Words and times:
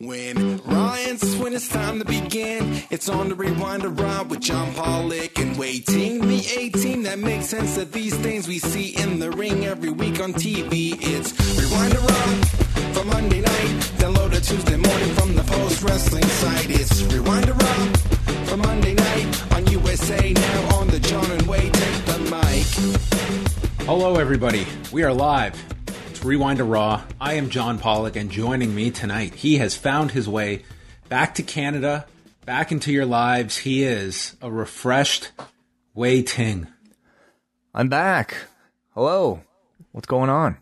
When 0.00 0.56
Ryan's 0.62 1.36
when 1.36 1.52
it's 1.52 1.68
time 1.68 1.98
to 1.98 2.06
begin, 2.06 2.84
it's 2.88 3.10
on 3.10 3.28
the 3.28 3.34
Rewind-A-Raw 3.34 4.22
with 4.22 4.40
John 4.40 4.72
Pollock 4.72 5.38
and 5.38 5.58
waiting 5.58 6.26
the 6.26 6.42
18 6.58 7.02
that 7.02 7.18
makes 7.18 7.48
sense 7.48 7.76
of 7.76 7.92
these 7.92 8.16
things 8.16 8.48
we 8.48 8.58
see 8.60 8.96
in 8.96 9.18
the 9.18 9.30
ring 9.30 9.66
every 9.66 9.90
week 9.90 10.18
on 10.18 10.32
TV. 10.32 10.96
It's 10.98 11.34
Rewind-A-Raw 11.60 12.94
for 12.94 13.04
Monday 13.04 13.42
night, 13.42 13.76
download 13.98 14.32
it 14.32 14.42
Tuesday 14.42 14.78
morning 14.78 15.14
from 15.16 15.34
the 15.34 15.42
post 15.42 15.82
wrestling 15.82 16.24
site. 16.24 16.70
It's 16.70 17.02
Rewind-A-Raw 17.02 17.84
for 18.46 18.56
Monday 18.56 18.94
night 18.94 19.52
on 19.52 19.66
USA 19.66 20.32
now 20.32 20.76
on 20.76 20.86
the 20.88 21.00
John 21.00 21.30
and 21.30 21.42
Wade 21.42 21.74
take 21.74 22.04
the 22.06 22.18
mic. 22.30 23.84
Hello, 23.84 24.16
everybody. 24.16 24.66
We 24.92 25.02
are 25.02 25.12
live. 25.12 25.62
It's 26.20 26.26
Rewind 26.26 26.58
to 26.58 26.64
Raw. 26.64 27.02
I 27.18 27.36
am 27.36 27.48
John 27.48 27.78
Pollock, 27.78 28.14
and 28.14 28.30
joining 28.30 28.74
me 28.74 28.90
tonight, 28.90 29.34
he 29.36 29.56
has 29.56 29.74
found 29.74 30.10
his 30.10 30.28
way 30.28 30.64
back 31.08 31.36
to 31.36 31.42
Canada, 31.42 32.04
back 32.44 32.70
into 32.70 32.92
your 32.92 33.06
lives. 33.06 33.56
He 33.56 33.84
is 33.84 34.36
a 34.42 34.50
refreshed 34.50 35.32
Wai 35.94 36.20
Ting. 36.20 36.66
I'm 37.72 37.88
back. 37.88 38.36
Hello. 38.92 39.40
What's 39.92 40.08
going 40.08 40.28
on? 40.28 40.58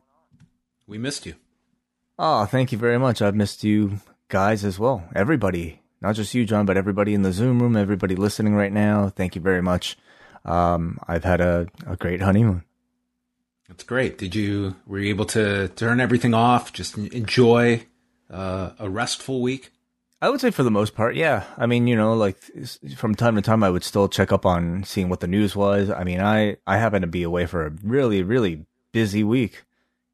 We 0.86 0.96
missed 0.96 1.26
you. 1.26 1.34
Oh, 2.20 2.44
thank 2.44 2.70
you 2.70 2.78
very 2.78 3.00
much. 3.00 3.20
I've 3.20 3.34
missed 3.34 3.64
you 3.64 3.98
guys 4.28 4.64
as 4.64 4.78
well. 4.78 5.08
Everybody. 5.12 5.82
Not 6.00 6.14
just 6.14 6.34
you, 6.34 6.44
John, 6.44 6.66
but 6.66 6.76
everybody 6.76 7.14
in 7.14 7.22
the 7.22 7.32
Zoom 7.32 7.60
room, 7.60 7.76
everybody 7.76 8.14
listening 8.14 8.54
right 8.54 8.72
now. 8.72 9.08
Thank 9.08 9.34
you 9.34 9.40
very 9.40 9.62
much. 9.62 9.96
Um, 10.44 11.00
I've 11.08 11.24
had 11.24 11.40
a, 11.40 11.66
a 11.84 11.96
great 11.96 12.22
honeymoon. 12.22 12.62
That's 13.68 13.84
great. 13.84 14.18
Did 14.18 14.34
you 14.34 14.76
were 14.86 14.98
you 14.98 15.10
able 15.10 15.26
to 15.26 15.68
turn 15.68 16.00
everything 16.00 16.34
off? 16.34 16.72
Just 16.72 16.96
enjoy 16.96 17.86
uh, 18.30 18.70
a 18.78 18.88
restful 18.88 19.40
week. 19.42 19.70
I 20.20 20.30
would 20.30 20.40
say 20.40 20.50
for 20.50 20.64
the 20.64 20.70
most 20.70 20.96
part, 20.96 21.14
yeah. 21.14 21.44
I 21.56 21.66
mean, 21.66 21.86
you 21.86 21.94
know, 21.94 22.14
like 22.14 22.38
from 22.96 23.14
time 23.14 23.36
to 23.36 23.42
time, 23.42 23.62
I 23.62 23.70
would 23.70 23.84
still 23.84 24.08
check 24.08 24.32
up 24.32 24.44
on 24.44 24.82
seeing 24.82 25.08
what 25.08 25.20
the 25.20 25.28
news 25.28 25.54
was. 25.54 25.90
I 25.90 26.02
mean, 26.02 26.20
I 26.20 26.56
I 26.66 26.78
happen 26.78 27.02
to 27.02 27.06
be 27.06 27.22
away 27.22 27.46
for 27.46 27.66
a 27.66 27.70
really 27.82 28.22
really 28.22 28.66
busy 28.92 29.22
week. 29.22 29.64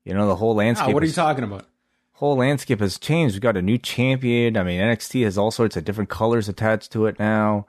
You 0.05 0.13
know, 0.13 0.27
the 0.27 0.37
whole 0.37 0.55
landscape. 0.55 0.93
What 0.93 1.03
are 1.03 1.07
you 1.07 1.11
is- 1.11 1.17
talking 1.17 1.45
about? 1.45 1.67
whole 2.15 2.37
landscape 2.37 2.81
has 2.81 2.99
changed. 2.99 3.35
We've 3.35 3.43
got 3.43 3.57
a 3.57 3.63
new 3.63 3.77
champion. 3.77 4.57
I 4.57 4.63
mean, 4.63 4.81
NXT 4.81 5.25
has 5.25 5.37
all 5.37 5.51
sorts 5.51 5.77
of 5.77 5.85
different 5.85 6.11
colors 6.11 6.49
attached 6.49 6.93
to 6.93 7.07
it 7.07 7.19
now. 7.19 7.67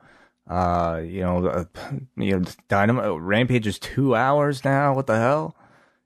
Uh, 0.47 1.01
you 1.03 1.21
know, 1.21 1.47
uh, 1.47 1.65
you 2.15 2.39
know, 2.39 2.45
Dynamite 2.67 3.19
Rampage 3.19 3.67
is 3.67 3.79
two 3.79 4.15
hours 4.15 4.63
now. 4.63 4.93
What 4.93 5.07
the 5.07 5.17
hell? 5.17 5.55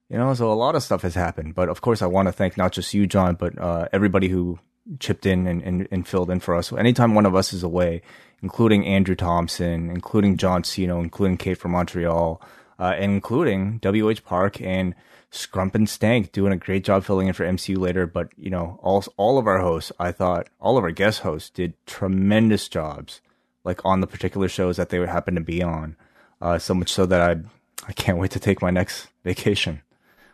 You 0.10 0.18
know, 0.18 0.34
so 0.34 0.52
a 0.52 0.54
lot 0.54 0.76
of 0.76 0.82
stuff 0.82 1.04
has 1.04 1.14
happened. 1.14 1.54
But 1.54 1.70
of 1.70 1.82
course, 1.82 2.02
I 2.02 2.08
want 2.08 2.28
to 2.28 2.32
thank 2.32 2.58
not 2.58 2.72
just 2.72 2.94
you, 2.94 3.06
John, 3.06 3.36
but 3.36 3.60
uh, 3.60 3.88
everybody 3.94 4.28
who 4.28 4.60
chipped 5.00 5.26
in 5.26 5.46
and, 5.46 5.62
and, 5.62 5.88
and 5.92 6.08
filled 6.08 6.32
in 6.32 6.40
for 6.40 6.56
us. 6.56 6.68
So 6.68 6.78
anytime 6.78 7.14
one 7.14 7.28
of 7.28 7.36
us 7.36 7.54
is 7.54 7.62
away, 7.62 8.02
including 8.42 8.86
Andrew 8.86 9.16
Thompson, 9.16 9.90
including 9.92 10.38
John 10.38 10.64
Cena, 10.64 11.00
including 11.00 11.38
Kate 11.38 11.58
from 11.58 11.72
Montreal, 11.72 12.42
uh, 12.80 12.96
including 12.98 13.80
WH 13.84 14.24
Park 14.26 14.60
and 14.62 14.96
Scrump 15.32 15.76
and 15.76 15.88
Stank 15.88 16.32
doing 16.32 16.52
a 16.52 16.58
great 16.58 16.84
job 16.84 17.04
filling 17.04 17.28
in 17.28 17.34
for 17.34 17.46
MCU 17.46 17.78
later. 17.78 18.08
But, 18.08 18.30
you 18.36 18.50
know, 18.50 18.80
all, 18.82 19.04
all 19.16 19.38
of 19.38 19.46
our 19.46 19.60
hosts, 19.60 19.92
I 20.00 20.12
thought, 20.12 20.48
all 20.60 20.78
of 20.78 20.84
our 20.84 20.92
guest 20.92 21.20
hosts 21.20 21.52
did 21.52 21.74
tremendous 21.86 22.68
jobs, 22.68 23.22
like 23.64 23.86
on 23.86 24.02
the 24.02 24.08
particular 24.08 24.48
shows 24.48 24.78
that 24.78 24.90
they 24.90 24.98
would 24.98 25.10
happen 25.10 25.36
to 25.36 25.42
be 25.42 25.62
on. 25.62 25.98
Uh, 26.42 26.58
so 26.58 26.74
much 26.74 26.92
so 26.92 27.06
that 27.06 27.22
I, 27.22 27.42
I 27.88 27.92
can't 27.92 28.18
wait 28.18 28.32
to 28.32 28.40
take 28.40 28.62
my 28.62 28.72
next 28.72 29.08
vacation. 29.24 29.84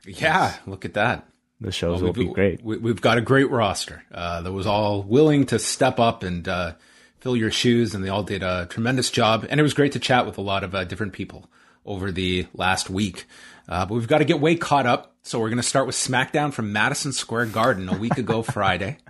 Yeah, 0.05 0.53
look 0.65 0.85
at 0.85 0.93
that. 0.95 1.27
The 1.61 1.71
shows 1.71 2.01
Well, 2.01 2.11
will 2.11 2.13
be 2.13 2.27
great. 2.33 2.63
We, 2.63 2.77
we've 2.77 3.01
got 3.01 3.17
a 3.17 3.21
great 3.21 3.49
roster 3.49 4.03
uh, 4.13 4.41
that 4.41 4.51
was 4.51 4.67
all 4.67 5.01
willing 5.03 5.45
to 5.47 5.59
step 5.59 5.99
up 5.99 6.23
and 6.23 6.47
uh, 6.47 6.73
fill 7.19 7.35
your 7.35 7.51
shoes, 7.51 7.95
and 7.95 8.03
they 8.03 8.09
all 8.09 8.23
did 8.23 8.43
a 8.43 8.65
tremendous 8.69 9.09
job. 9.09 9.45
And 9.49 9.59
it 9.59 9.63
was 9.63 9.73
great 9.73 9.93
to 9.93 9.99
chat 9.99 10.25
with 10.25 10.37
a 10.37 10.41
lot 10.41 10.63
of 10.63 10.75
uh, 10.75 10.83
different 10.83 11.13
people 11.13 11.49
over 11.85 12.11
the 12.11 12.47
last 12.53 12.89
week. 12.89 13.25
Uh, 13.69 13.85
but 13.85 13.95
we've 13.95 14.07
got 14.07 14.17
to 14.19 14.25
get 14.25 14.39
way 14.39 14.55
caught 14.55 14.85
up, 14.85 15.15
so 15.23 15.39
we're 15.39 15.49
going 15.49 15.57
to 15.57 15.63
start 15.63 15.87
with 15.87 15.95
SmackDown 15.95 16.51
from 16.53 16.73
Madison 16.73 17.13
Square 17.13 17.47
Garden 17.47 17.89
a 17.89 17.97
week 17.97 18.17
ago 18.17 18.41
Friday. 18.41 18.97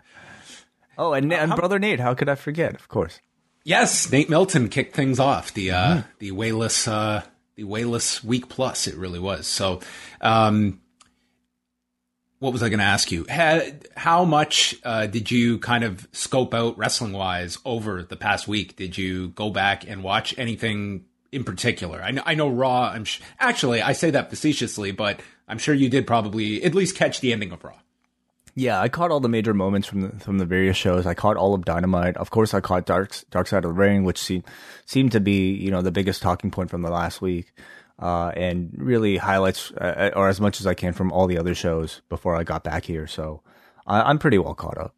Oh, 0.98 1.12
and, 1.12 1.34
and 1.34 1.54
brother 1.54 1.78
Nate, 1.78 2.00
how 2.00 2.14
could 2.14 2.30
I 2.30 2.36
forget? 2.36 2.74
Of 2.74 2.88
course. 2.88 3.20
Yes, 3.66 4.10
Nate 4.10 4.30
Milton 4.30 4.70
kicked 4.70 4.96
things 4.96 5.20
off 5.20 5.54
the 5.54 5.72
uh, 5.72 6.04
the 6.20 6.32
wayless 6.32 6.88
uh, 6.88 7.22
the 7.56 7.66
wayless 7.66 8.24
week 8.24 8.48
plus. 8.48 8.88
It 8.88 8.96
really 8.96 9.20
was. 9.20 9.46
So, 9.46 9.82
um, 10.22 10.80
what 12.46 12.54
was 12.54 12.62
I 12.62 12.70
going 12.70 12.80
to 12.80 12.86
ask 12.86 13.12
you? 13.12 13.26
How 13.28 14.24
much 14.24 14.76
uh, 14.84 15.08
did 15.08 15.32
you 15.32 15.58
kind 15.58 15.84
of 15.84 16.08
scope 16.12 16.54
out 16.54 16.78
wrestling 16.78 17.12
wise 17.12 17.58
over 17.66 18.04
the 18.04 18.16
past 18.16 18.48
week? 18.48 18.76
Did 18.76 19.00
you 19.00 19.30
go 19.30 19.50
back 19.50 19.90
and 19.90 20.04
watch 20.04 20.38
anything 20.38 21.06
in 21.32 21.44
particular? 21.44 22.04
I 22.04 22.12
know, 22.12 22.22
I 22.24 22.36
know 22.36 22.48
Raw. 22.48 22.84
I'm 22.84 23.04
sh- 23.04 23.20
actually 23.40 23.82
I 23.82 23.94
say 23.94 24.12
that 24.12 24.30
facetiously, 24.30 24.92
but 24.92 25.22
I'm 25.48 25.58
sure 25.58 25.74
you 25.74 25.90
did 25.90 26.06
probably 26.06 26.64
at 26.64 26.76
least 26.76 26.96
catch 26.96 27.20
the 27.20 27.34
ending 27.34 27.52
of 27.52 27.64
Raw. 27.64 27.80
Yeah, 28.54 28.80
I 28.80 28.90
caught 28.90 29.10
all 29.10 29.20
the 29.20 29.28
major 29.28 29.56
moments 29.56 29.88
from 29.88 30.02
the 30.02 30.10
from 30.20 30.38
the 30.38 30.46
various 30.46 30.78
shows. 30.78 31.08
I 31.08 31.16
caught 31.16 31.38
all 31.38 31.56
of 31.56 31.66
Dynamite. 31.66 32.16
Of 32.16 32.30
course, 32.30 32.54
I 32.54 32.62
caught 32.62 32.86
Dark 32.86 33.12
Dark 33.32 33.48
Side 33.48 33.66
of 33.66 33.72
the 33.72 33.74
Ring, 33.74 34.04
which 34.04 34.20
seemed 34.20 34.46
seemed 34.86 35.12
to 35.14 35.20
be 35.20 35.52
you 35.52 35.72
know 35.72 35.82
the 35.82 35.92
biggest 35.92 36.22
talking 36.22 36.52
point 36.52 36.70
from 36.70 36.84
the 36.84 36.92
last 36.92 37.24
week, 37.24 37.52
uh, 38.00 38.32
and 38.36 38.74
really 38.78 39.18
highlights 39.18 39.72
uh, 39.72 40.12
or 40.16 40.30
as 40.30 40.42
much 40.42 40.60
as 40.60 40.68
I 40.68 40.74
can 40.74 40.94
from 40.94 41.12
all 41.12 41.28
the 41.28 41.38
other 41.38 41.56
shows 41.56 42.02
before 42.10 42.36
I 42.36 42.44
got 42.44 42.64
back 42.64 42.86
here. 42.86 43.08
So 43.08 43.42
I, 43.88 44.02
I'm 44.02 44.20
pretty 44.20 44.38
well 44.38 44.56
caught 44.56 44.78
up. 44.78 44.96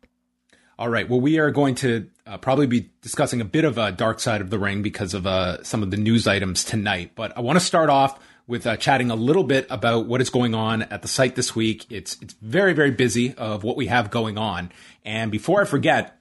All 0.79 0.89
right. 0.89 1.09
Well, 1.09 1.19
we 1.19 1.39
are 1.39 1.49
going 1.49 1.73
to 1.75 2.07
uh, 2.27 2.37
probably 2.37 2.67
be 2.67 2.91
discussing 3.01 3.41
a 3.41 3.45
bit 3.45 3.65
of 3.65 3.79
a 3.79 3.91
dark 3.91 4.19
side 4.19 4.41
of 4.41 4.51
the 4.51 4.59
ring 4.59 4.83
because 4.83 5.15
of 5.15 5.25
uh, 5.25 5.63
some 5.63 5.81
of 5.81 5.89
the 5.89 5.97
news 5.97 6.27
items 6.27 6.63
tonight. 6.63 7.13
But 7.15 7.35
I 7.35 7.41
want 7.41 7.57
to 7.57 7.65
start 7.65 7.89
off 7.89 8.19
with 8.45 8.67
uh, 8.67 8.77
chatting 8.77 9.09
a 9.09 9.15
little 9.15 9.43
bit 9.43 9.65
about 9.69 10.05
what 10.05 10.21
is 10.21 10.29
going 10.29 10.53
on 10.53 10.83
at 10.83 11.01
the 11.01 11.07
site 11.07 11.35
this 11.35 11.55
week. 11.55 11.85
It's 11.89 12.17
it's 12.21 12.33
very 12.41 12.73
very 12.73 12.91
busy 12.91 13.33
of 13.33 13.63
what 13.63 13.75
we 13.75 13.87
have 13.87 14.11
going 14.11 14.37
on. 14.37 14.71
And 15.03 15.31
before 15.31 15.61
I 15.61 15.65
forget, 15.65 16.16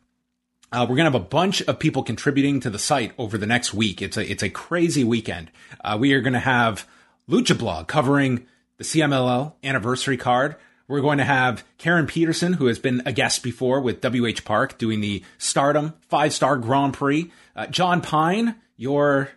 uh, 0.72 0.86
we're 0.88 0.96
gonna 0.96 1.10
have 1.10 1.14
a 1.14 1.20
bunch 1.20 1.62
of 1.62 1.78
people 1.78 2.02
contributing 2.02 2.60
to 2.60 2.70
the 2.70 2.78
site 2.78 3.12
over 3.18 3.38
the 3.38 3.46
next 3.46 3.72
week. 3.72 4.02
It's 4.02 4.16
a 4.16 4.30
it's 4.30 4.42
a 4.42 4.50
crazy 4.50 5.04
weekend. 5.04 5.50
Uh, 5.82 5.96
we 5.98 6.12
are 6.12 6.20
gonna 6.20 6.40
have 6.40 6.86
Lucha 7.28 7.58
Blog 7.58 7.88
covering 7.88 8.46
the 8.78 8.84
CMLL 8.84 9.54
anniversary 9.64 10.16
card. 10.16 10.56
We're 10.88 11.00
going 11.00 11.18
to 11.18 11.24
have 11.24 11.64
Karen 11.78 12.06
Peterson, 12.06 12.52
who 12.52 12.66
has 12.66 12.78
been 12.78 13.02
a 13.06 13.12
guest 13.12 13.42
before 13.42 13.80
with 13.80 14.04
WH 14.04 14.44
Park, 14.44 14.78
doing 14.78 15.00
the 15.00 15.24
Stardom 15.36 15.94
Five 16.08 16.32
Star 16.32 16.56
Grand 16.56 16.94
Prix. 16.94 17.32
Uh, 17.56 17.66
John 17.66 18.00
Pine, 18.00 18.54
your 18.76 19.30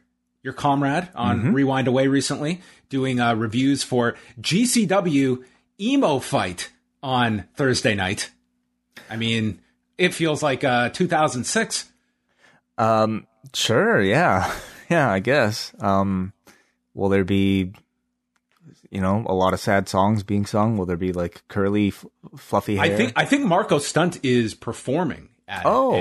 your 0.43 0.53
comrade 0.53 1.09
on 1.15 1.53
Rewind 1.53 1.87
Away 1.87 2.07
recently, 2.07 2.61
doing 2.89 3.19
uh, 3.19 3.33
reviews 3.33 3.81
for 3.83 4.15
GCW 4.39 5.43
Emo 5.79 6.19
Fight 6.19 6.69
on 7.01 7.45
Thursday 7.55 7.95
night. 7.95 8.29
I 9.09 9.15
mean, 9.15 9.59
it 9.99 10.13
feels 10.13 10.41
like 10.41 10.63
uh, 10.63 10.89
2006. 10.89 11.91
Um, 12.77 13.27
sure, 13.53 14.01
yeah, 14.01 14.51
yeah, 14.89 15.11
I 15.11 15.19
guess. 15.19 15.73
Um, 15.79 16.33
will 16.93 17.09
there 17.09 17.25
be, 17.25 17.73
you 18.89 19.01
know, 19.01 19.25
a 19.27 19.33
lot 19.33 19.53
of 19.53 19.59
sad 19.59 19.89
songs 19.89 20.23
being 20.23 20.45
sung? 20.45 20.77
Will 20.77 20.85
there 20.85 20.97
be 20.97 21.11
like 21.11 21.43
curly, 21.49 21.89
f- 21.89 22.05
fluffy 22.37 22.77
hair? 22.77 22.85
I 22.85 22.95
think 22.95 23.13
I 23.15 23.25
think 23.25 23.45
Marco 23.45 23.77
Stunt 23.77 24.23
is 24.23 24.55
performing 24.55 25.29
at 25.47 25.65
Oh, 25.65 25.93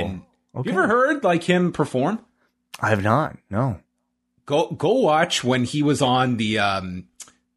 okay. 0.55 0.71
You 0.71 0.79
ever 0.79 0.87
heard 0.87 1.25
like 1.25 1.43
him 1.43 1.73
perform? 1.73 2.21
I 2.81 2.91
have 2.91 3.03
not. 3.03 3.37
No. 3.51 3.81
Go 4.47 4.71
go 4.71 4.93
watch 4.93 5.43
when 5.43 5.65
he 5.65 5.83
was 5.83 6.01
on 6.01 6.37
the 6.37 6.59
um 6.61 7.09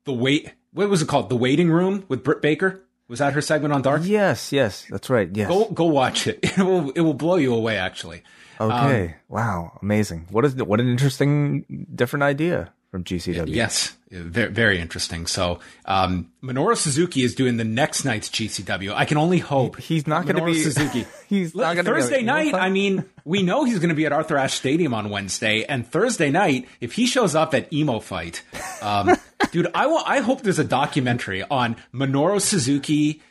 the 0.06 0.14
wait 0.14 0.52
what 0.74 0.90
was 0.90 1.02
it 1.02 1.08
called? 1.08 1.30
The 1.30 1.38
waiting 1.38 1.70
room 1.70 2.06
with 2.08 2.24
Britt 2.24 2.42
Baker? 2.42 2.82
Was 3.12 3.20
that 3.20 3.34
her 3.34 3.42
segment 3.42 3.74
on 3.74 3.82
Dark? 3.82 4.04
Yes, 4.06 4.54
yes, 4.54 4.88
that's 4.90 5.10
right. 5.10 5.30
Yes. 5.34 5.50
Go 5.50 5.66
go 5.66 5.84
watch 5.84 6.28
it. 6.28 6.40
It 6.58 6.64
will 6.64 6.92
it 6.92 7.02
will 7.02 7.14
blow 7.14 7.36
you 7.36 7.54
away 7.54 7.76
actually. 7.76 8.24
Okay. 8.58 9.16
wow. 9.28 9.78
Amazing. 9.82 10.28
What 10.30 10.46
is 10.46 10.56
what 10.56 10.80
an 10.80 10.88
interesting 10.88 11.88
different 11.94 12.24
idea 12.24 12.72
from 12.92 13.06
GCW. 13.06 13.48
Yes, 13.48 13.96
very, 14.10 14.52
very 14.52 14.80
interesting. 14.80 15.26
So, 15.26 15.62
um, 15.86 16.30
Minoru 16.44 16.76
Suzuki 16.76 17.24
is 17.24 17.36
doing 17.36 17.56
the 17.56 17.64
next 17.64 18.04
night's 18.04 18.30
GCW. 18.30 18.94
I 18.94 19.06
can 19.06 19.18
only 19.18 19.38
hope 19.38 19.80
He's 19.80 20.06
not 20.06 20.26
going 20.26 20.36
to 20.36 20.44
be 20.44 20.54
Suzuki. 20.62 21.06
He's 21.28 21.56
not 21.56 21.74
going 21.76 21.86
to 21.86 21.92
Thursday 21.92 22.20
be 22.20 22.26
night. 22.26 22.54
I 22.54 22.70
mean, 22.70 23.06
we 23.24 23.44
know 23.44 23.64
he's 23.64 23.80
going 23.80 23.90
to 23.90 23.96
be 23.96 24.06
at 24.06 24.12
Arthur 24.12 24.38
Ashe 24.38 24.56
Stadium 24.56 24.94
on 24.94 25.10
Wednesday, 25.10 25.64
and 25.64 25.88
Thursday 25.88 26.30
night, 26.30 26.68
if 26.82 26.92
he 26.94 27.06
shows 27.06 27.34
up 27.34 27.54
at 27.54 27.72
Emo 27.72 28.02
Fight, 28.02 28.44
um, 28.82 29.16
dude, 29.52 29.68
I 29.74 29.88
will. 29.88 30.04
I 30.06 30.20
hope 30.20 30.42
there's 30.42 30.60
a 30.60 30.64
documentary 30.64 31.44
on 31.44 31.76
Minoru 31.94 32.42
Suzuki 32.42 33.22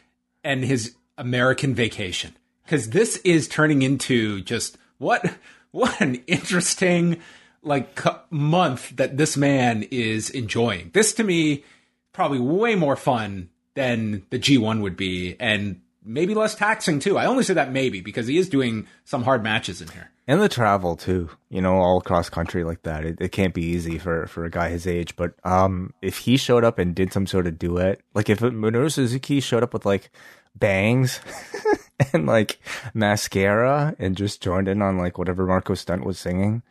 and 0.42 0.64
his 0.64 0.94
American 1.18 1.74
Vacation 1.74 2.36
because 2.64 2.90
this 2.90 3.16
is 3.18 3.48
turning 3.48 3.82
into 3.82 4.40
just 4.42 4.78
what 4.98 5.24
what 5.70 6.00
an 6.00 6.16
interesting 6.26 7.20
like 7.62 8.00
month 8.30 8.96
that 8.96 9.16
this 9.16 9.36
man 9.36 9.84
is 9.90 10.30
enjoying. 10.30 10.90
This 10.92 11.12
to 11.14 11.24
me 11.24 11.64
probably 12.12 12.40
way 12.40 12.74
more 12.74 12.96
fun 12.96 13.50
than 13.74 14.24
the 14.30 14.38
G1 14.38 14.80
would 14.80 14.96
be 14.96 15.36
and 15.38 15.80
maybe 16.04 16.34
less 16.34 16.54
taxing 16.54 16.98
too. 16.98 17.18
I 17.18 17.26
only 17.26 17.44
say 17.44 17.54
that 17.54 17.72
maybe 17.72 18.00
because 18.00 18.26
he 18.26 18.38
is 18.38 18.48
doing 18.48 18.86
some 19.04 19.22
hard 19.22 19.42
matches 19.42 19.80
in 19.82 19.88
here. 19.88 20.10
And 20.26 20.40
the 20.40 20.48
travel 20.48 20.96
too, 20.96 21.28
you 21.48 21.60
know, 21.60 21.74
all 21.78 21.98
across 21.98 22.28
country 22.28 22.62
like 22.62 22.82
that. 22.84 23.04
It, 23.04 23.18
it 23.20 23.32
can't 23.32 23.52
be 23.54 23.64
easy 23.64 23.98
for, 23.98 24.26
for 24.28 24.44
a 24.44 24.50
guy 24.50 24.68
his 24.68 24.86
age. 24.86 25.16
But 25.16 25.34
um, 25.44 25.92
if 26.02 26.18
he 26.18 26.36
showed 26.36 26.62
up 26.64 26.78
and 26.78 26.94
did 26.94 27.12
some 27.12 27.26
sort 27.26 27.46
of 27.48 27.58
duet, 27.58 28.00
like 28.14 28.28
if 28.30 28.38
Minoru 28.40 28.90
Suzuki 28.92 29.40
showed 29.40 29.62
up 29.64 29.72
with 29.72 29.84
like 29.84 30.10
bangs 30.54 31.20
and 32.12 32.26
like 32.26 32.60
mascara 32.94 33.94
and 33.98 34.16
just 34.16 34.42
joined 34.42 34.68
in 34.68 34.82
on 34.82 34.98
like 34.98 35.18
whatever 35.18 35.46
Marco 35.46 35.74
Stunt 35.74 36.04
was 36.04 36.18
singing, 36.18 36.62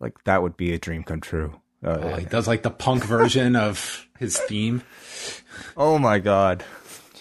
like 0.00 0.24
that 0.24 0.42
would 0.42 0.56
be 0.56 0.72
a 0.72 0.78
dream 0.78 1.02
come 1.04 1.20
true. 1.20 1.60
Uh, 1.84 1.98
Oh, 2.00 2.16
he 2.16 2.24
does 2.24 2.48
like 2.48 2.62
the 2.62 2.70
punk 2.70 3.04
version 3.04 3.54
of 3.56 4.06
his 4.18 4.38
theme. 4.38 4.82
oh 5.76 5.98
my 5.98 6.18
god, 6.18 6.64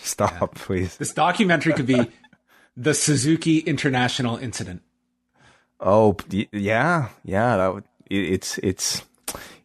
stop, 0.04 0.56
please. 0.56 0.98
This 0.98 1.14
documentary 1.14 1.74
could 1.74 1.88
be 1.88 2.12
the 2.76 2.94
Suzuki 2.94 3.60
International 3.60 4.38
Incident. 4.38 4.82
Oh 5.80 6.16
yeah, 6.30 7.10
yeah. 7.24 7.58
That 7.58 7.74
would, 7.74 7.84
it, 8.10 8.34
it's 8.34 8.58
it's 8.60 9.04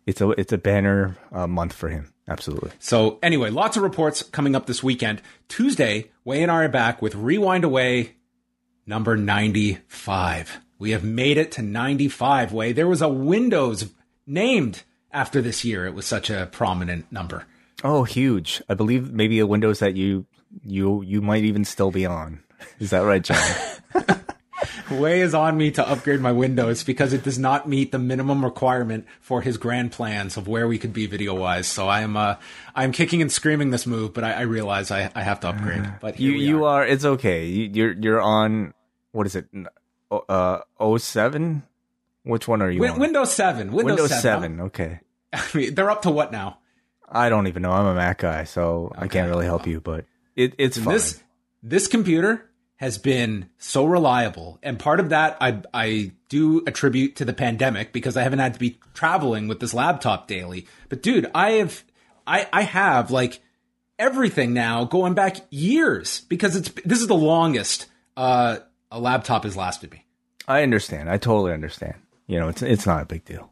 it's 0.06 0.20
a 0.20 0.30
it's 0.30 0.52
a 0.52 0.58
banner 0.58 1.16
uh, 1.32 1.46
month 1.46 1.72
for 1.72 1.88
him. 1.88 2.12
Absolutely. 2.26 2.72
So 2.78 3.18
anyway, 3.22 3.50
lots 3.50 3.76
of 3.76 3.82
reports 3.82 4.22
coming 4.22 4.54
up 4.54 4.66
this 4.66 4.82
weekend. 4.82 5.22
Tuesday, 5.48 6.10
Way 6.24 6.42
and 6.42 6.50
I 6.52 6.64
are 6.64 6.68
back 6.68 7.00
with 7.00 7.14
Rewind 7.14 7.64
Away 7.64 8.16
number 8.86 9.16
95. 9.16 10.60
We 10.78 10.90
have 10.90 11.04
made 11.04 11.38
it 11.38 11.52
to 11.52 11.62
95 11.62 12.52
Way. 12.52 12.72
There 12.72 12.88
was 12.88 13.00
a 13.00 13.08
Windows 13.08 13.90
named 14.26 14.82
after 15.10 15.40
this 15.40 15.64
year. 15.64 15.86
It 15.86 15.94
was 15.94 16.04
such 16.06 16.28
a 16.28 16.48
prominent 16.52 17.10
number. 17.10 17.46
Oh, 17.84 18.04
huge! 18.04 18.62
I 18.68 18.74
believe 18.74 19.12
maybe 19.12 19.38
a 19.38 19.46
Windows 19.46 19.78
that 19.78 19.94
you 19.94 20.26
you 20.64 21.02
you 21.02 21.20
might 21.20 21.44
even 21.44 21.64
still 21.64 21.90
be 21.90 22.06
on. 22.06 22.42
Is 22.80 22.90
that 22.90 23.00
right, 23.00 23.22
John? 23.22 23.38
Way 24.90 25.20
is 25.20 25.34
on 25.34 25.58
me 25.58 25.70
to 25.72 25.86
upgrade 25.86 26.20
my 26.20 26.32
Windows 26.32 26.82
because 26.82 27.12
it 27.12 27.22
does 27.22 27.38
not 27.38 27.68
meet 27.68 27.92
the 27.92 27.98
minimum 27.98 28.42
requirement 28.42 29.06
for 29.20 29.42
his 29.42 29.58
grand 29.58 29.92
plans 29.92 30.38
of 30.38 30.48
where 30.48 30.66
we 30.66 30.78
could 30.78 30.94
be 30.94 31.06
video 31.06 31.34
wise. 31.34 31.66
So 31.66 31.88
I 31.88 32.00
am 32.00 32.16
uh, 32.16 32.36
I'm 32.74 32.92
kicking 32.92 33.20
and 33.20 33.30
screaming 33.30 33.70
this 33.70 33.86
move, 33.86 34.14
but 34.14 34.24
I, 34.24 34.32
I 34.32 34.40
realize 34.42 34.90
I, 34.90 35.10
I 35.14 35.22
have 35.22 35.40
to 35.40 35.48
upgrade. 35.50 35.86
But 36.00 36.18
you 36.18 36.30
here 36.30 36.38
we 36.38 36.44
you 36.46 36.64
are. 36.64 36.80
are. 36.82 36.86
It's 36.86 37.04
okay. 37.04 37.44
You, 37.46 37.70
you're 37.72 37.92
you're 37.92 38.20
on. 38.22 38.72
What 39.12 39.26
is 39.26 39.36
it? 39.36 39.46
Uh, 40.10 40.60
07? 40.98 41.62
Which 42.24 42.48
one 42.48 42.62
are 42.62 42.70
you 42.70 42.80
Win- 42.80 42.92
on? 42.92 42.98
Windows 42.98 43.32
7. 43.34 43.70
Windows, 43.72 43.84
Windows 43.84 44.08
7. 44.08 44.20
Seven. 44.22 44.60
Okay. 44.62 45.00
I 45.32 45.44
mean, 45.54 45.74
they're 45.74 45.90
up 45.90 46.02
to 46.02 46.10
what 46.10 46.32
now? 46.32 46.58
I 47.10 47.28
don't 47.28 47.46
even 47.46 47.62
know. 47.62 47.72
I'm 47.72 47.86
a 47.86 47.94
Mac 47.94 48.18
guy, 48.18 48.44
so 48.44 48.92
I 48.96 49.08
can't 49.08 49.28
really 49.30 49.46
help 49.46 49.66
you. 49.66 49.80
But 49.80 50.04
it, 50.36 50.54
it's 50.58 50.78
fine. 50.78 50.94
This 50.94 51.22
this 51.62 51.86
computer 51.88 52.44
has 52.76 52.98
been 52.98 53.48
so 53.58 53.84
reliable, 53.86 54.58
and 54.62 54.78
part 54.78 55.00
of 55.00 55.08
that 55.10 55.36
I 55.40 55.62
I 55.72 56.12
do 56.28 56.62
attribute 56.66 57.16
to 57.16 57.24
the 57.24 57.32
pandemic 57.32 57.92
because 57.92 58.16
I 58.16 58.22
haven't 58.22 58.38
had 58.38 58.54
to 58.54 58.60
be 58.60 58.78
traveling 58.94 59.48
with 59.48 59.60
this 59.60 59.74
laptop 59.74 60.28
daily. 60.28 60.66
But 60.88 61.02
dude, 61.02 61.30
I 61.34 61.52
have 61.52 61.82
I 62.26 62.48
I 62.52 62.62
have 62.62 63.10
like 63.10 63.40
everything 63.98 64.52
now 64.52 64.84
going 64.84 65.14
back 65.14 65.38
years 65.50 66.20
because 66.28 66.56
it's 66.56 66.70
this 66.84 67.00
is 67.00 67.08
the 67.08 67.14
longest 67.14 67.86
uh, 68.16 68.58
a 68.90 69.00
laptop 69.00 69.44
has 69.44 69.56
lasted 69.56 69.90
me. 69.90 70.04
I 70.46 70.62
understand. 70.62 71.10
I 71.10 71.18
totally 71.18 71.52
understand. 71.52 71.94
You 72.26 72.38
know, 72.38 72.48
it's 72.48 72.62
it's 72.62 72.86
not 72.86 73.02
a 73.02 73.06
big 73.06 73.24
deal. 73.24 73.50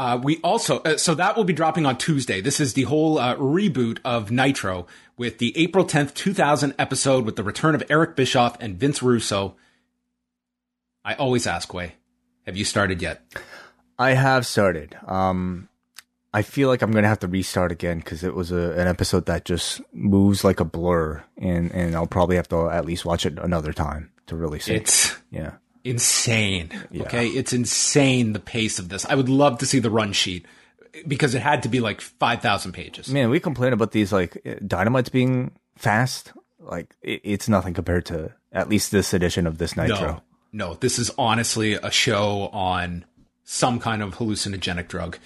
Uh, 0.00 0.16
we 0.16 0.38
also, 0.38 0.78
uh, 0.78 0.96
so 0.96 1.14
that 1.14 1.36
will 1.36 1.44
be 1.44 1.52
dropping 1.52 1.84
on 1.84 1.98
Tuesday. 1.98 2.40
This 2.40 2.58
is 2.58 2.72
the 2.72 2.84
whole 2.84 3.18
uh, 3.18 3.36
reboot 3.36 3.98
of 4.02 4.30
Nitro 4.30 4.86
with 5.18 5.36
the 5.36 5.52
April 5.58 5.84
10th, 5.84 6.14
2000 6.14 6.74
episode 6.78 7.26
with 7.26 7.36
the 7.36 7.42
return 7.42 7.74
of 7.74 7.82
Eric 7.90 8.16
Bischoff 8.16 8.56
and 8.60 8.78
Vince 8.80 9.02
Russo. 9.02 9.56
I 11.04 11.12
always 11.16 11.46
ask, 11.46 11.74
Way, 11.74 11.96
have 12.46 12.56
you 12.56 12.64
started 12.64 13.02
yet? 13.02 13.20
I 13.98 14.14
have 14.14 14.46
started. 14.46 14.96
Um, 15.06 15.68
I 16.32 16.40
feel 16.40 16.70
like 16.70 16.80
I'm 16.80 16.92
gonna 16.92 17.06
have 17.06 17.20
to 17.20 17.28
restart 17.28 17.70
again 17.70 17.98
because 17.98 18.24
it 18.24 18.34
was 18.34 18.52
a, 18.52 18.72
an 18.78 18.88
episode 18.88 19.26
that 19.26 19.44
just 19.44 19.82
moves 19.92 20.44
like 20.44 20.60
a 20.60 20.64
blur, 20.64 21.22
and 21.36 21.70
and 21.72 21.94
I'll 21.94 22.06
probably 22.06 22.36
have 22.36 22.48
to 22.48 22.70
at 22.70 22.86
least 22.86 23.04
watch 23.04 23.26
it 23.26 23.38
another 23.38 23.74
time 23.74 24.12
to 24.28 24.36
really 24.36 24.60
see. 24.60 24.76
It's 24.76 25.14
yeah. 25.30 25.56
Insane. 25.84 26.70
Okay. 26.94 27.28
It's 27.28 27.52
insane 27.52 28.32
the 28.32 28.40
pace 28.40 28.78
of 28.78 28.88
this. 28.88 29.04
I 29.06 29.14
would 29.14 29.28
love 29.28 29.58
to 29.58 29.66
see 29.66 29.78
the 29.78 29.90
run 29.90 30.12
sheet 30.12 30.46
because 31.06 31.34
it 31.34 31.42
had 31.42 31.62
to 31.62 31.68
be 31.68 31.80
like 31.80 32.00
5,000 32.00 32.72
pages. 32.72 33.08
Man, 33.08 33.30
we 33.30 33.40
complain 33.40 33.72
about 33.72 33.92
these 33.92 34.12
like 34.12 34.42
dynamites 34.66 35.08
being 35.08 35.52
fast. 35.76 36.32
Like 36.58 36.94
it, 37.02 37.20
it's 37.24 37.48
nothing 37.48 37.74
compared 37.74 38.06
to 38.06 38.32
at 38.52 38.68
least 38.68 38.90
this 38.90 39.14
edition 39.14 39.46
of 39.46 39.58
this 39.58 39.76
Nitro. 39.76 40.00
No, 40.00 40.22
no, 40.52 40.74
this 40.74 40.98
is 40.98 41.10
honestly 41.16 41.74
a 41.74 41.90
show 41.90 42.48
on 42.52 43.04
some 43.44 43.80
kind 43.80 44.02
of 44.02 44.16
hallucinogenic 44.16 44.88
drug. 44.88 45.18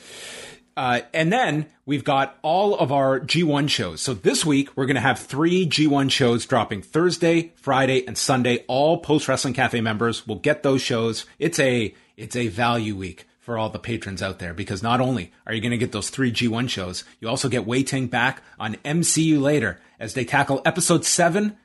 Uh, 0.76 1.00
and 1.12 1.32
then 1.32 1.66
we've 1.86 2.04
got 2.04 2.38
all 2.42 2.76
of 2.76 2.90
our 2.90 3.20
G1 3.20 3.68
shows. 3.68 4.00
So 4.00 4.14
this 4.14 4.44
week 4.44 4.70
we're 4.76 4.86
going 4.86 4.96
to 4.96 5.00
have 5.00 5.18
three 5.18 5.66
G1 5.66 6.10
shows 6.10 6.46
dropping 6.46 6.82
Thursday, 6.82 7.52
Friday, 7.56 8.04
and 8.06 8.18
Sunday. 8.18 8.64
All 8.66 8.98
Post 8.98 9.28
Wrestling 9.28 9.54
Cafe 9.54 9.80
members 9.80 10.26
will 10.26 10.38
get 10.38 10.62
those 10.62 10.82
shows. 10.82 11.26
It's 11.38 11.58
a 11.58 11.94
it's 12.16 12.36
a 12.36 12.48
value 12.48 12.96
week 12.96 13.26
for 13.40 13.58
all 13.58 13.68
the 13.68 13.78
patrons 13.78 14.22
out 14.22 14.38
there 14.38 14.54
because 14.54 14.82
not 14.82 15.00
only 15.00 15.30
are 15.46 15.52
you 15.52 15.60
going 15.60 15.70
to 15.70 15.78
get 15.78 15.92
those 15.92 16.10
three 16.10 16.32
G1 16.32 16.68
shows, 16.68 17.04
you 17.20 17.28
also 17.28 17.48
get 17.48 17.66
Wai 17.66 17.82
Ting 17.82 18.06
back 18.06 18.42
on 18.58 18.76
MCU 18.84 19.40
later 19.40 19.80
as 20.00 20.14
they 20.14 20.24
tackle 20.24 20.62
episode 20.64 21.04
seven 21.04 21.56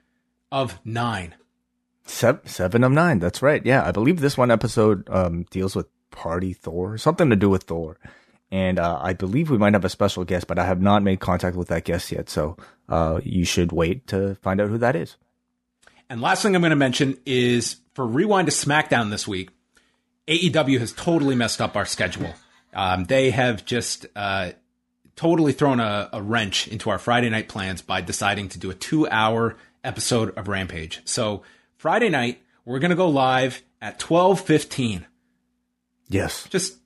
of 0.51 0.79
nine. 0.83 1.35
Seven, 2.05 2.45
seven 2.47 2.83
of 2.83 2.91
nine. 2.91 3.19
That's 3.19 3.41
right. 3.41 3.65
Yeah, 3.65 3.85
I 3.85 3.91
believe 3.91 4.19
this 4.19 4.37
one 4.37 4.51
episode 4.51 5.07
um, 5.09 5.43
deals 5.51 5.75
with 5.75 5.87
Party 6.11 6.53
Thor, 6.53 6.97
something 6.97 7.29
to 7.29 7.35
do 7.35 7.49
with 7.49 7.63
Thor. 7.63 7.97
And 8.51 8.79
uh, 8.79 8.99
I 9.01 9.13
believe 9.13 9.49
we 9.49 9.57
might 9.57 9.73
have 9.73 9.85
a 9.85 9.89
special 9.89 10.23
guest, 10.25 10.47
but 10.47 10.57
I 10.57 10.65
have 10.65 10.81
not 10.81 11.03
made 11.03 11.19
contact 11.19 11.55
with 11.55 11.67
that 11.67 11.83
guest 11.83 12.11
yet. 12.11 12.29
So 12.29 12.57
uh, 12.87 13.19
you 13.23 13.45
should 13.45 13.71
wait 13.71 14.07
to 14.07 14.35
find 14.35 14.59
out 14.59 14.69
who 14.69 14.77
that 14.79 14.95
is. 14.95 15.17
And 16.09 16.21
last 16.21 16.41
thing 16.41 16.55
I'm 16.55 16.61
going 16.61 16.71
to 16.71 16.75
mention 16.75 17.19
is 17.25 17.77
for 17.93 18.05
Rewind 18.05 18.47
to 18.47 18.53
SmackDown 18.53 19.11
this 19.11 19.27
week, 19.27 19.49
AEW 20.27 20.79
has 20.79 20.93
totally 20.93 21.35
messed 21.35 21.61
up 21.61 21.75
our 21.75 21.85
schedule. 21.85 22.33
Um, 22.73 23.05
they 23.05 23.29
have 23.31 23.65
just 23.65 24.07
uh, 24.15 24.51
totally 25.15 25.53
thrown 25.53 25.79
a, 25.79 26.09
a 26.13 26.21
wrench 26.21 26.67
into 26.67 26.89
our 26.89 26.97
Friday 26.97 27.29
night 27.29 27.47
plans 27.47 27.81
by 27.81 28.01
deciding 28.01 28.49
to 28.49 28.59
do 28.59 28.71
a 28.71 28.75
two 28.75 29.07
hour 29.07 29.57
episode 29.83 30.35
of 30.37 30.47
Rampage. 30.47 31.01
So 31.05 31.43
Friday 31.77 32.09
night, 32.09 32.41
we're 32.65 32.79
going 32.79 32.91
to 32.91 32.95
go 32.95 33.09
live 33.09 33.61
at 33.81 34.01
1215. 34.01 35.05
Yes. 36.07 36.47
Just 36.49 36.77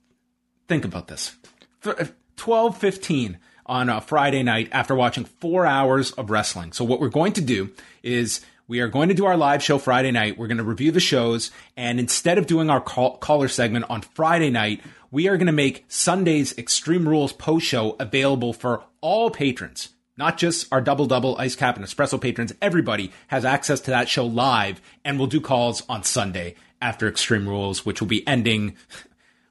think 0.68 0.84
about 0.84 1.08
this. 1.08 1.36
Uh, 1.86 2.06
twelve 2.36 2.78
fifteen 2.78 3.38
on 3.66 3.88
a 3.88 4.00
Friday 4.00 4.42
night 4.42 4.68
after 4.72 4.94
watching 4.94 5.24
four 5.24 5.66
hours 5.66 6.12
of 6.12 6.30
wrestling. 6.30 6.72
So 6.72 6.84
what 6.84 7.00
we're 7.00 7.08
going 7.08 7.32
to 7.34 7.40
do 7.40 7.70
is 8.02 8.40
we 8.66 8.80
are 8.80 8.88
going 8.88 9.08
to 9.08 9.14
do 9.14 9.26
our 9.26 9.36
live 9.36 9.62
show 9.62 9.78
Friday 9.78 10.10
night. 10.10 10.38
We're 10.38 10.46
going 10.46 10.58
to 10.58 10.64
review 10.64 10.90
the 10.90 11.00
shows, 11.00 11.50
and 11.76 12.00
instead 12.00 12.38
of 12.38 12.46
doing 12.46 12.70
our 12.70 12.80
call- 12.80 13.18
caller 13.18 13.48
segment 13.48 13.86
on 13.88 14.02
Friday 14.02 14.50
night, 14.50 14.82
we 15.10 15.28
are 15.28 15.36
going 15.36 15.46
to 15.46 15.52
make 15.52 15.84
Sunday's 15.88 16.56
Extreme 16.58 17.08
Rules 17.08 17.32
post 17.32 17.66
show 17.66 17.96
available 18.00 18.52
for 18.52 18.82
all 19.00 19.30
patrons. 19.30 19.90
Not 20.16 20.38
just 20.38 20.72
our 20.72 20.80
double 20.80 21.06
double 21.06 21.36
ice 21.38 21.56
cap 21.56 21.76
and 21.76 21.84
espresso 21.84 22.20
patrons. 22.20 22.54
Everybody 22.62 23.12
has 23.28 23.44
access 23.44 23.80
to 23.80 23.90
that 23.90 24.08
show 24.08 24.24
live, 24.24 24.80
and 25.04 25.18
we'll 25.18 25.26
do 25.26 25.40
calls 25.40 25.82
on 25.88 26.02
Sunday 26.02 26.54
after 26.80 27.08
Extreme 27.08 27.48
Rules, 27.48 27.84
which 27.84 28.00
will 28.00 28.08
be 28.08 28.26
ending, 28.26 28.76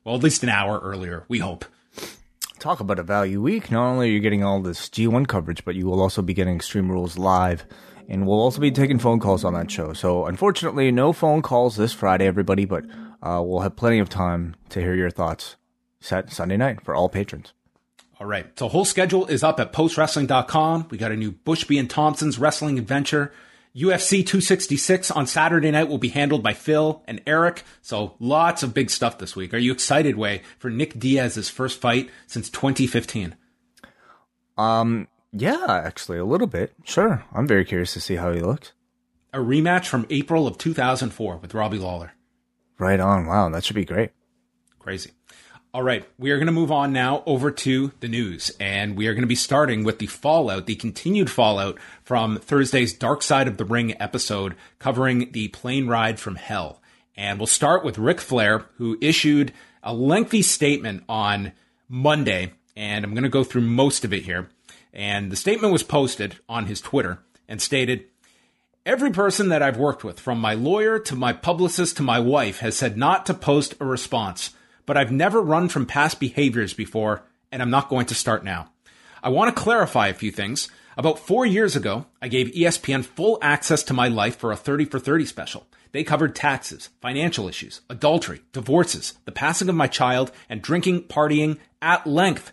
well, 0.04 0.16
at 0.16 0.24
least 0.24 0.44
an 0.44 0.50
hour 0.50 0.80
earlier. 0.80 1.26
We 1.28 1.40
hope. 1.40 1.66
Talk 2.64 2.80
about 2.80 2.98
a 2.98 3.04
value 3.04 3.42
week. 3.42 3.72
Not 3.72 3.90
only 3.90 4.08
are 4.08 4.12
you 4.14 4.22
getting 4.22 4.42
all 4.42 4.62
this 4.62 4.88
G1 4.88 5.28
coverage, 5.28 5.66
but 5.66 5.76
you 5.76 5.86
will 5.86 6.00
also 6.00 6.22
be 6.22 6.34
getting 6.34 6.56
Extreme 6.56 6.90
Rules 6.90 7.18
live. 7.18 7.66
And 8.08 8.26
we'll 8.26 8.40
also 8.40 8.62
be 8.62 8.72
taking 8.72 9.00
phone 9.00 9.20
calls 9.20 9.44
on 9.44 9.54
that 9.56 9.70
show. 9.70 9.92
So, 9.92 10.28
unfortunately, 10.28 10.90
no 10.90 11.12
phone 11.12 11.42
calls 11.42 11.76
this 11.76 11.92
Friday, 11.92 12.26
everybody, 12.26 12.64
but 12.64 12.86
uh, 13.22 13.44
we'll 13.44 13.60
have 13.60 13.76
plenty 13.76 14.00
of 14.00 14.08
time 14.08 14.56
to 14.70 14.80
hear 14.80 14.96
your 14.96 15.10
thoughts 15.10 15.58
set 16.00 16.32
Sunday 16.32 16.56
night 16.56 16.80
for 16.80 16.96
all 16.96 17.10
patrons. 17.10 17.52
All 18.22 18.28
right. 18.28 18.58
So 18.58 18.70
whole 18.70 18.86
schedule 18.86 19.26
is 19.26 19.44
up 19.44 19.60
at 19.60 19.74
postwrestling.com. 19.74 20.88
We 20.90 20.98
got 20.98 21.12
a 21.12 21.18
new 21.18 21.34
Bushby 21.34 21.78
and 21.78 21.90
Thompson's 21.90 22.40
wrestling 22.40 22.80
adventure. 22.80 23.34
UFC 23.76 24.18
266 24.26 25.10
on 25.10 25.26
Saturday 25.26 25.72
night 25.72 25.88
will 25.90 25.98
be 25.98 26.10
handled 26.10 26.44
by 26.44 26.54
Phil 26.54 27.04
and 27.08 27.22
Eric. 27.26 27.64
So 27.82 28.16
lots 28.20 28.62
of 28.62 28.74
big 28.74 28.92
stuff 28.92 29.18
this 29.18 29.36
week. 29.36 29.54
Are 29.54 29.58
you 29.58 29.72
excited, 29.72 30.16
Way, 30.16 30.44
for 30.60 30.70
Nick 30.70 31.00
Diaz's 31.00 31.50
first 31.50 31.82
fight 31.82 32.10
since 32.28 32.52
2015? 32.52 33.36
Um, 34.58 35.08
yeah, 35.32 35.66
actually, 35.68 36.20
a 36.20 36.26
little 36.26 36.46
bit. 36.46 36.74
Sure. 36.84 37.24
I'm 37.34 37.48
very 37.48 37.66
curious 37.66 37.94
to 37.94 38.00
see 38.00 38.16
how 38.16 38.32
he 38.32 38.42
looks. 38.42 38.74
A 39.34 39.40
rematch 39.40 39.88
from 39.88 40.06
April 40.12 40.46
of 40.46 40.60
2004 40.60 41.38
with 41.38 41.56
Robbie 41.56 41.80
Lawler. 41.80 42.14
Right 42.78 43.00
on. 43.00 43.26
Wow, 43.26 43.50
that 43.50 43.64
should 43.64 43.76
be 43.76 43.86
great. 43.86 44.12
Crazy. 44.78 45.12
All 45.76 45.82
right, 45.82 46.06
we 46.20 46.30
are 46.30 46.38
going 46.38 46.46
to 46.46 46.52
move 46.52 46.72
on 46.72 46.94
now 46.94 47.24
over 47.26 47.50
to 47.50 47.92
the 48.00 48.08
news, 48.08 48.52
and 48.60 48.96
we 48.96 49.08
are 49.08 49.16
going 49.16 49.24
to 49.24 49.28
be 49.28 49.34
starting 49.34 49.84
with 49.84 49.98
the 49.98 50.06
fallout, 50.06 50.68
the 50.68 50.76
continued 50.76 51.32
fallout 51.32 51.80
from 52.04 52.38
Thursday's 52.38 52.94
Dark 52.94 53.24
Side 53.24 53.48
of 53.48 53.58
the 53.58 53.66
Ring 53.66 54.00
episode 54.00 54.54
covering 54.78 55.32
the 55.32 55.48
plane 55.48 55.88
ride 55.88 56.20
from 56.20 56.36
hell. 56.36 56.80
And 57.18 57.40
we'll 57.40 57.48
start 57.48 57.84
with 57.84 57.98
Ric 57.98 58.22
Flair, 58.22 58.66
who 58.78 59.00
issued 59.02 59.52
a 59.82 59.96
lengthy 59.96 60.44
statement 60.44 61.06
on 61.10 61.54
Monday, 61.90 62.54
and 62.76 63.04
I'm 63.04 63.16
going 63.16 63.24
to 63.24 63.30
go 63.30 63.44
through 63.44 63.62
most 63.62 64.06
of 64.06 64.14
it 64.14 64.26
here. 64.26 64.52
And 64.94 65.32
the 65.32 65.36
statement 65.36 65.74
was 65.74 65.82
posted 65.82 66.38
on 66.48 66.68
his 66.68 66.82
Twitter 66.82 67.18
and 67.48 67.60
stated, 67.60 68.06
Every 68.86 69.10
person 69.10 69.50
that 69.50 69.64
I've 69.64 69.78
worked 69.78 70.04
with, 70.04 70.20
from 70.20 70.40
my 70.40 70.54
lawyer 70.54 71.00
to 71.00 71.16
my 71.16 71.34
publicist 71.34 71.98
to 71.98 72.04
my 72.04 72.20
wife, 72.20 72.60
has 72.60 72.78
said 72.78 72.96
not 72.96 73.26
to 73.26 73.34
post 73.34 73.74
a 73.80 73.86
response 73.86 74.52
but 74.86 74.98
I've 74.98 75.12
never 75.12 75.42
run 75.42 75.70
from 75.70 75.86
past 75.86 76.20
behaviors 76.20 76.74
before, 76.74 77.24
and 77.52 77.62
I'm 77.62 77.70
not 77.70 77.90
going 77.90 78.06
to 78.08 78.16
start 78.16 78.44
now. 78.44 78.70
I 79.22 79.30
want 79.30 79.56
to 79.56 79.62
clarify 79.62 80.08
a 80.08 80.14
few 80.14 80.32
things. 80.32 80.70
About 80.98 81.18
four 81.18 81.46
years 81.46 81.76
ago, 81.76 82.06
I 82.22 82.28
gave 82.28 82.52
ESPN 82.52 83.04
full 83.04 83.40
access 83.42 83.84
to 83.84 83.94
my 83.94 84.08
life 84.08 84.38
for 84.38 84.52
a 84.52 84.58
30 84.58 84.86
for 84.86 85.00
30 85.00 85.26
special. 85.26 85.66
They 85.92 86.04
covered 86.04 86.36
taxes, 86.36 86.90
financial 87.02 87.48
issues, 87.48 87.82
adultery, 87.90 88.42
divorces, 88.52 89.14
the 89.26 89.32
passing 89.32 89.70
of 89.70 89.76
my 89.76 89.88
child, 89.88 90.32
and 90.50 90.62
drinking, 90.62 91.04
partying 91.04 91.60
at 91.82 92.06
length. 92.06 92.52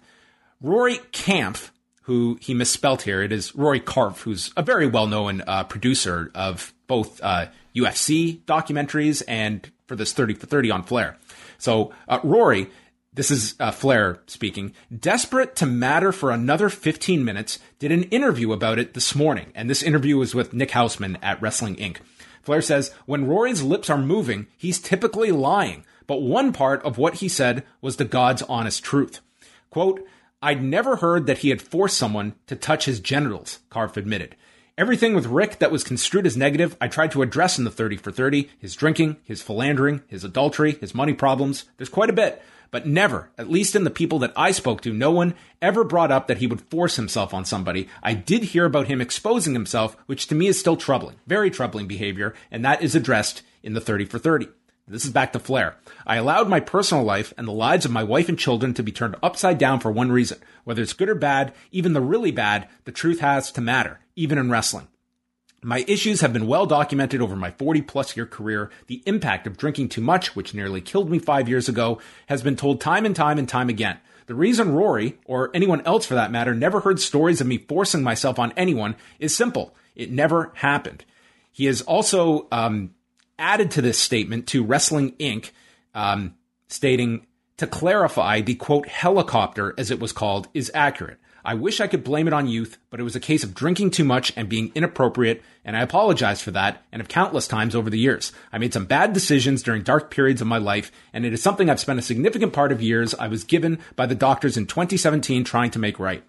Rory 0.61 0.99
Kampf, 1.13 1.73
who 2.03 2.39
he 2.41 2.55
misspelt 2.55 3.03
here, 3.03 3.23
it 3.23 3.33
is 3.33 3.55
Rory 3.55 3.81
Karpf, 3.81 4.23
who's 4.23 4.53
a 4.57 4.63
very 4.63 4.87
well 4.87 5.07
known 5.07 5.43
uh, 5.47 5.65
producer 5.65 6.31
of 6.35 6.75
both 6.87 7.21
uh, 7.23 7.47
UFC 7.75 8.41
documentaries 8.45 9.23
and 9.27 9.71
for 9.87 9.97
this 9.97 10.13
30 10.13 10.35
for 10.35 10.47
30 10.47 10.71
on 10.71 10.83
Flair. 10.83 11.17
So, 11.61 11.93
uh, 12.09 12.19
Rory, 12.25 12.71
this 13.13 13.31
is 13.31 13.55
uh, 13.61 13.71
Flair 13.71 14.21
speaking, 14.27 14.73
desperate 14.97 15.55
to 15.57 15.67
matter 15.67 16.11
for 16.11 16.31
another 16.31 16.69
15 16.69 17.25
minutes, 17.25 17.59
did 17.79 17.93
an 17.93 18.05
interview 18.05 18.53
about 18.53 18.79
it 18.79 18.95
this 18.95 19.15
morning. 19.15 19.53
And 19.55 19.69
this 19.69 19.83
interview 19.83 20.17
was 20.17 20.35
with 20.35 20.55
Nick 20.55 20.71
Hausman 20.71 21.19
at 21.23 21.41
Wrestling 21.43 21.77
Inc. 21.77 21.99
Flair 22.43 22.63
says, 22.63 22.93
when 23.07 23.27
Rory's 23.27 23.63
lips 23.63 23.91
are 23.91 23.99
moving, 23.99 24.47
he's 24.57 24.81
typically 24.81 25.31
lying. 25.31 25.85
But 26.07 26.23
one 26.23 26.53
part 26.53 26.83
of 26.83 26.99
what 26.99 27.15
he 27.15 27.29
said 27.29 27.65
was 27.81 27.97
the 27.97 28.05
God's 28.05 28.43
honest 28.43 28.83
truth. 28.83 29.21
Quote, 29.69 30.05
I'd 30.43 30.63
never 30.63 30.97
heard 30.97 31.27
that 31.27 31.39
he 31.39 31.51
had 31.51 31.61
forced 31.61 31.99
someone 31.99 32.35
to 32.47 32.57
touch 32.57 32.87
his 32.87 33.01
genitals, 33.01 33.59
Karpf 33.71 33.97
admitted. 33.97 34.35
Everything 34.81 35.13
with 35.13 35.27
Rick 35.27 35.59
that 35.59 35.71
was 35.71 35.85
construed 35.85 36.25
as 36.25 36.39
negative, 36.39 36.75
I 36.81 36.89
tried 36.89 37.11
to 37.11 37.21
address 37.21 37.59
in 37.59 37.65
the 37.65 37.71
30 37.71 37.99
for 37.99 38.11
30. 38.11 38.49
His 38.59 38.75
drinking, 38.75 39.19
his 39.25 39.43
philandering, 39.43 40.01
his 40.07 40.25
adultery, 40.25 40.73
his 40.73 40.95
money 40.95 41.13
problems. 41.13 41.67
There's 41.77 41.91
quite 41.91 42.09
a 42.09 42.15
bit. 42.15 42.41
But 42.71 42.87
never, 42.87 43.29
at 43.37 43.51
least 43.51 43.77
in 43.77 43.85
the 43.85 43.91
people 43.91 44.19
that 44.21 44.33
I 44.37 44.53
spoke 44.53 44.81
to, 44.81 44.95
no 44.95 45.11
one 45.11 45.35
ever 45.61 45.85
brought 45.85 46.11
up 46.11 46.29
that 46.29 46.39
he 46.39 46.47
would 46.47 46.63
force 46.63 46.97
himself 46.97 47.35
on 47.35 47.45
somebody. 47.45 47.91
I 48.03 48.15
did 48.15 48.43
hear 48.43 48.65
about 48.65 48.87
him 48.87 49.03
exposing 49.03 49.53
himself, 49.53 49.99
which 50.07 50.29
to 50.29 50.35
me 50.35 50.47
is 50.47 50.59
still 50.59 50.79
troubling. 50.79 51.17
Very 51.27 51.51
troubling 51.51 51.87
behavior, 51.87 52.33
and 52.51 52.65
that 52.65 52.81
is 52.81 52.95
addressed 52.95 53.43
in 53.63 53.75
the 53.75 53.83
30 53.83 54.07
for 54.07 54.19
30. 54.19 54.49
This 54.91 55.05
is 55.05 55.13
back 55.13 55.33
to 55.35 55.39
Flair. 55.39 55.77
I 56.05 56.17
allowed 56.17 56.49
my 56.49 56.59
personal 56.59 57.05
life 57.05 57.33
and 57.39 57.47
the 57.47 57.53
lives 57.53 57.85
of 57.85 57.93
my 57.93 58.03
wife 58.03 58.29
and 58.29 58.37
children 58.37 58.75
to 58.75 58.83
be 58.83 58.91
turned 58.91 59.15
upside 59.23 59.57
down 59.57 59.79
for 59.79 59.93
one 59.93 60.11
reason. 60.11 60.39
Whether 60.65 60.83
it's 60.83 60.95
good 60.95 61.09
or 61.09 61.15
bad, 61.15 61.55
even 61.71 61.93
the 61.93 62.01
really 62.01 62.33
bad, 62.33 62.69
the 62.87 62.91
truth 62.91 63.21
has 63.21 63.53
to 63.53 63.61
matter 63.61 64.01
even 64.17 64.37
in 64.37 64.51
wrestling. 64.51 64.89
My 65.63 65.85
issues 65.87 66.23
have 66.23 66.33
been 66.33 66.49
well 66.49 66.67
documented 66.67 67.23
over 67.23 67.37
my 67.37 67.53
40 67.53 67.83
plus 67.83 68.17
year 68.17 68.27
career. 68.27 68.69
The 68.89 69.03
impact 69.07 69.47
of 69.47 69.57
drinking 69.57 69.91
too 69.91 70.01
much, 70.01 70.35
which 70.35 70.55
nearly 70.55 70.81
killed 70.81 71.09
me 71.09 71.21
five 71.21 71.49
years 71.49 71.69
ago, 71.69 72.01
has 72.27 72.43
been 72.43 72.57
told 72.57 72.81
time 72.81 73.07
and 73.07 73.15
time 73.15 73.39
and 73.39 73.49
time 73.49 73.69
again. 73.69 73.99
The 74.27 74.35
reason 74.35 74.75
Rory, 74.75 75.19
or 75.25 75.51
anyone 75.55 75.83
else 75.83 76.05
for 76.05 76.15
that 76.15 76.33
matter, 76.33 76.53
never 76.53 76.81
heard 76.81 76.99
stories 76.99 77.41
of 77.41 77.47
me 77.47 77.59
forcing 77.59 78.03
myself 78.03 78.41
on 78.41 78.53
anyone 78.57 78.97
is 79.21 79.37
simple. 79.37 79.77
It 79.95 80.11
never 80.11 80.51
happened. 80.55 81.05
He 81.53 81.67
has 81.67 81.81
also 81.83 82.49
um, 82.51 82.95
added 83.41 83.73
to 83.73 83.83
this 83.83 83.99
statement 83.99 84.47
to 84.49 84.63
Wrestling 84.63 85.13
Inc., 85.13 85.51
um, 85.95 86.35
stating, 86.69 87.27
to 87.57 87.67
clarify, 87.67 88.41
the 88.41 88.55
quote, 88.55 88.87
helicopter, 88.87 89.75
as 89.77 89.91
it 89.91 89.99
was 89.99 90.13
called, 90.13 90.49
is 90.55 90.71
accurate. 90.73 91.19
I 91.45 91.55
wish 91.55 91.81
I 91.81 91.87
could 91.87 92.05
blame 92.05 92.27
it 92.27 92.35
on 92.35 92.49
youth, 92.49 92.79
but 92.91 93.01
it 93.01 93.03
was 93.03 93.17
a 93.17 93.21
case 93.21 93.43
of 93.45 93.55
drinking 93.55 93.91
too 93.91 94.05
much 94.05 94.33
and 94.37 94.49
being 94.49 94.71
inappropriate, 94.75 95.43
and 95.65 95.77
I 95.77 95.81
apologize 95.81 96.43
for 96.43 96.51
that 96.51 96.83
and 96.93 97.01
have 97.01 97.09
countless 97.09 97.49
times 97.49 97.75
over 97.75 97.89
the 97.89 97.99
years. 97.99 98.33
I 98.53 98.59
made 98.59 98.75
some 98.75 98.85
bad 98.85 99.15
decisions 99.15 99.63
during 99.63 99.83
dark 99.83 100.11
periods 100.11 100.41
of 100.41 100.47
my 100.47 100.59
life, 100.59 100.93
and 101.13 101.25
it 101.25 101.33
is 101.33 101.43
something 101.43 101.71
I've 101.71 101.81
spent 101.81 101.99
a 101.99 102.03
significant 102.03 102.53
part 102.53 102.73
of 102.73 102.83
years 102.83 103.15
I 103.15 103.29
was 103.29 103.45
given 103.45 103.79
by 103.97 104.07
the 104.07 104.15
doctors 104.15 104.57
in 104.57 104.67
2017 104.67 105.45
trying 105.45 105.71
to 105.71 105.79
make 105.79 105.99
right. 105.99 106.23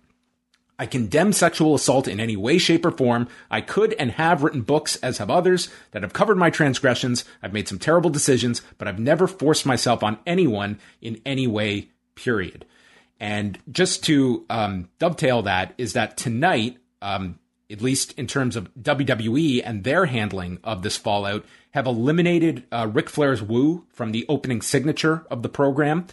I 0.82 0.88
condemn 0.88 1.32
sexual 1.32 1.76
assault 1.76 2.08
in 2.08 2.20
any 2.20 2.36
way, 2.36 2.58
shape, 2.58 2.88
or 2.88 2.90
form. 2.90 3.28
I 3.52 3.62
could 3.62 3.94
and 4.00 4.14
have 4.14 4.42
written 4.42 4.64
books, 4.64 4.96
as 4.96 5.20
have 5.20 5.30
others, 5.30 5.70
that 5.92 6.02
have 6.02 6.12
covered 6.12 6.40
my 6.40 6.50
transgressions. 6.50 7.24
I've 7.44 7.54
made 7.54 7.68
some 7.68 7.78
terrible 7.78 8.10
decisions, 8.10 8.64
but 8.80 8.88
I've 8.88 8.98
never 8.98 9.28
forced 9.28 9.64
myself 9.64 10.02
on 10.02 10.18
anyone 10.26 10.80
in 11.00 11.22
any 11.24 11.46
way, 11.46 11.90
period. 12.16 12.66
And 13.20 13.60
just 13.72 14.04
to 14.06 14.44
um, 14.50 14.90
dovetail 14.98 15.44
that 15.44 15.76
is 15.78 15.94
that 15.94 16.18
tonight, 16.18 16.80
um, 17.00 17.38
at 17.70 17.84
least 17.84 18.18
in 18.18 18.26
terms 18.26 18.56
of 18.56 18.74
WWE 18.74 19.62
and 19.64 19.84
their 19.84 20.08
handling 20.08 20.58
of 20.64 20.82
this 20.82 20.98
fallout, 20.98 21.46
have 21.76 21.86
eliminated 21.86 22.64
uh, 22.72 22.90
Ric 22.92 23.08
Flair's 23.08 23.44
woo 23.44 23.86
from 23.90 24.14
the 24.14 24.26
opening 24.28 24.64
signature 24.64 25.28
of 25.30 25.44
the 25.44 25.50
program. 25.50 26.08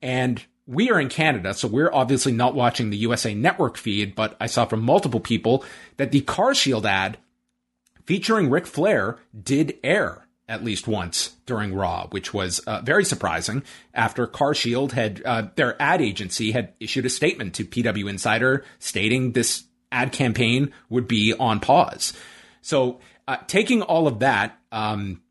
And 0.00 0.42
we 0.66 0.90
are 0.90 1.00
in 1.00 1.08
Canada, 1.08 1.54
so 1.54 1.68
we're 1.68 1.92
obviously 1.92 2.32
not 2.32 2.54
watching 2.54 2.90
the 2.90 2.96
USA 2.98 3.34
Network 3.34 3.76
feed, 3.76 4.14
but 4.14 4.36
I 4.40 4.46
saw 4.46 4.64
from 4.64 4.82
multiple 4.82 5.20
people 5.20 5.64
that 5.96 6.10
the 6.10 6.22
Car 6.22 6.54
Shield 6.54 6.86
ad 6.86 7.18
featuring 8.04 8.50
Ric 8.50 8.66
Flair 8.66 9.18
did 9.42 9.78
air 9.82 10.24
at 10.48 10.64
least 10.64 10.86
once 10.86 11.36
during 11.46 11.74
Raw, 11.74 12.06
which 12.08 12.34
was 12.34 12.58
uh, 12.60 12.80
very 12.82 13.04
surprising 13.04 13.62
after 13.94 14.26
CarShield 14.26 14.92
had, 14.92 15.22
uh, 15.24 15.48
their 15.56 15.80
ad 15.80 16.02
agency 16.02 16.52
had 16.52 16.74
issued 16.80 17.06
a 17.06 17.10
statement 17.10 17.54
to 17.54 17.64
PW 17.64 18.08
Insider 18.10 18.64
stating 18.78 19.32
this 19.32 19.64
ad 19.90 20.12
campaign 20.12 20.72
would 20.90 21.08
be 21.08 21.32
on 21.32 21.60
pause. 21.60 22.12
So, 22.60 23.00
uh, 23.26 23.38
taking 23.46 23.80
all 23.80 24.06
of 24.06 24.18
that, 24.18 24.58
um, 24.70 25.22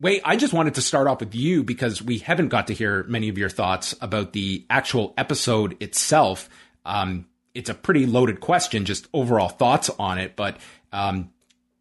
Wait, 0.00 0.22
I 0.24 0.36
just 0.36 0.52
wanted 0.52 0.74
to 0.76 0.82
start 0.82 1.08
off 1.08 1.18
with 1.18 1.34
you 1.34 1.64
because 1.64 2.00
we 2.00 2.18
haven't 2.18 2.48
got 2.48 2.68
to 2.68 2.74
hear 2.74 3.02
many 3.04 3.28
of 3.28 3.36
your 3.36 3.48
thoughts 3.48 3.96
about 4.00 4.32
the 4.32 4.64
actual 4.70 5.12
episode 5.18 5.76
itself. 5.82 6.48
Um, 6.84 7.26
it's 7.52 7.68
a 7.68 7.74
pretty 7.74 8.06
loaded 8.06 8.38
question, 8.38 8.84
just 8.84 9.08
overall 9.12 9.48
thoughts 9.48 9.90
on 9.98 10.18
it. 10.18 10.36
But 10.36 10.58
um, 10.92 11.30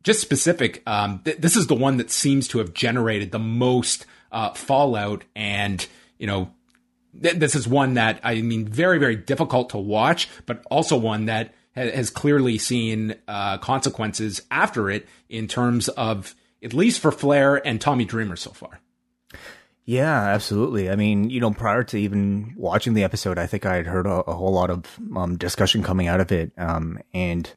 just 0.02 0.20
specific, 0.20 0.82
um, 0.88 1.22
th- 1.26 1.38
this 1.38 1.56
is 1.56 1.68
the 1.68 1.76
one 1.76 1.98
that 1.98 2.10
seems 2.10 2.48
to 2.48 2.58
have 2.58 2.74
generated 2.74 3.32
the 3.32 3.40
most 3.40 4.08
uh, 4.32 4.50
fallout, 4.54 5.24
and 5.36 5.86
you 6.18 6.26
know, 6.26 6.52
th- 7.22 7.36
this 7.36 7.54
is 7.54 7.68
one 7.68 7.94
that 7.96 8.20
I 8.24 8.42
mean, 8.42 8.68
very 8.68 8.98
very 8.98 9.16
difficult 9.16 9.70
to 9.72 9.78
watch, 9.78 10.28
but 10.48 10.64
also 10.72 10.98
one 10.98 11.26
that 11.26 11.54
ha- 11.76 11.92
has 11.92 12.10
clearly 12.10 12.58
seen 12.58 13.14
uh, 13.28 13.60
consequences 13.60 14.42
after 14.50 14.90
it 14.90 15.08
in 15.30 15.48
terms 15.48 15.88
of 15.90 16.34
at 16.64 16.74
least 16.74 17.00
for 17.00 17.12
Flair 17.12 17.66
and 17.66 17.80
Tommy 17.80 18.06
Dreamer 18.06 18.36
so 18.36 18.52
far. 18.52 18.80
Yeah, 19.86 20.22
absolutely. 20.22 20.90
I 20.90 20.98
mean, 20.98 21.30
you 21.30 21.40
know, 21.40 21.52
prior 21.52 21.82
to 21.86 21.98
even 21.98 22.54
watching 22.58 22.94
the 22.94 23.06
episode, 23.06 23.40
I 23.40 23.48
think 23.48 23.66
I 23.66 23.78
had 23.78 23.88
heard 23.88 24.06
a, 24.06 24.20
a 24.30 24.34
whole 24.34 24.52
lot 24.52 24.70
of 24.70 25.00
um, 25.16 25.38
discussion 25.38 25.82
coming 25.82 26.08
out 26.08 26.20
of 26.20 26.30
it, 26.32 26.52
um, 26.58 27.00
and 27.14 27.50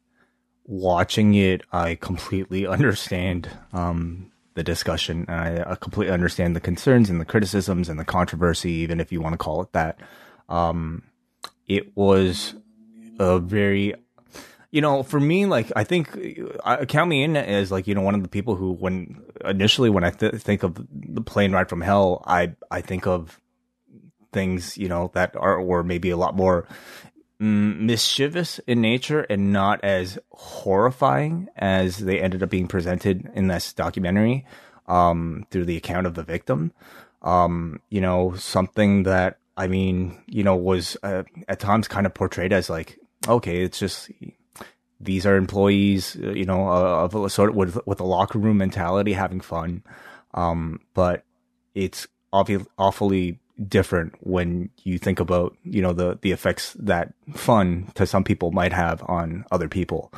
watching 0.65 1.35
it, 1.35 1.63
I 1.73 1.97
completely 1.97 2.67
understand 2.69 3.51
um, 3.73 4.31
the 4.55 4.63
discussion. 4.63 5.27
I, 5.29 5.73
I, 5.73 5.75
completely 5.75 6.15
understand 6.15 6.55
the 6.55 6.61
concerns 6.61 7.11
and 7.11 7.21
the 7.21 7.25
criticisms 7.25 7.89
and 7.89 7.99
the 7.99 8.05
controversy, 8.05 8.71
even 8.73 9.01
if 9.01 9.11
you 9.11 9.21
want 9.21 9.33
to 9.33 9.39
call 9.39 9.63
it 9.63 9.73
that. 9.73 9.99
Um, 10.49 11.03
it 11.67 11.97
was 11.97 12.55
a 13.19 13.41
very, 13.41 13.95
you 14.71 14.81
know, 14.81 15.03
for 15.03 15.19
me, 15.19 15.47
like 15.47 15.73
I 15.75 15.85
think, 15.85 16.17
I 16.65 16.85
count 16.85 17.09
me 17.09 17.25
in 17.25 17.37
as 17.37 17.73
like 17.73 17.87
you 17.87 17.95
know 17.95 18.03
one 18.03 18.15
of 18.15 18.23
the 18.23 18.29
people 18.29 18.55
who, 18.55 18.73
when 18.73 19.23
initially 19.45 19.91
when 19.91 20.05
I 20.05 20.11
th- 20.11 20.35
think 20.35 20.63
of 20.63 20.87
the 20.93 21.21
plane 21.21 21.53
ride 21.53 21.69
from 21.69 21.81
hell, 21.81 22.23
I 22.27 22.55
I 22.71 22.81
think 22.81 23.07
of 23.07 23.41
things 24.33 24.79
you 24.79 24.89
know 24.89 25.11
that 25.15 25.35
are 25.37 25.57
or 25.57 25.83
maybe 25.83 26.11
a 26.11 26.17
lot 26.17 26.37
more 26.37 26.69
mischievous 27.41 28.59
in 28.67 28.83
nature 28.83 29.23
and 29.23 29.51
not 29.51 29.83
as 29.83 30.19
horrifying 30.31 31.49
as 31.57 31.97
they 31.99 32.21
ended 32.21 32.43
up 32.43 32.51
being 32.51 32.69
presented 32.69 33.31
in 33.35 33.49
this 33.49 33.73
documentary 33.73 34.45
um, 34.87 35.47
through 35.51 35.65
the 35.65 35.77
account 35.77 36.07
of 36.07 36.15
the 36.15 36.23
victim. 36.23 36.71
Um, 37.23 37.81
you 37.89 38.01
know, 38.01 38.35
something 38.37 39.03
that 39.05 39.39
I 39.57 39.67
mean, 39.67 40.23
you 40.27 40.45
know, 40.45 40.55
was 40.55 40.97
uh, 41.03 41.25
at 41.49 41.59
times 41.61 41.89
kind 41.89 42.07
of 42.07 42.15
portrayed 42.15 42.53
as 42.53 42.71
like, 42.71 42.99
okay, 43.27 43.63
it's 43.63 43.79
just 43.79 44.11
these 45.01 45.25
are 45.27 45.37
employees, 45.37 46.17
uh, 46.23 46.31
you 46.31 46.45
know, 46.45 46.69
uh, 46.69 47.05
of 47.05 47.15
a 47.15 47.31
sort 47.31 47.51
of 47.51 47.57
with 47.57 47.79
with 47.87 48.01
a 48.01 48.05
locker 48.05 48.39
room 48.39 48.59
mentality, 48.59 49.15
having 49.15 49.41
fun. 49.41 49.83
Um, 50.35 50.81
but 50.95 51.25
it's 51.75 52.07
awfully 52.33 53.39
different 53.69 54.15
when 54.21 54.71
you 54.85 54.99
think 54.99 55.21
about 55.21 55.57
you 55.65 55.83
know 55.83 55.93
the 55.93 56.19
the 56.23 56.33
effects 56.33 56.75
that 56.79 57.13
fun 57.33 57.91
to 57.95 58.07
some 58.07 58.25
people 58.25 58.53
might 58.53 58.73
have 58.73 59.03
on 59.07 59.45
other 59.51 59.69
people. 59.69 60.13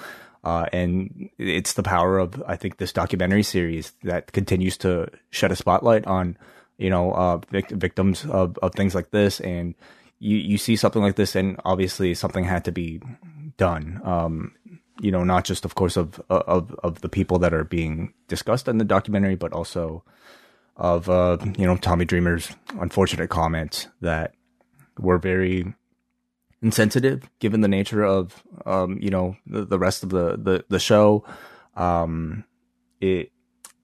Uh, 0.44 0.66
and 0.72 1.30
it's 1.38 1.74
the 1.74 1.84
power 1.84 2.18
of 2.18 2.42
I 2.46 2.56
think 2.56 2.78
this 2.78 2.92
documentary 2.92 3.44
series 3.44 3.92
that 4.02 4.32
continues 4.32 4.76
to 4.78 5.08
shed 5.30 5.52
a 5.52 5.56
spotlight 5.56 6.04
on 6.06 6.36
you 6.78 6.90
know 6.90 7.12
uh, 7.12 7.38
vic- 7.50 7.70
victims 7.70 8.24
of, 8.26 8.58
of 8.58 8.74
things 8.74 8.94
like 8.94 9.10
this, 9.10 9.40
and 9.40 9.74
you 10.22 10.36
you 10.36 10.56
see 10.56 10.76
something 10.76 11.02
like 11.02 11.16
this, 11.16 11.34
and 11.34 11.60
obviously 11.64 12.14
something 12.14 12.44
had 12.44 12.64
to 12.66 12.72
be 12.72 13.02
done. 13.56 14.00
Um, 14.04 14.54
you 15.00 15.10
know, 15.10 15.24
not 15.24 15.44
just 15.44 15.64
of 15.64 15.74
course 15.74 15.96
of 15.96 16.22
of 16.30 16.74
of 16.84 17.00
the 17.00 17.08
people 17.08 17.40
that 17.40 17.52
are 17.52 17.64
being 17.64 18.14
discussed 18.28 18.68
in 18.68 18.78
the 18.78 18.84
documentary, 18.84 19.34
but 19.34 19.52
also 19.52 20.04
of 20.76 21.10
uh, 21.10 21.38
you 21.58 21.66
know 21.66 21.76
Tommy 21.76 22.04
Dreamer's 22.04 22.52
unfortunate 22.80 23.30
comments 23.30 23.88
that 24.00 24.34
were 24.96 25.18
very 25.18 25.74
insensitive 26.62 27.28
given 27.40 27.60
the 27.60 27.68
nature 27.68 28.04
of 28.04 28.44
um, 28.64 28.98
you 29.02 29.10
know 29.10 29.36
the, 29.44 29.64
the 29.64 29.78
rest 29.78 30.04
of 30.04 30.10
the 30.10 30.36
the, 30.36 30.64
the 30.68 30.78
show. 30.78 31.24
Um, 31.74 32.44
it. 33.00 33.31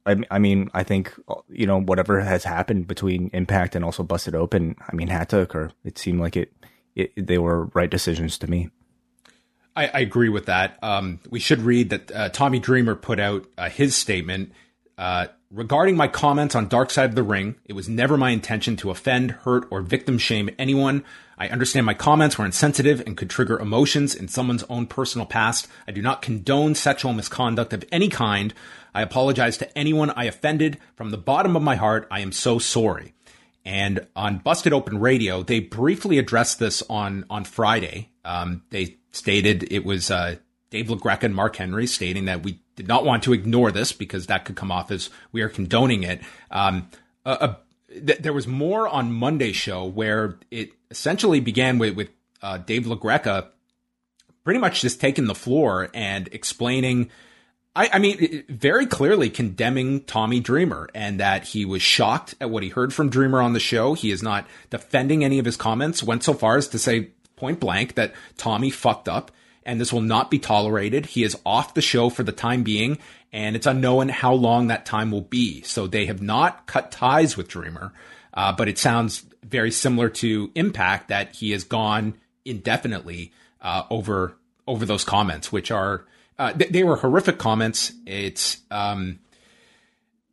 I, 0.09 0.17
I 0.31 0.39
mean, 0.39 0.71
I 0.75 0.83
think 0.83 1.13
you 1.49 1.67
know 1.67 1.81
whatever 1.81 2.21
has 2.21 2.45
happened 2.45 2.87
between 2.87 3.31
Impact 3.33 3.77
and 3.77 3.85
also 3.85 4.03
Busted 4.03 4.35
Open. 4.35 4.75
I 4.81 4.95
mean, 4.95 5.09
had 5.09 5.29
to 5.31 5.41
occur. 5.41 5.71
It 5.85 5.99
seemed 5.99 6.21
like 6.21 6.37
it. 6.37 6.53
it 6.95 7.27
they 7.27 7.39
were 7.39 7.67
right 7.67 7.91
decisions 7.91 8.39
to 8.39 8.51
me. 8.51 8.71
I, 9.77 9.87
I 9.89 10.01
agree 10.01 10.29
with 10.29 10.47
that. 10.47 10.79
Um, 10.83 11.21
we 11.31 11.39
should 11.39 11.61
read 11.61 11.91
that 11.91 12.11
uh, 12.11 12.29
Tommy 12.31 12.59
Dreamer 12.59 12.97
put 12.97 13.21
out 13.21 13.47
uh, 13.57 13.69
his 13.69 13.95
statement 13.95 14.53
uh, 14.97 15.29
regarding 15.51 15.97
my 15.97 16.09
comments 16.09 16.55
on 16.55 16.69
Dark 16.69 16.91
Side 16.91 17.11
of 17.11 17.15
the 17.15 17.23
Ring. 17.23 17.57
It 17.65 17.73
was 17.73 17.89
never 17.89 18.17
my 18.17 18.31
intention 18.31 18.77
to 18.77 18.91
offend, 18.91 19.31
hurt, 19.31 19.67
or 19.71 19.81
victim 19.81 20.19
shame 20.19 20.51
anyone. 20.59 21.05
I 21.39 21.49
understand 21.49 21.87
my 21.87 21.95
comments 21.95 22.37
were 22.37 22.45
insensitive 22.45 23.03
and 23.07 23.17
could 23.17 23.31
trigger 23.31 23.59
emotions 23.59 24.15
in 24.15 24.29
someone's 24.29 24.65
own 24.65 24.87
personal 24.87 25.27
past. 25.27 25.69
I 25.87 25.93
do 25.93 26.03
not 26.03 26.23
condone 26.23 26.75
sexual 26.75 27.13
misconduct 27.13 27.73
of 27.73 27.85
any 27.91 28.09
kind. 28.09 28.53
I 28.95 29.03
apologize 29.03 29.57
to 29.59 29.79
anyone 29.79 30.11
I 30.11 30.25
offended. 30.25 30.79
From 30.97 31.11
the 31.11 31.19
bottom 31.19 31.57
of 31.57 31.63
my 31.63 31.77
heart, 31.77 32.07
I 32.11 32.21
am 32.21 32.33
so 32.33 32.59
sorry. 32.59 33.15
And 33.65 34.07
on 34.17 34.39
Busted 34.39 34.73
Open 34.73 34.99
Radio, 34.99 35.43
they 35.43 35.61
briefly 35.61 36.19
addressed 36.19 36.59
this 36.59 36.83
on 36.89 37.25
on 37.29 37.45
Friday. 37.45 38.11
Um, 38.25 38.63
they 38.71 38.97
stated 39.13 39.71
it 39.71 39.85
was 39.85 40.11
uh, 40.11 40.37
Dave 40.71 40.87
LaGreca 40.87 41.25
and 41.25 41.35
Mark 41.35 41.57
Henry 41.57 41.87
stating 41.87 42.27
that 42.27 42.43
we 42.43 42.61
did 42.79 42.87
not 42.87 43.05
want 43.05 43.25
to 43.25 43.33
ignore 43.33 43.73
this 43.73 43.91
because 43.91 44.29
that 44.29 44.45
could 44.45 44.55
come 44.55 44.71
off 44.71 44.93
as 44.93 45.11
we 45.33 45.43
are 45.43 45.49
condoning 45.49 46.05
it. 46.05 46.21
Um, 46.49 46.89
a, 47.27 47.33
a 47.33 47.59
th- 47.93 48.21
there 48.21 48.33
was 48.33 48.47
more 48.47 48.87
on 48.87 49.13
Monday's 49.13 49.57
show 49.57 49.85
where 49.85 50.39
it 50.53 50.71
essentially 50.89 51.41
began 51.41 51.79
with, 51.79 51.97
with 51.97 52.09
uh, 52.41 52.59
Dave 52.59 52.85
LaGreca 52.85 53.49
pretty 54.45 54.61
much 54.61 54.81
just 54.81 55.01
taking 55.01 55.27
the 55.27 55.35
floor 55.35 55.91
and 55.93 56.29
explaining. 56.31 57.11
I, 57.75 57.91
I 57.95 57.99
mean, 57.99 58.45
very 58.49 58.87
clearly 58.87 59.29
condemning 59.29 60.05
Tommy 60.05 60.39
Dreamer 60.39 60.89
and 60.95 61.19
that 61.19 61.49
he 61.49 61.65
was 61.65 61.83
shocked 61.83 62.37
at 62.41 62.49
what 62.49 62.63
he 62.63 62.69
heard 62.69 62.95
from 62.95 63.11
Dreamer 63.11 63.43
on 63.43 63.55
the 63.55 63.61
show. 63.61 63.95
He 63.95 64.13
is 64.13 64.23
not 64.23 64.47
defending 64.71 65.25
any 65.25 65.41
of 65.41 65.45
his 65.45 65.57
comments, 65.57 66.01
went 66.01 66.23
so 66.23 66.33
far 66.33 66.57
as 66.57 66.69
to 66.69 66.79
say 66.79 67.09
point 67.35 67.59
blank 67.59 67.97
that 67.97 68.15
Tommy 68.37 68.71
fucked 68.71 69.09
up 69.09 69.33
and 69.69 69.79
this 69.79 69.93
will 69.93 70.01
not 70.01 70.31
be 70.31 70.39
tolerated. 70.39 71.05
He 71.05 71.23
is 71.23 71.37
off 71.45 71.75
the 71.75 71.83
show 71.83 72.09
for 72.09 72.23
the 72.23 72.33
time 72.33 72.63
being, 72.63 72.97
and 73.35 73.55
it's 73.55 73.67
unknown 73.67 74.09
how 74.09 74.33
long 74.33 74.69
that 74.69 74.87
time 74.87 75.11
will 75.11 75.21
be. 75.21 75.61
So 75.61 75.87
they 75.87 76.07
have 76.07 76.23
not 76.23 76.67
cut 76.67 76.91
ties 76.91 77.37
with 77.37 77.49
Dreamer, 77.49 77.93
uh, 78.33 78.53
but 78.53 78.69
it 78.69 78.79
sounds 78.79 79.27
very 79.45 79.71
similar 79.71 80.09
to 80.09 80.51
Impact 80.55 81.09
that 81.09 81.37
he 81.37 81.51
has 81.51 81.65
gone 81.65 82.15
indefinitely 82.47 83.31
uh, 83.61 83.83
over 83.91 84.35
over 84.67 84.87
those 84.87 85.05
comments, 85.05 85.53
which 85.53 85.71
are 85.71 86.07
uh, 86.39 86.55
th- 86.55 86.71
they 86.71 86.83
were 86.83 86.97
horrific 86.97 87.37
comments. 87.37 87.93
It's 88.07 88.63
um, 88.71 89.19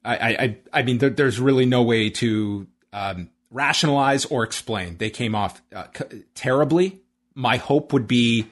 I, 0.05 0.15
I 0.15 0.57
I 0.79 0.83
mean 0.83 0.99
there, 0.99 1.09
there's 1.09 1.41
really 1.41 1.65
no 1.65 1.83
way 1.83 2.09
to 2.09 2.67
um, 2.93 3.29
rationalize 3.51 4.23
or 4.23 4.43
explain. 4.43 4.95
They 4.95 5.09
came 5.09 5.35
off 5.35 5.61
uh, 5.75 5.87
c- 5.93 6.23
terribly. 6.35 7.01
My 7.33 7.57
hope 7.57 7.91
would 7.91 8.07
be 8.07 8.45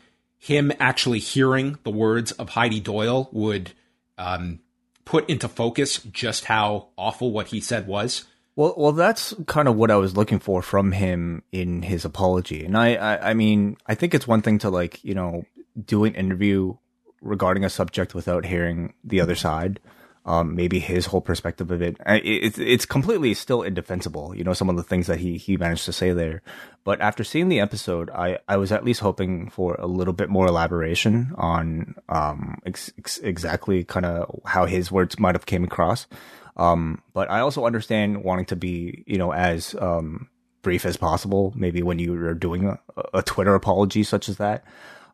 him 0.44 0.74
actually 0.78 1.20
hearing 1.20 1.78
the 1.84 1.90
words 1.90 2.34
of 2.34 2.50
Heidi 2.50 2.82
Doyle 2.82 3.30
would 3.32 3.72
um, 4.18 4.60
put 5.06 5.30
into 5.30 5.48
focus 5.48 6.00
just 6.00 6.44
how 6.44 6.90
awful 6.98 7.32
what 7.32 7.48
he 7.48 7.62
said 7.62 7.88
was. 7.88 8.26
Well, 8.58 8.74
well, 8.76 8.92
that's 8.92 9.34
kind 9.48 9.70
of 9.70 9.78
what 9.78 9.90
I 9.90 9.96
was 9.96 10.18
looking 10.18 10.40
for 10.40 10.62
from 10.62 10.92
him 10.92 11.44
in 11.54 11.82
his 11.82 12.04
apology. 12.04 12.66
And 12.66 12.78
I, 12.78 12.96
I, 12.96 13.30
I 13.30 13.34
mean, 13.34 13.78
I 13.88 13.96
think 13.96 14.14
it's 14.14 14.28
one 14.28 14.42
thing 14.42 14.60
to 14.60 14.70
like, 14.70 15.02
you 15.02 15.16
know, 15.16 15.46
do 15.82 16.04
an 16.04 16.14
interview 16.14 16.76
regarding 17.22 17.64
a 17.64 17.70
subject 17.70 18.14
without 18.14 18.46
hearing 18.46 18.96
the 19.02 19.22
other 19.22 19.36
side 19.36 19.80
um, 20.26 20.56
maybe 20.56 20.80
his 20.80 21.08
whole 21.08 21.22
perspective 21.22 21.70
of 21.70 21.82
it. 21.82 21.98
It's 22.06 22.58
it's 22.58 22.86
completely 22.86 23.34
still 23.34 23.62
indefensible. 23.62 24.34
You 24.36 24.44
know, 24.44 24.54
some 24.54 24.70
of 24.70 24.78
the 24.78 24.84
things 24.84 25.08
that 25.08 25.20
he 25.20 25.38
he 25.38 25.58
managed 25.58 25.86
to 25.86 25.94
say 25.94 26.14
there. 26.14 26.42
But 26.86 27.02
after 27.02 27.24
seeing 27.24 27.50
the 27.50 27.60
episode, 27.60 28.10
I 28.12 28.40
I 28.48 28.58
was 28.58 28.72
at 28.72 28.86
least 28.86 29.02
hoping 29.02 29.50
for 29.50 29.76
a 29.76 29.88
little 29.88 30.14
bit 30.14 30.30
more 30.30 30.48
elaboration 30.48 31.34
on 31.38 31.96
um 32.08 32.60
ex- 32.66 32.94
ex- 32.98 33.20
exactly 33.20 33.84
kind 33.84 34.06
of 34.06 34.40
how 34.46 34.66
his 34.66 34.92
words 34.92 35.20
might 35.20 35.36
have 35.36 35.46
came 35.46 35.64
across. 35.64 36.08
Um, 36.56 37.02
but 37.14 37.30
I 37.30 37.40
also 37.40 37.66
understand 37.66 38.24
wanting 38.24 38.46
to 38.46 38.56
be 38.56 39.04
you 39.06 39.18
know 39.18 39.34
as 39.34 39.76
um 39.76 40.30
brief 40.62 40.86
as 40.86 40.96
possible. 40.96 41.52
Maybe 41.56 41.84
when 41.84 42.00
you 42.00 42.16
are 42.26 42.34
doing 42.34 42.70
a, 42.70 42.80
a 43.14 43.22
Twitter 43.22 43.56
apology 43.56 44.04
such 44.04 44.30
as 44.30 44.38
that. 44.38 44.64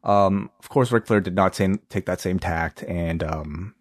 Um, 0.04 0.50
of 0.60 0.70
course, 0.70 0.94
Ric 0.94 1.08
Flair 1.08 1.20
did 1.20 1.36
not 1.36 1.56
say, 1.56 1.76
take 1.90 2.06
that 2.06 2.22
same 2.22 2.40
tact, 2.40 2.84
and 2.84 3.22
um, 3.22 3.76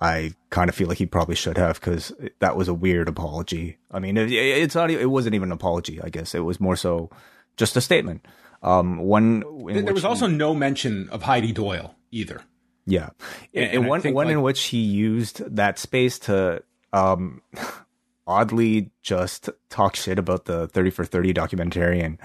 I 0.00 0.32
kind 0.50 0.68
of 0.68 0.74
feel 0.74 0.88
like 0.88 0.98
he 0.98 1.06
probably 1.06 1.34
should 1.34 1.58
have 1.58 1.80
because 1.80 2.12
that 2.40 2.56
was 2.56 2.68
a 2.68 2.74
weird 2.74 3.08
apology. 3.08 3.78
I 3.90 3.98
mean, 3.98 4.16
it, 4.16 4.30
it's 4.32 4.74
not. 4.74 4.90
It 4.90 5.10
wasn't 5.10 5.34
even 5.34 5.48
an 5.48 5.52
apology. 5.52 6.00
I 6.02 6.08
guess 6.08 6.34
it 6.34 6.40
was 6.40 6.60
more 6.60 6.76
so 6.76 7.10
just 7.56 7.76
a 7.76 7.80
statement. 7.80 8.26
Um, 8.62 8.98
one 8.98 9.40
there 9.66 9.94
was 9.94 10.04
also 10.04 10.26
no 10.26 10.54
mention 10.54 11.08
of 11.10 11.22
Heidi 11.22 11.52
Doyle 11.52 11.94
either. 12.10 12.42
Yeah, 12.86 13.10
and, 13.54 13.70
and, 13.72 13.88
one 13.88 14.02
one 14.02 14.26
like, 14.26 14.32
in 14.32 14.42
which 14.42 14.64
he 14.64 14.78
used 14.78 15.38
that 15.56 15.78
space 15.78 16.18
to 16.20 16.62
um, 16.92 17.42
oddly 18.26 18.90
just 19.02 19.48
talk 19.68 19.96
shit 19.96 20.18
about 20.18 20.46
the 20.46 20.66
Thirty 20.68 20.90
for 20.90 21.04
Thirty 21.04 21.32
documentary, 21.32 22.00
and 22.00 22.18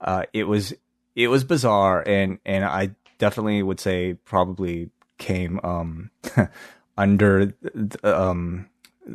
uh, 0.00 0.24
it 0.32 0.44
was 0.44 0.74
it 1.14 1.28
was 1.28 1.44
bizarre, 1.44 2.02
and 2.06 2.38
and 2.44 2.64
I 2.64 2.90
definitely 3.18 3.62
would 3.62 3.80
say 3.80 4.14
probably 4.24 4.90
came 5.18 5.60
um 5.62 6.10
under 6.96 7.54
um 8.02 8.68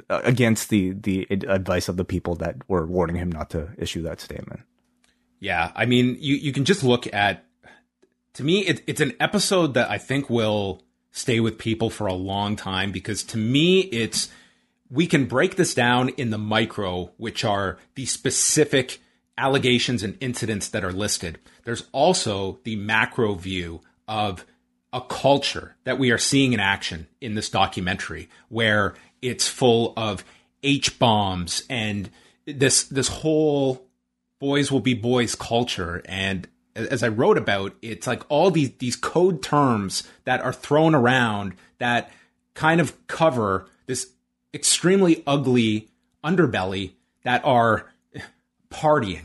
against 0.09 0.69
the 0.69 0.93
the 0.93 1.27
advice 1.29 1.89
of 1.89 1.97
the 1.97 2.05
people 2.05 2.35
that 2.35 2.57
were 2.67 2.85
warning 2.85 3.15
him 3.17 3.31
not 3.31 3.49
to 3.49 3.69
issue 3.77 4.01
that 4.03 4.21
statement. 4.21 4.61
Yeah, 5.39 5.71
I 5.75 5.85
mean, 5.85 6.17
you 6.19 6.35
you 6.35 6.53
can 6.53 6.65
just 6.65 6.83
look 6.83 7.11
at. 7.13 7.45
To 8.35 8.43
me, 8.45 8.59
it, 8.65 8.81
it's 8.87 9.01
an 9.01 9.13
episode 9.19 9.73
that 9.73 9.91
I 9.91 9.97
think 9.97 10.29
will 10.29 10.83
stay 11.11 11.41
with 11.41 11.57
people 11.57 11.89
for 11.89 12.07
a 12.07 12.13
long 12.13 12.55
time 12.55 12.93
because 12.93 13.23
to 13.23 13.37
me, 13.37 13.81
it's 13.81 14.29
we 14.89 15.07
can 15.07 15.25
break 15.25 15.55
this 15.55 15.73
down 15.73 16.09
in 16.09 16.29
the 16.29 16.37
micro, 16.37 17.11
which 17.17 17.43
are 17.43 17.77
the 17.95 18.05
specific 18.05 18.99
allegations 19.37 20.03
and 20.03 20.17
incidents 20.21 20.69
that 20.69 20.83
are 20.83 20.93
listed. 20.93 21.39
There's 21.63 21.87
also 21.91 22.59
the 22.63 22.75
macro 22.75 23.33
view 23.33 23.81
of 24.07 24.45
a 24.93 25.01
culture 25.01 25.75
that 25.83 25.97
we 25.97 26.11
are 26.11 26.17
seeing 26.17 26.53
in 26.53 26.59
action 26.59 27.07
in 27.21 27.35
this 27.35 27.49
documentary 27.49 28.29
where 28.49 28.93
it's 29.21 29.47
full 29.47 29.93
of 29.95 30.23
H 30.63 30.99
bombs 30.99 31.63
and 31.69 32.09
this 32.45 32.83
this 32.83 33.07
whole 33.07 33.85
boys 34.39 34.71
will 34.71 34.81
be 34.81 34.93
boys 34.93 35.35
culture 35.35 36.01
and 36.05 36.47
as 36.75 37.03
I 37.03 37.07
wrote 37.07 37.37
about 37.37 37.73
it's 37.81 38.07
like 38.07 38.23
all 38.29 38.51
these 38.51 38.71
these 38.77 38.95
code 38.95 39.41
terms 39.41 40.03
that 40.25 40.41
are 40.41 40.53
thrown 40.53 40.93
around 40.93 41.53
that 41.77 42.11
kind 42.53 42.81
of 42.81 43.07
cover 43.07 43.67
this 43.85 44.11
extremely 44.53 45.23
ugly 45.25 45.87
underbelly 46.23 46.91
that 47.23 47.43
are 47.45 47.89
partying 48.69 49.23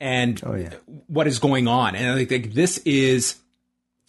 and 0.00 0.40
oh, 0.44 0.54
yeah. 0.54 0.74
what 1.06 1.26
is 1.26 1.38
going 1.38 1.66
on 1.66 1.96
and 1.96 2.18
I 2.18 2.24
think 2.24 2.52
this 2.52 2.78
is 2.78 3.36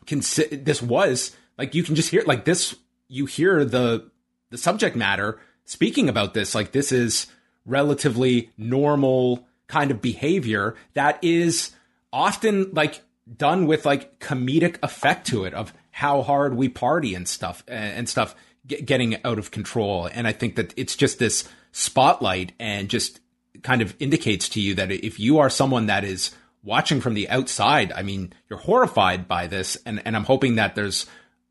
consi- 0.10 0.66
this 0.66 0.82
was 0.82 1.36
like 1.58 1.76
you 1.76 1.84
can 1.84 1.96
just 1.96 2.10
hear 2.10 2.24
like 2.26 2.46
this 2.46 2.76
you 3.08 3.26
hear 3.26 3.64
the 3.64 4.10
the 4.50 4.58
subject 4.58 4.96
matter 4.96 5.40
speaking 5.66 6.10
about 6.10 6.34
this. 6.34 6.56
Like 6.56 6.72
this 6.72 6.92
is 6.92 7.28
relatively 7.66 8.50
normal 8.58 9.48
kind 9.68 9.92
of 9.92 10.02
behavior 10.02 10.76
that 10.96 11.24
is 11.24 11.72
often 12.12 12.72
like 12.74 13.02
done 13.38 13.68
with 13.68 13.86
like 13.86 14.20
comedic 14.20 14.78
effect 14.82 15.28
to 15.28 15.44
it 15.46 15.54
of 15.54 15.72
how 15.92 16.24
hard 16.24 16.56
we 16.56 16.68
party 16.68 17.14
and 17.14 17.28
stuff 17.28 17.64
and 17.68 18.10
stuff 18.10 18.34
getting 18.66 19.24
out 19.24 19.38
of 19.38 19.52
control. 19.52 20.10
And 20.12 20.28
i 20.28 20.32
think 20.32 20.56
that 20.56 20.74
it's 20.76 20.96
just 20.96 21.20
this 21.20 21.48
spotlight 21.72 22.54
and 22.60 22.90
just 22.90 23.20
kind 23.62 23.84
of 23.84 23.96
indicates 24.00 24.50
to 24.50 24.62
you 24.62 24.74
that 24.76 24.92
if 24.92 25.20
you 25.20 25.38
are 25.38 25.50
someone 25.50 25.86
that 25.86 26.04
is 26.04 26.32
watching 26.64 27.02
from 27.02 27.14
the 27.14 27.30
outside, 27.30 27.92
I 27.92 28.02
mean, 28.02 28.34
you're 28.50 28.60
horrified 28.60 29.28
by 29.28 29.48
this. 29.48 29.78
And, 29.86 30.02
and 30.06 30.16
I'm 30.16 30.26
hoping 30.26 30.56
that 30.56 30.76
there's 30.76 31.06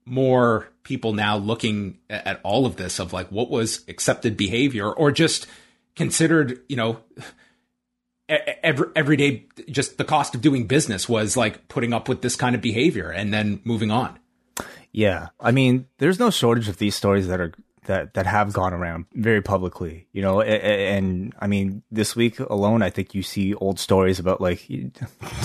more 0.04 0.68
people 0.82 1.12
now 1.12 1.36
looking 1.36 1.98
at 2.08 2.40
all 2.42 2.66
of 2.66 2.76
this 2.76 2.98
of 2.98 3.12
like 3.12 3.28
what 3.28 3.50
was 3.50 3.84
accepted 3.88 4.36
behavior 4.36 4.90
or 4.90 5.10
just 5.12 5.46
considered, 5.94 6.60
you 6.68 6.76
know, 6.76 7.00
every 8.28 8.86
every 8.94 9.16
day 9.16 9.46
just 9.70 9.98
the 9.98 10.04
cost 10.04 10.34
of 10.34 10.40
doing 10.40 10.66
business 10.66 11.08
was 11.08 11.36
like 11.36 11.68
putting 11.68 11.92
up 11.92 12.08
with 12.08 12.22
this 12.22 12.36
kind 12.36 12.54
of 12.54 12.60
behavior 12.60 13.10
and 13.10 13.32
then 13.32 13.60
moving 13.64 13.90
on. 13.90 14.18
Yeah, 14.92 15.28
I 15.38 15.52
mean, 15.52 15.86
there's 15.98 16.18
no 16.18 16.30
shortage 16.30 16.68
of 16.68 16.78
these 16.78 16.94
stories 16.94 17.28
that 17.28 17.40
are 17.40 17.52
that 17.88 18.14
that 18.14 18.27
have 18.27 18.53
gone 18.53 18.72
around 18.72 19.07
very 19.14 19.42
publicly, 19.42 20.07
you 20.12 20.22
know. 20.22 20.40
And, 20.40 20.62
and 20.62 21.35
I 21.40 21.46
mean, 21.46 21.83
this 21.90 22.14
week 22.14 22.38
alone, 22.38 22.83
I 22.83 22.90
think 22.90 23.14
you 23.14 23.22
see 23.22 23.55
old 23.55 23.81
stories 23.81 24.18
about 24.20 24.40
like 24.40 24.68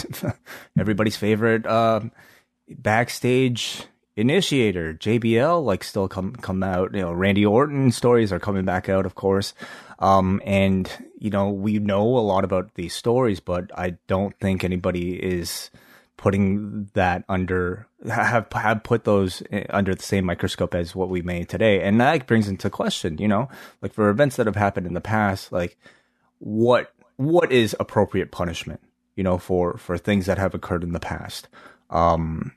everybody's 0.78 1.16
favorite 1.16 1.66
um, 1.66 2.12
backstage 2.70 3.84
initiator 4.16 4.94
JBL, 4.94 5.64
like 5.64 5.84
still 5.86 6.10
come 6.10 6.36
come 6.36 6.64
out. 6.64 6.94
You 6.94 7.02
know, 7.02 7.14
Randy 7.14 7.46
Orton 7.46 7.92
stories 7.92 8.32
are 8.34 8.40
coming 8.40 8.66
back 8.66 8.90
out, 8.90 9.06
of 9.06 9.16
course. 9.16 9.54
Um, 10.00 10.42
and 10.46 10.92
you 11.18 11.30
know, 11.30 11.50
we 11.50 11.80
know 11.80 12.04
a 12.04 12.20
lot 12.20 12.44
about 12.44 12.76
these 12.76 12.94
stories, 12.94 13.40
but 13.40 13.72
I 13.74 13.98
don't 14.08 14.38
think 14.40 14.66
anybody 14.66 15.16
is 15.16 15.72
putting 16.24 16.90
that 16.94 17.26
under 17.28 17.86
have 18.10 18.48
have 18.54 18.82
put 18.82 19.04
those 19.04 19.44
eh, 19.52 19.66
under 19.72 19.94
the 19.94 20.02
same 20.02 20.24
microscope 20.24 20.74
as 20.74 20.96
what 20.96 21.10
we 21.10 21.22
made 21.22 21.50
today, 21.50 21.82
and 21.82 22.00
that 22.00 22.26
brings 22.28 22.48
into 22.48 22.70
question, 22.70 23.18
you 23.18 23.28
know, 23.28 23.50
like 23.82 23.94
for 23.94 24.08
events 24.08 24.38
that 24.38 24.46
have 24.46 24.56
happened 24.56 24.88
in 24.88 24.94
the 24.94 25.02
past, 25.02 25.52
like 25.52 25.78
what 26.40 26.94
what 27.18 27.52
is 27.52 27.76
appropriate 27.78 28.32
punishment, 28.32 28.80
you 29.18 29.24
know, 29.24 29.38
for 29.38 29.78
for 29.78 29.98
things 29.98 30.26
that 30.26 30.38
have 30.38 30.54
occurred 30.54 30.82
in 30.82 30.94
the 30.94 31.00
past. 31.00 31.50
Um, 31.90 32.54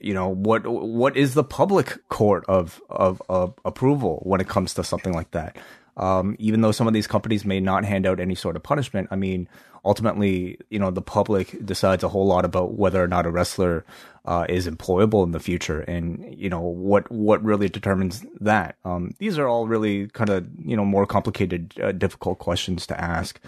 you 0.00 0.14
know 0.14 0.28
what 0.28 0.66
what 0.66 1.14
is 1.14 1.34
the 1.34 1.44
public 1.44 2.08
court 2.08 2.42
of, 2.48 2.80
of 2.88 3.20
of 3.28 3.52
approval 3.66 4.22
when 4.22 4.40
it 4.40 4.48
comes 4.48 4.72
to 4.72 4.82
something 4.82 5.12
like 5.12 5.30
that 5.32 5.58
um, 5.96 6.36
even 6.38 6.60
though 6.60 6.72
some 6.72 6.86
of 6.86 6.92
these 6.92 7.06
companies 7.06 7.44
may 7.44 7.60
not 7.60 7.84
hand 7.84 8.06
out 8.06 8.20
any 8.20 8.34
sort 8.34 8.56
of 8.56 8.62
punishment, 8.62 9.08
I 9.10 9.16
mean, 9.16 9.48
ultimately, 9.84 10.58
you 10.70 10.78
know, 10.78 10.90
the 10.90 11.02
public 11.02 11.64
decides 11.64 12.02
a 12.02 12.08
whole 12.08 12.26
lot 12.26 12.44
about 12.44 12.74
whether 12.74 13.02
or 13.02 13.06
not 13.06 13.26
a 13.26 13.30
wrestler 13.30 13.84
uh, 14.24 14.46
is 14.48 14.66
employable 14.66 15.22
in 15.24 15.32
the 15.32 15.40
future, 15.40 15.80
and 15.80 16.34
you 16.36 16.48
know 16.48 16.60
what 16.60 17.10
what 17.12 17.44
really 17.44 17.68
determines 17.68 18.24
that. 18.40 18.76
Um, 18.84 19.14
these 19.18 19.38
are 19.38 19.46
all 19.46 19.68
really 19.68 20.08
kind 20.08 20.30
of 20.30 20.48
you 20.64 20.76
know 20.76 20.84
more 20.84 21.06
complicated, 21.06 21.74
uh, 21.80 21.92
difficult 21.92 22.38
questions 22.38 22.86
to 22.88 23.00
ask, 23.00 23.38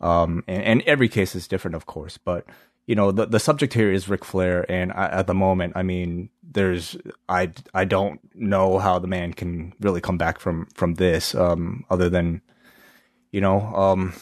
um, 0.00 0.44
and, 0.46 0.62
and 0.62 0.82
every 0.82 1.08
case 1.08 1.34
is 1.34 1.48
different, 1.48 1.74
of 1.74 1.86
course, 1.86 2.18
but 2.18 2.46
you 2.86 2.94
know 2.94 3.10
the 3.10 3.26
the 3.26 3.40
subject 3.40 3.74
here 3.74 3.92
is 3.92 4.08
Ric 4.08 4.24
Flair, 4.24 4.64
and 4.70 4.92
I, 4.92 5.06
at 5.06 5.26
the 5.26 5.34
moment, 5.34 5.72
I 5.76 5.82
mean, 5.82 6.30
there's 6.42 6.96
I 7.28 7.52
I 7.74 7.84
don't 7.84 8.20
know 8.34 8.78
how 8.78 8.98
the 8.98 9.08
man 9.08 9.32
can 9.32 9.72
really 9.80 10.00
come 10.00 10.18
back 10.18 10.38
from 10.38 10.66
from 10.74 10.94
this, 10.94 11.34
um, 11.34 11.84
other 11.90 12.08
than 12.08 12.42
you 13.32 13.40
know, 13.40 13.60
um, 13.74 14.14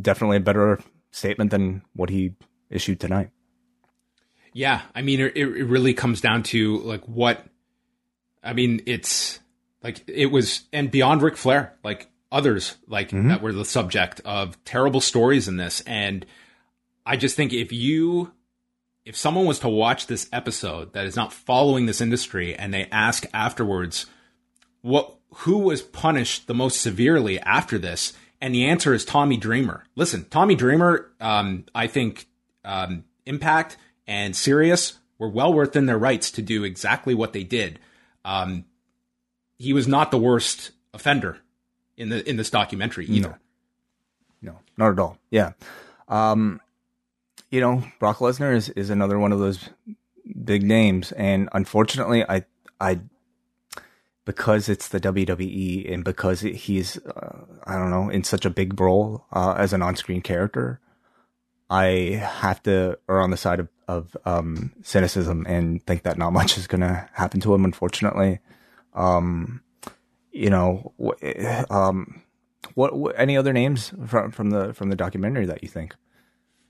definitely 0.00 0.38
a 0.38 0.40
better 0.40 0.80
statement 1.10 1.50
than 1.50 1.82
what 1.94 2.10
he 2.10 2.34
issued 2.70 3.00
tonight. 3.00 3.30
Yeah, 4.52 4.82
I 4.94 5.02
mean, 5.02 5.20
it, 5.20 5.36
it 5.36 5.64
really 5.64 5.94
comes 5.94 6.20
down 6.20 6.42
to 6.44 6.78
like 6.78 7.04
what 7.04 7.44
I 8.42 8.52
mean. 8.52 8.82
It's 8.86 9.40
like 9.82 10.02
it 10.08 10.26
was, 10.26 10.64
and 10.72 10.90
beyond 10.90 11.22
Ric 11.22 11.36
Flair, 11.36 11.74
like 11.82 12.08
others, 12.30 12.76
like 12.86 13.10
mm-hmm. 13.10 13.28
that 13.28 13.42
were 13.42 13.52
the 13.52 13.64
subject 13.64 14.20
of 14.24 14.62
terrible 14.64 15.00
stories 15.00 15.48
in 15.48 15.56
this, 15.56 15.80
and 15.82 16.26
I 17.04 17.16
just 17.16 17.36
think 17.36 17.52
if 17.52 17.72
you 17.72 18.32
if 19.04 19.16
someone 19.16 19.46
was 19.46 19.58
to 19.60 19.68
watch 19.68 20.06
this 20.06 20.28
episode 20.32 20.92
that 20.92 21.06
is 21.06 21.16
not 21.16 21.32
following 21.32 21.86
this 21.86 22.00
industry 22.00 22.54
and 22.54 22.72
they 22.72 22.88
ask 22.92 23.26
afterwards 23.34 24.06
what 24.80 25.16
who 25.34 25.58
was 25.58 25.82
punished 25.82 26.46
the 26.46 26.54
most 26.54 26.80
severely 26.80 27.40
after 27.40 27.78
this? 27.78 28.12
And 28.40 28.54
the 28.54 28.66
answer 28.66 28.92
is 28.92 29.04
tommy 29.04 29.36
dreamer. 29.36 29.84
Listen 29.96 30.24
tommy 30.24 30.54
dreamer 30.54 31.10
um, 31.20 31.64
i 31.74 31.86
think 31.86 32.26
um, 32.64 33.04
impact 33.26 33.76
and 34.06 34.36
sirius 34.36 34.98
were 35.22 35.28
well 35.28 35.52
within 35.52 35.86
their 35.86 35.98
rights 35.98 36.32
to 36.32 36.42
do 36.42 36.64
exactly 36.64 37.14
what 37.14 37.32
they 37.32 37.44
did. 37.44 37.78
Um, 38.24 38.64
he 39.56 39.72
was 39.72 39.86
not 39.86 40.10
the 40.10 40.18
worst 40.18 40.72
offender 40.92 41.38
in 41.96 42.08
the 42.08 42.28
in 42.28 42.36
this 42.36 42.50
documentary 42.50 43.06
either. 43.06 43.38
No, 44.40 44.52
no 44.52 44.58
not 44.76 44.90
at 44.90 44.98
all. 44.98 45.18
Yeah. 45.30 45.52
Um, 46.08 46.60
you 47.52 47.60
know, 47.60 47.84
Brock 48.00 48.18
Lesnar 48.18 48.56
is, 48.56 48.70
is 48.70 48.88
another 48.88 49.18
one 49.18 49.30
of 49.30 49.38
those 49.38 49.68
big 50.42 50.62
names, 50.62 51.12
and 51.12 51.50
unfortunately, 51.52 52.24
I 52.28 52.44
I 52.80 53.00
because 54.24 54.68
it's 54.68 54.88
the 54.88 55.00
WWE 55.00 55.92
and 55.92 56.02
because 56.02 56.40
he's 56.40 56.96
uh, 57.04 57.44
I 57.66 57.76
don't 57.76 57.90
know 57.90 58.08
in 58.08 58.24
such 58.24 58.46
a 58.46 58.50
big 58.50 58.80
role 58.80 59.26
uh, 59.32 59.54
as 59.58 59.74
an 59.74 59.82
on-screen 59.82 60.22
character, 60.22 60.80
I 61.68 62.22
have 62.40 62.62
to 62.62 62.98
err 63.08 63.20
on 63.20 63.30
the 63.30 63.36
side 63.36 63.60
of, 63.60 63.68
of 63.86 64.16
um, 64.24 64.72
cynicism 64.82 65.44
and 65.46 65.84
think 65.84 66.04
that 66.04 66.16
not 66.16 66.32
much 66.32 66.56
is 66.56 66.66
going 66.66 66.80
to 66.80 67.06
happen 67.12 67.40
to 67.40 67.54
him. 67.54 67.66
Unfortunately, 67.66 68.40
um, 68.94 69.60
you 70.30 70.48
know, 70.48 70.94
um, 71.68 72.22
what, 72.74 72.96
what 72.96 73.14
any 73.18 73.36
other 73.36 73.52
names 73.52 73.92
from 74.06 74.30
from 74.30 74.50
the 74.50 74.72
from 74.72 74.88
the 74.88 74.96
documentary 74.96 75.44
that 75.44 75.62
you 75.62 75.68
think? 75.68 75.94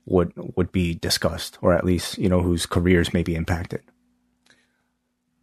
Would 0.05 0.33
would 0.55 0.71
be 0.71 0.95
discussed, 0.95 1.57
or 1.61 1.73
at 1.73 1.85
least 1.85 2.17
you 2.17 2.29
know 2.29 2.41
whose 2.41 2.65
careers 2.65 3.13
may 3.13 3.23
be 3.23 3.35
impacted. 3.35 3.81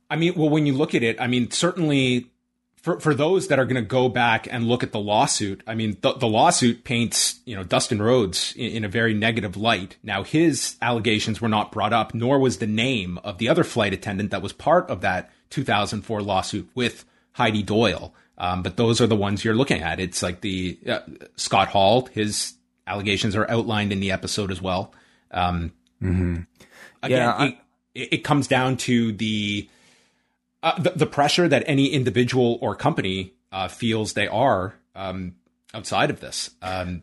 I 0.09 0.17
mean, 0.17 0.35
well, 0.35 0.51
when 0.51 0.67
you 0.67 0.73
look 0.75 0.95
at 0.95 1.03
it, 1.03 1.21
I 1.21 1.27
mean, 1.29 1.51
certainly 1.51 2.31
for 2.77 2.99
for 2.99 3.15
those 3.15 3.49
that 3.49 3.59
are 3.59 3.65
going 3.65 3.83
to 3.83 3.89
go 3.89 4.09
back 4.09 4.49
and 4.51 4.67
look 4.67 4.83
at 4.83 4.93
the 4.93 4.99
lawsuit, 4.99 5.63
I 5.67 5.75
mean, 5.75 5.97
the, 6.01 6.15
the 6.15 6.27
lawsuit 6.27 6.85
paints 6.85 7.41
you 7.45 7.55
know 7.55 7.63
Dustin 7.63 8.03
Rhodes 8.03 8.55
in, 8.57 8.73
in, 8.73 8.85
a 8.85 8.89
very 8.89 9.15
negative 9.15 9.57
light. 9.57 9.97
Now, 10.03 10.25
his 10.25 10.77
allegations 10.83 11.41
were 11.41 11.49
not 11.49 11.73
brought 11.73 11.93
up, 11.93 12.15
nor 12.15 12.39
was 12.39 12.59
the 12.59 12.67
name 12.67 13.19
of 13.19 13.39
the 13.39 13.49
other 13.49 13.65
flight 13.65 13.93
attendant 13.93 14.31
that 14.31 14.43
was 14.43 14.53
part 14.53 14.91
of 14.91 15.01
that 15.03 15.31
2004 15.51 16.23
lawsuit 16.23 16.69
with 16.75 17.05
Heidi 17.33 17.63
Doyle. 17.63 18.15
Um, 18.39 18.63
but 18.63 18.79
those 18.79 19.03
are 19.03 19.07
the 19.07 19.17
ones 19.17 19.45
you're 19.45 19.55
looking 19.55 19.83
at. 19.83 20.01
It's 20.01 20.23
like 20.23 20.41
the 20.41 20.79
uh, 20.89 21.01
Scott 21.37 21.69
Hall, 21.69 22.07
his 22.07 22.55
allegations 22.87 23.37
are 23.37 23.49
outlined 23.51 23.93
in 23.93 24.01
the 24.01 24.11
episode 24.11 24.51
as 24.51 24.61
well. 24.61 24.93
Um, 25.31 25.73
mm-hmm. 26.03 26.41
Again, 27.03 27.19
yeah, 27.19 27.33
I, 27.33 27.59
it, 27.95 28.13
it, 28.13 28.25
comes 28.25 28.47
down 28.47 28.77
to 28.79 29.13
the, 29.13 29.69
uh, 30.63 30.81
the, 30.81 30.91
the 30.91 31.07
pressure 31.07 31.49
that 31.49 31.65
any 31.67 31.87
individual 31.87 32.59
or 32.61 32.75
company 32.75 33.35
uh, 33.53 33.69
feels 33.69 34.13
they 34.13 34.29
are 34.29 34.75
um, 34.95 35.37
outside 35.73 36.11
of 36.11 36.21
this. 36.21 36.51
Um, 36.63 37.03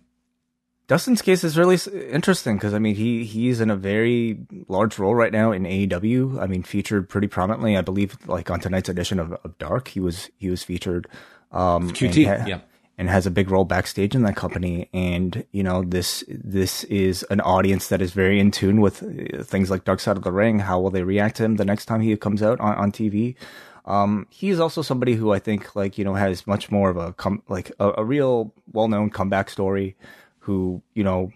Dustin's 0.88 1.22
case 1.22 1.44
is 1.44 1.58
really 1.58 1.78
interesting 2.10 2.56
because 2.56 2.74
I 2.74 2.80
mean 2.80 2.96
he 2.96 3.26
he's 3.26 3.60
in 3.60 3.70
a 3.70 3.76
very 3.76 4.40
large 4.70 4.98
role 4.98 5.14
right 5.14 5.34
now 5.34 5.52
in 5.52 5.64
AEW. 5.64 6.42
I 6.42 6.48
mean 6.48 6.64
featured 6.64 7.10
pretty 7.10 7.28
prominently, 7.28 7.76
I 7.76 7.82
believe, 7.82 8.18
like 8.26 8.50
on 8.50 8.62
tonight's 8.62 8.88
edition 8.88 9.20
of, 9.20 9.34
of 9.34 9.58
Dark, 9.58 9.90
he 9.90 10.00
was 10.00 10.30
he 10.38 10.50
was 10.50 10.64
featured. 10.64 11.10
Um, 11.52 11.92
QT, 11.92 12.48
yeah 12.48 12.60
and 12.98 13.10
has 13.10 13.26
a 13.26 13.32
big 13.32 13.52
role 13.52 13.66
backstage 13.66 14.16
in 14.16 14.24
that 14.24 14.36
company. 14.36 14.90
And 14.94 15.46
you 15.52 15.64
know, 15.64 15.84
this 15.84 16.24
this 16.28 16.84
is 16.86 17.24
an 17.24 17.42
audience 17.42 17.88
that 17.88 18.02
is 18.02 18.12
very 18.12 18.40
in 18.40 18.52
tune 18.52 18.82
with 18.82 19.04
uh, 19.04 19.44
things 19.44 19.70
like 19.70 19.86
Dark 19.86 20.00
Side 20.00 20.18
of 20.18 20.24
the 20.24 20.32
Ring. 20.32 20.60
How 20.60 20.80
will 20.80 20.90
they 20.90 21.04
react 21.04 21.38
to 21.38 21.44
him 21.44 21.56
the 21.56 21.66
next 21.66 21.86
time 21.86 22.02
he 22.02 22.16
comes 22.18 22.42
out 22.42 22.60
on, 22.60 22.76
on 22.76 22.92
TV? 22.92 23.36
Um, 23.86 24.28
he's 24.30 24.60
also 24.60 24.82
somebody 24.82 25.16
who 25.16 25.32
I 25.32 25.40
think 25.40 25.76
like 25.76 25.98
you 25.98 26.04
know 26.04 26.16
has 26.16 26.48
much 26.48 26.72
more 26.72 26.90
of 26.90 26.98
a 26.98 27.14
com- 27.14 27.44
like 27.48 27.72
a, 27.80 27.94
a 27.98 28.04
real 28.04 28.54
well 28.72 28.88
known 28.88 29.10
comeback 29.10 29.50
story. 29.50 29.96
Who 30.40 30.82
you 30.94 31.04
know 31.04 31.32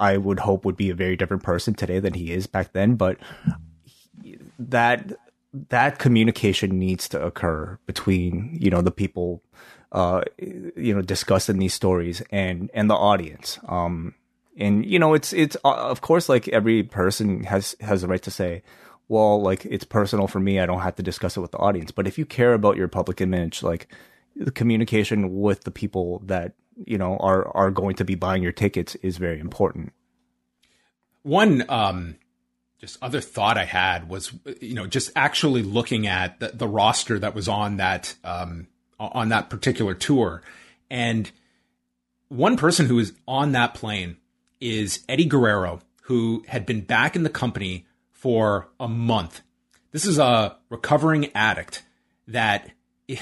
I 0.00 0.16
would 0.16 0.40
hope 0.40 0.64
would 0.64 0.76
be 0.76 0.90
a 0.90 0.94
very 0.94 1.16
different 1.16 1.42
person 1.42 1.74
today 1.74 2.00
than 2.00 2.14
he 2.14 2.32
is 2.32 2.46
back 2.46 2.72
then. 2.72 2.94
But 2.96 3.18
that 4.58 5.12
that 5.68 5.98
communication 5.98 6.78
needs 6.78 7.08
to 7.10 7.22
occur 7.22 7.78
between 7.86 8.56
you 8.60 8.70
know 8.70 8.80
the 8.80 8.90
people 8.90 9.42
uh, 9.94 10.22
you 10.38 10.92
know, 10.92 11.02
discussing 11.02 11.58
these 11.58 11.72
stories 11.72 12.20
and 12.30 12.68
and 12.74 12.90
the 12.90 12.94
audience. 12.94 13.60
Um, 13.68 14.14
and 14.58 14.84
you 14.84 14.98
know, 14.98 15.14
it's 15.14 15.32
it's 15.32 15.56
uh, 15.64 15.72
of 15.72 16.00
course 16.00 16.28
like 16.28 16.48
every 16.48 16.82
person 16.82 17.44
has 17.44 17.76
has 17.80 18.02
the 18.02 18.08
right 18.08 18.22
to 18.22 18.30
say, 18.30 18.64
well, 19.08 19.40
like 19.40 19.64
it's 19.64 19.84
personal 19.84 20.26
for 20.26 20.40
me. 20.40 20.58
I 20.58 20.66
don't 20.66 20.80
have 20.80 20.96
to 20.96 21.02
discuss 21.02 21.36
it 21.36 21.40
with 21.40 21.52
the 21.52 21.58
audience. 21.58 21.92
But 21.92 22.08
if 22.08 22.18
you 22.18 22.26
care 22.26 22.54
about 22.54 22.76
your 22.76 22.88
public 22.88 23.20
image, 23.20 23.62
like 23.62 23.86
the 24.34 24.50
communication 24.50 25.40
with 25.40 25.62
the 25.62 25.70
people 25.70 26.20
that 26.26 26.54
you 26.84 26.98
know 26.98 27.16
are 27.18 27.46
are 27.56 27.70
going 27.70 27.94
to 27.94 28.04
be 28.04 28.16
buying 28.16 28.42
your 28.42 28.52
tickets 28.52 28.96
is 28.96 29.16
very 29.16 29.38
important. 29.38 29.92
One 31.22 31.64
um, 31.68 32.16
just 32.80 32.98
other 33.00 33.20
thought 33.20 33.56
I 33.56 33.64
had 33.64 34.08
was 34.08 34.32
you 34.60 34.74
know 34.74 34.88
just 34.88 35.12
actually 35.14 35.62
looking 35.62 36.08
at 36.08 36.40
the, 36.40 36.48
the 36.48 36.66
roster 36.66 37.20
that 37.20 37.36
was 37.36 37.46
on 37.46 37.76
that 37.76 38.16
um, 38.24 38.66
on 38.98 39.28
that 39.30 39.50
particular 39.50 39.94
tour. 39.94 40.42
And 40.90 41.30
one 42.28 42.56
person 42.56 42.86
who 42.86 42.98
is 42.98 43.12
on 43.26 43.52
that 43.52 43.74
plane 43.74 44.16
is 44.60 45.04
Eddie 45.08 45.26
Guerrero, 45.26 45.80
who 46.02 46.44
had 46.48 46.66
been 46.66 46.80
back 46.80 47.16
in 47.16 47.22
the 47.22 47.30
company 47.30 47.86
for 48.12 48.68
a 48.80 48.88
month. 48.88 49.42
This 49.92 50.06
is 50.06 50.18
a 50.18 50.56
recovering 50.70 51.30
addict 51.34 51.84
that 52.26 52.70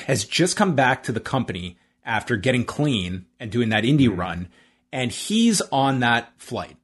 has 0.07 0.25
just 0.25 0.57
come 0.57 0.75
back 0.75 1.03
to 1.03 1.13
the 1.13 1.21
company 1.21 1.77
after 2.05 2.37
getting 2.37 2.65
clean 2.65 3.27
and 3.39 3.51
doing 3.51 3.69
that 3.71 3.85
indie 3.85 4.15
run, 4.15 4.49
and 4.93 5.11
he's 5.11 5.61
on 5.73 6.01
that 6.01 6.33
flight. 6.37 6.77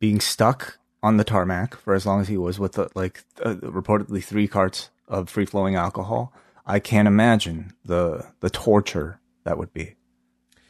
Being 0.00 0.20
stuck 0.20 0.78
on 1.02 1.16
the 1.16 1.24
tarmac 1.24 1.76
for 1.76 1.94
as 1.94 2.06
long 2.06 2.20
as 2.20 2.28
he 2.28 2.36
was 2.36 2.58
with 2.58 2.72
the, 2.72 2.88
like 2.94 3.24
uh, 3.42 3.54
reportedly 3.56 4.22
three 4.22 4.48
carts 4.48 4.90
of 5.08 5.28
free 5.28 5.46
flowing 5.46 5.74
alcohol, 5.74 6.32
I 6.66 6.78
can't 6.78 7.08
imagine 7.08 7.74
the 7.84 8.26
the 8.40 8.50
torture 8.50 9.20
that 9.44 9.58
would 9.58 9.72
be. 9.72 9.96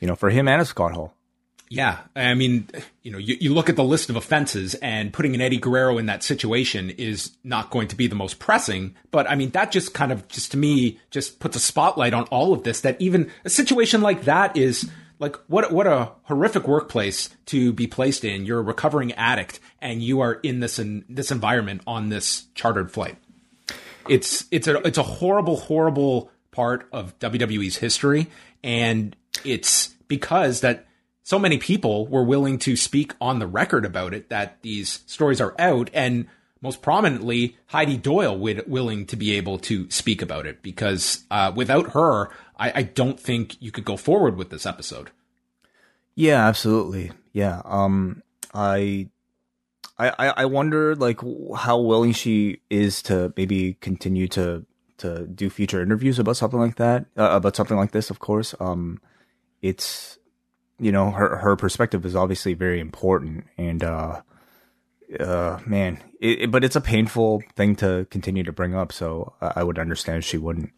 You 0.00 0.08
know, 0.08 0.16
for 0.16 0.30
him 0.30 0.48
and 0.48 0.60
a 0.60 0.64
Scott 0.64 0.92
Hall. 0.92 1.14
Yeah, 1.68 2.00
I 2.14 2.34
mean, 2.34 2.68
you 3.02 3.10
know, 3.10 3.16
you, 3.16 3.34
you 3.40 3.54
look 3.54 3.70
at 3.70 3.76
the 3.76 3.84
list 3.84 4.10
of 4.10 4.16
offenses, 4.16 4.74
and 4.74 5.10
putting 5.10 5.34
an 5.34 5.40
Eddie 5.40 5.56
Guerrero 5.56 5.96
in 5.96 6.04
that 6.04 6.22
situation 6.22 6.90
is 6.90 7.30
not 7.44 7.70
going 7.70 7.88
to 7.88 7.96
be 7.96 8.08
the 8.08 8.14
most 8.14 8.38
pressing. 8.38 8.94
But 9.10 9.30
I 9.30 9.36
mean, 9.36 9.50
that 9.50 9.72
just 9.72 9.94
kind 9.94 10.12
of, 10.12 10.28
just 10.28 10.50
to 10.50 10.58
me, 10.58 10.98
just 11.10 11.40
puts 11.40 11.56
a 11.56 11.60
spotlight 11.60 12.12
on 12.12 12.24
all 12.24 12.52
of 12.52 12.62
this. 12.62 12.82
That 12.82 13.00
even 13.00 13.30
a 13.46 13.48
situation 13.48 14.02
like 14.02 14.24
that 14.24 14.54
is 14.54 14.90
like 15.18 15.36
what 15.46 15.72
what 15.72 15.86
a 15.86 16.10
horrific 16.24 16.68
workplace 16.68 17.30
to 17.46 17.72
be 17.72 17.86
placed 17.86 18.22
in. 18.22 18.44
You're 18.44 18.58
a 18.58 18.62
recovering 18.62 19.12
addict, 19.12 19.58
and 19.80 20.02
you 20.02 20.20
are 20.20 20.34
in 20.34 20.60
this 20.60 20.78
in 20.78 21.06
this 21.08 21.30
environment 21.30 21.80
on 21.86 22.10
this 22.10 22.48
chartered 22.54 22.90
flight. 22.90 23.16
It's 24.08 24.46
it's 24.50 24.66
a 24.66 24.78
it's 24.86 24.98
a 24.98 25.02
horrible 25.02 25.56
horrible 25.56 26.30
part 26.50 26.88
of 26.92 27.18
WWE's 27.18 27.76
history, 27.76 28.28
and 28.62 29.16
it's 29.44 29.88
because 30.08 30.60
that 30.60 30.86
so 31.22 31.38
many 31.38 31.58
people 31.58 32.06
were 32.06 32.24
willing 32.24 32.58
to 32.60 32.76
speak 32.76 33.14
on 33.20 33.38
the 33.38 33.46
record 33.46 33.84
about 33.84 34.12
it 34.12 34.28
that 34.28 34.60
these 34.62 35.02
stories 35.06 35.40
are 35.40 35.54
out. 35.58 35.90
And 35.94 36.26
most 36.60 36.80
prominently 36.80 37.56
heidi 37.66 37.96
doyle 37.96 38.38
would, 38.38 38.64
willing 38.66 39.04
to 39.06 39.16
be 39.16 39.32
able 39.32 39.58
to 39.58 39.90
speak 39.90 40.22
about 40.22 40.46
it 40.46 40.62
because 40.62 41.24
uh, 41.30 41.52
without 41.54 41.90
her 41.90 42.30
I, 42.56 42.72
I, 42.76 42.82
don't 42.82 43.18
think 43.18 43.60
you 43.60 43.72
could 43.72 43.84
go 43.84 43.96
forward 43.96 44.36
with 44.36 44.50
this 44.50 44.64
episode. 44.64 45.10
Yeah 46.14 46.46
absolutely. 46.46 47.10
Yeah 47.32 47.62
um 47.64 48.22
i 48.54 49.08
I, 50.10 50.28
I 50.28 50.44
wonder 50.46 50.94
like 50.96 51.20
how 51.56 51.78
willing 51.78 52.12
she 52.12 52.60
is 52.70 53.02
to 53.02 53.32
maybe 53.36 53.74
continue 53.74 54.28
to 54.28 54.66
to 54.98 55.26
do 55.26 55.50
future 55.50 55.82
interviews 55.82 56.18
about 56.18 56.36
something 56.36 56.60
like 56.60 56.76
that 56.76 57.06
uh, 57.16 57.30
about 57.32 57.56
something 57.56 57.76
like 57.76 57.92
this 57.92 58.10
of 58.10 58.18
course. 58.18 58.54
Um 58.60 59.00
it's 59.62 60.18
you 60.78 60.92
know 60.92 61.10
her 61.10 61.36
her 61.38 61.56
perspective 61.56 62.04
is 62.04 62.16
obviously 62.16 62.54
very 62.54 62.80
important 62.80 63.44
and 63.56 63.84
uh 63.84 64.20
uh 65.20 65.58
man 65.64 66.02
it, 66.20 66.42
it, 66.42 66.50
but 66.50 66.64
it's 66.64 66.76
a 66.76 66.80
painful 66.80 67.42
thing 67.54 67.76
to 67.76 68.06
continue 68.10 68.42
to 68.42 68.52
bring 68.52 68.74
up 68.74 68.92
so 68.92 69.32
i 69.40 69.62
would 69.62 69.78
understand 69.78 70.18
if 70.18 70.24
she 70.24 70.38
wouldn't 70.38 70.72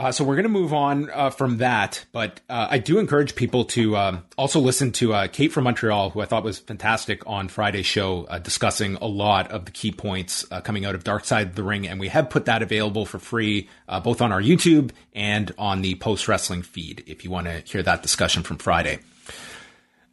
uh, 0.00 0.10
so 0.10 0.24
we're 0.24 0.34
going 0.34 0.44
to 0.44 0.48
move 0.48 0.72
on 0.72 1.10
uh, 1.10 1.28
from 1.28 1.58
that, 1.58 2.06
but 2.10 2.40
uh, 2.48 2.68
I 2.70 2.78
do 2.78 2.98
encourage 2.98 3.34
people 3.34 3.66
to 3.66 3.98
um, 3.98 4.24
also 4.38 4.58
listen 4.58 4.92
to 4.92 5.12
uh, 5.12 5.26
Kate 5.26 5.52
from 5.52 5.64
Montreal, 5.64 6.08
who 6.08 6.22
I 6.22 6.24
thought 6.24 6.42
was 6.42 6.58
fantastic 6.58 7.22
on 7.26 7.48
Friday's 7.48 7.84
show, 7.84 8.24
uh, 8.24 8.38
discussing 8.38 8.96
a 8.96 9.06
lot 9.06 9.50
of 9.50 9.66
the 9.66 9.70
key 9.70 9.92
points 9.92 10.46
uh, 10.50 10.62
coming 10.62 10.86
out 10.86 10.94
of 10.94 11.04
Dark 11.04 11.26
Side 11.26 11.48
of 11.48 11.54
the 11.54 11.62
Ring, 11.62 11.86
and 11.86 12.00
we 12.00 12.08
have 12.08 12.30
put 12.30 12.46
that 12.46 12.62
available 12.62 13.04
for 13.04 13.18
free 13.18 13.68
both 14.02 14.22
on 14.22 14.32
our 14.32 14.40
YouTube 14.40 14.92
and 15.14 15.52
on 15.58 15.82
the 15.82 15.96
Post 15.96 16.28
Wrestling 16.28 16.62
feed 16.62 17.04
if 17.06 17.22
you 17.22 17.30
want 17.30 17.46
to 17.48 17.60
hear 17.60 17.82
that 17.82 18.02
discussion 18.02 18.42
from 18.42 18.56
Friday. 18.56 19.00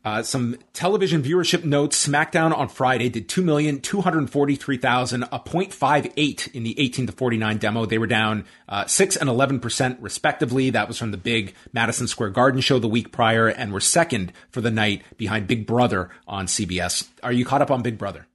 Uh, 0.08 0.24
some 0.24 0.58
television 0.72 1.22
viewership 1.22 1.66
notes. 1.66 2.08
SmackDown 2.08 2.58
on 2.58 2.70
Friday 2.70 3.10
did 3.10 3.28
2,243,000, 3.28 5.28
a 5.34 5.40
0.58 5.40 6.56
in 6.56 6.64
the 6.64 6.80
18 6.80 7.08
to 7.08 7.12
49 7.12 7.58
demo. 7.58 7.86
They 7.86 7.98
were 7.98 8.08
down 8.08 8.46
uh, 8.70 8.86
6 8.86 9.18
and 9.18 9.30
11% 9.30 9.98
respectively. 10.00 10.70
That 10.70 10.88
was 10.88 10.98
from 10.98 11.12
the 11.12 11.18
big 11.18 11.56
Madison 11.74 12.08
Square 12.08 12.30
Garden 12.30 12.62
show 12.62 12.80
the 12.80 12.88
week 12.88 13.12
prior 13.12 13.50
and 13.50 13.74
were 13.74 13.82
second 13.82 14.32
for 14.50 14.62
the 14.62 14.72
night 14.72 15.04
behind 15.18 15.46
Big 15.46 15.68
Brother 15.68 16.10
on 16.26 16.46
CBS. 16.46 17.10
Are 17.22 17.34
you 17.34 17.44
caught 17.44 17.62
up 17.62 17.70
on 17.70 17.82
Big 17.82 17.98
Brother? 17.98 18.28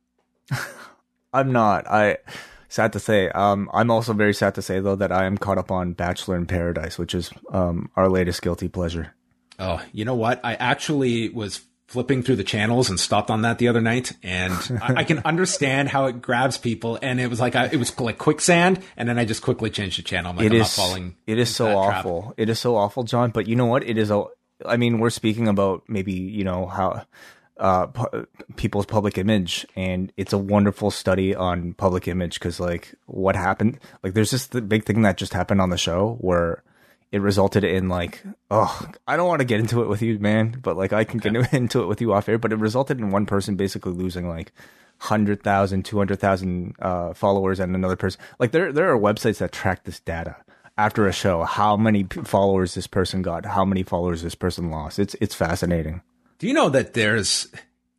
I'm 1.33 1.53
not. 1.53 1.89
I 1.89 2.19
sad 2.69 2.93
to 2.93 3.01
say. 3.01 3.31
Um, 3.31 3.71
I'm 3.73 3.91
also 3.91 4.13
very 4.13 4.35
sad 4.35 4.57
to 4.57 4.63
say 4.63 4.79
though 4.79 4.97
that 4.97 5.11
I 5.11 5.25
am 5.25 5.39
caught 5.39 5.57
up 5.57 5.71
on 5.71 5.95
Bachelor 5.95 6.37
in 6.37 6.45
Paradise, 6.45 6.99
which 6.99 7.15
is 7.15 7.31
um, 7.51 7.91
our 7.97 8.11
latest 8.11 8.43
guilty 8.43 8.69
pleasure. 8.69 9.15
Oh, 9.63 9.83
you 9.93 10.05
know 10.05 10.15
what? 10.15 10.41
I 10.45 10.55
actually 10.55 11.29
was 11.29 11.61
flipping 11.93 12.23
through 12.23 12.37
the 12.37 12.45
channels 12.45 12.89
and 12.89 12.99
stopped 12.99 13.31
on 13.31 13.43
that 13.43 13.59
the 13.59 13.69
other 13.69 13.81
night, 13.81 14.13
and 14.23 14.53
I, 14.83 14.95
I, 15.01 15.05
can 15.05 15.19
understand 15.27 15.91
how 15.91 16.07
it 16.07 16.23
grabs 16.23 16.57
people. 16.57 16.99
And 17.03 17.21
it 17.21 17.29
was 17.29 17.39
like 17.39 17.55
I, 17.55 17.67
it 17.67 17.77
was 17.77 17.99
like 18.01 18.19
quicksand, 18.19 18.83
and 18.97 19.09
then 19.09 19.19
I 19.19 19.25
just 19.25 19.43
quickly 19.43 19.71
changed 19.71 19.99
the 19.99 20.03
channel. 20.03 20.31
I'm 20.31 20.37
like, 20.37 20.47
it 20.47 20.53
I'm 20.53 20.61
is, 20.63 20.79
not 20.79 20.85
falling. 20.85 21.17
It 21.27 21.39
is 21.39 21.55
so 21.55 21.77
awful. 21.77 22.23
Trap. 22.23 22.35
It 22.39 22.49
is 22.49 22.59
so 22.59 22.77
awful, 22.77 23.05
John. 23.05 23.31
But 23.31 23.47
you 23.47 23.57
know 23.57 23.67
what? 23.67 23.85
It 23.85 23.99
is 23.99 24.11
a. 24.11 24.25
I 24.65 24.77
mean, 24.77 25.01
we're 25.01 25.11
speaking 25.11 25.49
about 25.49 25.83
maybe 25.87 26.13
you 26.13 26.45
know 26.45 26.67
how 26.67 27.05
uh, 27.59 27.87
pu- 27.87 28.27
people's 28.57 28.87
public 28.87 29.19
image, 29.19 29.67
and 29.77 30.13
it's 30.17 30.33
a 30.33 30.39
wonderful 30.39 30.91
study 30.91 31.35
on 31.35 31.75
public 31.75 32.09
image 32.09 32.39
because 32.39 32.59
like 32.59 32.95
what 33.07 33.37
happened, 33.37 33.79
like 34.03 34.15
there's 34.15 34.31
just 34.31 34.53
the 34.53 34.63
big 34.63 34.85
thing 34.85 35.03
that 35.03 35.19
just 35.19 35.35
happened 35.35 35.61
on 35.61 35.71
the 35.71 35.79
show 35.79 36.17
where 36.21 36.63
it 37.13 37.21
resulted 37.21 37.63
in 37.63 37.89
like 37.89 38.23
oh 38.51 38.89
i 39.07 39.17
don't 39.17 39.29
want 39.29 39.41
to 39.41 39.45
get 39.45 39.61
into 39.61 39.83
it 39.83 39.89
with 39.89 40.03
you 40.03 40.19
man 40.19 40.59
but 40.63 40.77
like 40.77 40.93
i 40.93 41.05
can 41.05 41.21
get 41.21 41.53
into 41.53 41.83
it 41.83 41.87
with 41.87 42.01
you 42.01 42.13
off 42.13 42.29
air 42.29 42.39
but 42.39 42.53
it 42.53 42.59
resulted 42.59 42.99
in 42.99 43.11
one 43.11 43.27
person 43.27 43.55
basically 43.55 43.93
losing 43.93 44.29
like 44.29 44.53
100000 45.07 45.85
200000 45.85 46.75
uh, 46.81 47.13
followers 47.15 47.61
and 47.61 47.75
another 47.75 47.97
person 47.97 48.21
like 48.39 48.53
there 48.53 48.73
there 48.73 48.91
are 48.93 48.99
websites 48.99 49.39
that 49.39 49.53
track 49.53 49.85
this 49.85 50.01
data 50.01 50.37
after 50.79 51.07
a 51.07 51.13
show 51.13 51.43
how 51.43 51.77
many 51.77 52.05
followers 52.25 52.75
this 52.75 52.87
person 52.87 53.23
got 53.23 53.45
how 53.45 53.65
many 53.65 53.83
followers 53.83 54.23
this 54.23 54.35
person 54.35 54.71
lost. 54.71 54.99
It's 54.99 55.15
it's 55.21 55.35
fascinating. 55.35 56.03
Do 56.39 56.47
you 56.47 56.55
know 56.55 56.71
that 56.71 56.95
there's 56.95 57.49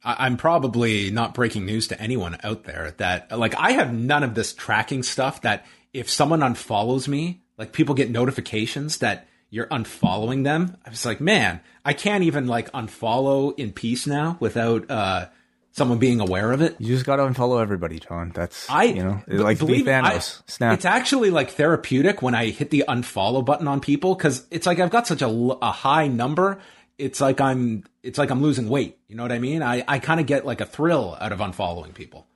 I'm 0.03 0.37
probably 0.37 1.11
not 1.11 1.33
breaking 1.33 1.65
news 1.65 1.87
to 1.89 2.01
anyone 2.01 2.37
out 2.43 2.63
there 2.63 2.93
that 2.97 3.37
like 3.37 3.55
I 3.55 3.73
have 3.73 3.93
none 3.93 4.23
of 4.23 4.35
this 4.35 4.53
tracking 4.53 5.03
stuff 5.03 5.41
that 5.41 5.65
if 5.93 6.09
someone 6.09 6.39
unfollows 6.39 7.07
me 7.07 7.42
like 7.63 7.71
people 7.71 7.95
get 7.95 8.09
notifications 8.09 8.97
that 8.97 9.27
you're 9.49 9.67
unfollowing 9.67 10.43
them. 10.43 10.75
I 10.85 10.89
was 10.89 11.05
like, 11.05 11.21
man, 11.21 11.61
I 11.85 11.93
can't 11.93 12.25
even 12.25 12.45
like 12.45 12.69
unfollow 12.73 13.57
in 13.57 13.71
peace 13.71 14.05
now 14.05 14.35
without 14.41 14.91
uh 14.91 15.27
someone 15.71 15.97
being 15.97 16.19
aware 16.19 16.51
of 16.51 16.61
it. 16.61 16.75
You 16.79 16.93
just 16.93 17.05
got 17.05 17.15
to 17.17 17.23
unfollow 17.23 17.61
everybody, 17.61 17.99
John. 17.99 18.33
That's 18.35 18.69
I 18.69 18.83
you 18.83 19.03
know 19.03 19.21
like 19.27 19.59
believe 19.59 19.85
Thanos. 19.85 20.41
I, 20.41 20.51
Snap. 20.51 20.73
It's 20.73 20.85
actually 20.85 21.29
like 21.29 21.51
therapeutic 21.51 22.21
when 22.21 22.35
I 22.35 22.47
hit 22.47 22.69
the 22.69 22.83
unfollow 22.87 23.45
button 23.45 23.67
on 23.69 23.79
people 23.79 24.13
because 24.13 24.45
it's 24.51 24.67
like 24.67 24.79
I've 24.79 24.91
got 24.91 25.07
such 25.07 25.21
a, 25.21 25.27
a 25.27 25.71
high 25.71 26.07
number. 26.07 26.59
It's 26.97 27.21
like 27.21 27.39
I'm 27.39 27.85
it's 28.01 28.17
like 28.17 28.31
I'm 28.31 28.41
losing 28.41 28.67
weight. 28.67 28.97
You 29.07 29.15
know 29.15 29.23
what 29.23 29.31
I 29.31 29.39
mean? 29.39 29.63
I 29.63 29.85
I 29.87 29.99
kind 29.99 30.19
of 30.19 30.25
get 30.25 30.45
like 30.45 30.59
a 30.59 30.65
thrill 30.65 31.17
out 31.21 31.31
of 31.31 31.39
unfollowing 31.39 31.93
people. 31.93 32.27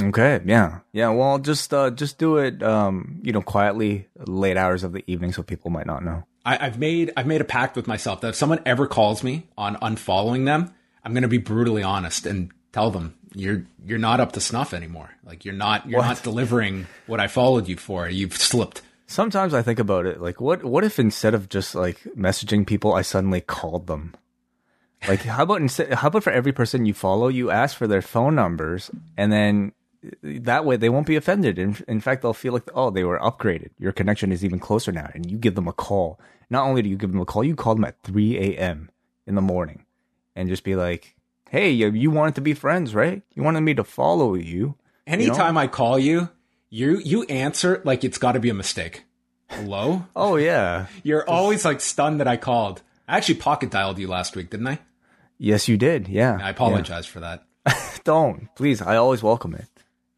Okay, 0.00 0.40
yeah, 0.46 0.78
yeah. 0.92 1.10
Well, 1.10 1.38
just 1.38 1.72
uh, 1.74 1.90
just 1.90 2.18
do 2.18 2.38
it, 2.38 2.62
um, 2.62 3.20
you 3.22 3.32
know, 3.32 3.42
quietly, 3.42 4.08
late 4.26 4.56
hours 4.56 4.84
of 4.84 4.92
the 4.92 5.04
evening, 5.06 5.32
so 5.32 5.42
people 5.42 5.70
might 5.70 5.86
not 5.86 6.02
know. 6.02 6.24
I, 6.46 6.66
I've 6.66 6.78
made 6.78 7.12
I've 7.16 7.26
made 7.26 7.40
a 7.40 7.44
pact 7.44 7.76
with 7.76 7.86
myself 7.86 8.22
that 8.22 8.28
if 8.28 8.34
someone 8.34 8.60
ever 8.64 8.86
calls 8.86 9.22
me 9.22 9.48
on 9.56 9.76
unfollowing 9.76 10.46
them, 10.46 10.72
I'm 11.04 11.12
going 11.12 11.22
to 11.22 11.28
be 11.28 11.38
brutally 11.38 11.82
honest 11.82 12.24
and 12.24 12.50
tell 12.72 12.90
them 12.90 13.16
you're 13.34 13.64
you're 13.84 13.98
not 13.98 14.18
up 14.18 14.32
to 14.32 14.40
snuff 14.40 14.72
anymore. 14.72 15.10
Like 15.24 15.44
you're 15.44 15.54
not 15.54 15.88
you're 15.88 16.00
what? 16.00 16.06
not 16.06 16.22
delivering 16.22 16.86
what 17.06 17.20
I 17.20 17.28
followed 17.28 17.68
you 17.68 17.76
for. 17.76 18.08
You've 18.08 18.36
slipped. 18.36 18.80
Sometimes 19.06 19.52
I 19.52 19.60
think 19.60 19.78
about 19.78 20.06
it, 20.06 20.22
like 20.22 20.40
what 20.40 20.64
what 20.64 20.84
if 20.84 20.98
instead 20.98 21.34
of 21.34 21.50
just 21.50 21.74
like 21.74 22.00
messaging 22.16 22.66
people, 22.66 22.94
I 22.94 23.02
suddenly 23.02 23.42
called 23.42 23.88
them 23.88 24.14
like 25.08 25.20
how 25.20 25.42
about 25.42 25.60
instead 25.60 25.92
how 25.92 26.08
about 26.08 26.22
for 26.22 26.32
every 26.32 26.52
person 26.52 26.86
you 26.86 26.94
follow 26.94 27.28
you 27.28 27.50
ask 27.50 27.76
for 27.76 27.86
their 27.86 28.02
phone 28.02 28.34
numbers 28.34 28.90
and 29.16 29.32
then 29.32 29.72
that 30.22 30.64
way 30.64 30.76
they 30.76 30.88
won't 30.88 31.06
be 31.06 31.16
offended. 31.16 31.58
In, 31.58 31.76
in 31.88 32.00
fact, 32.00 32.22
they'll 32.22 32.34
feel 32.34 32.52
like, 32.52 32.68
oh, 32.74 32.90
they 32.90 33.04
were 33.04 33.18
upgraded. 33.18 33.70
Your 33.78 33.92
connection 33.92 34.32
is 34.32 34.44
even 34.44 34.58
closer 34.58 34.92
now. 34.92 35.10
And 35.14 35.30
you 35.30 35.38
give 35.38 35.54
them 35.54 35.68
a 35.68 35.72
call. 35.72 36.18
Not 36.50 36.66
only 36.66 36.82
do 36.82 36.88
you 36.88 36.96
give 36.96 37.12
them 37.12 37.20
a 37.20 37.24
call, 37.24 37.44
you 37.44 37.54
call 37.54 37.74
them 37.74 37.84
at 37.84 38.02
3 38.02 38.36
a.m. 38.38 38.90
in 39.26 39.34
the 39.34 39.40
morning 39.40 39.86
and 40.34 40.48
just 40.48 40.64
be 40.64 40.76
like, 40.76 41.14
hey, 41.50 41.70
you 41.70 42.10
wanted 42.10 42.34
to 42.36 42.40
be 42.40 42.54
friends, 42.54 42.94
right? 42.94 43.22
You 43.34 43.42
wanted 43.42 43.60
me 43.60 43.74
to 43.74 43.84
follow 43.84 44.34
you. 44.34 44.76
Anytime 45.06 45.48
you 45.48 45.52
know? 45.54 45.60
I 45.60 45.66
call 45.66 45.98
you, 45.98 46.28
you 46.70 46.98
you 46.98 47.24
answer 47.24 47.82
like 47.84 48.04
it's 48.04 48.18
got 48.18 48.32
to 48.32 48.40
be 48.40 48.48
a 48.48 48.54
mistake. 48.54 49.04
Hello? 49.48 50.06
oh, 50.16 50.36
yeah. 50.36 50.86
You're 51.02 51.28
always 51.28 51.64
like 51.64 51.80
stunned 51.80 52.20
that 52.20 52.28
I 52.28 52.36
called. 52.36 52.82
I 53.06 53.18
actually 53.18 53.34
pocket 53.36 53.70
dialed 53.70 53.98
you 53.98 54.08
last 54.08 54.34
week, 54.34 54.50
didn't 54.50 54.68
I? 54.68 54.78
Yes, 55.38 55.68
you 55.68 55.76
did. 55.76 56.08
Yeah. 56.08 56.38
I 56.40 56.50
apologize 56.50 57.06
yeah. 57.06 57.12
for 57.12 57.20
that. 57.20 58.00
Don't. 58.04 58.48
Please. 58.54 58.80
I 58.80 58.96
always 58.96 59.22
welcome 59.22 59.54
it. 59.54 59.66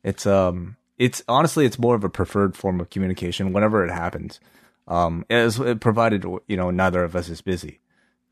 It's 0.05 0.27
um 0.27 0.77
it's 0.99 1.25
honestly 1.27 1.67
it's 1.67 1.79
more 1.79 1.97
of 1.97 2.05
a 2.05 2.09
preferred 2.09 2.57
form 2.57 2.81
of 2.81 2.91
communication 2.91 3.53
whenever 3.53 3.85
it 3.85 3.91
happens. 3.91 4.39
Um 4.87 5.25
as 5.29 5.59
provided 5.81 6.25
you 6.47 6.57
know 6.57 6.71
neither 6.71 7.03
of 7.03 7.17
us 7.17 7.29
is 7.29 7.41
busy. 7.41 7.81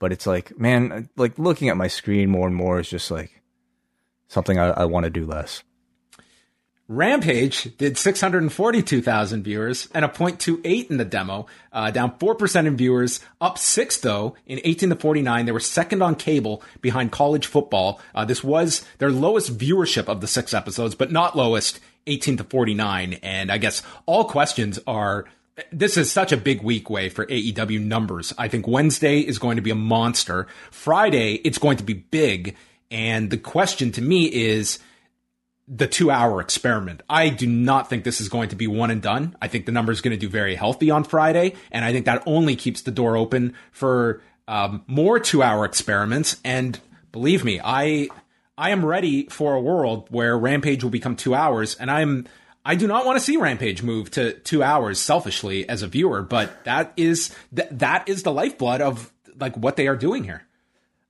but 0.03 0.11
it's 0.11 0.27
like, 0.27 0.59
man, 0.59 1.09
like 1.17 1.39
looking 1.39 1.69
at 1.69 1.77
my 1.77 1.87
screen 1.87 2.29
more 2.29 2.49
and 2.49 2.57
more 2.57 2.81
is 2.81 2.91
just 2.91 3.09
like 3.09 3.41
something 4.27 4.59
I, 4.59 4.71
I 4.71 4.85
want 4.85 5.05
to 5.05 5.11
do 5.11 5.25
less. 5.25 5.63
Rampage 6.95 7.75
did 7.79 7.97
642,000 7.97 9.43
viewers 9.43 9.89
and 9.95 10.05
a 10.05 10.09
0.28 10.09 10.91
in 10.91 10.99
the 10.99 11.07
demo, 11.07 11.47
uh, 11.73 11.91
down 11.91 12.19
4% 12.19 12.67
in 12.67 12.77
viewers, 12.77 13.21
up 13.41 13.57
6 13.57 13.97
though 14.01 14.37
in 14.47 14.61
18 14.63 14.91
to 14.91 14.97
49. 14.97 15.47
They 15.47 15.53
were 15.53 15.61
second 15.61 16.03
on 16.03 16.17
cable 16.17 16.63
behind 16.83 17.11
college 17.11 17.47
football. 17.47 17.99
Uh, 18.15 18.27
this 18.27 18.45
was 18.45 18.85
their 18.99 19.11
lowest 19.11 19.57
viewership 19.57 20.05
of 20.05 20.21
the 20.21 20.27
six 20.27 20.53
episodes, 20.53 20.95
but 20.95 21.11
not 21.11 21.35
lowest 21.35 21.81
18 22.07 22.37
to 22.37 22.45
49. 22.45 23.15
And 23.23 23.51
I 23.51 23.57
guess 23.57 23.83
all 24.05 24.25
questions 24.25 24.79
are, 24.87 25.25
this 25.73 25.97
is 25.97 26.13
such 26.13 26.31
a 26.31 26.37
big 26.37 26.63
week 26.63 26.91
way 26.91 27.09
for 27.09 27.25
AEW 27.25 27.81
numbers. 27.81 28.35
I 28.37 28.49
think 28.49 28.67
Wednesday 28.67 29.21
is 29.21 29.39
going 29.39 29.57
to 29.57 29.63
be 29.63 29.71
a 29.71 29.75
monster. 29.75 30.47
Friday, 30.71 31.37
it's 31.37 31.59
going 31.59 31.79
to 31.79 31.85
be 31.85 31.95
big. 31.95 32.55
And 32.91 33.31
the 33.31 33.39
question 33.39 33.93
to 33.93 34.03
me 34.03 34.27
is, 34.27 34.79
the 35.75 35.87
two 35.87 36.11
hour 36.11 36.41
experiment. 36.41 37.03
I 37.09 37.31
do 37.31 37.47
not 37.47 37.89
think 37.89 38.05
this 38.05 38.21
is 38.21 38.29
going 38.29 38.51
to 38.51 38.57
be 38.57 38.67
one 38.67 38.91
and 38.91 39.01
done. 39.01 39.35
I 39.41 39.49
think 39.49 39.65
the 39.65 39.73
number 39.73 39.91
is 39.91 40.03
going 40.03 40.13
to 40.13 40.21
do 40.21 40.29
very 40.29 40.55
healthy 40.55 40.91
on 40.91 41.03
Friday. 41.03 41.55
And 41.71 41.83
I 41.83 41.93
think 41.93 42.05
that 42.05 42.23
only 42.27 42.57
keeps 42.57 42.83
the 42.83 42.91
door 42.91 43.17
open 43.17 43.55
for 43.71 44.21
um, 44.47 44.85
more 44.87 45.19
two 45.19 45.43
hour 45.43 45.65
experiments. 45.65 46.39
And 46.45 46.79
believe 47.11 47.43
me, 47.43 47.59
I, 47.65 48.09
I 48.59 48.71
am 48.71 48.85
ready 48.85 49.27
for 49.27 49.55
a 49.55 49.61
world 49.61 50.09
where 50.11 50.39
Rampage 50.39 50.85
will 50.85 50.91
become 50.91 51.17
two 51.17 51.35
hours. 51.35 51.75
And 51.77 51.91
I'm, 51.91 52.27
I 52.67 52.75
do 52.75 52.87
not 52.87 53.07
want 53.07 53.19
to 53.19 53.25
see 53.25 53.39
Rampage 53.39 53.83
move 53.83 54.11
to 54.11 54.35
two 54.41 54.63
hours 54.63 55.01
selfishly 55.01 55.67
as 55.71 55.83
a 55.83 55.87
viewer, 55.87 56.21
but 56.21 56.65
that 56.65 56.93
is, 56.99 57.35
th- 57.57 57.69
that 57.71 58.07
is 58.11 58.25
the 58.25 58.33
lifeblood 58.33 58.83
of 58.83 59.11
like 59.41 59.57
what 59.57 59.77
they 59.77 59.89
are 59.89 59.97
doing 59.97 60.25
here. 60.25 60.43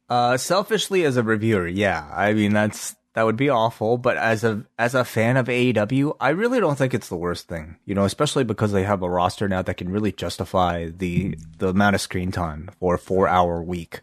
Uh, 0.09 0.37
selfishly 0.37 1.05
as 1.05 1.16
a 1.16 1.22
reviewer, 1.22 1.66
yeah. 1.66 2.09
I 2.14 2.33
mean, 2.33 2.53
that's, 2.53 2.94
that 3.14 3.25
would 3.25 3.37
be 3.37 3.51
awful, 3.51 3.98
but 3.98 4.16
as 4.16 4.42
a 4.42 4.64
as 4.79 4.94
a 4.94 5.05
fan 5.05 5.37
of 5.37 5.46
AEW, 5.46 6.16
I 6.20 6.31
really 6.31 6.61
don't 6.61 6.79
think 6.79 6.94
it's 6.94 7.09
the 7.09 7.16
worst 7.16 7.46
thing. 7.46 7.77
You 7.85 7.94
know, 7.94 8.05
especially 8.05 8.44
because 8.44 8.72
they 8.72 8.85
have 8.85 9.03
a 9.03 9.11
roster 9.11 9.48
now 9.48 9.62
that 9.62 9.77
can 9.77 9.90
really 9.90 10.12
justify 10.12 10.88
the 10.88 11.37
the 11.59 11.68
amount 11.68 11.94
of 11.94 12.01
screen 12.01 12.33
time 12.33 12.70
for 12.81 12.94
a 12.94 12.98
four 12.98 13.29
hour 13.29 13.62
week. 13.62 14.01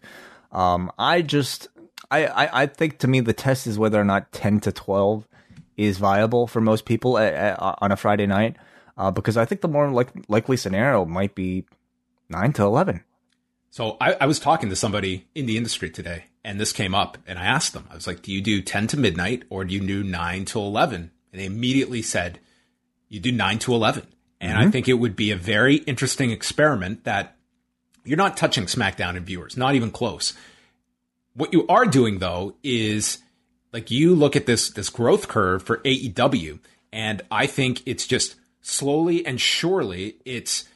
Um, 0.52 0.92
I 0.98 1.22
just 1.22 1.68
I, 2.10 2.26
I, 2.26 2.62
I 2.62 2.66
think 2.66 2.98
to 2.98 3.08
me 3.08 3.20
the 3.20 3.32
test 3.32 3.66
is 3.66 3.78
whether 3.78 4.00
or 4.00 4.04
not 4.04 4.30
ten 4.32 4.60
to 4.60 4.72
twelve 4.72 5.26
is 5.76 5.98
viable 5.98 6.46
for 6.46 6.60
most 6.60 6.84
people 6.84 7.18
at, 7.18 7.32
at, 7.32 7.58
on 7.58 7.90
a 7.90 7.96
Friday 7.96 8.26
night. 8.26 8.56
Uh, 8.96 9.10
because 9.10 9.36
I 9.36 9.46
think 9.46 9.62
the 9.62 9.68
more 9.68 9.90
like, 9.90 10.10
likely 10.28 10.56
scenario 10.56 11.06
might 11.06 11.34
be 11.34 11.64
nine 12.28 12.52
to 12.54 12.62
eleven. 12.62 13.02
So 13.70 13.96
I, 14.00 14.14
I 14.20 14.26
was 14.26 14.38
talking 14.38 14.68
to 14.68 14.76
somebody 14.76 15.26
in 15.34 15.46
the 15.46 15.56
industry 15.56 15.90
today, 15.90 16.24
and 16.44 16.58
this 16.58 16.72
came 16.72 16.94
up 16.94 17.18
and 17.26 17.38
I 17.38 17.44
asked 17.44 17.72
them, 17.72 17.86
I 17.90 17.94
was 17.94 18.06
like, 18.06 18.22
do 18.22 18.32
you 18.32 18.40
do 18.40 18.62
10 18.62 18.86
to 18.88 18.96
midnight 18.96 19.44
or 19.50 19.64
do 19.64 19.74
you 19.74 19.80
do 19.80 20.02
9 20.02 20.44
to 20.46 20.58
11? 20.58 21.10
And 21.32 21.40
they 21.40 21.46
immediately 21.46 22.02
said, 22.02 22.38
you 23.08 23.20
do 23.20 23.32
9 23.32 23.58
to 23.60 23.74
11. 23.74 24.06
And 24.40 24.52
mm-hmm. 24.52 24.68
I 24.68 24.70
think 24.70 24.88
it 24.88 24.94
would 24.94 25.16
be 25.16 25.30
a 25.30 25.36
very 25.36 25.76
interesting 25.76 26.30
experiment 26.30 27.04
that 27.04 27.36
you're 28.04 28.16
not 28.16 28.36
touching 28.36 28.64
SmackDown 28.64 29.16
and 29.16 29.26
viewers, 29.26 29.56
not 29.56 29.74
even 29.74 29.90
close. 29.90 30.32
What 31.34 31.52
you 31.52 31.66
are 31.68 31.84
doing 31.84 32.18
though 32.18 32.56
is 32.62 33.18
like 33.72 33.90
you 33.90 34.14
look 34.14 34.34
at 34.34 34.46
this, 34.46 34.70
this 34.70 34.88
growth 34.88 35.28
curve 35.28 35.62
for 35.62 35.78
AEW 35.78 36.58
and 36.92 37.22
I 37.30 37.46
think 37.46 37.82
it's 37.86 38.06
just 38.06 38.36
slowly 38.62 39.24
and 39.26 39.40
surely 39.40 40.16
it's 40.24 40.66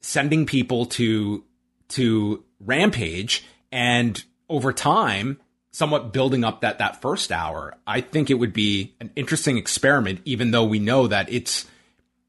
sending 0.00 0.46
people 0.46 0.86
to, 0.86 1.44
to 1.88 2.44
Rampage 2.60 3.44
and 3.72 4.22
over 4.50 4.72
time, 4.72 5.40
somewhat 5.70 6.12
building 6.12 6.44
up 6.44 6.60
that 6.60 6.78
that 6.78 7.00
first 7.00 7.32
hour, 7.32 7.74
I 7.86 8.02
think 8.02 8.28
it 8.28 8.34
would 8.34 8.52
be 8.52 8.94
an 9.00 9.10
interesting 9.16 9.56
experiment. 9.56 10.20
Even 10.26 10.50
though 10.50 10.64
we 10.64 10.78
know 10.78 11.06
that 11.06 11.32
it's 11.32 11.66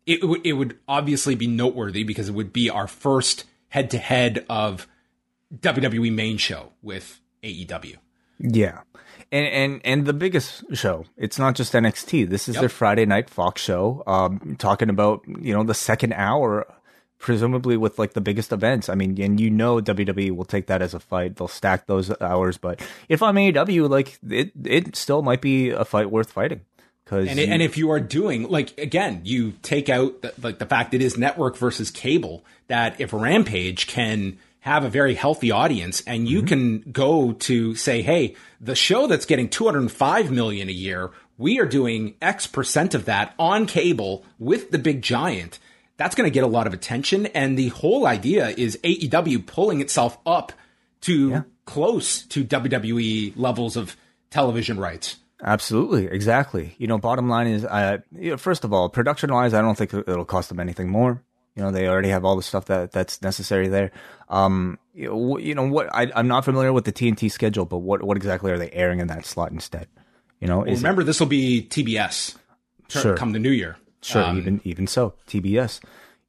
it 0.05 0.23
would 0.23 0.45
it 0.45 0.53
would 0.53 0.77
obviously 0.87 1.35
be 1.35 1.47
noteworthy 1.47 2.03
because 2.03 2.29
it 2.29 2.33
would 2.33 2.53
be 2.53 2.69
our 2.69 2.87
first 2.87 3.45
head 3.69 3.91
to 3.91 3.97
head 3.97 4.45
of 4.49 4.87
WWE 5.59 6.13
main 6.13 6.37
show 6.37 6.71
with 6.81 7.19
AEW. 7.43 7.97
Yeah. 8.39 8.81
And, 9.31 9.47
and 9.47 9.81
and 9.85 10.05
the 10.05 10.13
biggest 10.13 10.63
show. 10.73 11.05
It's 11.17 11.39
not 11.39 11.55
just 11.55 11.73
NXT. 11.73 12.29
This 12.29 12.49
is 12.49 12.55
yep. 12.55 12.61
their 12.61 12.69
Friday 12.69 13.05
night 13.05 13.29
Fox 13.29 13.61
show. 13.61 14.03
Um, 14.05 14.55
talking 14.59 14.89
about 14.89 15.23
you 15.27 15.53
know 15.53 15.63
the 15.63 15.73
second 15.73 16.13
hour 16.13 16.67
presumably 17.21 17.77
with 17.77 17.97
like 17.97 18.13
the 18.13 18.21
biggest 18.21 18.51
events. 18.51 18.89
I 18.89 18.95
mean, 18.95 19.21
and 19.21 19.39
you 19.39 19.49
know 19.49 19.79
WWE 19.79 20.35
will 20.35 20.43
take 20.43 20.67
that 20.67 20.81
as 20.81 20.93
a 20.93 20.99
fight. 20.99 21.37
They'll 21.37 21.47
stack 21.47 21.85
those 21.85 22.11
hours. 22.19 22.57
But 22.57 22.81
if 23.07 23.23
I'm 23.23 23.35
AEW, 23.35 23.89
like 23.89 24.17
it, 24.27 24.51
it 24.65 24.95
still 24.95 25.21
might 25.21 25.39
be 25.39 25.69
a 25.69 25.85
fight 25.85 26.11
worth 26.11 26.31
fighting. 26.31 26.61
Cause 27.05 27.27
and, 27.27 27.39
you, 27.39 27.45
and 27.45 27.61
if 27.61 27.77
you 27.77 27.91
are 27.91 27.99
doing 27.99 28.49
like 28.49 28.77
again, 28.77 29.21
you 29.23 29.53
take 29.61 29.89
out 29.89 30.21
the, 30.21 30.33
like 30.41 30.59
the 30.59 30.65
fact 30.65 30.93
it 30.93 31.01
is 31.01 31.17
network 31.17 31.57
versus 31.57 31.91
cable. 31.91 32.43
That 32.67 32.99
if 32.99 33.13
Rampage 33.13 33.87
can 33.87 34.37
have 34.61 34.83
a 34.83 34.89
very 34.89 35.15
healthy 35.15 35.51
audience 35.51 36.01
and 36.07 36.27
you 36.27 36.39
mm-hmm. 36.39 36.47
can 36.47 36.79
go 36.91 37.33
to 37.33 37.75
say, 37.75 38.01
hey, 38.01 38.35
the 38.59 38.75
show 38.75 39.07
that's 39.07 39.25
getting 39.25 39.49
205 39.49 40.31
million 40.31 40.69
a 40.69 40.71
year, 40.71 41.09
we 41.37 41.59
are 41.59 41.65
doing 41.65 42.15
X 42.21 42.47
percent 42.47 42.93
of 42.93 43.05
that 43.05 43.33
on 43.37 43.65
cable 43.65 44.23
with 44.39 44.71
the 44.71 44.79
big 44.79 45.01
giant 45.01 45.59
that's 46.01 46.15
going 46.15 46.27
to 46.27 46.33
get 46.33 46.43
a 46.43 46.47
lot 46.47 46.65
of 46.65 46.73
attention. 46.73 47.27
And 47.27 47.55
the 47.55 47.67
whole 47.69 48.07
idea 48.07 48.49
is 48.49 48.75
AEW 48.83 49.45
pulling 49.45 49.81
itself 49.81 50.17
up 50.25 50.51
to 51.01 51.29
yeah. 51.29 51.41
close 51.65 52.23
to 52.23 52.43
WWE 52.43 53.33
levels 53.35 53.77
of 53.77 53.95
television 54.31 54.79
rights. 54.79 55.17
Absolutely, 55.43 56.07
exactly. 56.07 56.73
You 56.79 56.87
know, 56.87 56.97
bottom 56.97 57.29
line 57.29 57.45
is, 57.45 57.65
uh, 57.65 57.99
you 58.17 58.31
know, 58.31 58.37
first 58.37 58.63
of 58.63 58.73
all, 58.73 58.89
production 58.89 59.31
wise, 59.31 59.53
I 59.53 59.61
don't 59.61 59.77
think 59.77 59.93
it'll 59.93 60.25
cost 60.25 60.49
them 60.49 60.59
anything 60.59 60.89
more. 60.89 61.21
You 61.55 61.61
know, 61.61 61.71
they 61.71 61.87
already 61.87 62.09
have 62.09 62.25
all 62.25 62.35
the 62.35 62.41
stuff 62.41 62.65
that 62.65 62.91
that's 62.91 63.21
necessary 63.21 63.67
there. 63.67 63.91
Um, 64.27 64.79
you 64.95 65.09
know, 65.09 65.37
you 65.37 65.53
know 65.53 65.67
what? 65.67 65.87
I, 65.93 66.11
am 66.15 66.27
not 66.27 66.45
familiar 66.45 66.73
with 66.73 66.85
the 66.85 66.93
TNT 66.93 67.31
schedule, 67.31 67.65
but 67.65 67.79
what 67.79 68.01
what 68.01 68.17
exactly 68.17 68.51
are 68.51 68.57
they 68.57 68.71
airing 68.71 69.01
in 69.01 69.07
that 69.07 69.25
slot 69.25 69.51
instead? 69.51 69.87
You 70.39 70.47
know, 70.47 70.59
well, 70.59 70.73
remember 70.73 71.03
this 71.03 71.19
will 71.19 71.27
be 71.27 71.67
TBS. 71.69 72.37
Sure. 72.87 73.17
Come 73.17 73.33
the 73.33 73.39
new 73.39 73.51
year. 73.51 73.77
Sure, 74.01 74.23
um, 74.23 74.37
even 74.37 74.61
even 74.63 74.87
so, 74.87 75.13
TBS. 75.27 75.79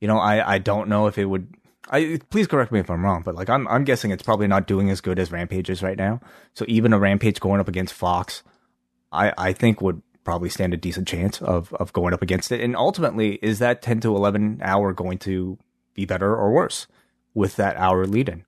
You 0.01 0.09
know, 0.09 0.19
I 0.19 0.55
I 0.55 0.59
don't 0.59 0.89
know 0.89 1.07
if 1.07 1.19
it 1.19 1.27
would. 1.27 1.55
I 1.91 2.21
please 2.31 2.47
correct 2.47 2.73
me 2.73 2.81
if 2.81 2.91
I'm 2.91 3.05
wrong, 3.05 3.23
but 3.23 3.35
like 3.35 3.49
I'm 3.49 3.67
I'm 3.69 3.85
guessing 3.85 4.11
it's 4.11 4.23
probably 4.23 4.47
not 4.47 4.67
doing 4.67 4.91
as 4.91 5.01
good 5.01 5.19
as 5.19 5.33
Rampage 5.33 5.71
is 5.71 5.83
right 5.83 5.97
now. 5.97 6.21
So 6.55 6.65
even 6.69 6.93
a 6.93 6.99
Rampage 6.99 7.41
going 7.41 7.61
up 7.61 7.69
against 7.69 7.95
Fox, 7.95 8.43
I 9.11 9.33
I 9.37 9.53
think 9.53 9.81
would 9.81 10.03
probably 10.25 10.49
stand 10.49 10.75
a 10.75 10.77
decent 10.77 11.09
chance 11.09 11.41
of 11.43 11.73
of 11.75 11.93
going 11.93 12.15
up 12.15 12.23
against 12.23 12.53
it. 12.53 12.61
And 12.61 12.77
ultimately, 12.77 13.35
is 13.43 13.59
that 13.59 13.83
10 13.83 14.01
to 14.01 14.15
11 14.15 14.61
hour 14.63 14.93
going 14.93 15.19
to 15.19 15.59
be 15.95 16.05
better 16.05 16.35
or 16.35 16.53
worse 16.53 16.87
with 17.35 17.57
that 17.57 17.77
hour 17.77 18.07
lead 18.07 18.29
in? 18.29 18.45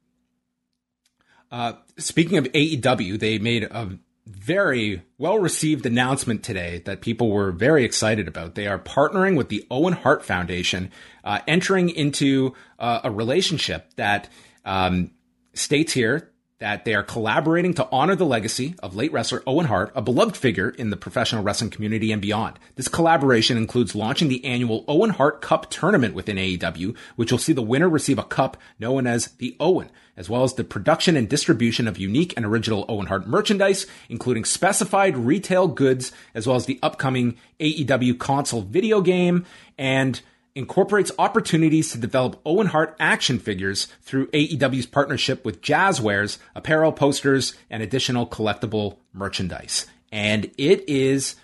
Uh, 1.51 1.75
speaking 1.99 2.39
of 2.39 2.45
AEW, 2.47 3.19
they 3.19 3.39
made 3.39 3.65
a 3.65 3.99
very 4.27 5.03
well 5.19 5.39
received 5.39 5.85
announcement 5.87 6.43
today 6.43 6.83
that 6.87 7.01
people 7.01 7.31
were 7.31 7.53
very 7.53 7.85
excited 7.85 8.27
about. 8.27 8.55
They 8.55 8.67
are 8.67 8.79
partnering 8.79 9.37
with 9.37 9.49
the 9.49 9.67
Owen 9.71 9.93
Hart 9.93 10.25
Foundation, 10.25 10.91
uh, 11.25 11.41
entering 11.47 11.91
into 11.91 12.55
uh, 12.79 13.01
a 13.05 13.11
relationship 13.11 13.93
that 13.97 14.29
um, 14.65 15.11
states 15.53 15.93
here 15.93 16.31
that 16.59 16.85
they 16.85 16.95
are 16.95 17.03
collaborating 17.03 17.75
to 17.75 17.89
honor 17.91 18.15
the 18.15 18.25
legacy 18.25 18.75
of 18.83 18.95
late 18.95 19.13
wrestler 19.13 19.43
Owen 19.47 19.67
Hart, 19.67 19.93
a 19.95 20.03
beloved 20.03 20.37
figure 20.37 20.71
in 20.71 20.91
the 20.91 20.97
professional 20.97 21.43
wrestling 21.43 21.71
community 21.71 22.13
and 22.13 22.23
beyond. 22.23 22.59
This 22.77 22.89
collaboration 22.89 23.57
includes 23.57 23.95
launching 23.95 24.29
the 24.29 24.45
annual 24.45 24.85
Owen 24.87 25.11
Hart 25.11 25.41
Cup 25.41 25.71
tournament 25.71 26.15
within 26.15 26.37
AEW, 26.37 26.97
which 27.17 27.33
will 27.33 27.39
see 27.39 27.53
the 27.53 27.63
winner 27.63 27.89
receive 27.89 28.19
a 28.19 28.23
cup 28.23 28.57
known 28.79 29.07
as 29.07 29.29
the 29.33 29.57
Owen 29.59 29.91
as 30.17 30.31
well 30.31 30.45
as 30.45 30.55
the 30.55 30.65
production 30.65 31.17
and 31.17 31.29
distribution 31.29 31.89
of 31.89 31.99
unique 31.99 32.35
and 32.37 32.47
original 32.47 32.85
Owen 32.89 33.07
Hart 33.07 33.27
merchandise, 33.27 33.87
including 34.09 34.45
specified 34.45 35.17
retail 35.17 35.67
goods, 35.67 36.13
as 36.35 36.47
well 36.47 36.57
as 36.57 36.67
the 36.67 36.79
upcoming 36.83 37.37
AEW 37.61 38.19
console 38.19 38.63
video 38.63 39.01
game, 39.01 39.45
and 39.77 40.21
incorporates 40.55 41.11
opportunities 41.19 41.91
to 41.93 41.99
develop 41.99 42.41
Owen 42.47 42.69
Hart 42.69 42.97
action 43.01 43.39
figures 43.39 43.87
through 44.03 44.29
AEW's 44.29 44.87
partnership 44.87 45.45
with 45.45 45.61
Jazwares, 45.61 46.39
apparel, 46.55 46.93
posters, 46.93 47.55
and 47.71 47.83
additional 47.83 48.27
collectible 48.27 48.99
merchandise. 49.13 49.87
And 50.13 50.51
it 50.57 50.89
is 50.89 51.35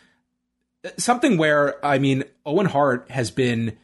something 0.96 1.38
where, 1.38 1.84
I 1.84 1.98
mean, 1.98 2.24
Owen 2.46 2.66
Hart 2.66 3.10
has 3.10 3.30
been 3.30 3.76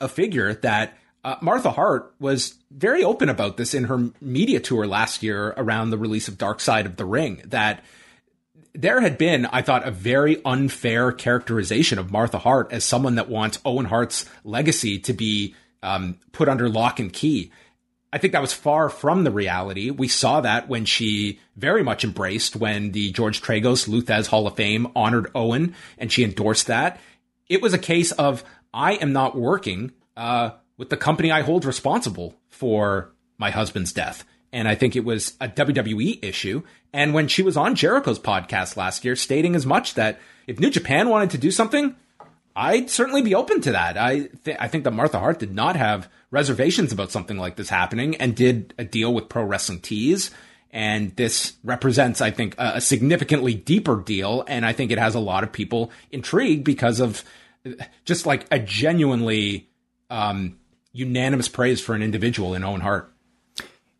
a 0.00 0.08
figure 0.08 0.54
that 0.54 0.98
uh, 1.22 1.36
Martha 1.40 1.70
Hart 1.70 2.12
was 2.18 2.54
very 2.70 3.02
open 3.02 3.28
about 3.28 3.56
this 3.56 3.72
in 3.72 3.84
her 3.84 4.10
media 4.20 4.60
tour 4.60 4.86
last 4.86 5.22
year 5.22 5.54
around 5.56 5.90
the 5.90 5.98
release 5.98 6.28
of 6.28 6.36
Dark 6.36 6.60
Side 6.60 6.86
of 6.86 6.96
the 6.96 7.06
Ring. 7.06 7.40
That 7.46 7.82
there 8.74 9.00
had 9.00 9.16
been, 9.16 9.46
I 9.46 9.62
thought, 9.62 9.86
a 9.86 9.92
very 9.92 10.42
unfair 10.44 11.12
characterization 11.12 11.98
of 11.98 12.10
Martha 12.10 12.38
Hart 12.38 12.72
as 12.72 12.84
someone 12.84 13.14
that 13.14 13.28
wants 13.28 13.60
Owen 13.64 13.86
Hart's 13.86 14.28
legacy 14.42 14.98
to 15.00 15.12
be 15.12 15.54
um, 15.82 16.18
put 16.32 16.48
under 16.48 16.68
lock 16.68 16.98
and 16.98 17.12
key. 17.12 17.52
I 18.12 18.18
think 18.18 18.32
that 18.32 18.42
was 18.42 18.52
far 18.52 18.88
from 18.88 19.24
the 19.24 19.30
reality. 19.30 19.90
We 19.90 20.08
saw 20.08 20.40
that 20.40 20.68
when 20.68 20.84
she 20.84 21.40
very 21.56 21.82
much 21.82 22.04
embraced 22.04 22.56
when 22.56 22.92
the 22.92 23.10
George 23.12 23.40
Tragos 23.42 23.88
Lou 23.88 24.02
Thesz 24.02 24.28
Hall 24.28 24.46
of 24.46 24.56
Fame 24.56 24.88
honored 24.94 25.30
Owen 25.34 25.74
and 25.98 26.12
she 26.12 26.24
endorsed 26.24 26.68
that. 26.68 27.00
It 27.48 27.60
was 27.60 27.74
a 27.74 27.78
case 27.78 28.12
of 28.12 28.44
I 28.72 28.94
am 28.94 29.12
not 29.12 29.36
working 29.36 29.92
uh, 30.16 30.50
with 30.76 30.90
the 30.90 30.96
company 30.96 31.30
I 31.30 31.42
hold 31.42 31.64
responsible 31.64 32.34
for 32.48 33.12
my 33.36 33.50
husband's 33.50 33.92
death. 33.92 34.24
And 34.54 34.68
I 34.68 34.76
think 34.76 34.94
it 34.94 35.04
was 35.04 35.34
a 35.40 35.48
WWE 35.48 36.24
issue. 36.24 36.62
And 36.92 37.12
when 37.12 37.26
she 37.26 37.42
was 37.42 37.56
on 37.56 37.74
Jericho's 37.74 38.20
podcast 38.20 38.76
last 38.76 39.04
year, 39.04 39.16
stating 39.16 39.56
as 39.56 39.66
much 39.66 39.94
that 39.94 40.20
if 40.46 40.60
New 40.60 40.70
Japan 40.70 41.08
wanted 41.08 41.30
to 41.30 41.38
do 41.38 41.50
something, 41.50 41.96
I'd 42.54 42.88
certainly 42.88 43.20
be 43.20 43.34
open 43.34 43.60
to 43.62 43.72
that. 43.72 43.98
I 43.98 44.28
th- 44.44 44.56
I 44.60 44.68
think 44.68 44.84
that 44.84 44.92
Martha 44.92 45.18
Hart 45.18 45.40
did 45.40 45.52
not 45.52 45.74
have 45.74 46.08
reservations 46.30 46.92
about 46.92 47.10
something 47.10 47.36
like 47.36 47.56
this 47.56 47.68
happening 47.68 48.14
and 48.16 48.36
did 48.36 48.74
a 48.78 48.84
deal 48.84 49.12
with 49.12 49.28
Pro 49.28 49.42
Wrestling 49.42 49.80
Tees. 49.80 50.30
And 50.70 51.16
this 51.16 51.54
represents, 51.64 52.20
I 52.20 52.30
think, 52.30 52.54
a, 52.56 52.74
a 52.76 52.80
significantly 52.80 53.54
deeper 53.54 54.00
deal. 54.00 54.44
And 54.46 54.64
I 54.64 54.72
think 54.72 54.92
it 54.92 54.98
has 54.98 55.16
a 55.16 55.20
lot 55.20 55.42
of 55.42 55.50
people 55.50 55.90
intrigued 56.12 56.62
because 56.62 57.00
of 57.00 57.24
just 58.04 58.24
like 58.24 58.46
a 58.52 58.60
genuinely 58.60 59.68
um, 60.10 60.58
unanimous 60.92 61.48
praise 61.48 61.80
for 61.80 61.96
an 61.96 62.02
individual 62.02 62.54
in 62.54 62.62
Owen 62.62 62.82
Hart. 62.82 63.13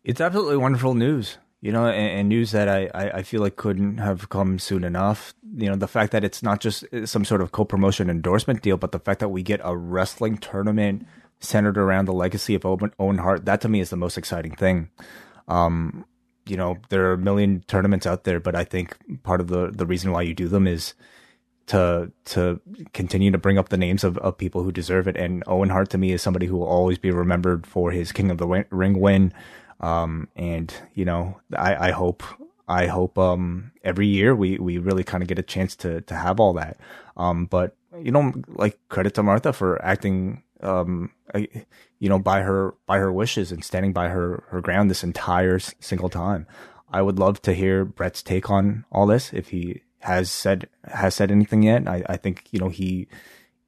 It's 0.05 0.21
absolutely 0.21 0.57
wonderful 0.57 0.93
news 0.93 1.37
you 1.65 1.71
know, 1.71 1.87
and, 1.87 2.19
and 2.19 2.29
news 2.29 2.51
that 2.51 2.69
I, 2.69 2.91
I, 2.93 3.09
I, 3.09 3.23
feel 3.23 3.41
like 3.41 3.55
couldn't 3.55 3.97
have 3.97 4.29
come 4.29 4.59
soon 4.59 4.83
enough. 4.83 5.33
You 5.55 5.67
know, 5.67 5.75
the 5.75 5.87
fact 5.87 6.11
that 6.11 6.23
it's 6.23 6.43
not 6.43 6.59
just 6.59 6.85
some 7.05 7.25
sort 7.25 7.41
of 7.41 7.53
co 7.53 7.65
promotion 7.65 8.07
endorsement 8.07 8.61
deal, 8.61 8.77
but 8.77 8.91
the 8.91 8.99
fact 8.99 9.19
that 9.19 9.29
we 9.29 9.41
get 9.41 9.61
a 9.63 9.75
wrestling 9.75 10.37
tournament 10.37 11.07
centered 11.39 11.79
around 11.79 12.05
the 12.05 12.13
legacy 12.13 12.53
of 12.53 12.65
Owen, 12.65 12.91
Owen 12.99 13.17
Hart, 13.17 13.45
that 13.45 13.61
to 13.61 13.67
me 13.67 13.79
is 13.79 13.89
the 13.89 13.97
most 13.97 14.15
exciting 14.15 14.55
thing. 14.55 14.91
Um, 15.47 16.05
you 16.45 16.55
know, 16.55 16.77
there 16.89 17.09
are 17.09 17.13
a 17.13 17.17
million 17.17 17.63
tournaments 17.67 18.05
out 18.05 18.25
there, 18.25 18.39
but 18.39 18.55
I 18.55 18.63
think 18.63 18.95
part 19.23 19.41
of 19.41 19.47
the, 19.47 19.71
the 19.71 19.87
reason 19.87 20.11
why 20.11 20.21
you 20.21 20.35
do 20.35 20.47
them 20.47 20.67
is 20.67 20.93
to 21.65 22.11
to 22.25 22.61
continue 22.93 23.31
to 23.31 23.39
bring 23.39 23.57
up 23.57 23.69
the 23.69 23.77
names 23.77 24.03
of, 24.03 24.19
of 24.19 24.37
people 24.37 24.61
who 24.61 24.71
deserve 24.71 25.07
it. 25.07 25.17
And 25.17 25.43
Owen 25.47 25.69
Hart 25.69 25.89
to 25.89 25.97
me 25.97 26.11
is 26.11 26.21
somebody 26.21 26.45
who 26.45 26.57
will 26.57 26.67
always 26.67 26.99
be 26.99 27.09
remembered 27.09 27.65
for 27.65 27.89
his 27.89 28.11
King 28.11 28.29
of 28.29 28.37
the 28.37 28.65
Ring 28.69 28.99
win. 28.99 29.33
Um, 29.79 30.29
and 30.35 30.73
you 30.93 31.05
know, 31.05 31.39
I, 31.55 31.89
I 31.89 31.91
hope, 31.91 32.23
I 32.67 32.87
hope, 32.87 33.17
um, 33.17 33.71
every 33.83 34.07
year 34.07 34.35
we, 34.35 34.57
we 34.57 34.77
really 34.77 35.03
kind 35.03 35.21
of 35.21 35.27
get 35.27 35.39
a 35.39 35.43
chance 35.43 35.75
to, 35.77 36.01
to 36.01 36.15
have 36.15 36.39
all 36.39 36.53
that. 36.53 36.77
Um, 37.17 37.45
but 37.45 37.75
you 38.01 38.11
know, 38.11 38.33
like 38.47 38.79
credit 38.89 39.13
to 39.15 39.23
Martha 39.23 39.53
for 39.53 39.83
acting, 39.83 40.43
um, 40.61 41.11
you 41.35 42.09
know, 42.09 42.19
by 42.19 42.41
her, 42.41 42.73
by 42.85 42.97
her 42.97 43.11
wishes 43.11 43.51
and 43.51 43.63
standing 43.63 43.93
by 43.93 44.09
her, 44.09 44.43
her 44.49 44.61
ground 44.61 44.89
this 44.89 45.03
entire 45.03 45.59
single 45.59 46.09
time. 46.09 46.47
I 46.89 47.01
would 47.01 47.19
love 47.19 47.41
to 47.43 47.53
hear 47.53 47.85
Bret's 47.85 48.23
take 48.23 48.49
on 48.49 48.85
all 48.91 49.05
this 49.05 49.33
if 49.33 49.49
he 49.49 49.81
has 49.99 50.31
said, 50.31 50.69
has 50.85 51.15
said 51.15 51.31
anything 51.31 51.63
yet. 51.63 51.87
I, 51.87 52.03
I 52.07 52.17
think, 52.17 52.47
you 52.51 52.59
know, 52.59 52.69
he, 52.69 53.07